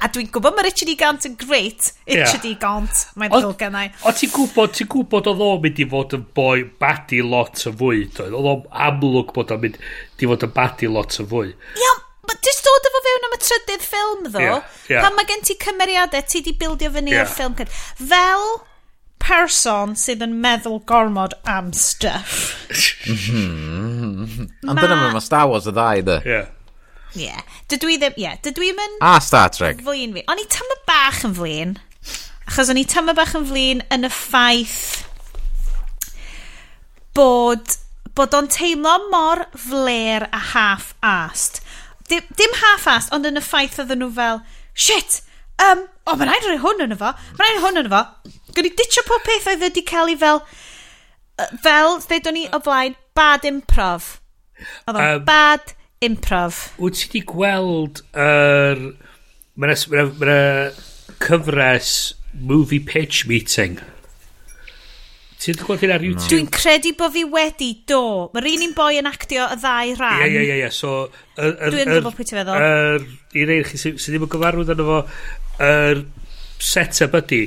A 0.05 0.09
dwi'n 0.13 0.29
gwybod 0.33 0.57
mae 0.57 0.67
Richard 0.67 0.91
E. 0.93 0.97
Gant 1.01 1.27
yn 1.29 1.37
great. 1.41 1.91
Richard 2.09 2.45
yeah. 2.45 2.53
E. 2.53 2.59
Gant, 2.61 3.05
mae'n 3.21 3.33
ddol 3.33 3.55
gennau. 3.61 3.93
O 4.05 4.13
ti'n 4.17 4.33
gwybod, 4.35 4.75
ti'n 4.77 4.91
gwybod 4.93 5.31
oedd 5.33 5.45
o'n 5.45 5.63
mynd 5.65 5.81
i 5.81 5.87
fod 5.93 6.17
yn 6.19 6.27
boi 6.37 6.65
badi 6.81 7.21
lot 7.25 7.63
o 7.69 7.73
fwy. 7.81 8.05
Oedd 8.25 8.35
o'n 8.41 8.67
amlwg 8.89 9.33
bod 9.37 9.55
o'n 9.55 9.63
mynd 9.65 9.79
i 9.81 10.31
fod 10.31 10.49
yn 10.49 10.57
badi 10.57 10.91
lot 10.91 11.21
o 11.21 11.29
fwy. 11.31 11.55
Ia, 11.55 11.95
Iawn, 11.95 12.05
jyst 12.45 12.67
dod 12.67 12.89
efo 12.91 13.03
fewn 13.07 13.27
am 13.29 13.37
y 13.37 13.41
trydydd 13.41 13.85
ffilm, 13.85 14.29
ddo. 14.29 14.45
Yeah, 14.45 14.77
yeah. 14.91 15.05
Pan 15.05 15.17
mae 15.17 15.29
gen 15.29 15.45
ti 15.47 15.57
cymeriadau, 15.61 16.25
ti 16.29 16.45
di 16.45 16.55
bildio 16.61 16.93
fyny 16.95 17.15
yeah. 17.15 17.25
o'r 17.25 17.33
ffilm. 17.33 17.57
Fel 18.01 18.47
person 19.25 19.95
sydd 19.99 20.25
yn 20.25 20.37
meddwl 20.43 20.83
gormod 20.89 21.37
am 21.49 21.73
stuff. 21.77 22.53
Mm-hmm. 23.09 24.51
Ond 24.69 24.83
dyna 24.83 25.01
mae 25.01 25.25
Star 25.25 25.49
Wars 25.51 25.69
y 25.71 25.75
ddau, 25.75 26.05
dy. 26.09 26.19
Ie. 26.29 26.43
Ie. 27.25 27.33
Dydw 27.71 27.95
i 27.95 27.99
ddim, 28.03 28.19
ie. 28.19 28.27
Yeah. 28.27 28.39
Dydw 28.45 28.69
i'm 28.69 28.85
yn... 28.85 29.01
A 29.07 29.17
Star 29.25 29.51
Trek. 29.55 29.81
Flin 29.87 30.15
fi. 30.17 30.27
O'n 30.31 30.43
i 30.43 30.47
tyma 30.53 30.79
bach 30.89 31.25
yn 31.27 31.37
flin. 31.39 31.75
Achos 32.45 32.71
o'n 32.73 32.81
i 32.81 32.85
tyma 32.89 33.15
bach 33.17 33.35
yn 33.39 33.49
flin 33.49 33.83
yn 33.95 34.07
y 34.07 34.13
ffaith 34.13 35.05
bod, 37.15 37.77
bod 38.19 38.35
o'n 38.37 38.51
teimlo 38.51 38.97
mor 39.13 39.47
fler 39.57 40.27
a 40.35 40.41
half-assed. 40.53 41.63
Dim, 42.11 42.27
dim 42.37 42.57
half-assed, 42.61 43.13
ond 43.15 43.29
yn 43.29 43.41
y 43.41 43.45
ffaith 43.45 43.79
oedden 43.81 44.03
nhw 44.03 44.11
fel, 44.17 44.43
shit, 44.75 45.21
um, 45.63 45.87
o, 46.05 46.13
oh, 46.13 46.17
mae'n 46.19 46.29
rhaid 46.33 46.49
rhoi 46.49 46.59
hwn 46.65 46.85
yn 46.89 46.97
efo, 46.97 47.15
mae'n 47.39 47.55
rhaid 47.55 47.63
hwn 47.65 47.81
yn 47.85 47.91
efo, 47.91 48.03
Gwni 48.55 48.75
ditio 48.79 49.05
pob 49.09 49.25
peth 49.27 49.49
oedd 49.53 49.65
wedi 49.69 49.85
cael 49.87 50.13
ei 50.13 50.21
fel... 50.21 50.43
Fel, 51.65 51.97
ddeudwn 52.07 52.37
ni 52.39 52.45
o 52.55 52.61
blaen, 52.63 52.95
bad 53.19 53.47
improv. 53.49 54.13
Oedd 54.87 54.95
o'n 54.95 55.03
um, 55.03 55.25
bad 55.27 55.75
improv. 56.05 56.61
Wyt 56.79 57.01
ti 57.01 57.11
wedi 57.11 57.25
gweld 57.33 58.05
yr... 58.13 58.85
Er, 58.85 58.87
Mae'n 59.55 59.71
ma, 59.87 60.05
ma 60.19 60.39
cyfres 61.23 62.15
movie 62.35 62.81
pitch 62.83 63.27
meeting. 63.31 63.77
Ti'n 65.45 65.61
gweld 65.61 65.85
hyn 65.85 65.93
ar 65.95 66.03
YouTube? 66.03 66.25
No. 66.25 66.31
Dwi'n 66.33 66.49
credu 66.51 66.95
bod 66.99 67.13
fi 67.15 67.23
wedi, 67.29 67.69
do. 67.87 68.01
Mae'r 68.35 68.49
un 68.51 68.65
un 68.67 68.75
boi 68.75 68.99
yn 68.99 69.11
actio 69.11 69.47
y 69.53 69.59
ddau 69.61 69.95
rhan. 69.99 70.25
Ie, 70.25 70.31
ie, 70.33 70.43
ie, 70.49 70.59
ie. 70.65 70.71
So, 70.75 71.05
er, 71.37 71.53
er, 71.53 71.75
Dwi'n 71.75 71.93
gwybod 71.93 72.17
pwy 72.17 72.27
ti'n 72.27 72.41
feddwl. 72.41 72.67
Er, 72.67 73.07
I 73.37 73.47
rei 73.51 73.67
chi 73.69 73.81
sydd 73.81 74.01
ddim 74.01 74.27
yn 74.27 74.33
gyfarwydd 74.33 74.75
arno 74.75 74.89
fo, 74.89 75.01
yr 75.61 76.01
er, 76.01 76.05
set-up 76.65 77.15
ydy, 77.21 77.43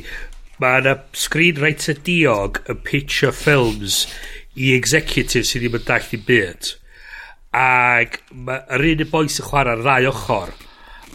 mae 0.62 0.82
yna 0.82 0.96
screenwriter 1.18 2.00
diog 2.06 2.62
yn 2.72 2.82
pitcher 2.86 3.34
films 3.36 4.06
i 4.58 4.74
executives 4.74 5.52
sydd 5.54 5.68
ddim 5.68 5.78
yn 5.78 5.88
dall 5.88 6.14
i 6.16 6.22
byd. 6.30 6.72
Ac 7.58 8.22
mae'r 8.34 8.88
un 8.92 9.04
y 9.06 9.10
boes 9.12 9.38
yn 9.42 9.48
chwarae'r 9.50 9.84
ddau 9.86 10.10
ochr. 10.12 10.56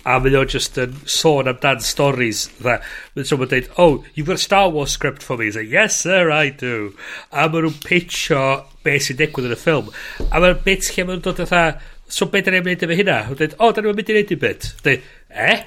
A 0.02 0.16
mae 0.19 0.35
o'n 0.35 0.51
just 0.51 0.78
yn 0.82 0.94
sôn 1.06 1.51
amdan 1.51 1.82
stories. 1.86 2.44
Mae'n 2.62 3.27
sôn 3.27 3.44
yn 3.44 3.51
dweud, 3.51 3.70
oh, 3.82 4.05
you've 4.14 4.27
got 4.31 4.40
a 4.40 4.44
Star 4.44 4.70
Wars 4.70 4.94
script 4.94 5.23
for 5.23 5.36
me. 5.36 5.47
He's 5.47 5.59
like, 5.59 5.70
yes 5.70 6.01
sir, 6.02 6.31
I 6.31 6.51
do. 6.51 6.93
A 7.31 7.48
mae 7.48 7.66
nhw'n 7.66 7.82
pitcho 7.82 8.44
beth 8.86 9.09
sy'n 9.09 9.19
digwydd 9.20 9.51
yn 9.51 9.56
y 9.56 9.59
ffilm. 9.59 9.90
A 10.28 10.43
mae'r 10.43 10.59
bit 10.64 10.86
lle 10.90 11.06
mae 11.06 11.16
nhw'n 11.16 11.27
dod 11.27 11.43
atha, 11.47 11.64
so 12.06 12.31
beth 12.31 12.47
dyn 12.47 12.59
ni'n 12.59 12.66
mynd 12.66 12.86
efo 12.86 12.98
hynna? 12.98 13.20
Mae'n 13.28 13.43
dweud, 13.43 13.59
oh, 13.59 13.74
dyn 13.74 13.89
ni'n 13.89 13.98
mynd 13.98 14.10
i 14.10 14.16
wneud 14.19 14.35
i 14.35 14.40
bit. 14.47 14.70
Dweud, 14.82 15.06
eh? 15.31 15.60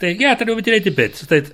Dweud, 0.00 0.08
ia, 0.14 0.22
yeah, 0.24 0.38
dyn 0.40 0.52
ni'n 0.52 0.60
mynd 0.60 0.70
i 0.70 0.74
wneud 0.74 0.88
eh? 0.88 0.94
i 0.94 1.00
bit. 1.02 1.24
Dweud, 1.28 1.52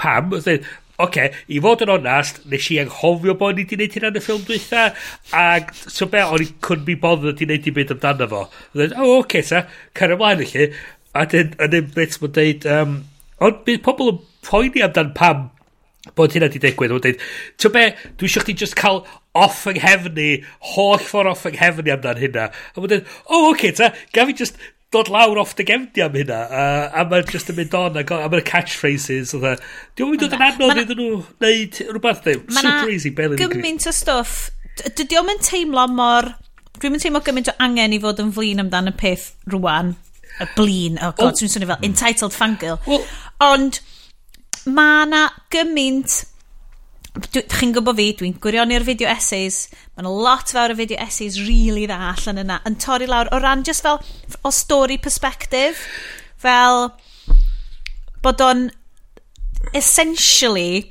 pam? 0.00 0.34
Dweud, 0.34 0.66
Oce, 0.94 1.08
okay, 1.08 1.30
i 1.50 1.58
fod 1.58 1.80
yn 1.82 1.90
onast, 1.90 2.36
nes 2.46 2.66
i 2.70 2.76
anghofio 2.78 3.34
bod 3.38 3.56
ni 3.58 3.64
wedi 3.64 3.74
gwneud 3.74 3.94
hynna 3.96 4.10
yn 4.12 4.18
y 4.20 4.20
ffilm 4.22 4.44
dwytha, 4.46 4.84
ac 5.34 5.72
so 5.80 6.06
be, 6.10 6.20
o'n 6.22 6.44
i 6.44 6.46
couldn't 6.62 6.86
be 6.86 6.94
bothered 6.94 7.42
i 7.42 7.48
wneud 7.48 7.66
i 7.66 7.72
byd 7.74 7.90
amdano 7.96 8.28
fo. 8.30 8.42
Dweud, 8.76 8.94
o, 9.02 9.08
oce, 9.16 9.42
ta, 9.48 9.64
cer 9.98 10.14
ymlaen 10.14 10.44
i 10.44 10.46
chi. 10.52 10.68
A 11.18 11.24
dyn, 11.32 11.50
yn 11.66 11.74
un 11.80 11.90
bit 11.96 12.14
mae'n 12.22 12.36
dweud, 12.36 12.68
um, 12.76 12.94
ond 13.42 13.58
bydd 13.66 13.82
pobl 13.88 14.12
yn 14.12 14.22
poeni 14.46 14.86
amdan 14.86 15.10
pam 15.18 15.48
bod 16.14 16.36
hynna 16.36 16.46
wedi 16.46 16.62
digwydd. 16.62 16.94
Mae'n 16.94 17.04
dweud, 17.08 17.26
ti'n 17.58 17.74
be, 17.74 17.84
dwi 18.14 18.30
eisiau 18.30 18.46
chdi 18.46 18.54
just 18.62 18.78
cael 18.78 19.02
off 19.34 19.64
yng 19.66 19.80
nghefni, 19.80 20.28
holl 20.76 21.02
ffordd 21.02 21.32
off 21.32 21.42
yng 21.50 21.58
nghefni 21.58 21.96
amdan 21.96 22.22
hynna. 22.22 22.46
A 22.54 22.78
mae'n 22.78 22.94
dweud, 22.94 23.12
o, 23.26 23.40
oh, 23.40 23.50
oce, 23.50 23.74
ta, 23.80 23.90
gaf 24.14 24.30
i 24.30 24.38
just 24.44 24.62
dod 24.94 25.10
lawr 25.12 25.40
off 25.42 25.54
dy 25.58 25.66
gefndia 25.68 26.08
am 26.08 26.16
hynna, 26.18 26.40
a, 26.46 26.64
a 27.00 27.04
mae'n 27.10 27.28
just 27.30 27.50
yn 27.52 27.58
mynd 27.58 27.76
on, 27.78 27.98
a, 27.98 28.04
a 28.04 28.30
mae'n 28.30 28.46
catchphrases, 28.48 29.34
oedd 29.36 29.46
e, 29.50 29.54
dda 29.54 30.00
diolch 30.00 30.14
yn 30.14 30.22
dod 30.22 30.36
yn 30.38 30.44
anodd 30.48 30.82
iddyn 30.84 31.00
nhw 31.02 31.20
wneud 31.42 31.80
rhywbeth 31.90 32.22
ddim, 32.26 32.44
super 32.58 32.92
easy, 32.94 33.12
Belin 33.18 33.40
gymaint 33.40 33.88
o 33.90 33.94
stwff, 33.94 34.48
dydy 34.84 35.20
o'n 35.20 35.28
mynd 35.30 35.44
teimlo 35.46 35.86
mor, 35.92 36.30
dwi'n 36.78 36.94
mynd 36.94 37.06
teimlo 37.06 37.22
gymaint 37.26 37.50
o 37.50 37.56
angen 37.66 37.96
i 37.96 38.00
fod 38.02 38.22
yn 38.22 38.34
flin 38.36 38.62
amdan 38.62 38.92
y 38.92 38.94
peth 39.00 39.32
rwan, 39.54 39.96
y 40.38 40.50
blin, 40.54 41.00
oh 41.00 41.10
god, 41.16 41.32
oh. 41.32 41.34
dwi'n 41.40 41.52
swnio 41.56 41.72
fel 41.72 41.80
hmm. 41.80 41.90
entitled 41.90 42.36
fangirl, 42.36 42.78
well, 42.86 43.04
ond 43.44 43.82
mae 44.64 45.10
na 45.10 45.26
gymaint 45.52 46.22
chi'n 47.14 47.72
gwybod 47.74 47.94
fi, 47.98 48.08
dwi'n 48.18 48.34
gwirionnu'r 48.42 48.84
video 48.86 49.08
essays. 49.10 49.68
Mae'n 49.94 50.08
lot 50.10 50.50
fawr 50.50 50.74
o 50.74 50.78
video 50.78 50.98
essays 51.02 51.38
really 51.46 51.86
dda 51.86 51.98
allan 52.10 52.42
yna. 52.42 52.58
Yn 52.66 52.78
torri 52.82 53.06
lawr 53.10 53.30
o 53.30 53.38
ran 53.42 53.62
just 53.66 53.86
fel 53.86 54.00
o 54.42 54.50
story 54.50 54.98
perspective. 54.98 55.78
Fel 56.42 56.90
bod 58.24 58.42
o'n 58.42 58.66
essentially 59.72 60.90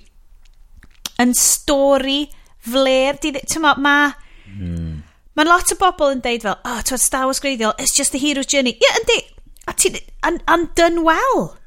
yn 1.20 1.36
stori 1.36 2.30
fler. 2.64 3.20
Tyma, 3.20 3.76
mae... 3.84 4.14
Mm. 4.54 5.02
Mae'n 5.34 5.50
lot 5.50 5.72
o 5.74 5.78
bobl 5.82 6.14
yn 6.14 6.24
deud 6.24 6.44
fel, 6.45 6.60
oh, 6.62 6.80
twyd 6.86 7.02
Star 7.02 7.26
Wars 7.26 7.41
greiddiol, 7.41 7.74
it's 7.82 7.95
just 7.98 8.14
the 8.14 8.22
hero's 8.22 8.45
journey. 8.45 8.78
Ie, 8.78 8.86
yeah, 8.86 9.00
yndi. 9.02 9.20
A 9.68 9.76
ti'n... 9.76 10.00
And, 10.24 10.44
and 10.48 10.72
done 10.78 11.04
well. 11.04 11.58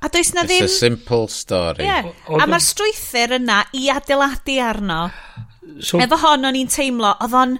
A 0.00 0.08
does 0.08 0.34
na 0.34 0.42
It's 0.42 0.52
ddim... 0.52 0.64
It's 0.64 0.76
a 0.76 0.78
simple 0.78 1.28
story. 1.28 1.84
Yeah. 1.84 2.12
O, 2.28 2.38
a 2.38 2.46
mae'r 2.48 2.62
strwythyr 2.62 3.36
yna 3.38 3.62
i 3.76 3.88
adeiladu 3.92 4.56
arno. 4.62 5.00
So, 5.80 6.00
Efo 6.02 6.18
hon 6.20 6.46
o'n 6.48 6.58
i'n 6.58 6.70
teimlo, 6.70 7.14
oedd 7.24 7.36
o'n 7.36 7.56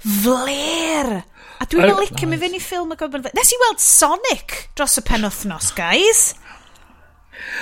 fler. 0.00 1.12
A 1.60 1.68
dwi'n 1.68 1.92
uh, 1.92 2.00
licio 2.00 2.28
mi 2.28 2.38
fynd 2.40 2.56
i 2.56 2.62
ffilm 2.62 2.94
y 2.94 2.98
gofyn... 3.00 3.28
Nes 3.36 3.52
i 3.52 3.60
weld 3.64 3.84
Sonic 3.84 4.56
dros 4.78 4.98
y 5.00 5.04
penwthnos, 5.08 5.72
guys. 5.76 6.24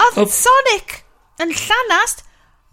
Oedd 0.05 0.23
oh. 0.25 0.33
Sonic 0.35 1.01
yn 1.43 1.55
llanast, 1.55 2.25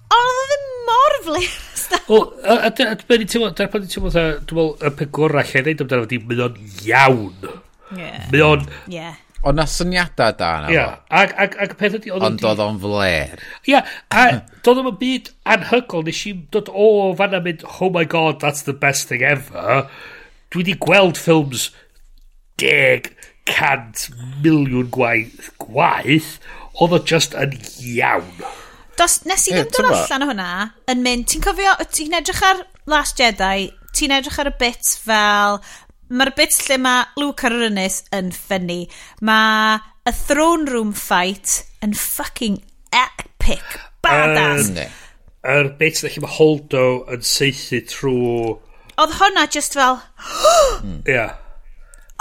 ond 0.09 0.31
oedd 0.31 0.53
ddim 0.53 0.71
mor 0.89 1.19
fler. 1.27 1.51
Wel, 2.09 2.25
a 2.57 2.71
dwi'n 2.73 3.29
teimlo, 3.29 3.51
dyna 3.53 3.69
pan 3.69 3.85
dwi'n 3.85 3.93
teimlo, 3.93 4.13
dwi'n 4.15 4.41
meddwl, 4.41 4.73
y 4.81 4.95
peth 4.97 5.13
gorau 5.13 5.53
lle 5.53 5.65
neud 5.65 5.85
amdano, 5.85 6.09
di 6.09 6.21
mynd 6.21 6.47
o'n 6.49 6.57
iawn. 6.89 7.53
Yeah. 7.93 8.25
Mynd 8.33 8.47
o'n... 8.49 8.67
Yeah 8.89 9.21
Ond 9.45 9.59
na 9.59 9.67
syniadau 9.69 10.33
da 10.39 10.51
na 10.63 10.73
Ia, 10.73 10.85
ac, 11.13 11.33
ac, 11.37 11.55
ac 11.61 11.75
peth 11.77 11.99
ydi... 11.99 12.11
Ond 12.15 12.41
oedd 12.41 12.61
o'n 12.63 12.79
fler. 12.81 13.43
Ia, 13.69 13.83
a 14.09 14.25
doedd 14.65 14.81
o'n 14.81 14.97
byd 14.97 15.29
anhygol, 15.53 16.05
nes 16.07 16.23
i 16.25 16.33
dod 16.53 16.71
o 16.73 16.87
fanna 17.19 17.43
mynd, 17.45 17.65
oh 17.77 17.91
my 17.93 18.07
god, 18.09 18.39
that's 18.41 18.65
the 18.65 18.73
best 18.73 19.11
thing 19.11 19.21
ever. 19.21 19.85
Dwi 20.49 20.63
wedi 20.63 20.77
gweld 20.81 21.21
ffilms 21.21 21.69
deg 22.61 23.11
cant 23.45 24.07
miliwn 24.41 24.89
gwaith, 24.93 25.51
gwaith 25.61 26.35
oedd 26.81 26.97
o 26.97 27.01
just 27.13 27.37
yn 27.37 27.53
iawn. 27.85 28.45
Dos, 28.97 29.19
nes 29.29 29.45
i 29.51 29.53
ddim 29.53 29.69
dod 29.75 29.91
allan 29.91 30.25
o 30.25 30.29
hwnna 30.31 30.51
yn 30.89 31.05
mynd, 31.05 31.29
ti'n 31.29 31.43
cofio, 31.45 31.75
ti'n 31.93 32.17
edrych 32.17 32.41
ar 32.47 32.65
Last 32.89 33.19
Jedi, 33.21 33.69
ti'n 33.95 34.13
edrych 34.15 34.39
ar 34.41 34.49
y 34.49 34.55
bit 34.59 34.95
fel 35.05 35.61
Mae'r 36.09 36.33
bit 36.37 36.53
lle 36.67 36.77
mae 36.81 37.05
Luke 37.17 37.47
ar 37.47 37.55
yr 37.55 37.69
ynys 37.71 38.03
yn 38.13 38.29
ffynnu. 38.35 38.83
Mae 39.25 39.79
y 40.05 40.13
throne 40.13 40.69
room 40.69 40.91
fight 40.93 41.63
yn 41.85 41.95
fucking 41.97 42.59
epic. 42.93 43.79
Badass. 44.05 44.69
Yr 44.75 44.91
er 45.55 45.71
bit 45.79 46.03
lle 46.03 46.11
mae 46.21 46.35
Holdo 46.37 46.85
yn 47.13 47.25
seithi 47.25 47.81
trwy... 47.89 48.53
Oedd 49.01 49.17
hwnna 49.17 49.47
just 49.51 49.75
fel... 49.75 49.99
Oh! 49.99 50.77
Hmm. 50.83 51.01
Ia. 51.09 51.15
yeah. 51.15 51.33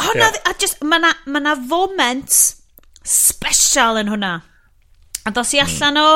Hwnna... 0.00 0.30
Yeah. 0.32 0.40
A 0.48 0.56
just... 0.60 0.80
Mae 0.82 1.04
na, 1.04 1.12
ma 1.28 1.44
na 1.44 1.54
foment 1.68 2.32
special 3.04 4.00
yn 4.00 4.10
hwnna. 4.12 4.38
A 5.24 5.32
dos 5.32 5.52
i 5.54 5.60
hmm. 5.60 5.68
allan 5.68 6.00
o 6.00 6.08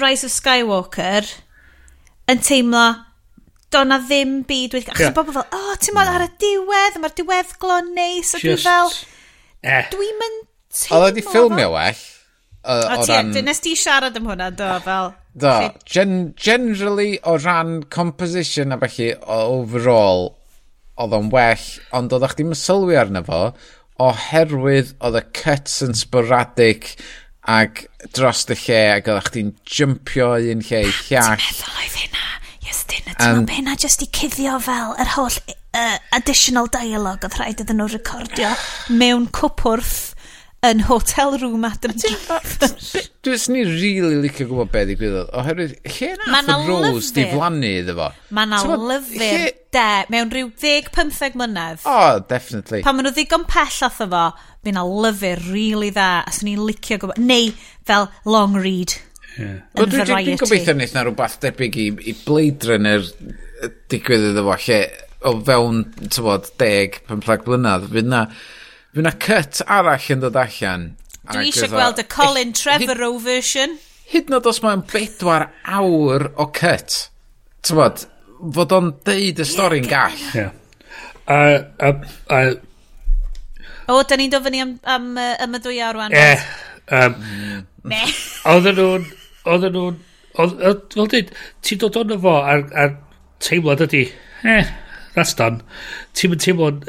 Rise 0.00 0.28
of 0.28 0.36
Skywalker 0.36 1.32
yn 2.28 2.40
teimlo 2.44 2.84
do 3.74 3.82
na 3.88 3.98
ddim 4.02 4.40
byd 4.48 4.78
wedi... 4.78 4.90
Achos 4.92 5.06
yeah. 5.08 5.14
bobl 5.16 5.34
fel, 5.36 5.44
o, 5.44 5.60
oh, 5.60 5.76
ti'n 5.82 5.96
modd 5.96 6.10
mm. 6.10 6.16
ar 6.18 6.26
y 6.26 6.30
diwedd, 6.44 6.98
mae'r 7.02 7.16
diwedd 7.20 7.50
diweddglo 7.50 7.78
neis, 7.90 8.34
a 8.36 8.42
dwi 8.42 8.56
fel... 8.62 8.92
Eh. 9.64 9.86
Dwi'n 9.92 10.18
mynd 10.22 10.40
teimlo... 10.44 11.00
Oedd 11.00 11.08
wedi 11.10 11.26
ffilmio 11.26 11.68
well. 11.74 12.06
O, 12.64 12.78
o 12.78 13.04
ran... 13.10 13.34
Nes 13.44 13.60
di 13.64 13.74
siarad 13.78 14.16
am 14.20 14.30
hwnna, 14.30 14.48
do, 14.56 14.70
fel... 14.86 15.12
Do, 15.34 15.52
gen 15.90 16.18
generally 16.38 17.18
o 17.26 17.36
ran 17.42 17.82
composition 17.90 18.72
a 18.72 18.78
felly 18.84 19.10
overall 19.26 20.28
oedd 20.94 21.16
o'n 21.16 21.32
well, 21.34 21.64
ond 21.98 22.14
oeddech 22.14 22.36
chi'n 22.38 22.54
sylwi 22.54 22.94
arno 23.00 23.24
fo 23.26 23.40
oherwydd 24.02 24.94
oedd 25.06 25.18
y 25.18 25.22
cuts 25.34 25.80
yn 25.86 25.94
sporadic 25.98 26.92
ac 27.50 27.84
dros 28.14 28.44
y 28.50 28.56
lle 28.62 28.80
ac 28.92 29.10
oeddech 29.10 29.30
chdi'n 29.32 29.50
jympio 29.66 30.30
un 30.38 30.62
lle 30.68 30.84
i 30.86 30.92
llall. 30.92 31.34
Ti'n 31.34 31.42
meddwl 31.42 31.82
oedd 31.82 31.98
hynna? 32.04 32.30
Estyn, 32.74 33.06
y 33.06 33.14
ti'n 33.14 33.42
um, 33.42 33.46
penna 33.46 33.76
jyst 33.78 34.02
i 34.02 34.08
cuddio 34.10 34.56
fel 34.62 34.96
yr 34.98 35.12
holl 35.14 35.36
uh, 35.46 35.98
additional 36.16 36.66
dialogue 36.74 37.22
oedd 37.28 37.38
rhaid 37.38 37.62
iddyn 37.62 37.78
nhw 37.78 37.86
recordio 37.92 38.50
mewn 38.90 39.28
cwpwrth 39.36 40.14
yn 40.64 40.80
hotel 40.88 41.36
room 41.38 41.64
Adam 41.68 41.92
Driver. 41.92 42.40
Dwi'n 43.24 43.44
ni 43.52 43.64
really 43.68 44.16
licio 44.22 44.46
gwybod 44.48 44.70
beth 44.72 44.92
i 44.94 44.96
gwybod. 44.96 45.30
Oherwydd, 45.36 45.74
lle 45.92 46.10
nath 46.32 46.50
y 46.54 46.56
Rose 46.70 47.12
di 47.14 47.26
flannu 47.28 47.72
iddo 47.82 47.96
fo? 47.98 48.08
Mae 48.34 48.48
na 48.48 48.62
lyfr 48.64 49.20
lle... 49.20 49.30
de, 49.76 49.86
mewn 50.14 50.32
rhyw 50.32 50.50
10-15 50.64 51.38
mlynedd. 51.40 51.84
O, 51.84 51.94
oh, 51.94 52.20
definitely. 52.30 52.80
Pan 52.86 52.96
maen 52.96 53.10
nhw 53.10 53.14
ddigon 53.16 53.44
pell 53.50 53.80
off 53.86 54.00
fo, 54.00 54.06
mae 54.64 54.76
na 54.76 54.86
lyfr 54.88 55.44
really 55.50 55.92
dda, 55.92 56.10
a 56.24 56.32
swn 56.32 56.54
i'n 56.54 56.64
licio 56.64 57.00
gwybod. 57.02 57.20
Neu 57.20 57.52
fel 57.84 58.08
long 58.24 58.56
read. 58.56 58.96
Yeah. 59.34 59.62
Wel, 59.74 59.88
dwi'n 59.90 60.06
dwi 60.06 60.36
gobeithio 60.38 60.74
wneud 60.76 60.92
na 60.94 61.02
rhywbeth 61.06 61.40
debyg 61.42 61.78
i, 61.80 61.86
i 62.10 62.14
bleidryn 62.24 62.86
yr 62.86 63.06
digwydd 63.90 64.28
iddo 64.30 64.44
fo, 64.46 64.58
lle 64.66 64.80
o 65.24 65.32
fewn, 65.46 65.80
tywod, 66.12 66.50
10-15 66.60 67.46
blynedd, 67.46 67.88
fydd 67.90 68.10
na, 68.12 68.20
fydd 68.94 69.08
na 69.08 69.14
cut 69.24 69.62
arall 69.64 70.10
yn 70.14 70.22
dod 70.22 70.38
allan. 70.38 70.90
Dwi 71.32 71.48
eisiau 71.48 71.72
gweld 71.72 72.02
y 72.02 72.06
Colin 72.12 72.52
Trevorrow 72.54 73.16
version. 73.22 73.78
Hyd 74.12 74.30
nod 74.30 74.46
os 74.46 74.60
mae'n 74.62 74.84
bedwar 74.90 75.48
awr 75.78 76.28
o 76.36 76.46
cut, 76.54 76.98
tywod, 77.64 78.04
fod 78.54 78.76
o'n 78.76 78.92
deud 79.08 79.40
y 79.40 79.48
stori'n 79.48 79.88
gall. 79.88 80.20
Yeah. 80.36 80.52
A, 81.24 81.40
a, 81.80 81.92
a, 82.28 82.44
O, 83.88 83.98
da 84.08 84.16
ni'n 84.16 84.30
dod 84.32 84.44
fyny 84.46 84.62
am, 84.62 84.76
am, 84.88 85.10
am 85.16 85.56
y 85.56 85.60
dwy 85.64 85.80
awr 85.84 85.98
wan. 85.98 86.14
Eh, 86.16 86.44
um, 87.00 87.16
Me. 87.84 88.00
Oedden 88.48 88.78
nhw'n 88.78 89.02
oedden 89.48 89.76
nhw'n... 89.76 90.00
Fel 90.34 90.54
dweud, 90.94 91.28
ti'n 91.62 91.82
dod 91.82 91.98
ond 92.00 92.16
fo 92.24 92.38
ar, 92.42 92.64
ar 92.74 92.96
teimlad 93.44 93.84
ydi, 93.84 94.00
eh, 94.50 94.70
that's 95.14 95.36
done. 95.38 95.60
Ti'n 96.16 96.32
mynd 96.32 96.42
teimlo'n... 96.42 96.80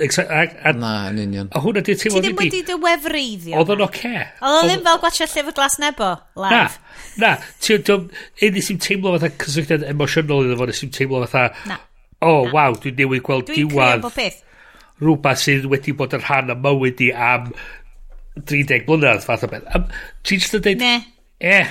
Na, 0.79 0.93
yn 1.11 1.19
union. 1.27 1.51
A 1.53 1.61
hwnna 1.61 1.83
di 1.85 1.97
teimlo'n... 1.99 2.25
Ti 2.25 2.31
ddim 2.31 2.39
wedi 2.41 2.63
dy 2.65 2.77
wefreiddio. 2.81 3.57
Oedd 3.59 3.75
o'n 3.75 3.85
oce. 3.85 4.13
Oedd 4.39 4.61
o 4.63 4.63
ddim 4.69 4.85
fel 4.87 5.01
gwachio 5.03 5.29
llyfr 5.29 5.57
glas 5.59 5.77
nebo, 5.83 6.09
live. 6.41 6.79
Na, 7.21 7.35
na. 7.35 7.35
Un 8.49 8.63
sy'n 8.65 8.81
teimlo 8.81 9.13
fatha 9.17 9.29
cysylltiad 9.45 9.85
emosiynol 9.91 10.47
iddo 10.47 10.57
fo, 10.61 10.69
nes 10.71 10.81
i'n 10.87 10.95
teimlo 10.95 11.21
fatha... 11.27 11.51
Na. 11.69 11.79
O, 12.25 12.47
waw, 12.49 12.79
dwi'n 12.81 12.97
newid 12.97 13.25
gweld 13.27 13.51
diwad. 13.51 14.01
Dwi'n 14.01 14.17
peth. 14.17 14.41
rhywbeth 15.03 15.41
sydd 15.43 15.65
wedi 15.71 15.93
bod 15.97 16.13
yn 16.15 16.23
rhan 16.23 16.53
y 16.53 16.55
mywyd 16.63 17.01
i 17.03 17.09
am 17.11 17.49
30 18.39 18.85
blynedd 18.87 19.25
fath 19.25 19.43
o 19.45 19.49
beth. 19.51 19.67
Ti'n 20.23 20.41
just 20.41 20.55
yn 20.57 20.63
dweud... 20.63 20.81
Ne. 20.83 20.95
Eh, 21.43 21.67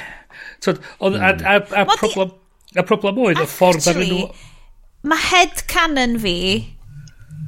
Tod, 0.64 0.80
oedd, 0.98 1.18
mm. 1.18 1.24
a, 1.24 1.30
a, 1.30 1.56
a, 1.60 1.84
hmm. 1.84 1.90
Mod 1.90 2.00
problem, 2.00 2.32
a 2.74 2.86
problem 2.88 3.20
oedd 3.26 3.42
y 3.42 3.48
ffordd 3.50 3.90
ar 3.92 4.00
nhw... 4.00 4.22
Mae 5.04 5.26
head 5.28 5.66
canon 5.68 6.16
fi 6.22 6.38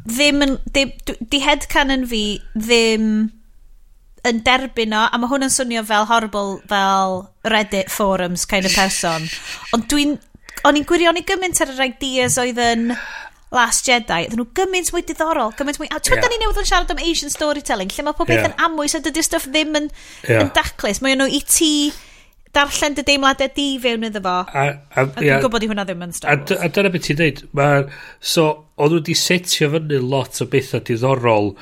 ddim 0.07 0.45
yn... 0.45 0.57
Di, 0.75 0.87
di 1.33 1.41
head 1.45 1.67
canon 1.73 2.05
fi 2.09 2.25
ddim 2.55 3.11
yn 4.27 4.41
derbyn 4.47 4.95
o, 4.97 5.05
a 5.07 5.21
mae 5.21 5.31
hwn 5.31 5.47
yn 5.47 5.53
swnio 5.55 5.85
fel 5.87 6.09
horrible 6.11 6.57
fel 6.71 7.21
Reddit 7.47 7.93
forums 7.95 8.45
kind 8.49 8.69
of 8.69 8.75
person. 8.77 9.29
Ond 9.77 9.89
dwi'n... 9.93 10.19
O'n 10.67 10.79
i'n 10.79 10.87
gwirion 10.89 11.19
i 11.21 11.23
gymaint 11.25 11.61
ar 11.63 11.73
yr 11.73 11.87
ideas 11.89 12.41
oedd 12.43 12.61
yn... 12.63 12.91
Last 13.55 13.87
Jedi, 13.87 14.25
ydyn 14.27 14.41
nhw 14.41 14.49
gymaint 14.59 14.89
mwy 14.91 15.05
diddorol, 15.07 15.53
gymaint 15.57 15.79
mwy... 15.79 15.87
A 15.95 16.01
twyd, 16.03 16.17
yeah. 16.19 16.25
da 16.25 16.29
ni 16.33 16.41
newydd 16.43 16.59
yn 16.61 16.67
siarad 16.67 16.91
am 16.93 16.99
Asian 16.99 17.31
storytelling, 17.31 17.93
lle 17.95 18.05
mae 18.05 18.17
pob 18.19 18.27
beth 18.27 18.41
yeah. 18.43 18.49
yn 18.51 18.65
amwys 18.67 18.97
a 18.99 19.01
dydy 19.05 19.23
stuff 19.23 19.47
ddim 19.47 19.79
yn, 19.79 19.87
yeah. 20.27 20.43
yn 20.43 20.51
daclus. 20.57 20.99
Mae 21.01 21.15
nhw 21.17 21.31
i 21.31 21.41
ti... 21.47 21.71
Tea 21.95 22.06
darllen 22.57 22.97
dy 22.97 23.05
deimladau 23.07 23.51
di 23.57 23.67
fewn 23.83 24.07
iddo 24.09 24.23
fo. 24.25 24.35
A, 24.49 24.67
a, 24.73 25.05
a 25.05 25.07
dwi'n 25.15 25.43
gwybod 25.45 25.67
i 25.67 25.71
hwnna 25.71 25.85
ddim 25.89 26.05
yn 26.07 26.15
Star 26.17 26.39
Wars. 26.41 26.55
A, 26.57 26.67
a 26.67 26.73
dyna 26.73 26.93
beth 26.95 27.07
ti'n 27.07 27.19
dweud. 27.21 27.43
Ma, 27.59 27.69
so, 28.33 28.47
oedd 28.81 28.95
nhw 28.95 29.01
wedi 29.03 29.17
setio 29.21 29.71
fyny 29.75 30.01
lot 30.03 30.41
o 30.41 30.49
bethau 30.53 30.85
diddorol 30.89 31.53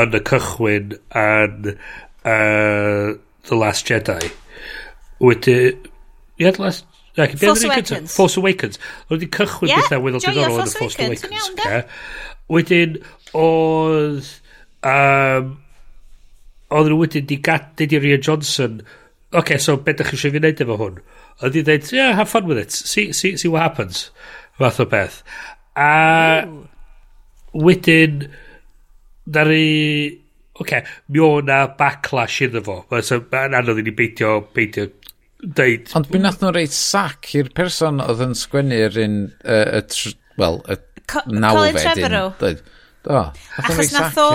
yn 0.00 0.18
y 0.18 0.22
cychwyn 0.30 0.96
yn 1.24 1.70
uh, 1.72 3.14
The 3.48 3.60
Last 3.60 3.90
Jedi. 3.90 4.32
Wedi... 5.24 5.58
Ie, 6.40 6.50
The 6.50 6.62
Last... 6.62 6.86
Ac, 7.14 7.36
Force 7.38 7.62
Awakens. 7.68 8.14
Force 8.16 8.40
Awakens. 8.40 8.80
Oedd 9.06 9.20
wedi 9.20 9.30
cychwyn 9.36 9.70
yeah, 9.70 9.84
bethau 9.84 10.02
weddol 10.04 10.24
diddorol 10.24 10.62
yn 10.64 10.70
y 10.70 10.78
Force 10.78 10.98
Awakens. 10.98 11.52
Yeah. 11.62 12.00
Wedyn, 12.52 12.98
oedd... 13.38 14.32
Um, 14.84 15.54
oedd 16.74 16.90
nhw 16.90 16.98
wedyn 16.98 17.24
di 17.28 17.38
wedi 17.38 17.44
gadael 17.46 18.02
Rian 18.02 18.24
Johnson 18.24 18.80
okay, 19.40 19.58
so 19.58 19.76
beth 19.76 19.98
ydych 19.98 20.12
chi 20.12 20.18
eisiau 20.18 20.34
fi 20.34 20.40
wneud 20.42 20.64
efo 20.64 20.78
hwn? 20.80 20.98
Oedd 21.42 21.58
i 21.58 21.64
dweud, 21.66 21.92
yeah, 21.94 22.14
have 22.18 22.30
fun 22.30 22.48
with 22.50 22.60
it. 22.60 22.74
See, 22.74 23.12
see, 23.12 23.36
see 23.40 23.50
what 23.50 23.64
happens. 23.64 24.08
Fath 24.60 24.80
o 24.82 24.88
beth. 24.90 25.22
A 25.76 26.44
Ooh. 26.46 26.66
wedyn, 27.66 28.28
na 29.26 29.46
ni... 29.48 29.64
Okay, 30.62 30.84
mi 31.10 31.18
o 31.18 31.40
na 31.42 31.64
backlash 31.78 32.40
iddo 32.46 32.62
fo. 32.62 32.76
Mae'n 32.92 33.56
anodd 33.58 33.80
i 33.82 33.86
ni 33.88 33.94
beidio, 33.98 34.36
beidio 34.54 34.86
deud... 35.42 35.90
Ond 35.98 36.12
mi 36.14 36.20
nath 36.22 36.38
nhw'n 36.42 36.54
reit 36.54 36.74
sac 36.74 37.32
i'r 37.34 37.50
person 37.56 37.98
oedd 38.04 38.22
yn 38.24 38.36
sgwennu'r 38.38 39.00
un... 39.02 39.20
Uh, 39.42 39.80
y, 39.80 39.84
tr... 39.90 40.14
wel, 40.38 40.62
y 40.70 40.78
Co 41.10 41.20
nawfed. 41.26 41.58
Colin 41.58 41.80
Trevorrow. 41.82 42.30
Do. 42.40 43.20
Achos 43.60 43.90
nath 43.92 44.20
o... 44.22 44.28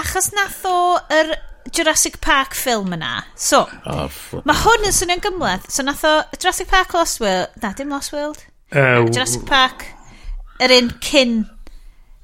Achos 0.00 0.32
nath 0.34 0.64
o 0.66 0.78
yr 1.14 1.36
Jurassic 1.70 2.20
Park 2.20 2.56
ffilm 2.58 2.94
yna. 2.96 3.22
So, 3.38 3.64
ah, 3.86 4.08
oh, 4.08 4.42
mae 4.48 4.58
hwn 4.64 4.88
yn 4.88 4.96
swnio'n 4.96 5.22
gymleth. 5.22 5.68
So, 5.70 5.84
nath 5.86 6.04
o 6.08 6.14
Jurassic 6.38 6.70
Park 6.72 6.94
Lost 6.96 7.20
World... 7.22 7.54
Na, 7.62 7.72
dim 7.78 7.92
Lost 7.92 8.12
World. 8.12 8.42
Uh, 8.72 9.04
Jurassic 9.12 9.46
Park, 9.48 9.86
yr 10.62 10.74
un 10.78 10.90
cyn... 11.04 11.42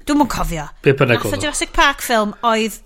Dwi'n 0.03 0.19
mwyn 0.19 0.31
cofio. 0.31 0.65
Be 0.83 0.95
bynnag 0.97 1.23
Nath 1.23 1.37
o 1.37 1.41
Jurassic 1.41 1.73
Park 1.75 2.01
ffilm 2.03 2.33
oedd 2.49 2.79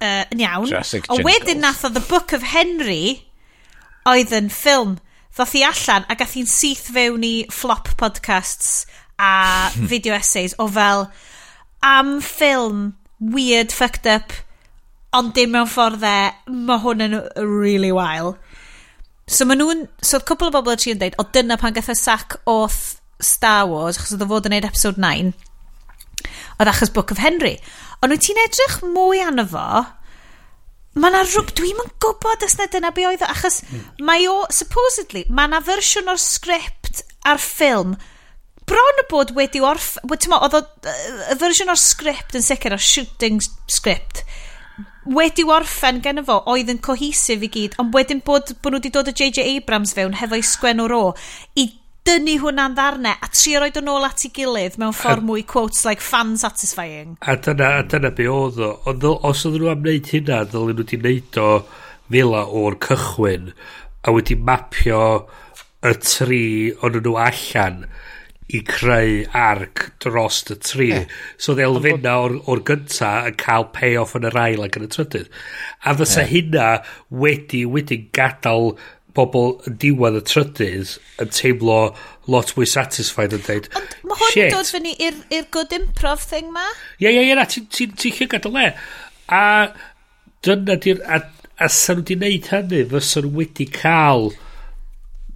uh, 0.00 0.24
yn 0.32 0.42
iawn. 0.42 0.68
Jurassic 0.70 1.08
o 1.12 1.20
wedyn 1.26 1.60
nath 1.62 1.84
o 1.84 1.92
The 1.92 2.02
Book 2.08 2.32
of 2.36 2.46
Henry 2.54 3.20
oedd 4.08 4.32
yn 4.36 4.48
ffilm. 4.52 4.96
Ddoth 5.36 5.54
i 5.56 5.62
allan 5.64 6.08
a 6.10 6.16
gath 6.18 6.34
hi'n 6.36 6.48
syth 6.50 6.88
fewn 6.94 7.22
i 7.24 7.34
flop 7.54 7.92
podcasts 8.00 8.86
a 9.20 9.70
video 9.92 10.16
essays 10.16 10.56
o 10.58 10.66
fel 10.68 11.06
am 11.84 12.18
ffilm 12.24 12.94
weird 13.20 13.72
fucked 13.72 14.06
up 14.06 14.32
ond 15.16 15.34
dim 15.34 15.54
mewn 15.54 15.68
ffordd 15.70 16.04
e, 16.06 16.16
mae 16.50 16.82
hwn 16.84 17.04
yn 17.06 17.16
really 17.42 17.90
wael. 17.94 18.34
So 19.30 19.46
ma 19.46 19.56
nhw'n, 19.58 19.84
so 20.02 20.18
oedd 20.18 20.26
cwbl 20.28 20.50
o 20.50 20.54
bobl 20.56 20.74
yn 20.74 20.98
dweud, 21.00 21.18
o 21.18 21.26
dyna 21.34 21.58
pan 21.60 21.74
gatho 21.74 21.94
sac 21.98 22.38
oth 22.50 22.98
Star 23.22 23.68
Wars, 23.70 23.98
achos 23.98 24.16
oedd 24.16 24.24
o 24.24 24.28
fod 24.30 24.48
yn 24.48 24.56
neud 24.56 24.66
episode 24.66 25.02
9, 25.02 25.32
oedd 26.58 26.70
achos 26.72 26.92
Book 26.94 27.12
of 27.14 27.22
Henry. 27.22 27.56
Ond 28.00 28.14
wyt 28.14 28.24
ti'n 28.26 28.40
edrych 28.42 28.78
mwy 28.86 29.20
arno 29.22 29.44
fo, 29.50 29.66
mae 30.98 31.14
na 31.14 31.24
rhwb, 31.26 31.52
dwi'n 31.58 31.82
yn 31.84 31.92
gwybod 32.02 32.46
os 32.46 32.56
na 32.58 32.66
dyna 32.70 32.90
be 32.96 33.06
oedd 33.06 33.22
o, 33.22 33.30
achos 33.30 33.60
mm. 33.66 33.84
mae 34.06 34.26
o, 34.30 34.40
supposedly, 34.54 35.26
mae 35.30 35.50
na 35.52 35.60
fersiwn 35.64 36.10
o'r 36.10 36.22
sgript 36.22 37.04
a'r 37.28 37.42
ffilm, 37.42 37.94
bron 38.70 39.02
y 39.02 39.06
bod 39.10 39.34
wedi 39.36 39.62
orff... 39.62 39.96
Oedd 40.06 40.26
o, 40.58 40.62
y 40.90 41.38
fersiwn 41.38 41.70
o'r 41.70 41.82
sgript 41.82 42.38
yn 42.38 42.46
sicr, 42.46 42.74
o'r 42.74 42.82
shooting 42.82 43.38
sgript, 43.70 44.24
wedi 45.04 45.44
orffen 45.48 46.00
gen 46.04 46.24
fo 46.26 46.40
oedd 46.52 46.70
yn 46.72 46.80
cohesif 46.84 47.44
i 47.46 47.48
gyd 47.52 47.76
ond 47.80 47.94
wedyn 47.96 48.20
bod, 48.24 48.52
bod 48.60 48.74
nhw 48.74 48.80
wedi 48.80 48.92
dod 48.94 49.08
y 49.08 49.16
J.J 49.16 49.46
Abrams 49.56 49.94
fewn 49.96 50.18
hefo'i 50.20 50.44
sgwenw 50.44 50.88
ro 50.90 51.04
i 51.56 51.70
dynnu 52.08 52.36
hwnna'n 52.42 52.74
ddarnau 52.76 53.16
a 53.24 53.28
trio 53.32 53.60
roed 53.60 53.76
o'n 53.80 53.90
ôl 53.92 54.06
at 54.06 54.24
ei 54.24 54.32
gilydd 54.36 54.78
mewn 54.80 54.96
ffordd 54.96 55.24
mwy 55.26 55.44
quotes 55.48 55.84
like 55.88 56.04
fan 56.04 56.36
satisfying 56.40 57.16
a 57.20 57.36
dyna, 57.36 57.74
a 57.80 57.84
dyna 57.84 58.12
be 58.16 58.28
oedd 58.28 58.60
o. 58.60 58.70
Ond 58.90 59.04
os 59.10 59.44
oedden 59.44 59.64
nhw 59.64 59.72
am 59.72 59.84
wneud 59.84 60.12
hynna 60.14 60.42
ddylen 60.48 60.76
nhw 60.76 60.84
wedi 60.84 61.00
wneud 61.00 61.40
o 61.40 61.50
fila 62.10 62.44
o'r 62.60 62.78
cychwyn 62.86 63.52
a 64.02 64.14
wedi 64.16 64.36
mapio 64.36 65.02
y 65.86 65.92
tri 66.04 66.44
ond 66.84 67.00
nhw 67.00 67.16
allan 67.24 67.84
i 68.56 68.60
creu 68.66 69.24
arc 69.36 69.84
dros 70.02 70.42
y 70.50 70.56
tri. 70.64 70.88
Eh. 70.96 71.18
So 71.38 71.54
oedd 71.54 71.64
elfenna 71.66 72.14
o'r, 72.24 72.38
or 72.50 72.62
gynta 72.66 73.10
yn 73.30 73.36
cael 73.40 73.68
payoff 73.74 74.16
yn 74.18 74.26
yr 74.30 74.38
ail 74.42 74.64
ac 74.66 74.78
yn 74.80 74.86
y 74.86 74.90
trydydd. 74.94 75.28
A 75.84 75.94
fysa 75.98 76.24
eh. 76.24 76.30
hynna 76.32 76.70
wedi, 77.22 77.62
wedi 77.68 78.00
gadael 78.16 78.74
bobl 79.16 79.56
yn 79.66 79.76
diwedd 79.82 80.18
y 80.20 80.24
trydydd 80.26 80.96
yn 81.22 81.32
teimlo 81.34 81.78
lot 82.30 82.52
mwy 82.56 82.68
satisfied 82.70 83.34
yn 83.34 83.42
dweud 83.42 83.66
Ond 83.74 83.94
mae 84.06 84.20
hwn 84.20 84.34
shit. 84.36 84.54
dod 84.54 84.70
fyny 84.70 84.92
i'r 85.02 85.48
good 85.54 85.74
improv 85.74 86.22
thing 86.30 86.52
ma? 86.54 86.66
Ie, 87.00 87.10
ie, 87.10 87.24
ie, 87.26 87.34
na, 87.38 87.46
ti'n 87.50 87.66
ti, 87.70 87.88
ti, 87.90 88.12
ti 88.14 88.30
gadael 88.30 88.56
le. 88.56 88.68
A 89.34 89.44
dyna 90.46 90.78
di'r... 90.80 91.02
A, 91.06 91.22
a 91.60 91.66
sa'n 91.68 91.98
nhw 92.00 92.06
wedi 92.06 92.16
wneud 92.16 92.46
hynny, 92.54 92.86
fysa 92.94 93.24
nhw 93.24 93.34
wedi 93.42 93.66
cael 93.74 94.32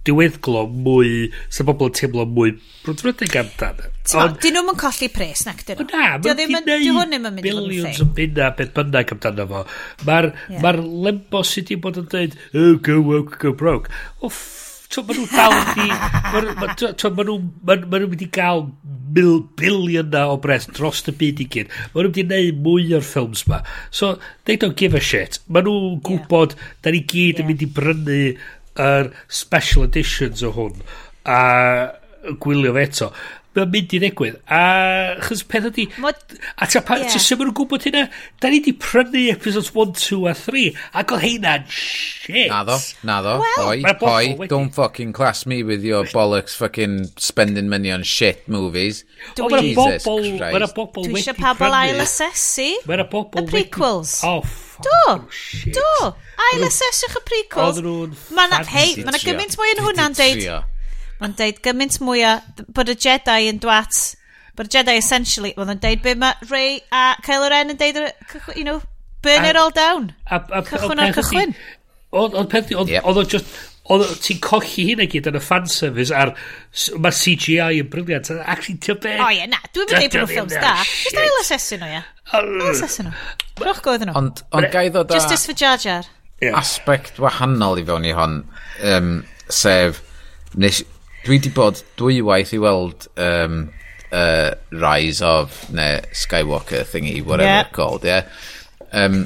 diweddglo 0.05 0.65
mwy, 0.71 1.29
sa 1.49 1.65
bobl 1.67 1.89
yn 1.89 1.95
teimlo 1.99 2.25
mwy 2.29 2.55
brwdfrydig 2.85 3.37
amdano. 3.41 3.89
Ond... 4.21 4.37
Dyn 4.43 4.59
nhw'n 4.59 4.77
colli 4.79 5.09
pres, 5.13 5.45
nac 5.47 5.63
dyn 5.65 5.81
nhw. 5.81 5.87
Na, 5.89 6.11
mae'n 6.21 6.43
gwneud 6.45 7.23
ma 7.23 7.31
billions 7.39 8.03
o 8.03 8.09
bunna 8.17 8.51
beth 8.57 8.75
bynnag 8.75 9.15
amdano 9.15 9.47
fo. 9.49 9.63
Mae'r 10.05 10.29
yeah. 10.33 10.61
ma 10.61 10.75
lembo 10.77 11.41
sydd 11.45 11.71
wedi 11.71 11.81
bod 11.81 12.03
yn 12.03 12.11
dweud, 12.11 12.37
oh, 12.53 12.77
go 12.85 13.01
woke, 13.01 13.41
go 13.41 13.55
broke. 13.57 13.93
O, 14.21 14.31
Mae 14.95 15.17
nhw 15.17 15.25
dal 15.27 15.53
di... 15.75 15.87
Mae 17.11 17.27
nhw 17.27 18.07
wedi 18.11 18.27
cael 18.31 18.67
mil, 19.15 19.41
bilion 19.59 20.11
na 20.13 20.25
o 20.31 20.37
bres 20.41 20.67
dros 20.69 21.01
y 21.09 21.13
byd 21.19 21.41
i 21.43 21.47
gyd. 21.51 21.73
Mae 21.91 22.05
nhw 22.05 22.11
wedi 22.11 22.23
gwneud 22.23 22.61
mwy 22.63 22.93
o'r 22.95 23.03
ffilms 23.05 23.43
ma. 23.49 23.59
So, 23.89 24.13
they 24.45 24.59
don't 24.61 24.77
give 24.79 24.95
a 24.95 25.01
shit. 25.03 25.41
Mae 25.49 25.65
nhw'n 25.65 25.99
gwybod, 26.05 26.55
yeah. 26.55 26.77
da 26.85 26.93
ni 26.95 27.01
gyd 27.03 27.41
yeah. 27.41 27.43
yn 27.43 27.49
mynd 27.49 27.65
i 27.65 27.69
brynu 27.79 28.19
yr 28.81 29.11
special 29.27 29.85
editions 29.87 30.43
o 30.43 30.51
hwn 30.55 30.81
a 31.25 31.39
gwylio 32.41 32.73
fe 32.75 32.85
eto 32.89 33.11
mae'n 33.55 33.71
mynd 33.71 33.95
i 33.95 33.99
ddigwydd. 34.03 34.37
A 34.51 34.61
chys 35.23 35.43
peth 35.47 35.69
ydi... 35.71 35.87
Mod, 36.03 36.19
a 36.59 36.67
ta 36.69 36.81
pan 36.85 37.03
yeah. 37.03 37.13
ti'n 37.13 37.39
nhw'n 37.39 37.53
gwybod 37.55 37.85
hynna, 37.87 38.03
da 38.43 38.51
ni 38.51 38.59
di 38.65 38.73
prynu 38.75 39.23
episodes 39.31 39.71
1, 39.73 39.95
2 40.01 40.19
a 40.31 40.35
3, 40.37 40.65
ac 41.01 41.13
oedd 41.15 41.23
heina'n 41.23 41.65
shit. 41.71 42.51
Na 42.51 42.61
ddo, 42.67 42.77
na 43.07 43.19
ddo. 43.23 43.37
Well, 43.43 43.71
oi, 43.71 43.77
oi, 44.11 44.49
don't 44.51 44.75
fucking 44.75 45.13
class 45.15 45.45
me 45.45 45.61
with 45.63 45.87
your 45.87 46.03
bollocks 46.11 46.57
fucking 46.59 47.11
spending 47.17 47.69
money 47.71 47.91
on 47.91 48.03
shit 48.03 48.47
movies. 48.47 49.03
Dwi. 49.39 49.47
Oh, 49.47 49.61
Jesus 49.61 50.05
bobl, 50.05 50.29
Christ. 50.37 50.53
Mae'na 50.55 50.71
bobl 50.75 51.01
wedi 51.05 51.13
prynu. 51.13 51.23
Eisiau 51.23 51.39
pobl 51.39 51.79
ail 51.79 52.03
asesu. 52.03 52.69
Mae'na 52.89 53.09
bobl 53.11 53.41
wedi... 53.41 53.47
Y 53.47 53.55
prequels. 53.55 54.19
Wedi, 54.21 54.35
Oh, 54.35 54.41
fuck. 54.41 54.83
Do, 54.83 55.27
shit. 55.29 55.73
do. 55.73 56.13
Ail 56.51 56.67
aseswch 56.67 57.19
y 57.19 57.25
prequels. 57.29 57.79
Oedden 57.79 58.15
nhw'n... 58.15 58.69
Hei, 58.73 58.95
mae'na 59.01 59.21
gymaint 59.23 59.59
mwy 59.59 59.75
yn 59.77 59.85
hwnna'n 59.87 60.17
deud... 60.17 60.47
Mae'n 61.25 61.33
deud 61.39 61.61
gymaint 61.65 61.95
mwy 62.05 62.21
o... 62.21 62.35
Bod 62.77 62.91
y 62.91 62.95
Jedi 63.01 63.49
yn 63.49 63.57
dwat... 63.63 63.97
Bod 64.55 64.67
y 64.69 64.77
Jedi 64.77 64.93
essentially... 64.99 65.55
Oedd 65.57 65.71
yn 65.73 65.79
deud 65.81 66.03
be 66.03 66.13
mae 66.21 66.37
Rey 66.51 66.75
a 66.93 67.15
Kylo 67.25 67.47
Ren 67.49 67.73
yn 67.73 67.79
deud... 67.79 67.97
You 68.53 68.65
know, 68.67 68.83
burn 69.25 69.47
a, 69.47 69.49
it 69.49 69.57
all 69.57 69.73
down. 69.73 70.11
A, 70.29 70.37
a, 70.37 70.61
cychwyn 70.67 71.01
o'r 71.01 71.15
cychwyn. 71.17 71.55
Oedd 72.13 72.37
peth... 72.53 72.75
Oedd 72.77 72.93
o 73.09 73.25
just... 73.25 73.49
Oedd 73.89 74.05
ti'n 74.21 74.39
cochi 74.41 74.87
hyn 74.91 75.01
i 75.01 75.09
gyd 75.09 75.31
yn 75.31 75.39
y 75.39 75.43
fanservice 75.45 76.13
a'r... 76.13 76.35
mae 77.01 77.17
CGI 77.17 77.81
yn 77.81 77.89
briliant. 77.89 78.29
Actually, 78.45 78.77
ti'n 78.85 79.01
be... 79.01 79.17
O 79.25 79.33
ie, 79.33 79.49
na. 79.49 79.65
Dwi'n 79.73 79.89
mynd 79.95 80.05
i 80.05 80.13
bod 80.13 80.21
yn 80.27 80.31
ffilms 80.35 80.57
da. 80.61 80.77
Just 80.85 81.21
ail 81.25 81.41
asesu 81.41 81.81
nhw 81.81 81.89
ie. 81.89 82.07
Ail 82.37 82.65
asesu 82.69 83.09
nhw 83.09 83.13
Rwch 83.65 83.85
goedd 83.85 84.05
nhw. 84.05 84.17
Ond 84.21 84.73
gai 84.73 84.91
ddod 84.91 85.09
a... 85.09 85.17
Justice 85.17 85.49
for 85.49 85.57
Jar 85.57 85.81
Jar. 85.81 86.09
Aspect 86.53 87.17
wahanol 87.21 87.81
i 87.81 87.85
fewn 87.89 88.05
i 88.05 88.13
hon. 88.13 88.43
Um, 88.93 89.15
sef... 89.49 90.05
Nes, 90.55 90.85
dwi 91.25 91.39
di 91.41 91.49
bod 91.53 91.81
dwywaith 91.97 92.53
i 92.53 92.59
weld 92.61 93.07
um, 93.17 93.65
uh, 94.11 94.51
Rise 94.71 95.21
of, 95.25 95.55
neu 95.73 96.01
Skywalker 96.13 96.85
thingy, 96.85 97.23
whatever 97.23 97.49
yeah. 97.49 97.69
called, 97.71 98.05
yeah? 98.05 98.29
Um, 98.93 99.25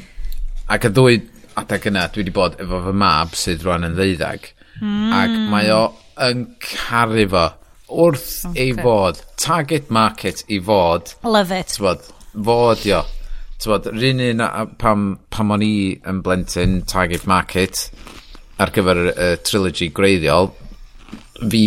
ac 0.69 0.87
y 0.87 0.93
ddwy 0.95 1.19
adeg 1.59 1.89
yna, 1.91 2.07
dwi 2.13 2.25
di 2.27 2.33
bod 2.33 2.55
efo 2.61 2.79
fy 2.85 2.93
mab 2.95 3.35
sydd 3.37 3.65
rwan 3.65 3.87
yn 3.89 3.97
ddeuddag, 3.97 4.47
mm. 4.79 5.09
ac 5.19 5.35
mae 5.51 5.71
o 5.75 5.81
yn 6.29 6.45
caru 6.63 7.25
fo 7.33 7.45
wrth 7.89 8.45
okay. 8.51 8.69
ei 8.69 8.73
fod, 8.77 9.19
target 9.41 9.89
market 9.91 10.43
i 10.47 10.59
fod. 10.63 11.13
Love 11.23 11.55
it. 11.55 11.73
Tywod, 11.75 12.05
fod, 12.33 12.85
io. 12.87 13.03
Tywod, 13.59 13.91
rhan 13.97 14.23
un 14.23 14.45
pam, 14.79 15.09
pam 15.33 15.51
o'n 15.55 15.65
i 15.65 15.73
yn 16.07 16.23
blentyn 16.23 16.79
target 16.87 17.27
market 17.27 17.89
ar 18.59 18.71
gyfer 18.75 19.03
y 19.03 19.11
uh, 19.11 19.35
trilogy 19.43 19.89
greiddiol, 19.95 20.53
fi 21.41 21.63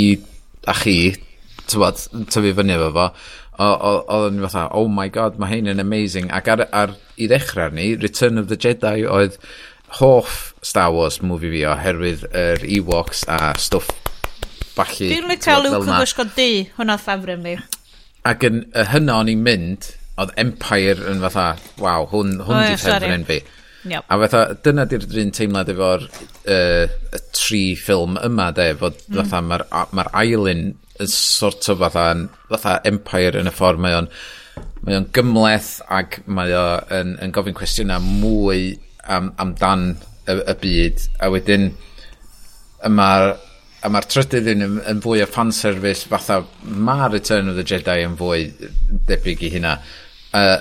a 0.68 0.74
chi, 0.78 0.96
tywad, 1.70 2.00
tyfu 2.32 2.52
fyny 2.58 2.76
efo 2.76 2.90
fo, 2.96 3.08
oedd 3.62 4.32
yn 4.32 4.44
fatha, 4.46 4.68
oh 4.76 4.88
my 4.88 5.08
god, 5.12 5.38
mae 5.40 5.56
hyn 5.56 5.70
yn 5.72 5.82
amazing. 5.82 6.30
Ac 6.34 6.48
ar, 6.52 6.66
ar 6.72 6.96
i 7.20 7.28
ddechrau 7.30 7.72
ni, 7.74 7.92
Return 8.00 8.40
of 8.40 8.48
the 8.50 8.56
Jedi 8.56 9.02
oedd 9.08 9.38
hoff 9.98 10.54
Star 10.62 10.92
Wars 10.92 11.20
movie 11.22 11.50
fi 11.52 11.66
oherwydd 11.68 12.24
yr 12.32 12.64
Ewoks 12.64 13.26
a 13.28 13.52
stwff 13.60 13.90
balli. 14.76 15.10
Dwi'n 15.10 15.26
rwy'n 15.28 15.42
cael 15.42 15.66
Luke 15.66 15.82
yn 15.84 15.96
gwisgo 15.98 16.26
di, 16.36 16.50
hwnna 16.78 16.96
ffafrym 17.00 17.44
fi. 17.48 17.56
Ac 18.28 18.46
yn, 18.48 18.62
hynna 18.92 19.18
o'n 19.20 19.32
i'n 19.32 19.42
mynd, 19.44 19.90
oedd 20.20 20.32
Empire 20.40 21.10
yn 21.10 21.20
fatha, 21.24 21.48
waw, 21.82 22.06
hwn, 22.12 22.38
hwn 22.46 22.56
oh, 22.58 22.64
di 22.70 22.78
ffefryn 22.80 23.26
fi. 23.28 23.42
Yep. 23.82 24.04
A 24.06 24.18
fatha, 24.22 24.42
dyna 24.62 24.84
di'r 24.86 25.06
un 25.24 25.32
teimlad 25.34 25.70
efo'r 25.72 26.04
uh, 26.06 26.84
y 26.86 27.20
tri 27.34 27.62
ffilm 27.78 28.18
yma, 28.22 28.52
de, 28.54 28.68
fod 28.78 29.00
mm. 29.09 29.16
fatha 29.18 29.42
mae'r 29.42 29.66
ma 29.98 30.06
ailyn 30.20 30.68
yn 31.02 31.10
sort 31.10 31.66
o 31.72 31.76
fatha, 31.80 32.06
fatha 32.52 32.76
empire 32.88 33.40
yn 33.40 33.50
y 33.50 33.54
ffordd 33.54 33.82
mae 33.82 33.98
o'n 33.98 34.10
mae 34.86 34.98
o'n 34.98 35.09
gymleth 35.14 35.76
ac 35.94 36.20
mae 36.26 36.52
o'n 36.59 37.14
yn 37.22 37.34
gofyn 37.34 37.56
cwestiynau 37.56 38.02
mwy 38.02 38.74
am, 39.02 39.32
amdan 39.40 39.92
y, 40.26 40.36
y 40.36 40.56
byd 40.62 41.06
a 41.22 41.30
wedyn 41.32 41.70
yma'r 42.86 43.32
a 43.82 43.90
mae'r 43.90 44.06
trydydd 44.10 44.50
yn, 44.52 44.66
yn 44.90 45.00
fwy 45.02 45.22
o 45.24 45.28
fanservice 45.30 46.06
fatha 46.10 46.42
mae 46.62 47.09
Return 47.10 47.50
of 47.50 47.59
the 47.59 47.66
Jedi 47.66 48.04
yn 48.06 48.18
fwy 48.18 48.44
debyg 49.09 49.42
i 49.46 49.50
hynna 49.56 49.78
uh, 50.38 50.59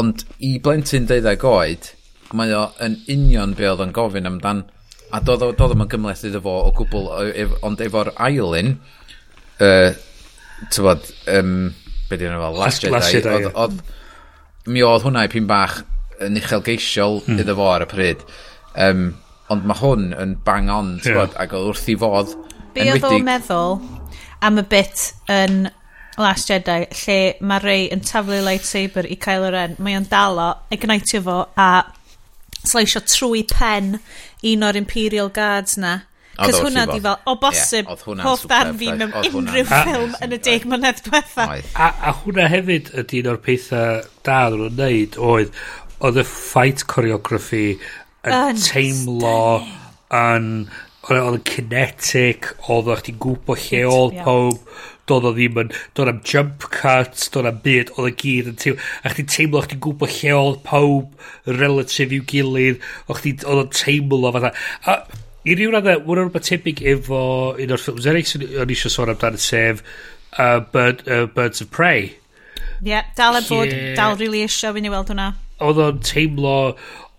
ond 0.00 0.24
i 0.44 0.56
blentyn 0.64 1.08
deuddeg 1.08 1.46
oed 1.48 1.92
mae 2.36 2.54
o 2.56 2.64
yn 2.84 2.98
union 3.12 3.54
be 3.56 3.68
oedd 3.70 3.84
yn 3.86 3.94
gofyn 3.96 4.28
amdan. 4.28 4.64
A 5.14 5.22
doedd 5.24 5.44
o, 5.46 5.52
doedd 5.56 5.76
yn 5.76 5.86
gymleth 5.88 6.26
iddo 6.28 6.42
fo 6.44 6.56
o 6.66 6.72
gwbl, 6.76 7.08
ef, 7.32 7.54
ond 7.64 7.80
efo'r 7.84 8.12
ailyn, 8.26 8.74
uh, 9.64 9.92
tyfod, 10.74 11.06
um, 11.32 11.54
be 12.10 12.18
di'n 12.20 12.36
fel 12.42 12.58
Last 12.60 12.84
Jedi, 12.84 13.22
oedd, 13.32 13.48
oedd, 13.54 13.78
mi 14.68 14.84
oedd 14.84 15.06
hwnna 15.06 15.24
i 15.24 15.32
pyn 15.32 15.48
bach 15.48 15.80
yn 16.24 16.36
uchelgeisiol 16.40 17.22
hmm. 17.24 17.40
iddo 17.40 17.56
fo 17.56 17.70
ar 17.72 17.86
y 17.86 17.88
pryd. 17.88 18.26
Um, 18.76 19.08
ond 19.48 19.64
mae 19.64 19.80
hwn 19.80 20.10
yn 20.12 20.36
bang 20.44 20.68
on, 20.72 20.96
tyfod, 21.00 21.32
yeah. 21.32 21.40
ac 21.46 21.56
oedd 21.56 21.72
wrth 21.72 21.88
i 21.88 21.96
fodd, 21.98 22.36
Be 22.76 22.84
oedd 22.92 23.06
o'n 23.08 23.24
meddwl 23.26 23.78
am 24.44 24.60
y 24.60 24.64
bit 24.70 25.12
yn 25.32 25.68
Last 26.18 26.50
Jedi 26.50 26.82
lle 26.90 27.18
mae 27.46 27.62
Rey 27.62 27.86
yn 27.94 28.02
taflu 28.06 28.40
lightsaber 28.44 29.06
i 29.06 29.16
Kylo 29.22 29.52
Ren 29.54 29.76
mae 29.82 29.96
o'n 29.98 30.06
dalo 30.10 30.50
ignitio 30.74 31.22
fo 31.24 31.38
a 31.58 31.68
sleisio 32.64 33.02
trwy 33.06 33.44
pen 33.50 33.96
un 34.46 34.68
o'r 34.68 34.78
Imperial 34.80 35.30
Guards 35.34 35.78
na. 35.80 36.00
Cos 36.38 36.60
hwnna 36.62 36.84
di 36.86 37.00
fel, 37.02 37.16
o 37.26 37.34
bosib, 37.42 37.88
yeah, 37.90 38.20
hoff 38.22 38.44
dan 38.46 38.76
fi 38.78 38.92
mewn 38.94 39.10
unrhyw 39.40 39.64
ffilm 39.66 40.12
yn 40.22 40.36
y 40.36 40.38
deg 40.46 40.66
mlynedd 40.70 41.00
diwetha. 41.02 41.48
A, 41.74 41.88
a 41.90 42.12
hwnna 42.20 42.46
hefyd 42.52 42.92
ydy 43.02 43.24
un 43.24 43.30
o'r 43.32 43.40
pethau 43.42 44.04
da 44.26 44.36
ddyn 44.46 44.62
nhw'n 44.62 44.76
neud 44.78 45.18
oedd, 45.30 45.56
oedd 45.98 46.20
y 46.22 46.24
fight 46.30 46.84
choreography 46.92 47.64
yn 48.28 48.62
teimlo 48.62 49.40
yn 50.14 50.46
oedd 51.08 51.18
e- 51.18 51.24
yn 51.40 51.42
kinetic, 51.48 52.52
oedd 52.70 52.92
o'ch 52.94 53.02
ti'n 53.08 53.18
gwybod 53.24 53.64
lle 53.64 53.82
oedd 53.90 54.22
pawb, 54.22 54.62
doedd 55.08 55.28
o 55.30 55.34
ddim 55.36 55.62
yn, 55.64 55.72
doedd 55.96 56.12
am 56.12 56.20
jump 56.32 56.68
cuts, 56.74 57.28
doedd 57.34 57.50
am 57.50 57.62
byd, 57.64 57.94
oedd 57.96 58.10
y 58.10 58.16
gyd 58.22 58.52
yn 58.52 58.58
teimlo, 58.62 58.90
a 59.02 59.14
chdi 59.14 59.24
teimlo, 59.34 59.64
chdi'n 59.64 59.82
gwybod 59.86 60.12
lle 60.18 60.34
oedd 60.36 60.60
pawb 60.66 61.56
relative 61.60 62.16
i'w 62.16 62.28
gilydd, 62.28 62.84
oedd 63.08 63.48
o'n 63.48 63.72
teimlo 63.74 64.34
fatha. 64.36 64.52
A 64.84 65.00
i 65.48 65.54
ryw 65.56 65.72
raddau, 65.72 66.02
wna'n 66.04 66.28
rhywbeth 66.28 66.48
tebyg 66.48 66.80
efo 66.92 67.20
un 67.56 67.74
o'r 67.74 67.82
ffilms 67.82 68.08
eraill 68.10 68.26
sy'n 68.28 68.46
o'n 68.62 68.72
eisiau 68.74 68.92
sôn 68.92 69.12
amdano, 69.12 69.40
sef 69.40 69.82
uh, 70.36 70.58
Bird, 70.72 71.04
uh, 71.08 71.26
Birds 71.34 71.62
of 71.64 71.70
Prey. 71.72 72.10
Ie, 72.82 72.90
yeah, 72.90 73.06
dal 73.16 73.38
e 73.38 73.44
bod, 73.46 73.70
yeah. 73.72 73.94
dal 73.96 74.16
rili 74.16 74.26
really 74.26 74.42
eisiau 74.46 74.74
fi 74.76 74.82
ni 74.84 74.92
weld 74.92 75.12
hwnna. 75.12 75.30
Oedd 75.64 75.80
o'n 75.84 76.02
teimlo, 76.04 76.58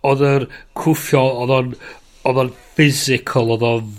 oedd 0.07 0.25
o'n 0.27 0.45
cwffio, 0.77 1.23
oedd 1.43 1.55
o'n 1.55 1.73
oedd 2.29 2.43
o'n 2.43 2.53
physical, 2.75 3.55
oedd 3.55 3.65
o'n 3.65 3.89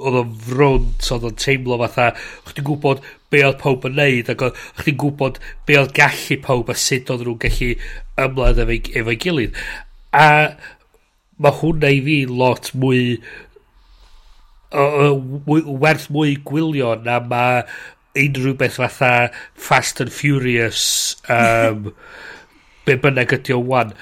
oedd 0.00 0.18
o'n 0.22 0.36
frwnt, 0.44 1.08
oedd 1.14 1.26
o'n 1.28 1.40
teimlo 1.40 1.78
fatha, 1.80 2.10
chdi'n 2.50 2.66
gwybod 2.66 3.02
be 3.30 3.44
oedd 3.46 3.60
pawb 3.62 3.86
yn 3.88 3.96
neud 3.98 4.30
ac 4.32 4.46
oedd 4.48 4.62
chdi'n 4.80 4.98
gwybod 5.00 5.38
be 5.68 5.78
oedd 5.80 5.94
gallu 5.96 6.40
pawb 6.46 6.72
a 6.72 6.76
sut 6.78 7.12
oedd 7.12 7.24
nhw'n 7.26 7.40
gallu 7.44 7.70
ymladd 8.26 8.62
efo'i 8.64 8.80
efo 9.00 9.16
gilydd. 9.24 9.60
A 10.10 10.26
mae 11.40 11.56
hwnna 11.60 11.92
i 11.94 12.02
fi 12.04 12.18
lot 12.28 12.72
mwy 12.76 13.04
o, 14.70 14.82
o, 14.82 15.06
mwy, 15.46 15.62
werth 15.82 16.08
mwy 16.12 16.36
gwylio 16.46 16.94
na 17.04 17.18
mae 17.22 17.62
unrhyw 18.20 18.56
beth 18.58 18.80
fatha 18.80 19.12
Fast 19.54 20.02
and 20.02 20.12
Furious 20.12 21.16
um, 21.30 21.92
be 22.86 22.96
bynnag 22.98 23.34
ydi 23.38 23.54
o 23.54 23.60
wan 23.72 23.94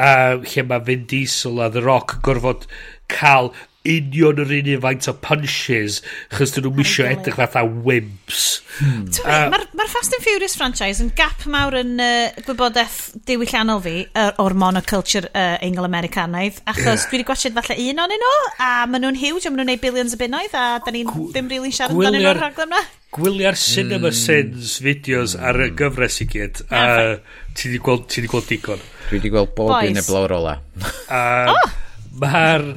um, 0.00 0.44
lle 0.46 0.64
mae 0.66 0.86
Vin 0.88 1.06
Diesel 1.10 1.60
a 1.60 1.68
The 1.72 1.84
Rock 1.84 2.16
yn 2.18 2.24
gorfod 2.26 2.66
cael 3.12 3.52
union 3.90 4.42
yr 4.44 4.54
un 4.58 4.70
faint 4.84 5.08
o 5.10 5.14
punches 5.26 6.00
chos 6.32 6.54
dyn 6.54 6.66
nhw'n 6.66 6.78
misio 6.78 7.06
edrych 7.08 7.38
fatha 7.40 7.64
wimps 7.66 8.44
hmm. 8.78 9.08
uh, 9.24 9.48
mae'r 9.52 9.66
ma 9.78 9.88
Fast 9.90 10.14
and 10.16 10.24
Furious 10.24 10.54
franchise 10.58 11.02
yn 11.04 11.10
gap 11.18 11.44
mawr 11.50 11.80
yn 11.80 11.96
uh, 12.02 12.30
gwybodaeth 12.46 12.98
diwylliannol 13.28 13.82
fi 13.84 13.96
uh, 14.06 14.30
o'r 14.42 14.56
monoculture 14.62 15.30
uh, 15.32 15.56
engl 15.66 15.88
Americanaidd 15.88 16.62
achos 16.70 16.86
yeah. 16.86 17.08
dwi 17.10 17.18
wedi 17.18 17.28
gwachod 17.32 17.58
falle 17.58 17.78
un 17.88 18.04
o'n 18.04 18.16
nhw 18.16 18.32
a 18.56 18.70
maen 18.86 19.06
nhw'n 19.06 19.20
huge 19.20 19.44
a 19.46 19.52
maen 19.52 19.64
nhw'n 19.64 19.72
neud 19.74 19.84
billions 19.84 20.16
o 20.16 20.20
bunnoedd 20.20 20.56
a 20.56 20.64
da 20.84 20.94
ni'n 20.94 21.10
ddim 21.10 21.52
really 21.52 21.74
siarad 21.74 21.96
amdanyn 21.96 22.26
nhw'r 22.26 22.42
rhaglen 22.44 22.70
yna 22.70 22.86
Gwylio'r 23.10 23.56
Cinema 23.58 24.12
mm. 24.12 24.14
Sins 24.14 24.76
videos 24.84 25.34
ar 25.34 25.58
y 25.64 25.72
gyfres 25.74 26.20
i 26.22 26.28
gyd 26.30 26.60
a 26.70 26.82
ti 27.58 27.66
wedi 27.66 27.80
gweld, 27.82 28.06
ti 28.12 28.22
gweld 28.30 28.46
digon 28.46 28.84
dwi 29.08 29.18
wedi 29.18 29.32
gweld 29.34 29.54
bob 29.56 29.74
un 29.80 29.98
y 29.98 30.04
blawr 30.06 30.36
ola 30.36 30.54
a 31.10 31.24
oh. 31.50 31.72
mae'r 32.22 32.68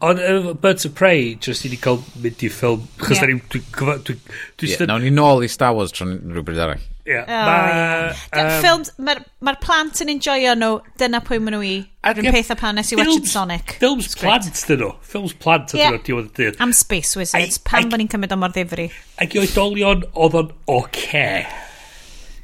Ond 0.00 0.20
uh, 0.24 0.54
Birds 0.54 0.86
of 0.88 0.94
Prey, 0.96 1.34
jyst 1.44 1.66
i 1.68 1.70
ni 1.72 1.76
cael 1.80 1.98
mynd 2.24 2.40
i 2.40 2.48
ffilm, 2.48 2.86
chos 3.02 3.18
yeah. 3.18 3.26
da 3.26 3.28
ni'n... 3.28 3.42
Dwi, 3.52 3.60
dwi, 4.06 4.14
dwi 4.56 4.70
yeah, 4.70 4.86
nawn 4.88 5.04
ni 5.04 5.12
nôl 5.12 5.44
i 5.44 5.50
Star 5.52 5.74
Wars 5.76 5.92
tron 5.92 6.14
rhywbryd 6.32 6.60
arall. 6.64 6.80
Yeah. 7.04 7.26
Oh, 7.28 7.42
ma, 7.44 8.40
um, 8.40 8.48
Ffilms, 8.62 8.92
mae'r 9.02 9.20
ma 9.44 9.54
plant 9.60 10.00
yn 10.04 10.12
enjoyo 10.14 10.54
nhw, 10.56 10.70
dyna 11.00 11.20
pwy 11.26 11.40
maen 11.42 11.56
nhw 11.56 11.62
i. 11.66 11.74
Yr 12.06 12.22
un 12.22 12.30
peth 12.32 12.52
o 12.54 12.56
pan 12.60 12.80
nes 12.80 12.94
i 12.94 13.00
watched 13.00 13.28
Sonic. 13.28 13.76
Ffilms 13.76 14.16
plant 14.16 14.48
dyn 14.48 14.80
nhw. 14.84 14.90
Ffilms 15.04 15.36
plant 15.42 15.74
dyn 15.74 15.84
nhw, 15.84 16.02
diwedd 16.06 16.30
y 16.30 16.34
dydd. 16.38 16.60
Am 16.64 16.72
Space 16.76 17.20
Wizards, 17.20 17.60
I, 17.60 17.64
pan 17.68 17.92
bod 17.92 18.00
ni'n 18.00 18.08
cymryd 18.12 18.32
o 18.32 18.40
mor 18.40 18.56
ddifri. 18.56 18.88
Ac 19.20 19.36
i 19.36 19.42
oedolion 19.42 20.08
oedd 20.14 20.38
o'n 20.40 20.54
oce. 20.80 21.26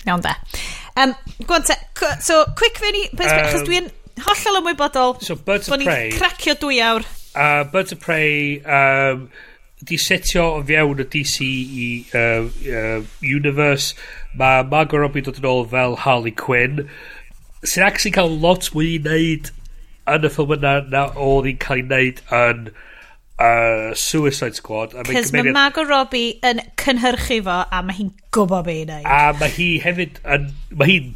Iawn 0.04 0.24
da. 0.24 0.36
Um, 0.96 1.16
gwan 1.44 1.64
Gwanta, 1.64 2.20
so, 2.24 2.42
quick 2.58 2.76
fe 2.80 2.92
fyny, 2.92 3.06
achos 3.32 3.64
dwi'n 3.64 3.88
hollol 4.26 4.60
ymwybodol 4.62 5.16
so, 5.24 5.36
bod 5.46 5.68
ni'n 5.80 6.16
cracio 6.16 6.56
dwy 6.60 6.84
awr 6.84 7.06
uh, 7.36 7.64
Birds 7.64 7.92
of 7.92 8.00
Prey 8.00 8.60
um, 8.64 9.28
di 9.84 9.98
setio 10.00 10.46
o 10.56 10.62
fewn 10.64 11.02
y 11.04 11.06
DC 11.12 11.44
i 11.44 11.90
uh, 12.16 12.48
uh, 12.48 13.04
Universe. 13.20 13.94
Mae 14.34 14.64
Margot 14.64 15.00
Robbie 15.02 15.24
dod 15.26 15.38
yn 15.42 15.50
ôl 15.50 15.68
fel 15.70 15.98
Harley 16.06 16.32
Quinn. 16.32 16.86
Sy'n 17.62 17.84
actually 17.86 18.14
cael 18.16 18.32
lot 18.32 18.70
mwy 18.74 18.96
i 18.96 18.98
wneud 19.04 19.52
yn 20.16 20.26
y 20.26 20.32
ffilm 20.32 20.56
yna 20.56 20.74
na 20.90 21.06
oedd 21.12 21.50
hi'n 21.50 21.60
cael 21.62 21.82
ei 21.82 21.86
wneud 21.86 22.24
yn 22.40 22.66
uh, 22.72 23.92
Suicide 23.92 24.56
Squad. 24.56 24.96
Cys 25.10 25.34
mae 25.36 25.52
Margot 25.52 25.88
Robbie 25.88 26.38
yn 26.46 26.64
cynhyrchu 26.80 27.42
fo 27.46 27.60
a 27.68 27.84
mae 27.84 28.00
hi'n 28.00 28.12
gwybod 28.34 28.66
be 28.68 28.80
i 28.80 28.88
wneud. 28.88 29.06
A 29.06 29.36
mae 29.36 29.52
hi 29.58 29.70
hefyd 29.84 30.20
yn... 30.24 30.50
Mae 30.72 30.92
hi'n 30.94 31.14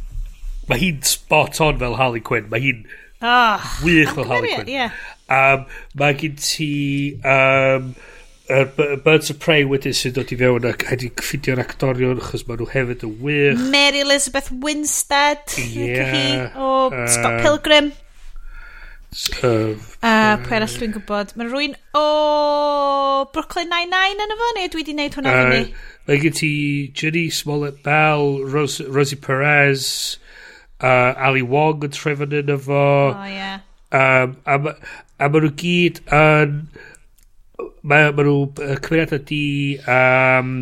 mae 0.69 0.79
hi'n 0.79 1.01
spot 1.03 1.59
on 1.63 1.79
fel 1.81 1.97
Harley 1.99 2.21
Quinn. 2.23 2.47
Mae 2.51 2.61
hi'n 2.63 2.85
oh, 3.21 3.71
wych 3.83 4.13
fel 4.15 4.29
Harley 4.29 4.53
Quinn. 4.55 4.69
Yeah. 4.71 4.93
Um, 5.31 5.67
mae 5.99 6.17
gen 6.19 6.35
ti... 6.41 6.71
Um, 7.23 7.93
uh, 8.51 8.65
Birds 9.05 9.31
of 9.31 9.39
Prey 9.39 9.63
wedyn 9.67 9.95
sy'n 9.95 10.15
dod 10.17 10.31
i 10.33 10.37
fewn 10.39 10.67
ac 10.67 10.85
wedi 10.89 11.11
ffidio'r 11.21 11.61
actorion 11.63 12.19
achos 12.19 12.43
maen 12.47 12.59
nhw 12.61 12.69
hefyd 12.73 13.05
yn 13.07 13.17
wych. 13.23 13.65
Mary 13.71 14.03
Elizabeth 14.03 14.51
Winstead. 14.51 15.57
Yeah. 15.57 16.51
O 16.59 16.89
uh, 16.89 17.05
Scott 17.07 17.39
Pilgrim. 17.45 17.93
Uh, 19.43 19.75
uh, 20.07 20.37
pwy 20.39 20.55
arall 20.55 20.75
dwi'n 20.79 20.93
gwybod? 20.95 21.33
Mae 21.35 21.49
rwy'n 21.49 21.73
o 21.99 22.03
Brooklyn 23.35 23.67
Nine-Nine 23.71 24.23
yn 24.23 24.35
efo, 24.37 24.51
neu 24.55 24.69
dwi 24.71 24.79
wedi 24.83 24.95
gwneud 24.95 25.17
hwnna 25.19 25.33
uh, 25.33 25.41
fyny? 25.49 25.73
Mae 26.07 26.21
gen 26.21 26.37
ti 26.37 26.51
Jenny 26.95 27.25
Smollett 27.35 27.81
Bell, 27.83 28.39
Rose, 28.47 28.87
Rosie 28.87 29.19
Perez, 29.19 29.83
uh, 30.79 31.11
Ali 31.19 31.43
Wong 31.43 31.83
yn 31.87 31.91
trefyn 31.95 32.39
yn 32.39 32.55
efo. 32.55 32.79
O, 32.79 33.11
oh, 33.11 33.27
yeah. 33.27 33.59
Um, 33.91 34.37
a, 34.45 34.57
ma, 34.57 34.75
a 35.19 35.29
maen 35.29 35.47
nhw 35.47 35.53
gyd 35.61 36.01
yn... 36.15 36.55
Mae 37.81 38.11
ma 38.13 38.25
nhw 38.25 38.37
uh, 38.47 38.77
cymeriadau 38.83 39.23
di... 39.29 39.43
Um, 39.89 40.55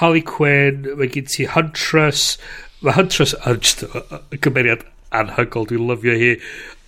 Harley 0.00 0.24
Quinn, 0.26 0.88
mae 0.98 1.10
gen 1.12 1.28
ti 1.30 1.46
Huntress. 1.50 2.36
Mae 2.82 2.96
Huntress 2.96 3.34
yn 3.46 3.60
just 3.62 3.84
uh, 3.86 4.20
cymeriad 4.42 4.82
anhygol, 5.14 5.68
dwi'n 5.70 5.86
lyfio 5.88 6.16
hi. 6.18 6.32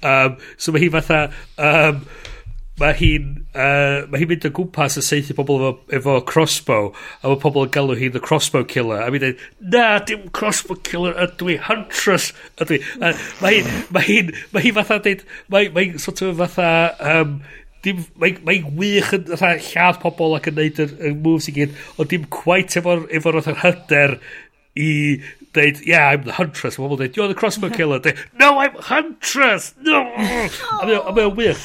Um, 0.02 0.40
so 0.58 0.74
mae 0.74 0.86
hi 0.86 0.92
fatha... 0.96 1.26
Um, 1.56 2.06
mae 2.80 2.92
hi'n 2.98 3.28
uh, 3.56 4.04
mae 4.10 4.20
hi'n 4.20 4.30
mynd 4.30 4.46
o 4.48 4.52
gwmpas 4.58 4.98
a 5.00 5.04
seithi 5.04 5.36
pobl 5.36 5.56
efo, 5.56 5.72
efo 5.98 6.16
crossbow 6.28 6.90
a 6.92 7.30
mae 7.30 7.40
pobl 7.40 7.64
yn 7.64 7.72
galw 7.72 7.96
hi'n 7.96 8.12
the 8.16 8.22
crossbow 8.22 8.66
killer 8.68 9.00
a 9.00 9.10
mi'n 9.12 9.22
dweud 9.22 9.44
na 9.74 9.86
dim 10.08 10.26
crossbow 10.36 10.76
killer 10.88 11.16
ydw 11.24 11.54
i 11.54 11.58
huntress 11.68 12.32
ydw 12.60 12.76
i 12.76 12.80
uh, 13.00 13.14
mae 13.40 13.60
hi'n 13.60 13.70
mae 13.96 14.08
hi'n 14.08 14.34
mae 14.52 14.66
hi 14.66 14.74
fatha 14.76 15.00
dweud 15.06 15.24
mae 15.52 15.70
hi'n 15.78 16.02
sort 16.02 16.20
of 16.26 16.36
fatha 16.42 16.68
um, 17.14 17.38
dim, 17.86 18.04
mae'n 18.20 18.42
mae 18.44 18.60
wych 18.82 19.14
yn 19.16 19.32
fatha 19.32 19.54
lladd 19.70 20.02
pobl 20.04 20.36
ac 20.36 20.50
yn 20.52 20.60
neud 20.60 20.82
y, 20.84 20.88
y 21.08 21.14
moves 21.16 21.48
i 21.48 21.56
gyd 21.56 21.80
ond 21.96 22.12
dim 22.12 22.28
quite 22.42 22.82
efo'r 22.82 23.06
efo 23.16 23.32
roedd 23.32 23.64
hyder 23.64 24.18
i 24.76 24.90
dweud, 25.56 25.80
yeah, 25.88 26.10
I'm 26.12 26.26
the 26.26 26.34
huntress. 26.36 26.76
Mae 26.76 26.84
pobl 26.84 27.00
dweud, 27.00 27.16
you're 27.16 27.32
the 27.32 27.38
crossbow 27.38 27.70
killer. 27.72 27.96
Dweud, 28.04 28.18
no, 28.36 28.58
I'm 28.60 28.76
huntress! 28.90 29.72
No! 29.80 30.02
a 30.84 30.84
mae'n 31.16 31.32
wych. 31.38 31.64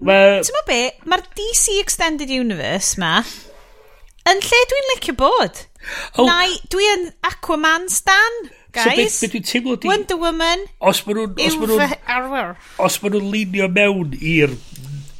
Well... 0.00 0.42
Ti'n 0.44 0.62
be? 0.68 0.80
Mae'r 1.08 1.24
DC 1.38 1.78
Extended 1.80 2.32
Universe 2.32 3.00
ma 3.00 3.20
yn 4.26 4.42
lle 4.42 4.60
dwi'n 4.70 4.88
licio 4.92 5.14
bod. 5.18 5.62
Oh. 6.18 6.26
Nai, 6.26 6.56
dwi 6.72 6.86
yn 6.96 7.04
Aquaman 7.28 7.86
stan, 7.92 8.40
guys. 8.74 9.20
So 9.20 9.28
beth, 9.28 9.36
beth 9.36 9.50
teimlo 9.50 9.76
di... 9.78 9.90
Wonder 9.90 10.18
Woman. 10.20 10.66
Os 10.82 11.04
maen 11.06 11.20
nhw'n... 11.20 11.36
Os 11.46 11.58
maen 11.60 11.74
nhw'n 11.76 12.56
Os 12.82 12.98
ma 13.02 13.12
nhw'n 13.12 13.30
linio 13.32 13.68
mewn 13.72 14.16
i'r 14.18 14.56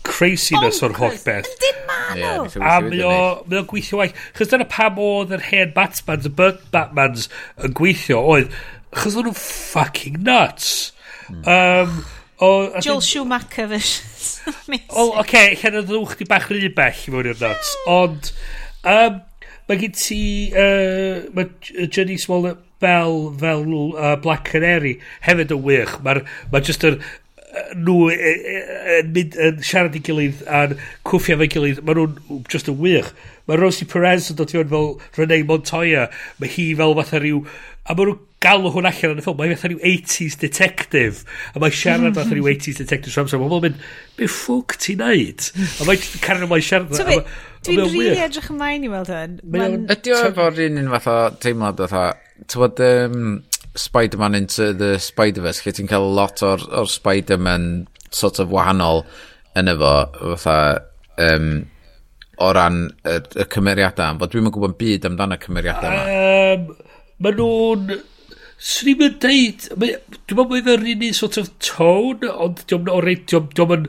craziness 0.07 0.83
o'r 0.87 0.97
holl 0.99 1.17
beth. 1.23 1.53
Dim 1.63 1.79
man 1.87 2.25
o. 2.27 2.35
A 2.59 2.81
mae 2.83 3.07
o 3.07 3.63
gweithio 3.71 4.03
waith. 4.03 4.19
Chos 4.37 4.51
dyna 4.51 4.67
pam 4.71 4.99
oedd 5.03 5.35
yr 5.37 5.47
hen 5.53 5.73
Batmans, 5.77 6.27
y 6.27 6.35
Burt 6.41 6.67
Batmans 6.75 7.31
yn 7.63 7.79
gweithio 7.79 8.25
oedd... 8.35 8.51
Chos 8.97 9.15
o'n 9.19 9.31
nhw'n 9.31 9.39
fucking 9.39 10.19
nuts. 10.27 10.91
Um, 11.31 12.01
O, 12.39 12.81
Joel 12.81 13.01
Schumacher 13.01 13.67
versus 13.67 14.41
O, 14.91 15.13
oce, 15.13 15.21
okay, 15.23 15.57
lle 15.57 15.73
nad 15.73 15.89
ddwch 15.89 16.19
di 16.21 16.27
bach 16.29 16.51
rhy 16.53 16.69
bell 16.77 17.05
i 17.09 17.15
mewn 17.15 17.31
i'r 17.33 17.41
nuts. 17.41 17.73
Ond, 17.89 18.33
um, 18.93 19.21
mae 19.71 19.81
gen 19.81 19.95
ti, 19.97 20.23
uh, 20.53 21.25
mae 21.37 21.87
Jenny 21.89 22.19
Smollett 22.21 22.61
fel, 22.85 23.33
fel 23.41 23.65
uh, 23.65 24.17
Black 24.21 24.45
Canary. 24.51 24.99
Hefyd 25.25 25.55
yn 25.57 25.63
wych. 25.65 25.97
Mae 26.05 26.27
ma 26.53 26.61
just 26.61 26.85
yr, 26.87 26.99
nhw 27.77 28.11
yn 28.13 29.13
mynd 29.15 29.37
yn 29.41 29.63
siarad 29.65 29.97
i 29.97 30.03
gilydd 30.05 30.43
a'n 30.45 30.77
cwffio 31.09 31.39
fe 31.41 31.49
gilydd. 31.53 31.81
Mae 31.87 31.97
nhw'n 31.97 32.45
just 32.53 32.69
yn 32.73 32.77
wych. 32.83 33.13
Mae 33.49 33.61
Rosie 33.61 33.89
Perez 33.89 34.29
yn 34.33 34.39
dod 34.39 34.53
i 34.53 34.59
fewn 34.59 34.73
fel 34.75 34.93
Renee 35.17 35.47
Montoya. 35.49 36.09
Mae 36.43 36.53
hi 36.53 36.69
fel 36.79 36.97
fatha 37.01 37.23
rhyw 37.23 37.43
A 37.87 37.95
mae 37.95 38.09
nhw'n 38.09 38.23
galw 38.43 38.71
hwn 38.75 38.89
allan 38.91 39.15
yn 39.15 39.21
y 39.21 39.25
ffilm. 39.25 39.39
Mae'n 39.41 39.57
fath 39.57 39.69
rhyw 39.71 39.83
80s 39.91 40.39
detective. 40.43 41.25
A 41.55 41.63
mae'n 41.63 41.75
siarad 41.75 42.17
fath 42.19 42.33
rhyw 42.35 42.49
80s 42.53 42.81
detective 42.83 43.15
trwy 43.15 43.25
amser. 43.25 43.43
Mae'n 43.43 43.67
mynd, 43.67 43.85
be 44.19 44.31
ffwc 44.31 44.79
ti'n 44.83 45.03
neud? 45.03 45.51
A 45.81 45.89
mae'n 45.89 46.09
cario 46.25 46.51
mae'n 46.51 46.67
siarad. 46.67 46.97
So 46.97 47.07
Dwi'n 47.67 47.91
rili 47.91 48.23
edrych 48.23 48.51
ymlaen 48.53 48.87
i 48.87 48.91
weld 48.93 49.11
hyn. 49.11 49.39
Ydy 49.91 50.15
o 50.15 50.23
efo'r 50.29 50.61
un 50.67 50.81
un 50.83 50.91
fath 50.95 51.09
o 51.11 51.17
teimlad 51.43 51.83
fatha, 51.83 52.05
tywod, 52.53 52.83
um, 52.87 53.31
Spider-Man 53.77 54.35
into 54.39 54.73
the 54.73 54.97
Spider-Verse, 55.03 55.65
lle 55.65 55.75
ti'n 55.77 55.91
cael 55.91 56.07
lot 56.17 56.43
o'r, 56.47 56.63
or 56.73 56.87
Spider-Man 56.91 57.87
sort 58.15 58.39
of 58.43 58.53
wahanol 58.55 59.05
yn 59.59 59.73
efo, 59.73 59.95
fatha, 60.37 60.85
um, 61.27 61.51
o 62.39 62.53
ran 62.53 62.83
y, 63.09 63.17
y 63.17 63.47
cymeriadau, 63.53 64.19
fod 64.21 64.33
dwi'n 64.33 64.53
gwybod 64.53 64.77
byd 64.81 65.09
amdano 65.09 65.39
cymeriadau 65.41 65.93
yma. 65.93 66.05
Um, 66.57 66.96
Mae 67.23 67.37
nhw'n... 67.37 67.97
Swn 68.57 68.91
i'n 68.93 69.01
mynd 69.01 69.17
deud... 69.23 69.65
Dwi'n 69.77 69.97
meddwl 70.33 70.51
bod 70.51 70.59
efo'r 70.61 70.85
un 70.93 71.07
un 71.09 71.17
sort 71.17 71.39
of 71.41 71.51
tone, 71.65 72.29
ond 72.33 72.65
diolch 72.65 72.85
yn 72.87 72.93
oreid... 72.93 73.25
Diolch 73.31 73.77
yn... 73.77 73.87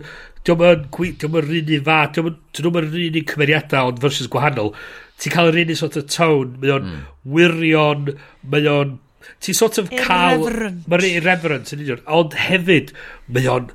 Diolch 0.48 0.64
yn... 0.70 0.86
Diolch 0.94 1.26
yn 1.28 1.36
rhan 1.48 1.74
un 1.80 1.84
fa. 1.90 1.98
Diolch 2.16 2.62
yn 2.62 2.78
rhan 2.78 3.20
un 3.22 3.28
cymeriadau, 3.34 3.92
ond 3.92 4.00
versus 4.04 4.32
gwahanol. 4.32 4.72
Ti'n 5.18 5.34
cael 5.34 5.52
yr 5.52 5.60
un 5.64 5.74
un 5.74 5.82
sort 5.82 6.00
of 6.00 6.08
tone. 6.14 6.56
Mae 6.62 6.76
o'n 6.78 6.88
mm. 6.88 7.04
wirion. 7.36 8.14
Mae 8.54 8.72
o'n... 8.72 8.98
Ti'n 9.44 9.60
sort 9.60 9.80
of 9.82 9.92
cael... 9.92 10.46
Irreverent. 10.46 10.88
Mae'n 10.88 11.10
irreverent, 11.12 11.74
yn 11.76 11.84
union. 11.84 12.04
Ond 12.20 12.38
hefyd, 12.48 12.96
mae 13.28 13.52
o'n 13.52 13.72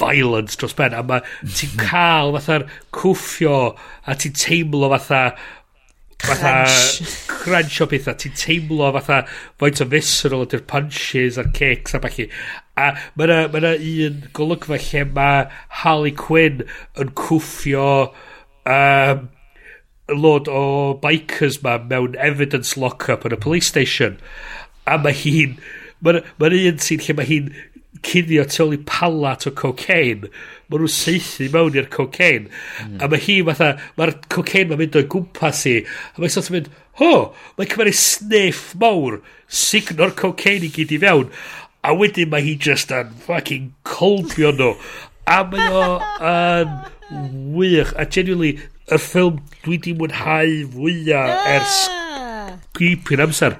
violence 0.00 0.58
dros 0.58 0.74
ben 0.74 0.94
a 0.98 1.02
mae 1.06 1.22
ti'n 1.56 1.76
cael 1.78 2.34
fatha'r 2.34 2.64
cwffio 2.96 3.58
a 4.10 4.16
ti'n 4.18 4.34
teimlo 4.38 4.90
fatha 4.96 5.20
fatha 6.28 6.52
crunch 7.30 7.80
o 7.84 7.88
bethau, 7.90 8.16
ti'n 8.18 8.36
teimlo 8.38 8.90
fatha 8.96 9.20
faint 9.60 9.82
o 9.84 9.86
visceral 9.90 10.44
ydy'r 10.46 10.64
punches 10.70 11.38
a'r 11.40 11.50
kicks 11.56 11.96
a 11.96 12.00
falle. 12.04 12.28
A 12.80 12.90
mae 13.14 13.28
yna 13.28 13.38
ma, 13.52 13.62
na, 13.64 13.74
un 13.76 14.24
golygfa 14.36 14.80
lle 14.80 15.04
mae 15.16 15.44
Harley 15.82 16.14
Quinn 16.18 16.64
yn 17.00 17.12
cwffio 17.20 17.88
um, 18.64 19.28
lod 20.12 20.50
o 20.50 20.64
bikers 21.02 21.60
ma 21.64 21.78
mewn 21.92 22.18
evidence 22.30 22.76
lock-up 22.80 23.28
yn 23.28 23.36
y 23.36 23.40
police 23.44 23.70
station. 23.72 24.18
A 24.88 24.98
mae 25.00 25.16
hi'n... 25.16 25.56
Mae'n 26.04 26.20
ma 26.40 26.50
un 26.52 26.82
sy'n 26.84 27.04
lle 27.06 27.16
mae 27.16 27.28
hi'n 27.30 27.54
cuddio 28.04 28.44
tu 28.48 28.62
ôl 28.64 28.76
i 28.76 28.80
palat 28.88 29.46
o 29.48 29.52
cocaine. 29.56 30.30
Mae 30.68 30.80
nhw'n 30.80 30.92
seithi 30.92 31.48
mewn 31.52 31.76
i'r 31.78 31.90
cocaine. 31.92 32.50
Mm. 32.84 32.98
A 33.02 33.08
mae 33.10 33.22
hi 33.24 33.38
fatha, 33.48 33.74
mae'r 33.98 34.14
cocaine 34.32 34.70
mae'n 34.70 34.82
mynd 34.84 34.98
o'i 35.00 35.08
gwmpas 35.12 35.64
i 35.70 35.76
A 35.84 36.20
mae'n 36.22 36.34
sort 36.34 36.50
of 36.50 36.56
mynd, 36.56 36.70
ho, 37.00 37.12
mae'n 37.58 37.72
cymryd 37.72 37.98
sniff 37.98 38.66
mawr, 38.80 39.20
signo'r 39.48 40.14
cocaine 40.18 40.68
i 40.68 40.72
gyd 40.74 40.94
i 40.96 41.00
fewn. 41.02 41.32
A 41.84 41.92
wedyn 41.96 42.30
mae 42.32 42.44
hi 42.44 42.54
just 42.56 42.92
yn 42.94 43.12
fucking 43.26 43.72
colbio 43.88 44.54
nhw. 44.56 44.72
A 45.28 45.42
mae 45.48 45.68
o 45.72 45.84
yn 46.30 46.78
wych. 47.56 47.92
A 48.00 48.06
genuinely, 48.08 48.56
y 48.92 49.00
ffilm 49.00 49.40
dwi 49.64 49.78
di 49.80 49.94
mwynhau 49.96 50.58
fwyaf 50.74 51.46
ers 51.54 51.76
ah! 51.88 52.50
gripin 52.76 53.22
amser. 53.24 53.56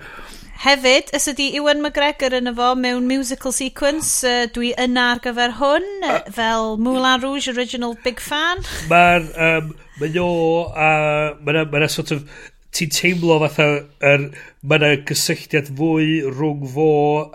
Hefyd, 0.65 1.11
ys 1.13 1.27
ydi 1.29 1.51
Iwan 1.59 1.83
McGregor 1.85 2.33
yn 2.39 2.49
efo 2.49 2.71
mewn 2.81 3.05
musical 3.05 3.53
sequence, 3.53 4.23
uh, 4.25 4.47
dwi 4.49 4.71
yna 4.81 5.11
ar 5.13 5.19
gyfer 5.21 5.53
hwn, 5.59 5.89
uh, 6.09 6.21
fel 6.33 6.79
Moulin 6.81 7.21
Rouge, 7.21 7.51
original 7.53 7.93
big 8.01 8.23
fan. 8.25 8.63
Mae'r, 8.89 9.27
um, 9.45 9.67
mae 10.01 10.15
o, 10.23 10.29
uh, 10.73 11.35
mae'na 11.45 11.67
ma 11.69 11.89
sort 11.93 12.15
of, 12.17 12.23
ti'n 12.73 12.95
teimlo 12.97 13.37
fatha, 13.43 13.67
er, 14.09 14.25
mae'na 14.65 14.95
gysylltiad 15.11 15.69
fwy 15.69 16.23
rhwng 16.31 16.65
fo 16.73 16.87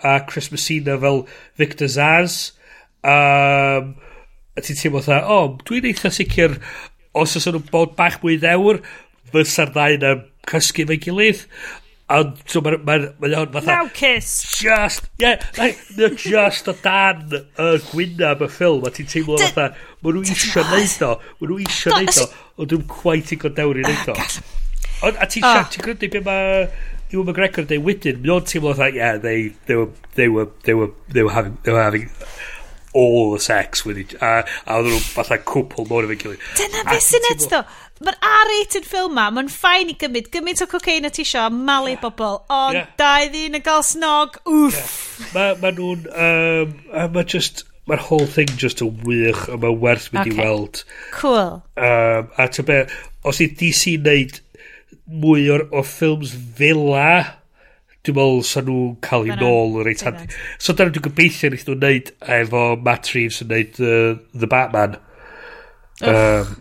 a 0.01 0.15
Chris 0.31 0.49
Messina 0.49 0.95
fel 1.03 1.22
Victor 1.61 1.91
Zaz. 1.99 2.39
Um, 3.06 3.91
a 4.57 4.64
ti'n 4.65 4.80
teimlo 4.80 5.03
fatha, 5.03 5.19
o, 5.27 5.38
oh, 5.43 5.51
dwi'n 5.69 5.85
eitha 5.91 6.10
sicr, 6.18 6.57
os 7.14 7.38
oes 7.38 7.45
nhw'n 7.45 7.69
bod 7.69 7.93
bach 7.99 8.18
mwy 8.26 8.39
ddewr, 8.41 8.81
fysa'r 9.30 9.76
ddau 9.77 9.99
yna 9.99 10.15
cysgu 10.49 10.88
fe'i 10.89 10.97
gilydd. 11.06 11.45
A 12.10 12.23
so 12.49 12.61
mae'n 12.65 12.80
Ma 12.86 12.98
ma, 12.98 13.27
ma, 13.30 13.45
fatha... 13.53 13.68
Now 13.68 13.88
kiss! 13.94 14.57
Just, 14.57 15.10
yeah, 15.19 15.44
like, 15.57 15.77
no, 15.95 16.10
just 16.10 16.68
o 16.68 16.73
dan 16.81 17.30
y 17.30 17.68
gwynaf 17.91 18.41
y 18.41 18.49
ffilm, 18.49 18.88
a 18.88 18.94
ti'n 18.95 19.10
teimlo 19.11 19.38
fatha, 19.44 19.68
maen 20.02 20.18
nhw 20.18 20.23
eisiau 20.26 20.65
neud 20.72 21.06
o, 21.06 21.11
maen 21.38 21.52
nhw 21.52 21.60
eisiau 21.68 21.99
neud 21.99 22.22
o, 22.23 22.27
ond 22.57 22.72
dwi'n 22.73 22.88
quite 22.90 23.36
i 23.36 23.40
godewr 23.44 23.81
i 23.81 23.86
neud 23.86 24.10
o. 24.10 24.18
Ond, 24.18 25.22
a 25.22 25.30
ti'n 25.30 25.45
oh. 25.45 25.52
siarad, 25.52 25.69
ti'n 25.76 25.86
gwneud 25.86 26.07
beth 26.15 26.26
mae 26.26 26.64
Ewan 27.10 27.30
McGregor 27.30 27.65
yn 27.65 27.69
dweud 27.69 27.86
wedyn, 27.91 28.23
mae 28.26 28.36
o'n 28.40 28.48
teimlo 28.49 28.73
fatha, 28.73 28.90
yeah, 28.98 29.22
they, 29.22 29.52
they, 29.69 29.77
were, 29.77 29.91
they, 30.15 30.31
were, 30.34 30.49
they, 30.65 30.73
were, 30.73 30.90
they, 31.14 31.22
were 31.26 31.36
having, 31.38 31.57
they 31.61 31.77
were 31.77 31.84
having 31.84 32.10
all 32.94 33.31
the 33.34 33.40
sex 33.40 33.86
with 33.86 33.99
each, 33.99 34.15
a, 34.15 34.44
a 34.65 34.80
oedden 34.80 34.95
nhw 34.95 35.02
fatha 35.14 35.38
cwpl 35.45 35.86
mor 35.90 36.06
efo'n 36.07 36.22
gilydd. 36.23 36.45
Dyna 36.57 36.84
beth 36.90 37.06
sy'n 37.06 37.27
edrych, 37.36 37.77
Mae'r 38.00 38.16
R-rated 38.24 38.86
ffilm 38.88 39.18
ma, 39.18 39.26
mae'n 39.36 39.50
ffain 39.52 39.90
i 39.92 39.96
gymryd, 40.00 40.30
gymryd 40.32 40.62
o 40.64 40.68
cocaine 40.72 41.10
a 41.10 41.12
ti 41.12 41.26
isio, 41.26 41.50
malu 41.52 41.92
yeah. 41.92 42.00
bobl, 42.00 42.38
ond 42.56 42.78
yeah. 42.78 42.92
dau 43.00 43.26
ddyn 43.34 43.58
yn 43.60 43.66
gael 43.66 43.84
snog, 43.84 44.38
wff. 44.48 44.94
Yeah. 45.20 45.34
Mae 45.34 45.58
ma 45.60 45.72
nhw'n, 45.76 46.06
um, 46.26 46.78
mae 47.16 47.26
just, 47.28 47.66
mae'r 47.92 48.06
whole 48.08 48.30
thing 48.30 48.54
just 48.62 48.84
yn 48.86 49.02
wych, 49.04 49.42
a 49.52 49.58
mae'n 49.60 49.82
werth 49.84 50.08
mynd 50.14 50.30
okay. 50.30 50.38
i 50.38 50.46
weld. 50.46 50.84
Cool. 51.18 51.60
Um, 51.76 52.32
a 52.40 52.48
ty 52.48 52.66
be, 52.70 52.80
os 53.28 53.44
i 53.44 53.50
DC 53.60 53.98
wneud 53.98 54.40
mwy 55.20 55.50
o'r, 55.52 55.66
o 55.76 55.84
ffilms 55.84 56.32
fela, 56.56 57.10
dwi'n 58.08 58.16
meddwl 58.16 58.42
sa 58.48 58.64
nhw'n 58.64 58.96
cael 59.04 59.28
ei 59.28 59.36
nôl 59.42 59.76
yn 59.82 59.88
reit 59.90 60.06
handi. 60.08 60.30
So 60.56 60.72
dyna 60.72 60.96
dwi'n 60.96 61.08
gobeithio 61.10 61.52
wnaeth 61.52 61.68
nhw'n 61.68 61.84
neud 61.84 62.16
efo 62.38 62.64
Matt 62.88 63.12
Reeves 63.12 63.44
yn 63.44 63.52
neud 63.52 63.84
uh, 63.84 64.16
The 64.32 64.48
Batman. 64.56 64.96
Um, 66.00 66.56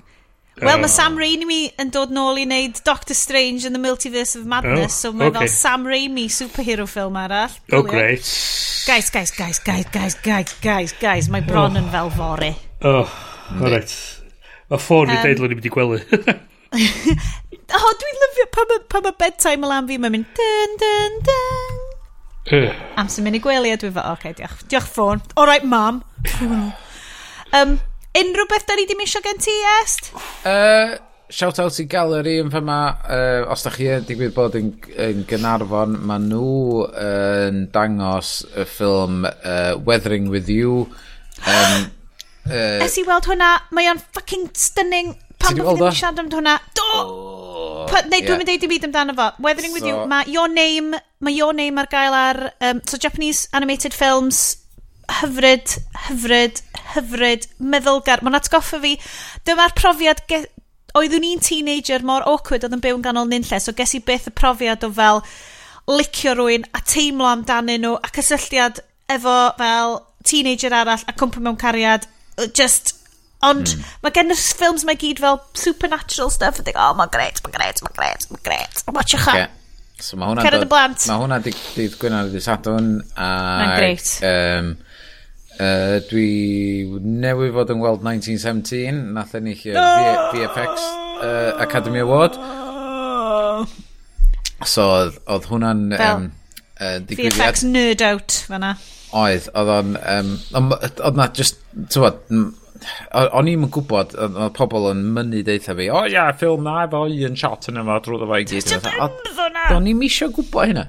Wel, 0.59 0.79
mae 0.83 0.91
Sam 0.91 1.19
Raimi 1.21 1.61
yn 1.79 1.91
dod 1.95 2.11
nôl 2.15 2.41
i 2.41 2.45
wneud 2.47 2.81
Doctor 2.87 3.15
Strange 3.15 3.67
and 3.69 3.77
the 3.77 3.83
Multiverse 3.83 4.35
of 4.39 4.47
Madness, 4.49 4.97
oh, 4.97 5.11
so 5.11 5.13
mae 5.13 5.31
okay. 5.31 5.47
fel 5.47 5.53
Sam 5.55 5.87
Raimi 5.87 6.27
superhero 6.33 6.87
ffilm 6.91 7.19
arall. 7.21 7.55
Oh, 7.73 7.83
great. 7.87 8.27
Guys, 8.89 9.11
guys, 9.15 9.31
guys, 9.31 9.59
guys, 9.59 9.85
guys, 9.93 10.15
guys, 10.15 10.55
guys, 10.63 10.95
guys, 10.99 11.29
mae 11.31 11.45
bron 11.47 11.77
oh. 11.77 11.83
yn 11.83 11.91
fel 11.93 12.11
fori. 12.17 12.53
Oh, 12.83 13.11
alright. 13.61 13.95
Mae 14.69 14.83
ffôn 14.83 15.13
fi 15.13 15.19
um, 15.19 15.27
deud 15.29 15.43
lwn 15.45 15.55
i 15.55 15.59
wedi 15.61 15.73
gwely. 15.73 16.01
oh, 17.79 17.93
dwi'n 18.03 18.23
lyfio 18.25 18.49
pan, 18.55 18.75
pan 18.91 19.07
mae 19.07 19.19
bedtime 19.23 19.69
alarm 19.69 19.91
fi, 19.91 20.01
mae'n 20.03 20.17
mynd 20.17 20.33
dyn, 20.39 20.75
dyn, 20.83 21.21
dyn. 21.29 21.85
Eh. 22.59 22.73
Amser 23.01 23.25
mynd 23.25 23.39
i 23.39 23.43
gwely 23.45 23.73
a 23.75 23.79
dwi 23.79 23.93
fel, 23.93 24.05
oce, 24.11 24.19
okay, 24.19 24.35
diolch, 24.41 24.67
diolch 24.73 24.91
ffôn. 24.91 25.23
All 25.37 25.49
right, 25.49 25.65
mam. 25.69 26.03
um, 27.57 27.79
unrhyw 28.17 28.49
beth 28.51 28.67
da 28.69 28.77
ni 28.77 28.87
ddim 28.89 29.03
eisiau 29.05 29.25
gen 29.25 29.41
ti, 29.43 29.55
Est? 29.81 30.11
Uh, 30.49 30.97
shout 31.31 31.59
out 31.61 31.79
i 31.83 31.85
Gallery 31.91 32.39
yn 32.43 32.51
fyma. 32.53 32.79
Uh, 33.05 33.45
os 33.53 33.65
da 33.67 33.73
chi 33.75 33.89
yn 33.93 34.07
digwydd 34.09 34.35
bod 34.37 34.57
yn, 34.59 34.73
yn 35.05 35.25
Gynarfon, 35.29 35.99
maen 36.09 36.29
nhw 36.31 36.87
yn 36.89 37.63
uh, 37.67 37.71
dangos 37.75 38.33
y 38.55 38.67
ffilm 38.69 39.25
uh, 39.29 39.77
Weathering 39.85 40.31
With 40.33 40.51
You. 40.53 40.87
Um, 41.45 41.89
uh, 42.49 42.79
Es 42.87 42.99
i 42.99 43.07
weld 43.09 43.29
hwnna, 43.29 43.55
mae 43.77 43.91
o'n 43.93 44.03
fucking 44.17 44.51
stunning. 44.57 45.17
Pan 45.39 45.55
bod 45.55 45.69
fi 45.69 45.75
ddim 45.79 45.91
yn 45.93 45.99
siarad 46.01 46.23
am 46.25 46.31
hwnna. 46.33 46.57
Do! 46.75 46.87
Oh, 46.99 47.85
pa, 47.91 48.03
neu, 48.09 48.25
dwi'n 48.25 48.41
mynd 48.41 48.51
i 48.51 48.57
ddim 48.59 48.73
byd 48.73 48.89
amdano 48.89 49.15
fo. 49.19 49.29
Weathering 49.45 49.75
so, 49.75 49.79
With 49.79 49.91
You, 49.91 50.07
mae 50.11 50.33
Your 50.33 50.49
Name, 50.51 50.99
mae 51.23 51.37
Your 51.37 51.53
Name 51.55 51.79
ar 51.85 51.91
gael 51.93 52.17
ar... 52.17 52.41
Um, 52.61 52.81
so 52.89 52.99
Japanese 52.99 53.47
animated 53.53 53.95
films 53.95 54.57
hyfryd, 55.19 55.75
hyfryd, 56.07 56.63
hyfryd, 56.95 57.49
meddylgar. 57.59 58.23
Mae'n 58.25 58.39
atgoffa 58.39 58.81
fi, 58.83 58.97
dyma'r 59.49 59.77
profiad 59.79 60.25
Ge... 60.31 60.45
oeddwn 60.99 61.27
i'n 61.29 61.45
teenager 61.45 62.05
mor 62.07 62.27
awkward 62.29 62.67
oedd 62.67 62.77
yn 62.77 62.85
byw 62.85 62.99
yn 62.99 63.07
ganol 63.07 63.31
nynlle, 63.31 63.61
so 63.63 63.75
ges 63.77 63.97
i 63.97 64.03
beth 64.05 64.29
y 64.31 64.35
profiad 64.35 64.87
o 64.87 64.93
fel 64.95 65.23
licio 65.89 66.35
rwy'n 66.37 66.69
a 66.77 66.83
teimlo 66.85 67.29
amdanyn 67.31 67.85
nhw 67.85 67.97
a 67.97 68.13
cysylltiad 68.13 68.83
efo 69.09 69.37
fel 69.59 69.99
teenager 70.29 70.75
arall 70.77 71.05
a 71.09 71.15
cwmpa 71.17 71.43
mewn 71.45 71.59
cariad 71.61 72.07
just 72.57 72.95
ond 73.45 73.71
mm. 73.71 73.85
mae 74.03 74.15
gen 74.15 74.35
y 74.35 74.37
ffilms 74.39 74.85
mae 74.87 74.99
gyd 74.99 75.23
fel 75.23 75.39
supernatural 75.57 76.33
stuff 76.35 76.59
a 76.59 76.67
think 76.67 76.81
oh 76.81 76.91
mae'n 76.99 77.13
gret 77.15 77.41
mae'n 77.45 77.55
gret 77.55 77.83
mae'n 77.85 77.97
gret 77.97 78.27
mae'n 78.33 78.45
gret 78.49 78.83
watch 78.91 79.15
o'ch 79.17 79.29
okay. 79.31 79.47
so 80.03 80.19
mae 80.19 80.33
hwnna 80.33 80.45
Cerad 80.47 80.67
y 80.67 80.71
blant 80.71 81.07
mae 81.07 81.23
hwnna 81.23 81.41
dydd 81.47 81.97
Gwynar 82.03 82.33
dydd 82.33 82.45
Sadwn 82.45 82.91
a 83.15 83.31
mae'n 83.63 83.75
gret 83.79 84.13
um, 84.27 84.73
Uh, 85.59 85.99
dwi 86.07 86.27
newydd 87.03 87.57
fod 87.57 87.73
yn 87.75 87.81
weld 87.83 88.05
1917, 88.07 89.01
nath 89.17 89.33
ennill 89.35 89.65
y 89.67 89.73
VFX 89.75 90.85
uh, 91.19 91.59
Academy 91.65 92.05
Award. 92.05 92.39
So, 94.63 94.87
oedd, 94.87 95.19
oedd 95.27 95.49
hwnna'n... 95.51 95.83
Um, 95.99 96.31
uh, 96.79 97.01
digwyddiad. 97.03 97.35
VFX 97.35 97.67
nerd 97.73 98.07
out 98.07 98.39
fanna. 98.47 98.77
Oedd, 99.19 99.51
oedd 99.59 99.75
o'n... 99.75 99.99
Um, 100.15 100.71
oedd 100.79 101.19
na 101.19 101.27
just, 101.35 101.59
tywod, 101.91 102.23
o'n 103.19 103.51
i'n 103.51 103.67
gwybod, 103.75 104.15
oedd 104.15 104.41
pobl 104.55 104.89
yn 104.93 105.03
mynnu 105.15 105.43
deitha 105.47 105.75
fi, 105.75 105.89
o 105.91 106.07
ia, 106.07 106.29
ffilm 106.39 106.63
na 106.67 106.85
efo 106.87 107.05
un 107.11 107.39
shot 107.39 107.71
yn 107.73 107.83
yma 107.83 107.99
drwy 108.05 108.23
fe 108.31 108.43
i 108.45 108.49
gyd. 108.55 108.91
O'n 109.75 109.91
i'n 109.91 109.99
misio 109.99 110.31
gwybod 110.35 110.71
hynna. 110.71 110.89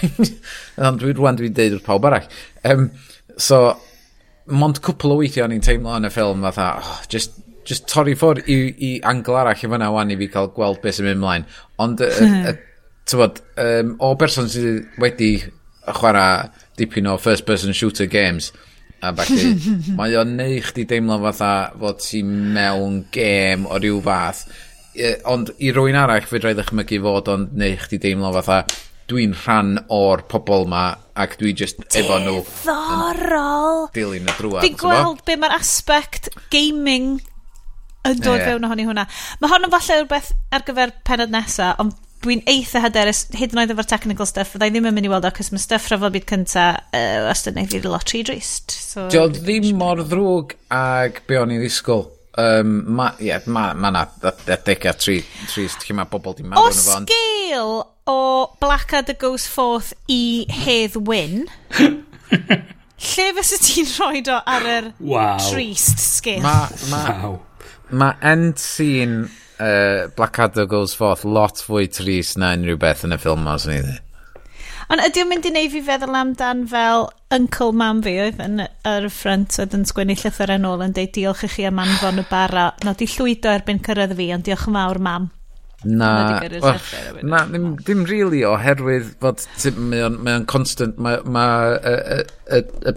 Ond 0.88 1.02
dwi'n 1.02 1.18
rwan 1.18 1.40
dwi'n 1.40 1.56
deud 1.56 1.76
wrth 1.76 1.88
pawb 1.88 2.08
arall. 2.08 2.28
Um, 2.68 2.88
So, 3.42 3.60
mond 4.46 4.82
cwpl 4.84 5.14
o 5.14 5.20
weithiau 5.22 5.48
o'n 5.48 5.56
i'n 5.56 5.64
teimlo 5.64 5.94
yn 5.98 6.06
y 6.06 6.12
ffilm 6.12 6.44
fatha, 6.46 6.68
oh, 6.82 6.98
just, 7.10 7.40
just 7.68 7.88
torri 7.90 8.14
ffwr 8.18 8.42
i, 8.46 8.58
i 8.72 8.92
angl 9.08 9.38
arall 9.40 9.58
i 9.58 9.70
fyna 9.74 9.90
wan 9.94 10.12
i 10.14 10.18
fi 10.20 10.28
cael 10.30 10.52
gweld 10.54 10.82
beth 10.82 10.98
sy'n 10.98 11.08
mynd 11.10 11.22
mlaen. 11.22 11.48
Ond, 11.82 12.04
y, 12.06 12.28
y, 12.52 13.30
um, 13.66 13.96
o 14.06 14.12
berson 14.18 14.50
sydd 14.52 15.00
wedi 15.02 15.32
chwarae 15.82 16.50
dipyn 16.78 17.10
o 17.10 17.16
first 17.18 17.46
person 17.48 17.74
shooter 17.74 18.06
games, 18.06 18.52
a 19.02 19.10
felly 19.18 19.54
mae 19.98 20.14
o'n 20.18 20.36
neu 20.38 20.60
chdi 20.62 20.84
deimlo 20.88 21.18
fatha 21.24 21.52
fod 21.78 21.98
ti 22.02 22.22
mewn 22.22 23.02
gêm 23.14 23.66
o 23.66 23.80
ryw 23.82 23.98
fath 24.04 24.44
ond 25.32 25.50
i 25.58 25.72
rwy'n 25.74 25.98
arall 25.98 26.28
fe 26.28 26.40
drai 26.42 26.54
ddechmygu 26.54 27.00
fod 27.02 27.30
o'n 27.32 27.48
neu 27.58 27.78
chdi 27.82 27.98
deimlo 28.02 28.30
fatha 28.38 28.62
dwi'n 29.10 29.34
rhan 29.42 29.74
o'r 29.92 30.24
pobol 30.30 30.68
ma 30.70 30.84
ac 31.18 31.36
dwi 31.40 31.52
just 31.56 31.82
efo 31.98 32.20
nhw 32.22 32.38
diddorol! 32.44 33.88
dilyn 33.96 34.30
y 34.30 34.38
drwad 34.38 34.64
dwi'n 34.66 34.78
gweld 34.80 35.24
be 35.28 35.36
mae'r 35.40 35.58
aspect 35.58 36.30
gaming 36.54 37.18
yn 38.08 38.22
dod 38.22 38.40
yeah. 38.40 38.48
fewn 38.50 38.64
ohoni 38.66 38.86
hwnna. 38.86 39.04
Mae 39.40 39.52
hon 39.52 39.66
yn 39.66 39.72
falle 39.72 39.98
rhywbeth 40.00 40.32
ar 40.54 40.64
gyfer 40.66 40.94
penod 41.06 41.30
nesa 41.34 41.72
ond 41.82 41.94
dwi'n 42.22 42.42
eitha 42.50 42.82
hyderus 42.84 43.24
hyd 43.34 43.54
yn 43.54 43.62
oed 43.62 43.74
efo'r 43.74 43.88
technical 43.90 44.28
stuff 44.30 44.52
fydda 44.54 44.68
i 44.68 44.74
ddim 44.74 44.88
yn 44.90 44.96
mynd 44.96 45.08
i 45.08 45.10
weld 45.10 45.26
o 45.26 45.32
cos 45.34 45.50
mae 45.54 45.62
stuff 45.62 45.88
rhyfel 45.90 46.12
byd 46.14 46.26
cynta 46.30 46.66
uh, 46.94 47.30
os 47.30 47.42
dyna 47.46 47.64
i 47.64 47.70
ddod 47.70 47.88
lot 47.90 48.14
rhy 48.14 48.22
drist 48.26 48.74
so, 48.74 49.08
Dio 49.12 49.26
ddim 49.34 49.72
mor 49.78 50.02
ddrwg 50.02 50.54
ag 50.76 51.22
be 51.26 51.40
o'n 51.40 51.54
i 51.54 51.60
ddisgwyl. 51.62 52.06
Um, 52.42 52.78
ma, 52.96 53.10
yeah, 53.20 53.42
ma, 53.52 53.74
ma 53.76 53.90
na 53.92 54.06
adega 54.24 54.94
tri, 54.96 55.18
trist 55.50 55.84
lle 55.84 55.98
mae 55.98 56.08
bobl 56.08 56.38
di 56.38 56.46
marw 56.48 56.70
yn 56.70 56.78
y 56.78 56.84
fond. 56.86 57.10
O 57.10 57.12
sgil! 57.12 57.74
o 58.06 58.50
Blackadder 58.60 59.14
Goes 59.14 59.46
Forth 59.46 59.92
i 60.10 60.46
Hedd 60.50 60.96
Wyn. 61.06 61.46
Lle 63.02 63.26
fysa 63.36 63.58
ti'n 63.58 63.88
rhoi 63.96 64.22
o 64.30 64.38
ar 64.38 64.68
yr 64.76 64.92
wow. 65.00 65.40
trist 65.50 65.98
sgil? 66.02 66.42
Ma, 66.44 66.68
ma, 66.90 67.02
wow. 67.08 67.40
ma 67.90 68.12
end 68.22 68.62
scene 68.62 69.26
uh, 69.58 70.08
Blackadder 70.16 70.66
Goes 70.70 70.94
Forth 70.94 71.24
lot 71.24 71.62
fwy 71.66 71.88
trist 71.90 72.38
na 72.38 72.54
unrhyw 72.56 72.78
beth 72.80 73.04
yn 73.08 73.16
y 73.16 73.20
ffilm 73.20 73.44
ma, 73.46 73.58
swn 73.58 73.78
i 73.78 73.82
dde. 73.88 73.98
Ond 74.92 75.00
ydy 75.00 75.22
o'n 75.22 75.28
mynd 75.30 75.46
i 75.48 75.52
neud 75.54 75.70
fi 75.72 75.80
feddwl 75.86 76.16
amdan 76.18 76.64
fel 76.68 77.06
Uncle 77.32 77.72
Mam 77.80 78.02
fi 78.04 78.12
oedd 78.26 78.40
yn 78.44 78.64
yr 78.66 79.06
ffrant 79.08 79.56
oedd 79.62 79.76
yn 79.78 79.86
sgwennu 79.88 80.18
llythyr 80.20 80.52
yn 80.58 80.66
ôl 80.68 80.82
yn 80.84 80.92
deud 80.96 81.14
diolch 81.16 81.46
i 81.46 81.48
chi 81.48 81.64
am 81.64 81.80
anfon 81.80 82.20
y 82.20 82.26
bara. 82.28 82.66
Nod 82.84 83.00
i 83.00 83.08
llwydo 83.08 83.54
erbyn 83.54 83.80
cyrraedd 83.86 84.12
fi, 84.18 84.26
ond 84.36 84.44
diolch 84.46 84.66
yn 84.68 84.76
fawr 84.76 85.00
mam. 85.06 85.30
Na, 85.84 86.40
oh, 86.62 86.74
na 87.26 87.44
ddim, 87.48 87.72
ddim 87.80 88.04
really 88.06 88.44
oherwydd 88.46 89.16
fod 89.22 89.42
mae 89.78 90.04
o'n, 90.06 90.20
mae 90.22 90.36
on 90.38 90.44
constant, 90.50 91.00
mae, 91.02 91.18
ma, 91.26 91.46
y, 91.74 92.20
y, 92.58 92.60
y, 92.86 92.94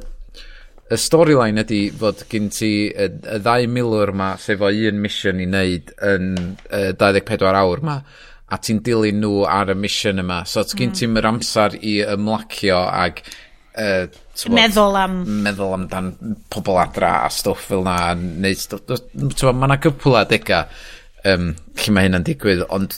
y 0.94 0.99
storyline 1.02 1.64
ydy 1.66 1.82
fod 1.98 2.22
gen 2.30 2.52
ti 2.53 2.72
y, 2.91 3.10
y 3.10 3.40
ddau 3.41 3.66
milwr 3.74 4.14
ma 4.14 4.36
sef 4.41 4.62
o 4.62 4.70
un 4.70 5.02
mission 5.02 5.41
i 5.41 5.49
wneud 5.49 5.95
yn 6.14 6.32
y 6.70 6.86
24 7.02 7.57
awr 7.64 7.82
ma 7.86 7.99
a 8.45 8.60
ti'n 8.62 8.84
dilyn 8.86 9.18
nhw 9.24 9.41
ar 9.49 9.74
y 9.74 9.78
mission 9.80 10.22
yma. 10.22 10.44
So 10.45 10.62
mm. 10.62 10.78
gen 10.80 10.94
ti'n 10.99 11.20
yr 11.22 11.30
amser 11.32 11.78
i 11.82 11.98
ymlacio 12.06 12.78
ag 12.86 13.24
uh, 13.82 14.06
meddwl 14.53 14.99
am 14.99 15.18
meddwl 15.45 15.74
amdan 15.80 16.12
pobl 16.53 16.78
adra 16.82 17.16
a 17.26 17.32
stwff 17.34 17.72
fel 17.72 17.86
na 17.88 17.98
neud 18.16 18.62
stwff. 18.62 19.07
Mae 19.16 19.70
yna 19.72 19.80
cwpl 19.82 20.20
adega 20.22 20.66
um, 21.32 21.50
lle 21.82 21.96
mae 21.96 22.08
hynna'n 22.08 22.26
digwydd, 22.28 22.64
ond 22.74 22.98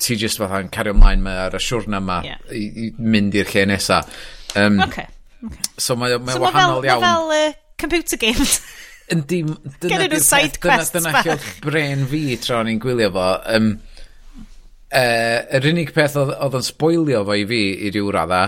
ti 0.00 0.16
just 0.20 0.40
fatha'n 0.40 0.70
cario 0.74 0.94
ymlaen 0.96 1.22
mae 1.24 1.38
ar 1.46 1.56
y 1.56 1.62
siwrna 1.62 2.02
yma 2.02 2.18
yeah. 2.26 2.40
i, 2.54 2.66
i 2.86 2.88
mynd 2.98 3.36
i'r 3.38 3.52
lle 3.52 3.64
nesa. 3.72 4.02
Um, 4.58 4.80
okay. 4.84 5.06
okay. 5.44 5.70
So 5.78 5.96
mae, 5.98 6.16
mae 6.18 6.38
so 6.38 6.44
wahanol 6.46 6.82
fel, 6.82 6.90
iawn. 6.90 7.04
So 7.04 7.06
fel 7.06 7.34
uh, 7.36 7.52
computer 7.78 8.20
games. 8.20 8.58
Yndi, 9.14 9.40
dyna 9.80 10.08
di'r 10.10 10.20
side 10.20 10.60
quest 10.60 10.96
dyna, 10.96 11.22
dyna 11.22 11.36
lle 11.38 11.62
bren 11.64 12.02
fi 12.10 12.24
tra 12.42 12.58
o'n 12.60 12.68
i'n 12.74 12.82
gwylio 12.82 13.08
fo. 13.14 13.28
Um, 13.54 13.70
uh, 14.92 15.38
yr 15.58 15.70
unig 15.70 15.94
peth 15.96 16.18
oedd, 16.20 16.34
oedd 16.36 16.58
yn 16.58 16.66
spoilio 16.66 17.22
fo 17.24 17.38
i 17.38 17.46
fi 17.48 17.62
i 17.86 17.94
ryw 17.94 18.12
radda 18.18 18.42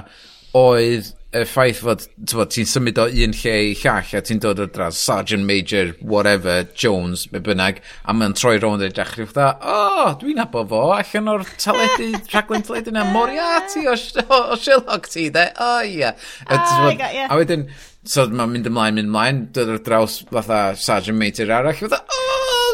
oedd 0.58 1.14
y 1.30 1.44
ffaith 1.46 1.78
fod 1.84 2.48
ti'n 2.50 2.66
symud 2.66 2.98
o 2.98 3.04
un 3.06 3.34
lle 3.38 3.52
i 3.68 3.74
llall 3.78 4.14
a 4.18 4.22
ti'n 4.26 4.40
dod 4.42 4.62
o 4.64 4.66
dras 4.66 4.98
Sergeant 4.98 5.46
Major, 5.46 5.92
whatever, 6.02 6.64
Jones, 6.74 7.26
be 7.30 7.38
bynnag, 7.46 7.78
a 8.02 8.14
mae'n 8.16 8.34
troi 8.38 8.56
rownd 8.58 8.82
i'r 8.82 8.96
dechrau 8.96 9.28
fydda, 9.30 9.52
o, 9.62 9.76
oh, 9.76 10.08
dwi'n 10.18 10.42
abo 10.42 10.64
fo, 10.72 10.80
allan 10.96 11.30
o'r 11.30 11.46
teledu, 11.54 12.10
rhaglen 12.32 12.66
teledu 12.66 12.94
na, 12.96 13.06
Moriarty 13.14 13.86
o, 13.86 13.94
o, 13.94 14.40
o 14.40 14.58
Sherlock 14.58 15.06
ti, 15.12 15.28
de, 15.34 15.46
o, 15.54 15.68
oh, 15.68 15.86
ia. 15.86 16.10
Yeah. 16.10 16.26
Uh, 16.50 16.90
yeah. 16.98 17.30
A 17.30 17.38
wedyn, 17.38 17.68
so 18.02 18.26
mae'n 18.26 18.56
mynd 18.56 18.72
ymlaen, 18.72 18.98
mynd 18.98 19.12
ymlaen, 19.12 19.44
dod 19.54 19.70
o'r 19.76 19.84
draws 19.86 20.24
fatha 20.32 20.64
Sergeant 20.82 21.20
Major 21.20 21.54
arall, 21.60 21.78
fydda, 21.78 22.02
o, 22.10 22.29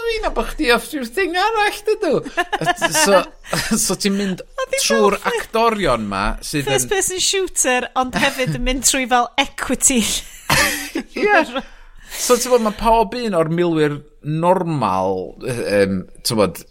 fi'n 0.08 0.28
abo 0.30 0.44
chdi 0.50 0.70
off 0.74 0.88
rhyw 0.90 1.06
thing 1.16 1.36
arall, 1.40 1.80
dydw. 1.88 2.20
So, 3.06 3.22
so 3.78 3.94
ti'n 4.00 4.16
mynd 4.16 4.42
trwy'r 4.80 5.18
actorion 5.28 6.06
ma 6.10 6.24
sydd 6.44 6.66
First 6.66 6.90
person 6.90 7.22
shooter, 7.22 7.86
ond 7.98 8.16
hefyd 8.18 8.56
yn 8.58 8.64
mynd 8.66 8.86
trwy 8.88 9.06
fel 9.10 9.28
equity. 9.40 10.00
yeah. 11.14 11.60
So 12.10 12.38
ti'n 12.38 12.54
bod, 12.54 12.64
mae 12.66 12.78
pob 12.78 13.14
un 13.18 13.36
o'r 13.38 13.52
milwyr 13.52 14.00
normal, 14.26 15.36
um, 15.36 16.00
ti'n 16.26 16.40
bod, 16.40 16.64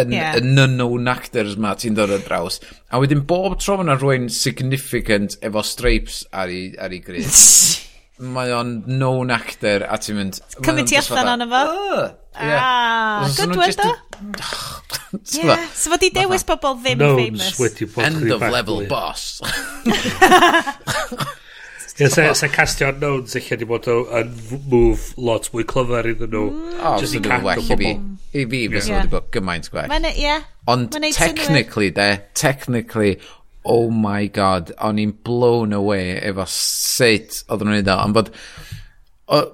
yn 0.00 0.12
yeah. 0.14 0.36
unknown 0.40 1.08
actors 1.10 1.56
ma 1.60 1.74
ti'n 1.78 1.96
dod 1.98 2.12
o 2.14 2.18
draws. 2.24 2.60
A 2.90 3.00
wedyn 3.02 3.24
bob 3.28 3.58
tro 3.62 3.78
yna 3.84 3.98
rhywun 3.98 4.30
significant 4.32 5.36
efo 5.44 5.62
stripes 5.66 6.22
ar 6.32 6.52
ei, 6.52 6.70
ar 6.80 6.94
ei 6.94 7.02
grid. 7.04 7.28
mae 8.18 8.52
o'n 8.54 8.76
known 8.86 9.32
actor 9.34 9.82
a 9.88 9.98
ti'n 9.98 10.18
mynd... 10.20 10.38
Cymryd 10.60 10.90
ti 10.90 10.98
allan 11.00 11.32
o'n 11.32 11.46
efo? 11.48 11.62
Ah, 12.34 13.26
good 13.36 13.56
word 13.58 13.80
o. 13.86 13.94
Yeah, 15.34 15.66
so 15.74 15.90
fod 15.92 16.06
i 16.06 16.10
dewis 16.14 16.46
pobl 16.46 16.78
ddim 16.82 17.02
famous. 17.18 17.58
End 17.98 18.30
of 18.34 18.42
level 18.42 18.86
boss. 18.90 19.40
Ie, 21.94 22.08
yeah, 22.10 22.32
sa 22.34 22.48
castio 22.50 22.88
unknowns 22.90 23.36
eich 23.38 23.52
wedi 23.52 23.66
bod 23.70 23.86
yn 24.18 24.32
move 24.70 25.12
lot 25.14 25.46
mwy 25.54 25.66
clyfar 25.70 26.08
iddyn 26.10 26.32
nhw. 26.34 26.48
Mm. 26.50 26.80
O, 26.90 26.96
sy'n 27.06 27.22
mynd 27.22 27.46
well 27.46 27.62
i 27.62 27.78
fi. 27.78 27.92
I 28.34 28.46
fi, 28.50 28.62
fysa 28.72 28.96
wedi 28.96 29.12
bod 29.12 29.30
gymaint 29.34 29.70
gwell. 29.70 30.10
Ie. 30.10 30.40
Ond 30.70 30.98
technically, 31.14 31.92
de, 31.94 32.08
technically, 32.34 33.18
oh 33.64 33.90
my 33.90 34.26
god, 34.28 34.72
o'n 34.84 35.00
i'n 35.00 35.14
blown 35.24 35.72
away 35.76 36.14
efo 36.20 36.46
sut 36.50 37.42
oedd 37.48 37.64
nhw'n 37.64 37.78
ei 37.78 37.84
ddal. 37.86 38.04
Ond 38.04 38.16
bod, 38.16 38.30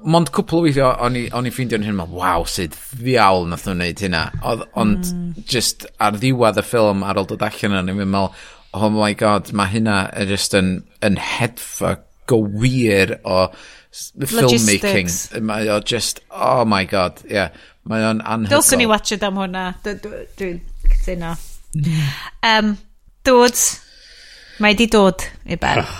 mond 0.02 0.32
cwpl 0.34 0.58
o 0.58 0.62
weithio, 0.66 0.92
o'n 1.06 1.18
i'n 1.20 1.50
ffeindio'n 1.54 1.86
hyn, 1.86 2.00
wow, 2.10 2.46
sut 2.48 2.76
ddiawl 2.98 3.46
nath 3.50 3.68
nhw'n 3.68 3.84
neud 3.84 4.04
hynna. 4.06 4.24
Oedd, 4.42 4.64
ond 4.82 5.12
mm. 5.14 5.44
just 5.50 5.86
ar 6.02 6.18
ddiwedd 6.18 6.58
y 6.60 6.66
ffilm 6.66 7.04
ar 7.06 7.20
ôl 7.22 7.28
dod 7.30 7.44
allan 7.46 7.78
yna, 7.78 7.94
i'n 7.94 8.02
meddwl, 8.02 8.32
oh 8.74 8.90
my 8.94 9.12
god, 9.18 9.52
mae 9.56 9.70
hynna 9.72 10.00
yn 10.18 10.30
just 10.30 10.54
yn, 10.58 10.72
yn 11.06 11.18
hedfa 11.22 11.96
gywir 12.30 13.16
o 13.26 13.46
filmmaking. 13.90 15.10
Mae 15.42 15.70
o 15.70 15.80
just, 15.80 16.22
oh 16.30 16.64
my 16.64 16.84
god, 16.84 17.22
yeah. 17.30 17.54
Mae 17.90 18.04
o'n 18.06 18.20
anhygoel. 18.22 18.58
Dylswn 18.58 18.84
i 18.84 18.88
watched 18.90 19.24
am 19.26 19.38
hwnna. 19.40 19.70
Dwi'n 19.86 20.60
cytuno. 20.84 21.32
Mm. 21.74 22.10
Um, 22.46 22.74
Dwds, 23.26 23.64
Mae 24.60 24.76
di 24.76 24.86
dod 24.92 25.24
i 25.48 25.56
ben. 25.56 25.80
Ah. 25.80 25.96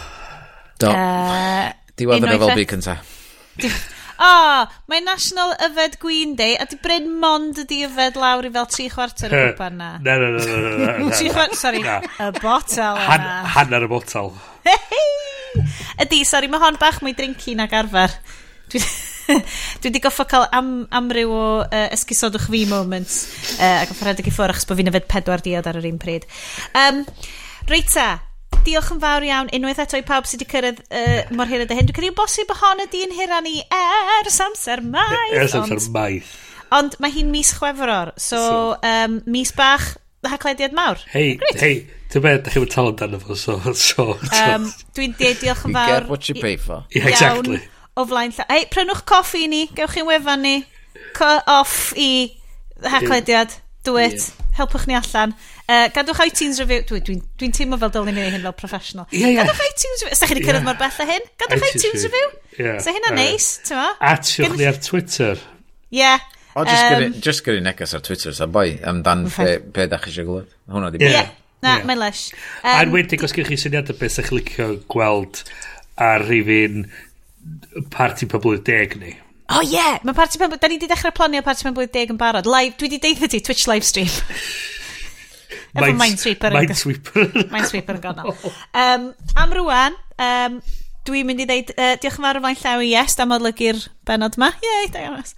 Do. 0.81 0.91
Uh, 0.93 1.71
Diwedd 1.97 2.25
yr 2.25 2.37
efolbu 2.37 2.67
cynta. 2.69 3.01
O, 4.21 4.27
oh, 4.29 4.65
mae 4.93 5.01
National 5.01 5.55
Yfed 5.65 5.95
Gwyn 6.01 6.35
Day, 6.37 6.53
a 6.61 6.67
di 6.69 6.77
Bryn 6.81 7.07
Mond 7.23 7.57
ydi 7.63 7.79
yfed 7.87 8.19
lawr 8.21 8.45
i 8.45 8.51
fel 8.53 8.69
tri 8.69 8.89
chwarter 8.93 9.33
y 9.33 9.45
gwpan 9.47 9.79
na. 9.81 9.89
Na, 10.05 10.19
na, 10.21 10.29
na, 10.35 10.45
na, 10.45 10.59
na, 10.61 10.99
na. 11.01 11.15
Tri 11.17 11.33
chwarter, 11.33 11.57
sori, 11.57 11.81
y 11.81 12.29
botel 12.37 13.01
yna. 13.01 13.33
Hanner 13.57 13.89
y 13.89 13.89
botel. 13.89 14.29
Ydi, 16.05 16.21
sori, 16.29 16.53
mae 16.53 16.61
hon 16.61 16.77
bach 16.81 17.01
mwy 17.01 17.17
drinki 17.17 17.57
nag 17.57 17.73
arfer. 17.81 18.13
Dwi 18.71 19.89
wedi 19.89 20.05
goffo 20.05 20.29
cael 20.29 20.49
am, 20.57 20.73
amryw 21.01 21.33
o 21.33 21.45
uh, 21.63 21.85
esgusodwch 21.97 22.51
fi 22.53 22.67
moments 22.69 23.23
uh, 23.57 23.81
ac 23.81 23.95
yn 23.95 24.01
ffordd 24.03 24.21
i 24.21 24.29
ffwrdd 24.29 24.53
achos 24.53 24.69
bod 24.69 24.81
fi'n 24.81 24.93
yfed 24.93 25.09
pedwar 25.09 25.45
diod 25.45 25.69
ar 25.71 25.81
yr 25.81 25.89
un 25.89 26.01
pryd. 26.03 26.29
Um, 26.77 27.07
Reita, 27.71 28.11
diolch 28.67 28.91
yn 28.95 29.01
fawr 29.03 29.25
iawn 29.27 29.51
unwaith 29.57 29.81
eto 29.85 29.99
i 30.01 30.05
pawb 30.07 30.29
sydd 30.29 30.43
wedi 30.43 30.51
cyrraedd 30.53 30.83
uh, 30.89 31.33
mor 31.37 31.49
hir 31.51 31.65
ydy 31.65 31.79
hyn. 31.79 31.89
Dwi'n 31.89 31.97
credu 31.97 32.17
bosib 32.19 32.53
hon 32.61 32.85
ydy 32.85 33.05
yn 33.07 33.15
hira 33.17 33.41
ni 33.45 33.61
ers 33.75 34.41
amser 34.45 34.83
maith. 34.85 35.37
Ers 35.39 35.57
amser 35.59 35.87
maith. 35.95 36.35
Ond 36.75 36.95
mae 37.03 37.15
hi'n 37.15 37.33
mis 37.33 37.55
chwefror, 37.57 38.13
so, 38.17 38.39
so. 38.39 38.61
Um, 38.87 39.21
mis 39.27 39.51
bach 39.57 39.97
haclediad 40.27 40.77
mawr. 40.77 41.01
Hei, 41.15 41.39
hei, 41.59 41.75
Dwi'n 42.11 42.25
meddwl, 42.25 42.43
da 42.43 42.51
chi'n 42.51 42.65
mynd 42.65 42.73
talon 42.75 42.97
dan 42.99 43.13
efo, 43.15 43.37
so... 43.39 43.55
so, 43.79 44.07
so. 44.27 44.41
Um, 44.43 44.65
Dwi'n 44.99 45.13
deud 45.19 45.39
diolch 45.39 45.63
yn 45.69 45.77
fawr... 45.77 45.91
You 45.91 46.01
get 46.01 46.09
what 46.11 46.29
you 46.29 46.35
pay 46.35 46.57
for. 46.59 46.83
Yeah, 46.91 47.07
exactly. 47.07 47.61
O 47.95 48.05
flaen 48.11 48.35
lla... 48.35 48.47
Hei, 48.51 48.65
prynwch 48.73 49.05
coffi 49.07 49.45
ni, 49.51 49.65
gewch 49.79 49.95
chi'n 49.95 50.09
wefan 50.09 50.43
ni. 50.43 50.57
Co 51.15 51.29
off 51.55 51.93
i 51.95 52.11
haclediad. 52.83 53.55
Do 53.87 53.95
it. 54.03 54.19
Yeah. 54.19 54.49
Helpwch 54.59 54.89
ni 54.91 54.99
allan. 54.99 55.37
Uh, 55.71 55.87
gadwch 55.95 56.19
iTunes 56.25 56.59
review. 56.59 56.83
Dwi'n 56.83 57.05
dwi, 57.07 57.17
dwi, 57.21 57.37
dwi 57.39 57.49
teimlo 57.55 57.77
fel 57.79 57.93
dylwn 57.95 58.17
i 58.19 58.27
hyn 58.35 58.43
fel 58.43 58.55
professional. 58.59 59.07
Yeah, 59.15 59.31
yeah. 59.31 59.47
Gadwch 59.47 59.61
iTunes 59.69 60.01
review. 60.03 60.15
Os 60.17 60.23
da 60.23 60.27
chi 60.27 60.35
wedi 60.35 60.47
cyrraedd 60.49 60.65
yeah. 60.65 60.67
mor 60.67 60.79
bell 60.81 60.97
â 61.05 61.07
hyn, 61.13 61.29
gadwch 61.39 61.61
iTunes, 61.61 61.85
iTunes 61.85 62.07
review. 62.09 62.31
Yeah. 62.57 62.79
So 62.83 62.95
hynna 62.97 63.13
uh, 63.13 63.19
neis, 63.21 63.47
ti'n 63.69 63.79
mo? 63.79 63.85
Atiwch 64.11 64.57
ni 64.59 64.67
ar 64.67 64.81
Twitter. 64.83 65.45
Ie. 65.93 66.01
Yeah. 66.01 66.25
O, 66.59 66.65
just 67.23 67.45
gyrru 67.47 67.61
um, 67.61 67.69
neges 67.69 67.95
ar 67.95 68.03
Twitter, 68.03 68.35
sa 68.35 68.49
boi, 68.51 68.73
amdan 68.91 69.29
pe, 69.31 69.61
pe 69.71 69.87
da 69.93 70.01
chi 70.03 70.11
eisiau 70.11 70.27
gwybod. 70.27 70.57
Hwna 70.75 70.91
di 70.91 71.05
yeah. 71.07 71.31
Na, 71.63 71.77
yeah. 71.77 71.87
mae'n 71.87 72.03
leis. 72.03 72.25
Um, 72.65 72.73
A'n 72.73 72.95
wedi, 72.97 73.21
os 73.23 73.37
gwych 73.37 73.53
chi 73.53 73.61
syniad 73.61 73.95
o 73.95 73.97
beth 74.01 74.17
sy'ch 74.17 74.33
licio 74.35 74.73
gweld 74.91 75.45
ar 76.03 76.27
rifin 76.27 76.89
parti 77.95 78.27
poblwydd 78.27 78.67
deg 78.67 78.99
ni. 78.99 79.15
O 79.51 79.61
oh, 79.61 79.63
ie, 79.63 79.77
yeah. 79.77 80.03
mae 80.03 80.19
parti 80.19 80.43
poblwydd... 80.43 80.65
Da 80.65 80.73
ni 80.73 80.81
wedi 80.81 80.91
dechrau 80.91 81.15
planio 81.15 81.47
parti 81.47 81.69
poblwydd 81.69 81.95
deg 81.95 82.11
yn 82.11 82.19
barod. 82.19 82.51
Live, 82.51 82.75
dwi 82.81 82.91
wedi 82.91 83.03
deitha 83.07 83.31
ti, 83.31 83.43
Twitch 83.47 83.71
live 83.71 83.87
stream. 83.87 84.11
Efo 85.75 85.93
Minesweeper. 85.95 86.55
Minesweeper. 86.57 87.31
Minesweeper 87.53 87.99
yn 87.99 88.05
ganol. 88.05 88.35
Um, 88.81 89.11
oh. 89.11 89.41
am 89.41 89.53
rwan, 89.55 89.97
um, 90.23 90.59
dwi'n 91.07 91.27
mynd 91.29 91.43
i 91.43 91.47
ddeud, 91.49 91.73
uh, 91.75 91.95
diolch 92.01 92.19
yn 92.19 92.27
fawr 92.27 92.39
o 92.39 92.43
flaen 92.45 92.59
llaw 92.61 92.83
i 92.85 92.91
yes, 92.93 93.17
am 93.23 93.35
odlygu'r 93.37 93.81
benod 94.09 94.37
yma. 94.39 94.51
Yay, 94.65 94.91
da 94.95 95.05
iawn 95.05 95.21
os. 95.21 95.35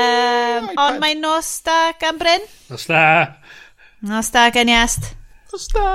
Um, 0.00 0.70
ond 0.86 1.02
mae'n 1.02 1.22
nos 1.22 1.50
da 1.66 1.78
gan 2.00 2.18
Bryn. 2.20 2.48
Nos 2.70 2.88
da. 2.90 3.04
Nos 4.04 4.32
da 4.34 4.48
gen 4.54 4.72
iest. 4.72 5.12
Nos 5.54 5.68
da. 5.70 5.88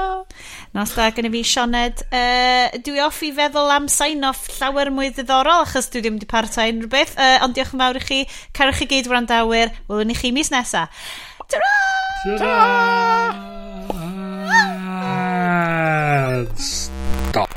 Nos 0.74 0.95
da 0.95 1.09
gen 1.16 1.27
i 1.27 1.33
fi 1.33 1.43
Sioned. 1.51 2.03
Uh, 2.08 2.80
dwi 2.85 3.03
off 3.03 3.19
i 3.27 3.33
feddwl 3.35 3.75
am 3.75 3.91
sign 3.91 4.24
off 4.30 4.48
llawer 4.56 4.93
mwy 4.95 5.11
ddiddorol, 5.11 5.66
achos 5.67 5.91
dwi 5.91 6.06
ddim 6.06 6.19
wedi 6.19 6.30
parta 6.30 6.67
unrhyw 6.72 6.91
beth. 6.95 7.17
Uh, 7.19 7.38
ond 7.45 7.58
diolch 7.58 7.75
yn 7.75 7.83
fawr 7.85 7.99
i 7.99 8.06
chi. 8.06 8.24
Carwch 8.56 8.83
chi 8.83 8.91
gyd 8.95 9.11
wrandawyr. 9.11 9.75
Welwn 9.91 10.16
i 10.16 10.19
chi 10.19 10.33
mis 10.35 10.53
nesa. 10.56 10.88
Ta-ra! 11.49 11.77
Ta-ra! 12.38 13.49
stop. 16.58 17.50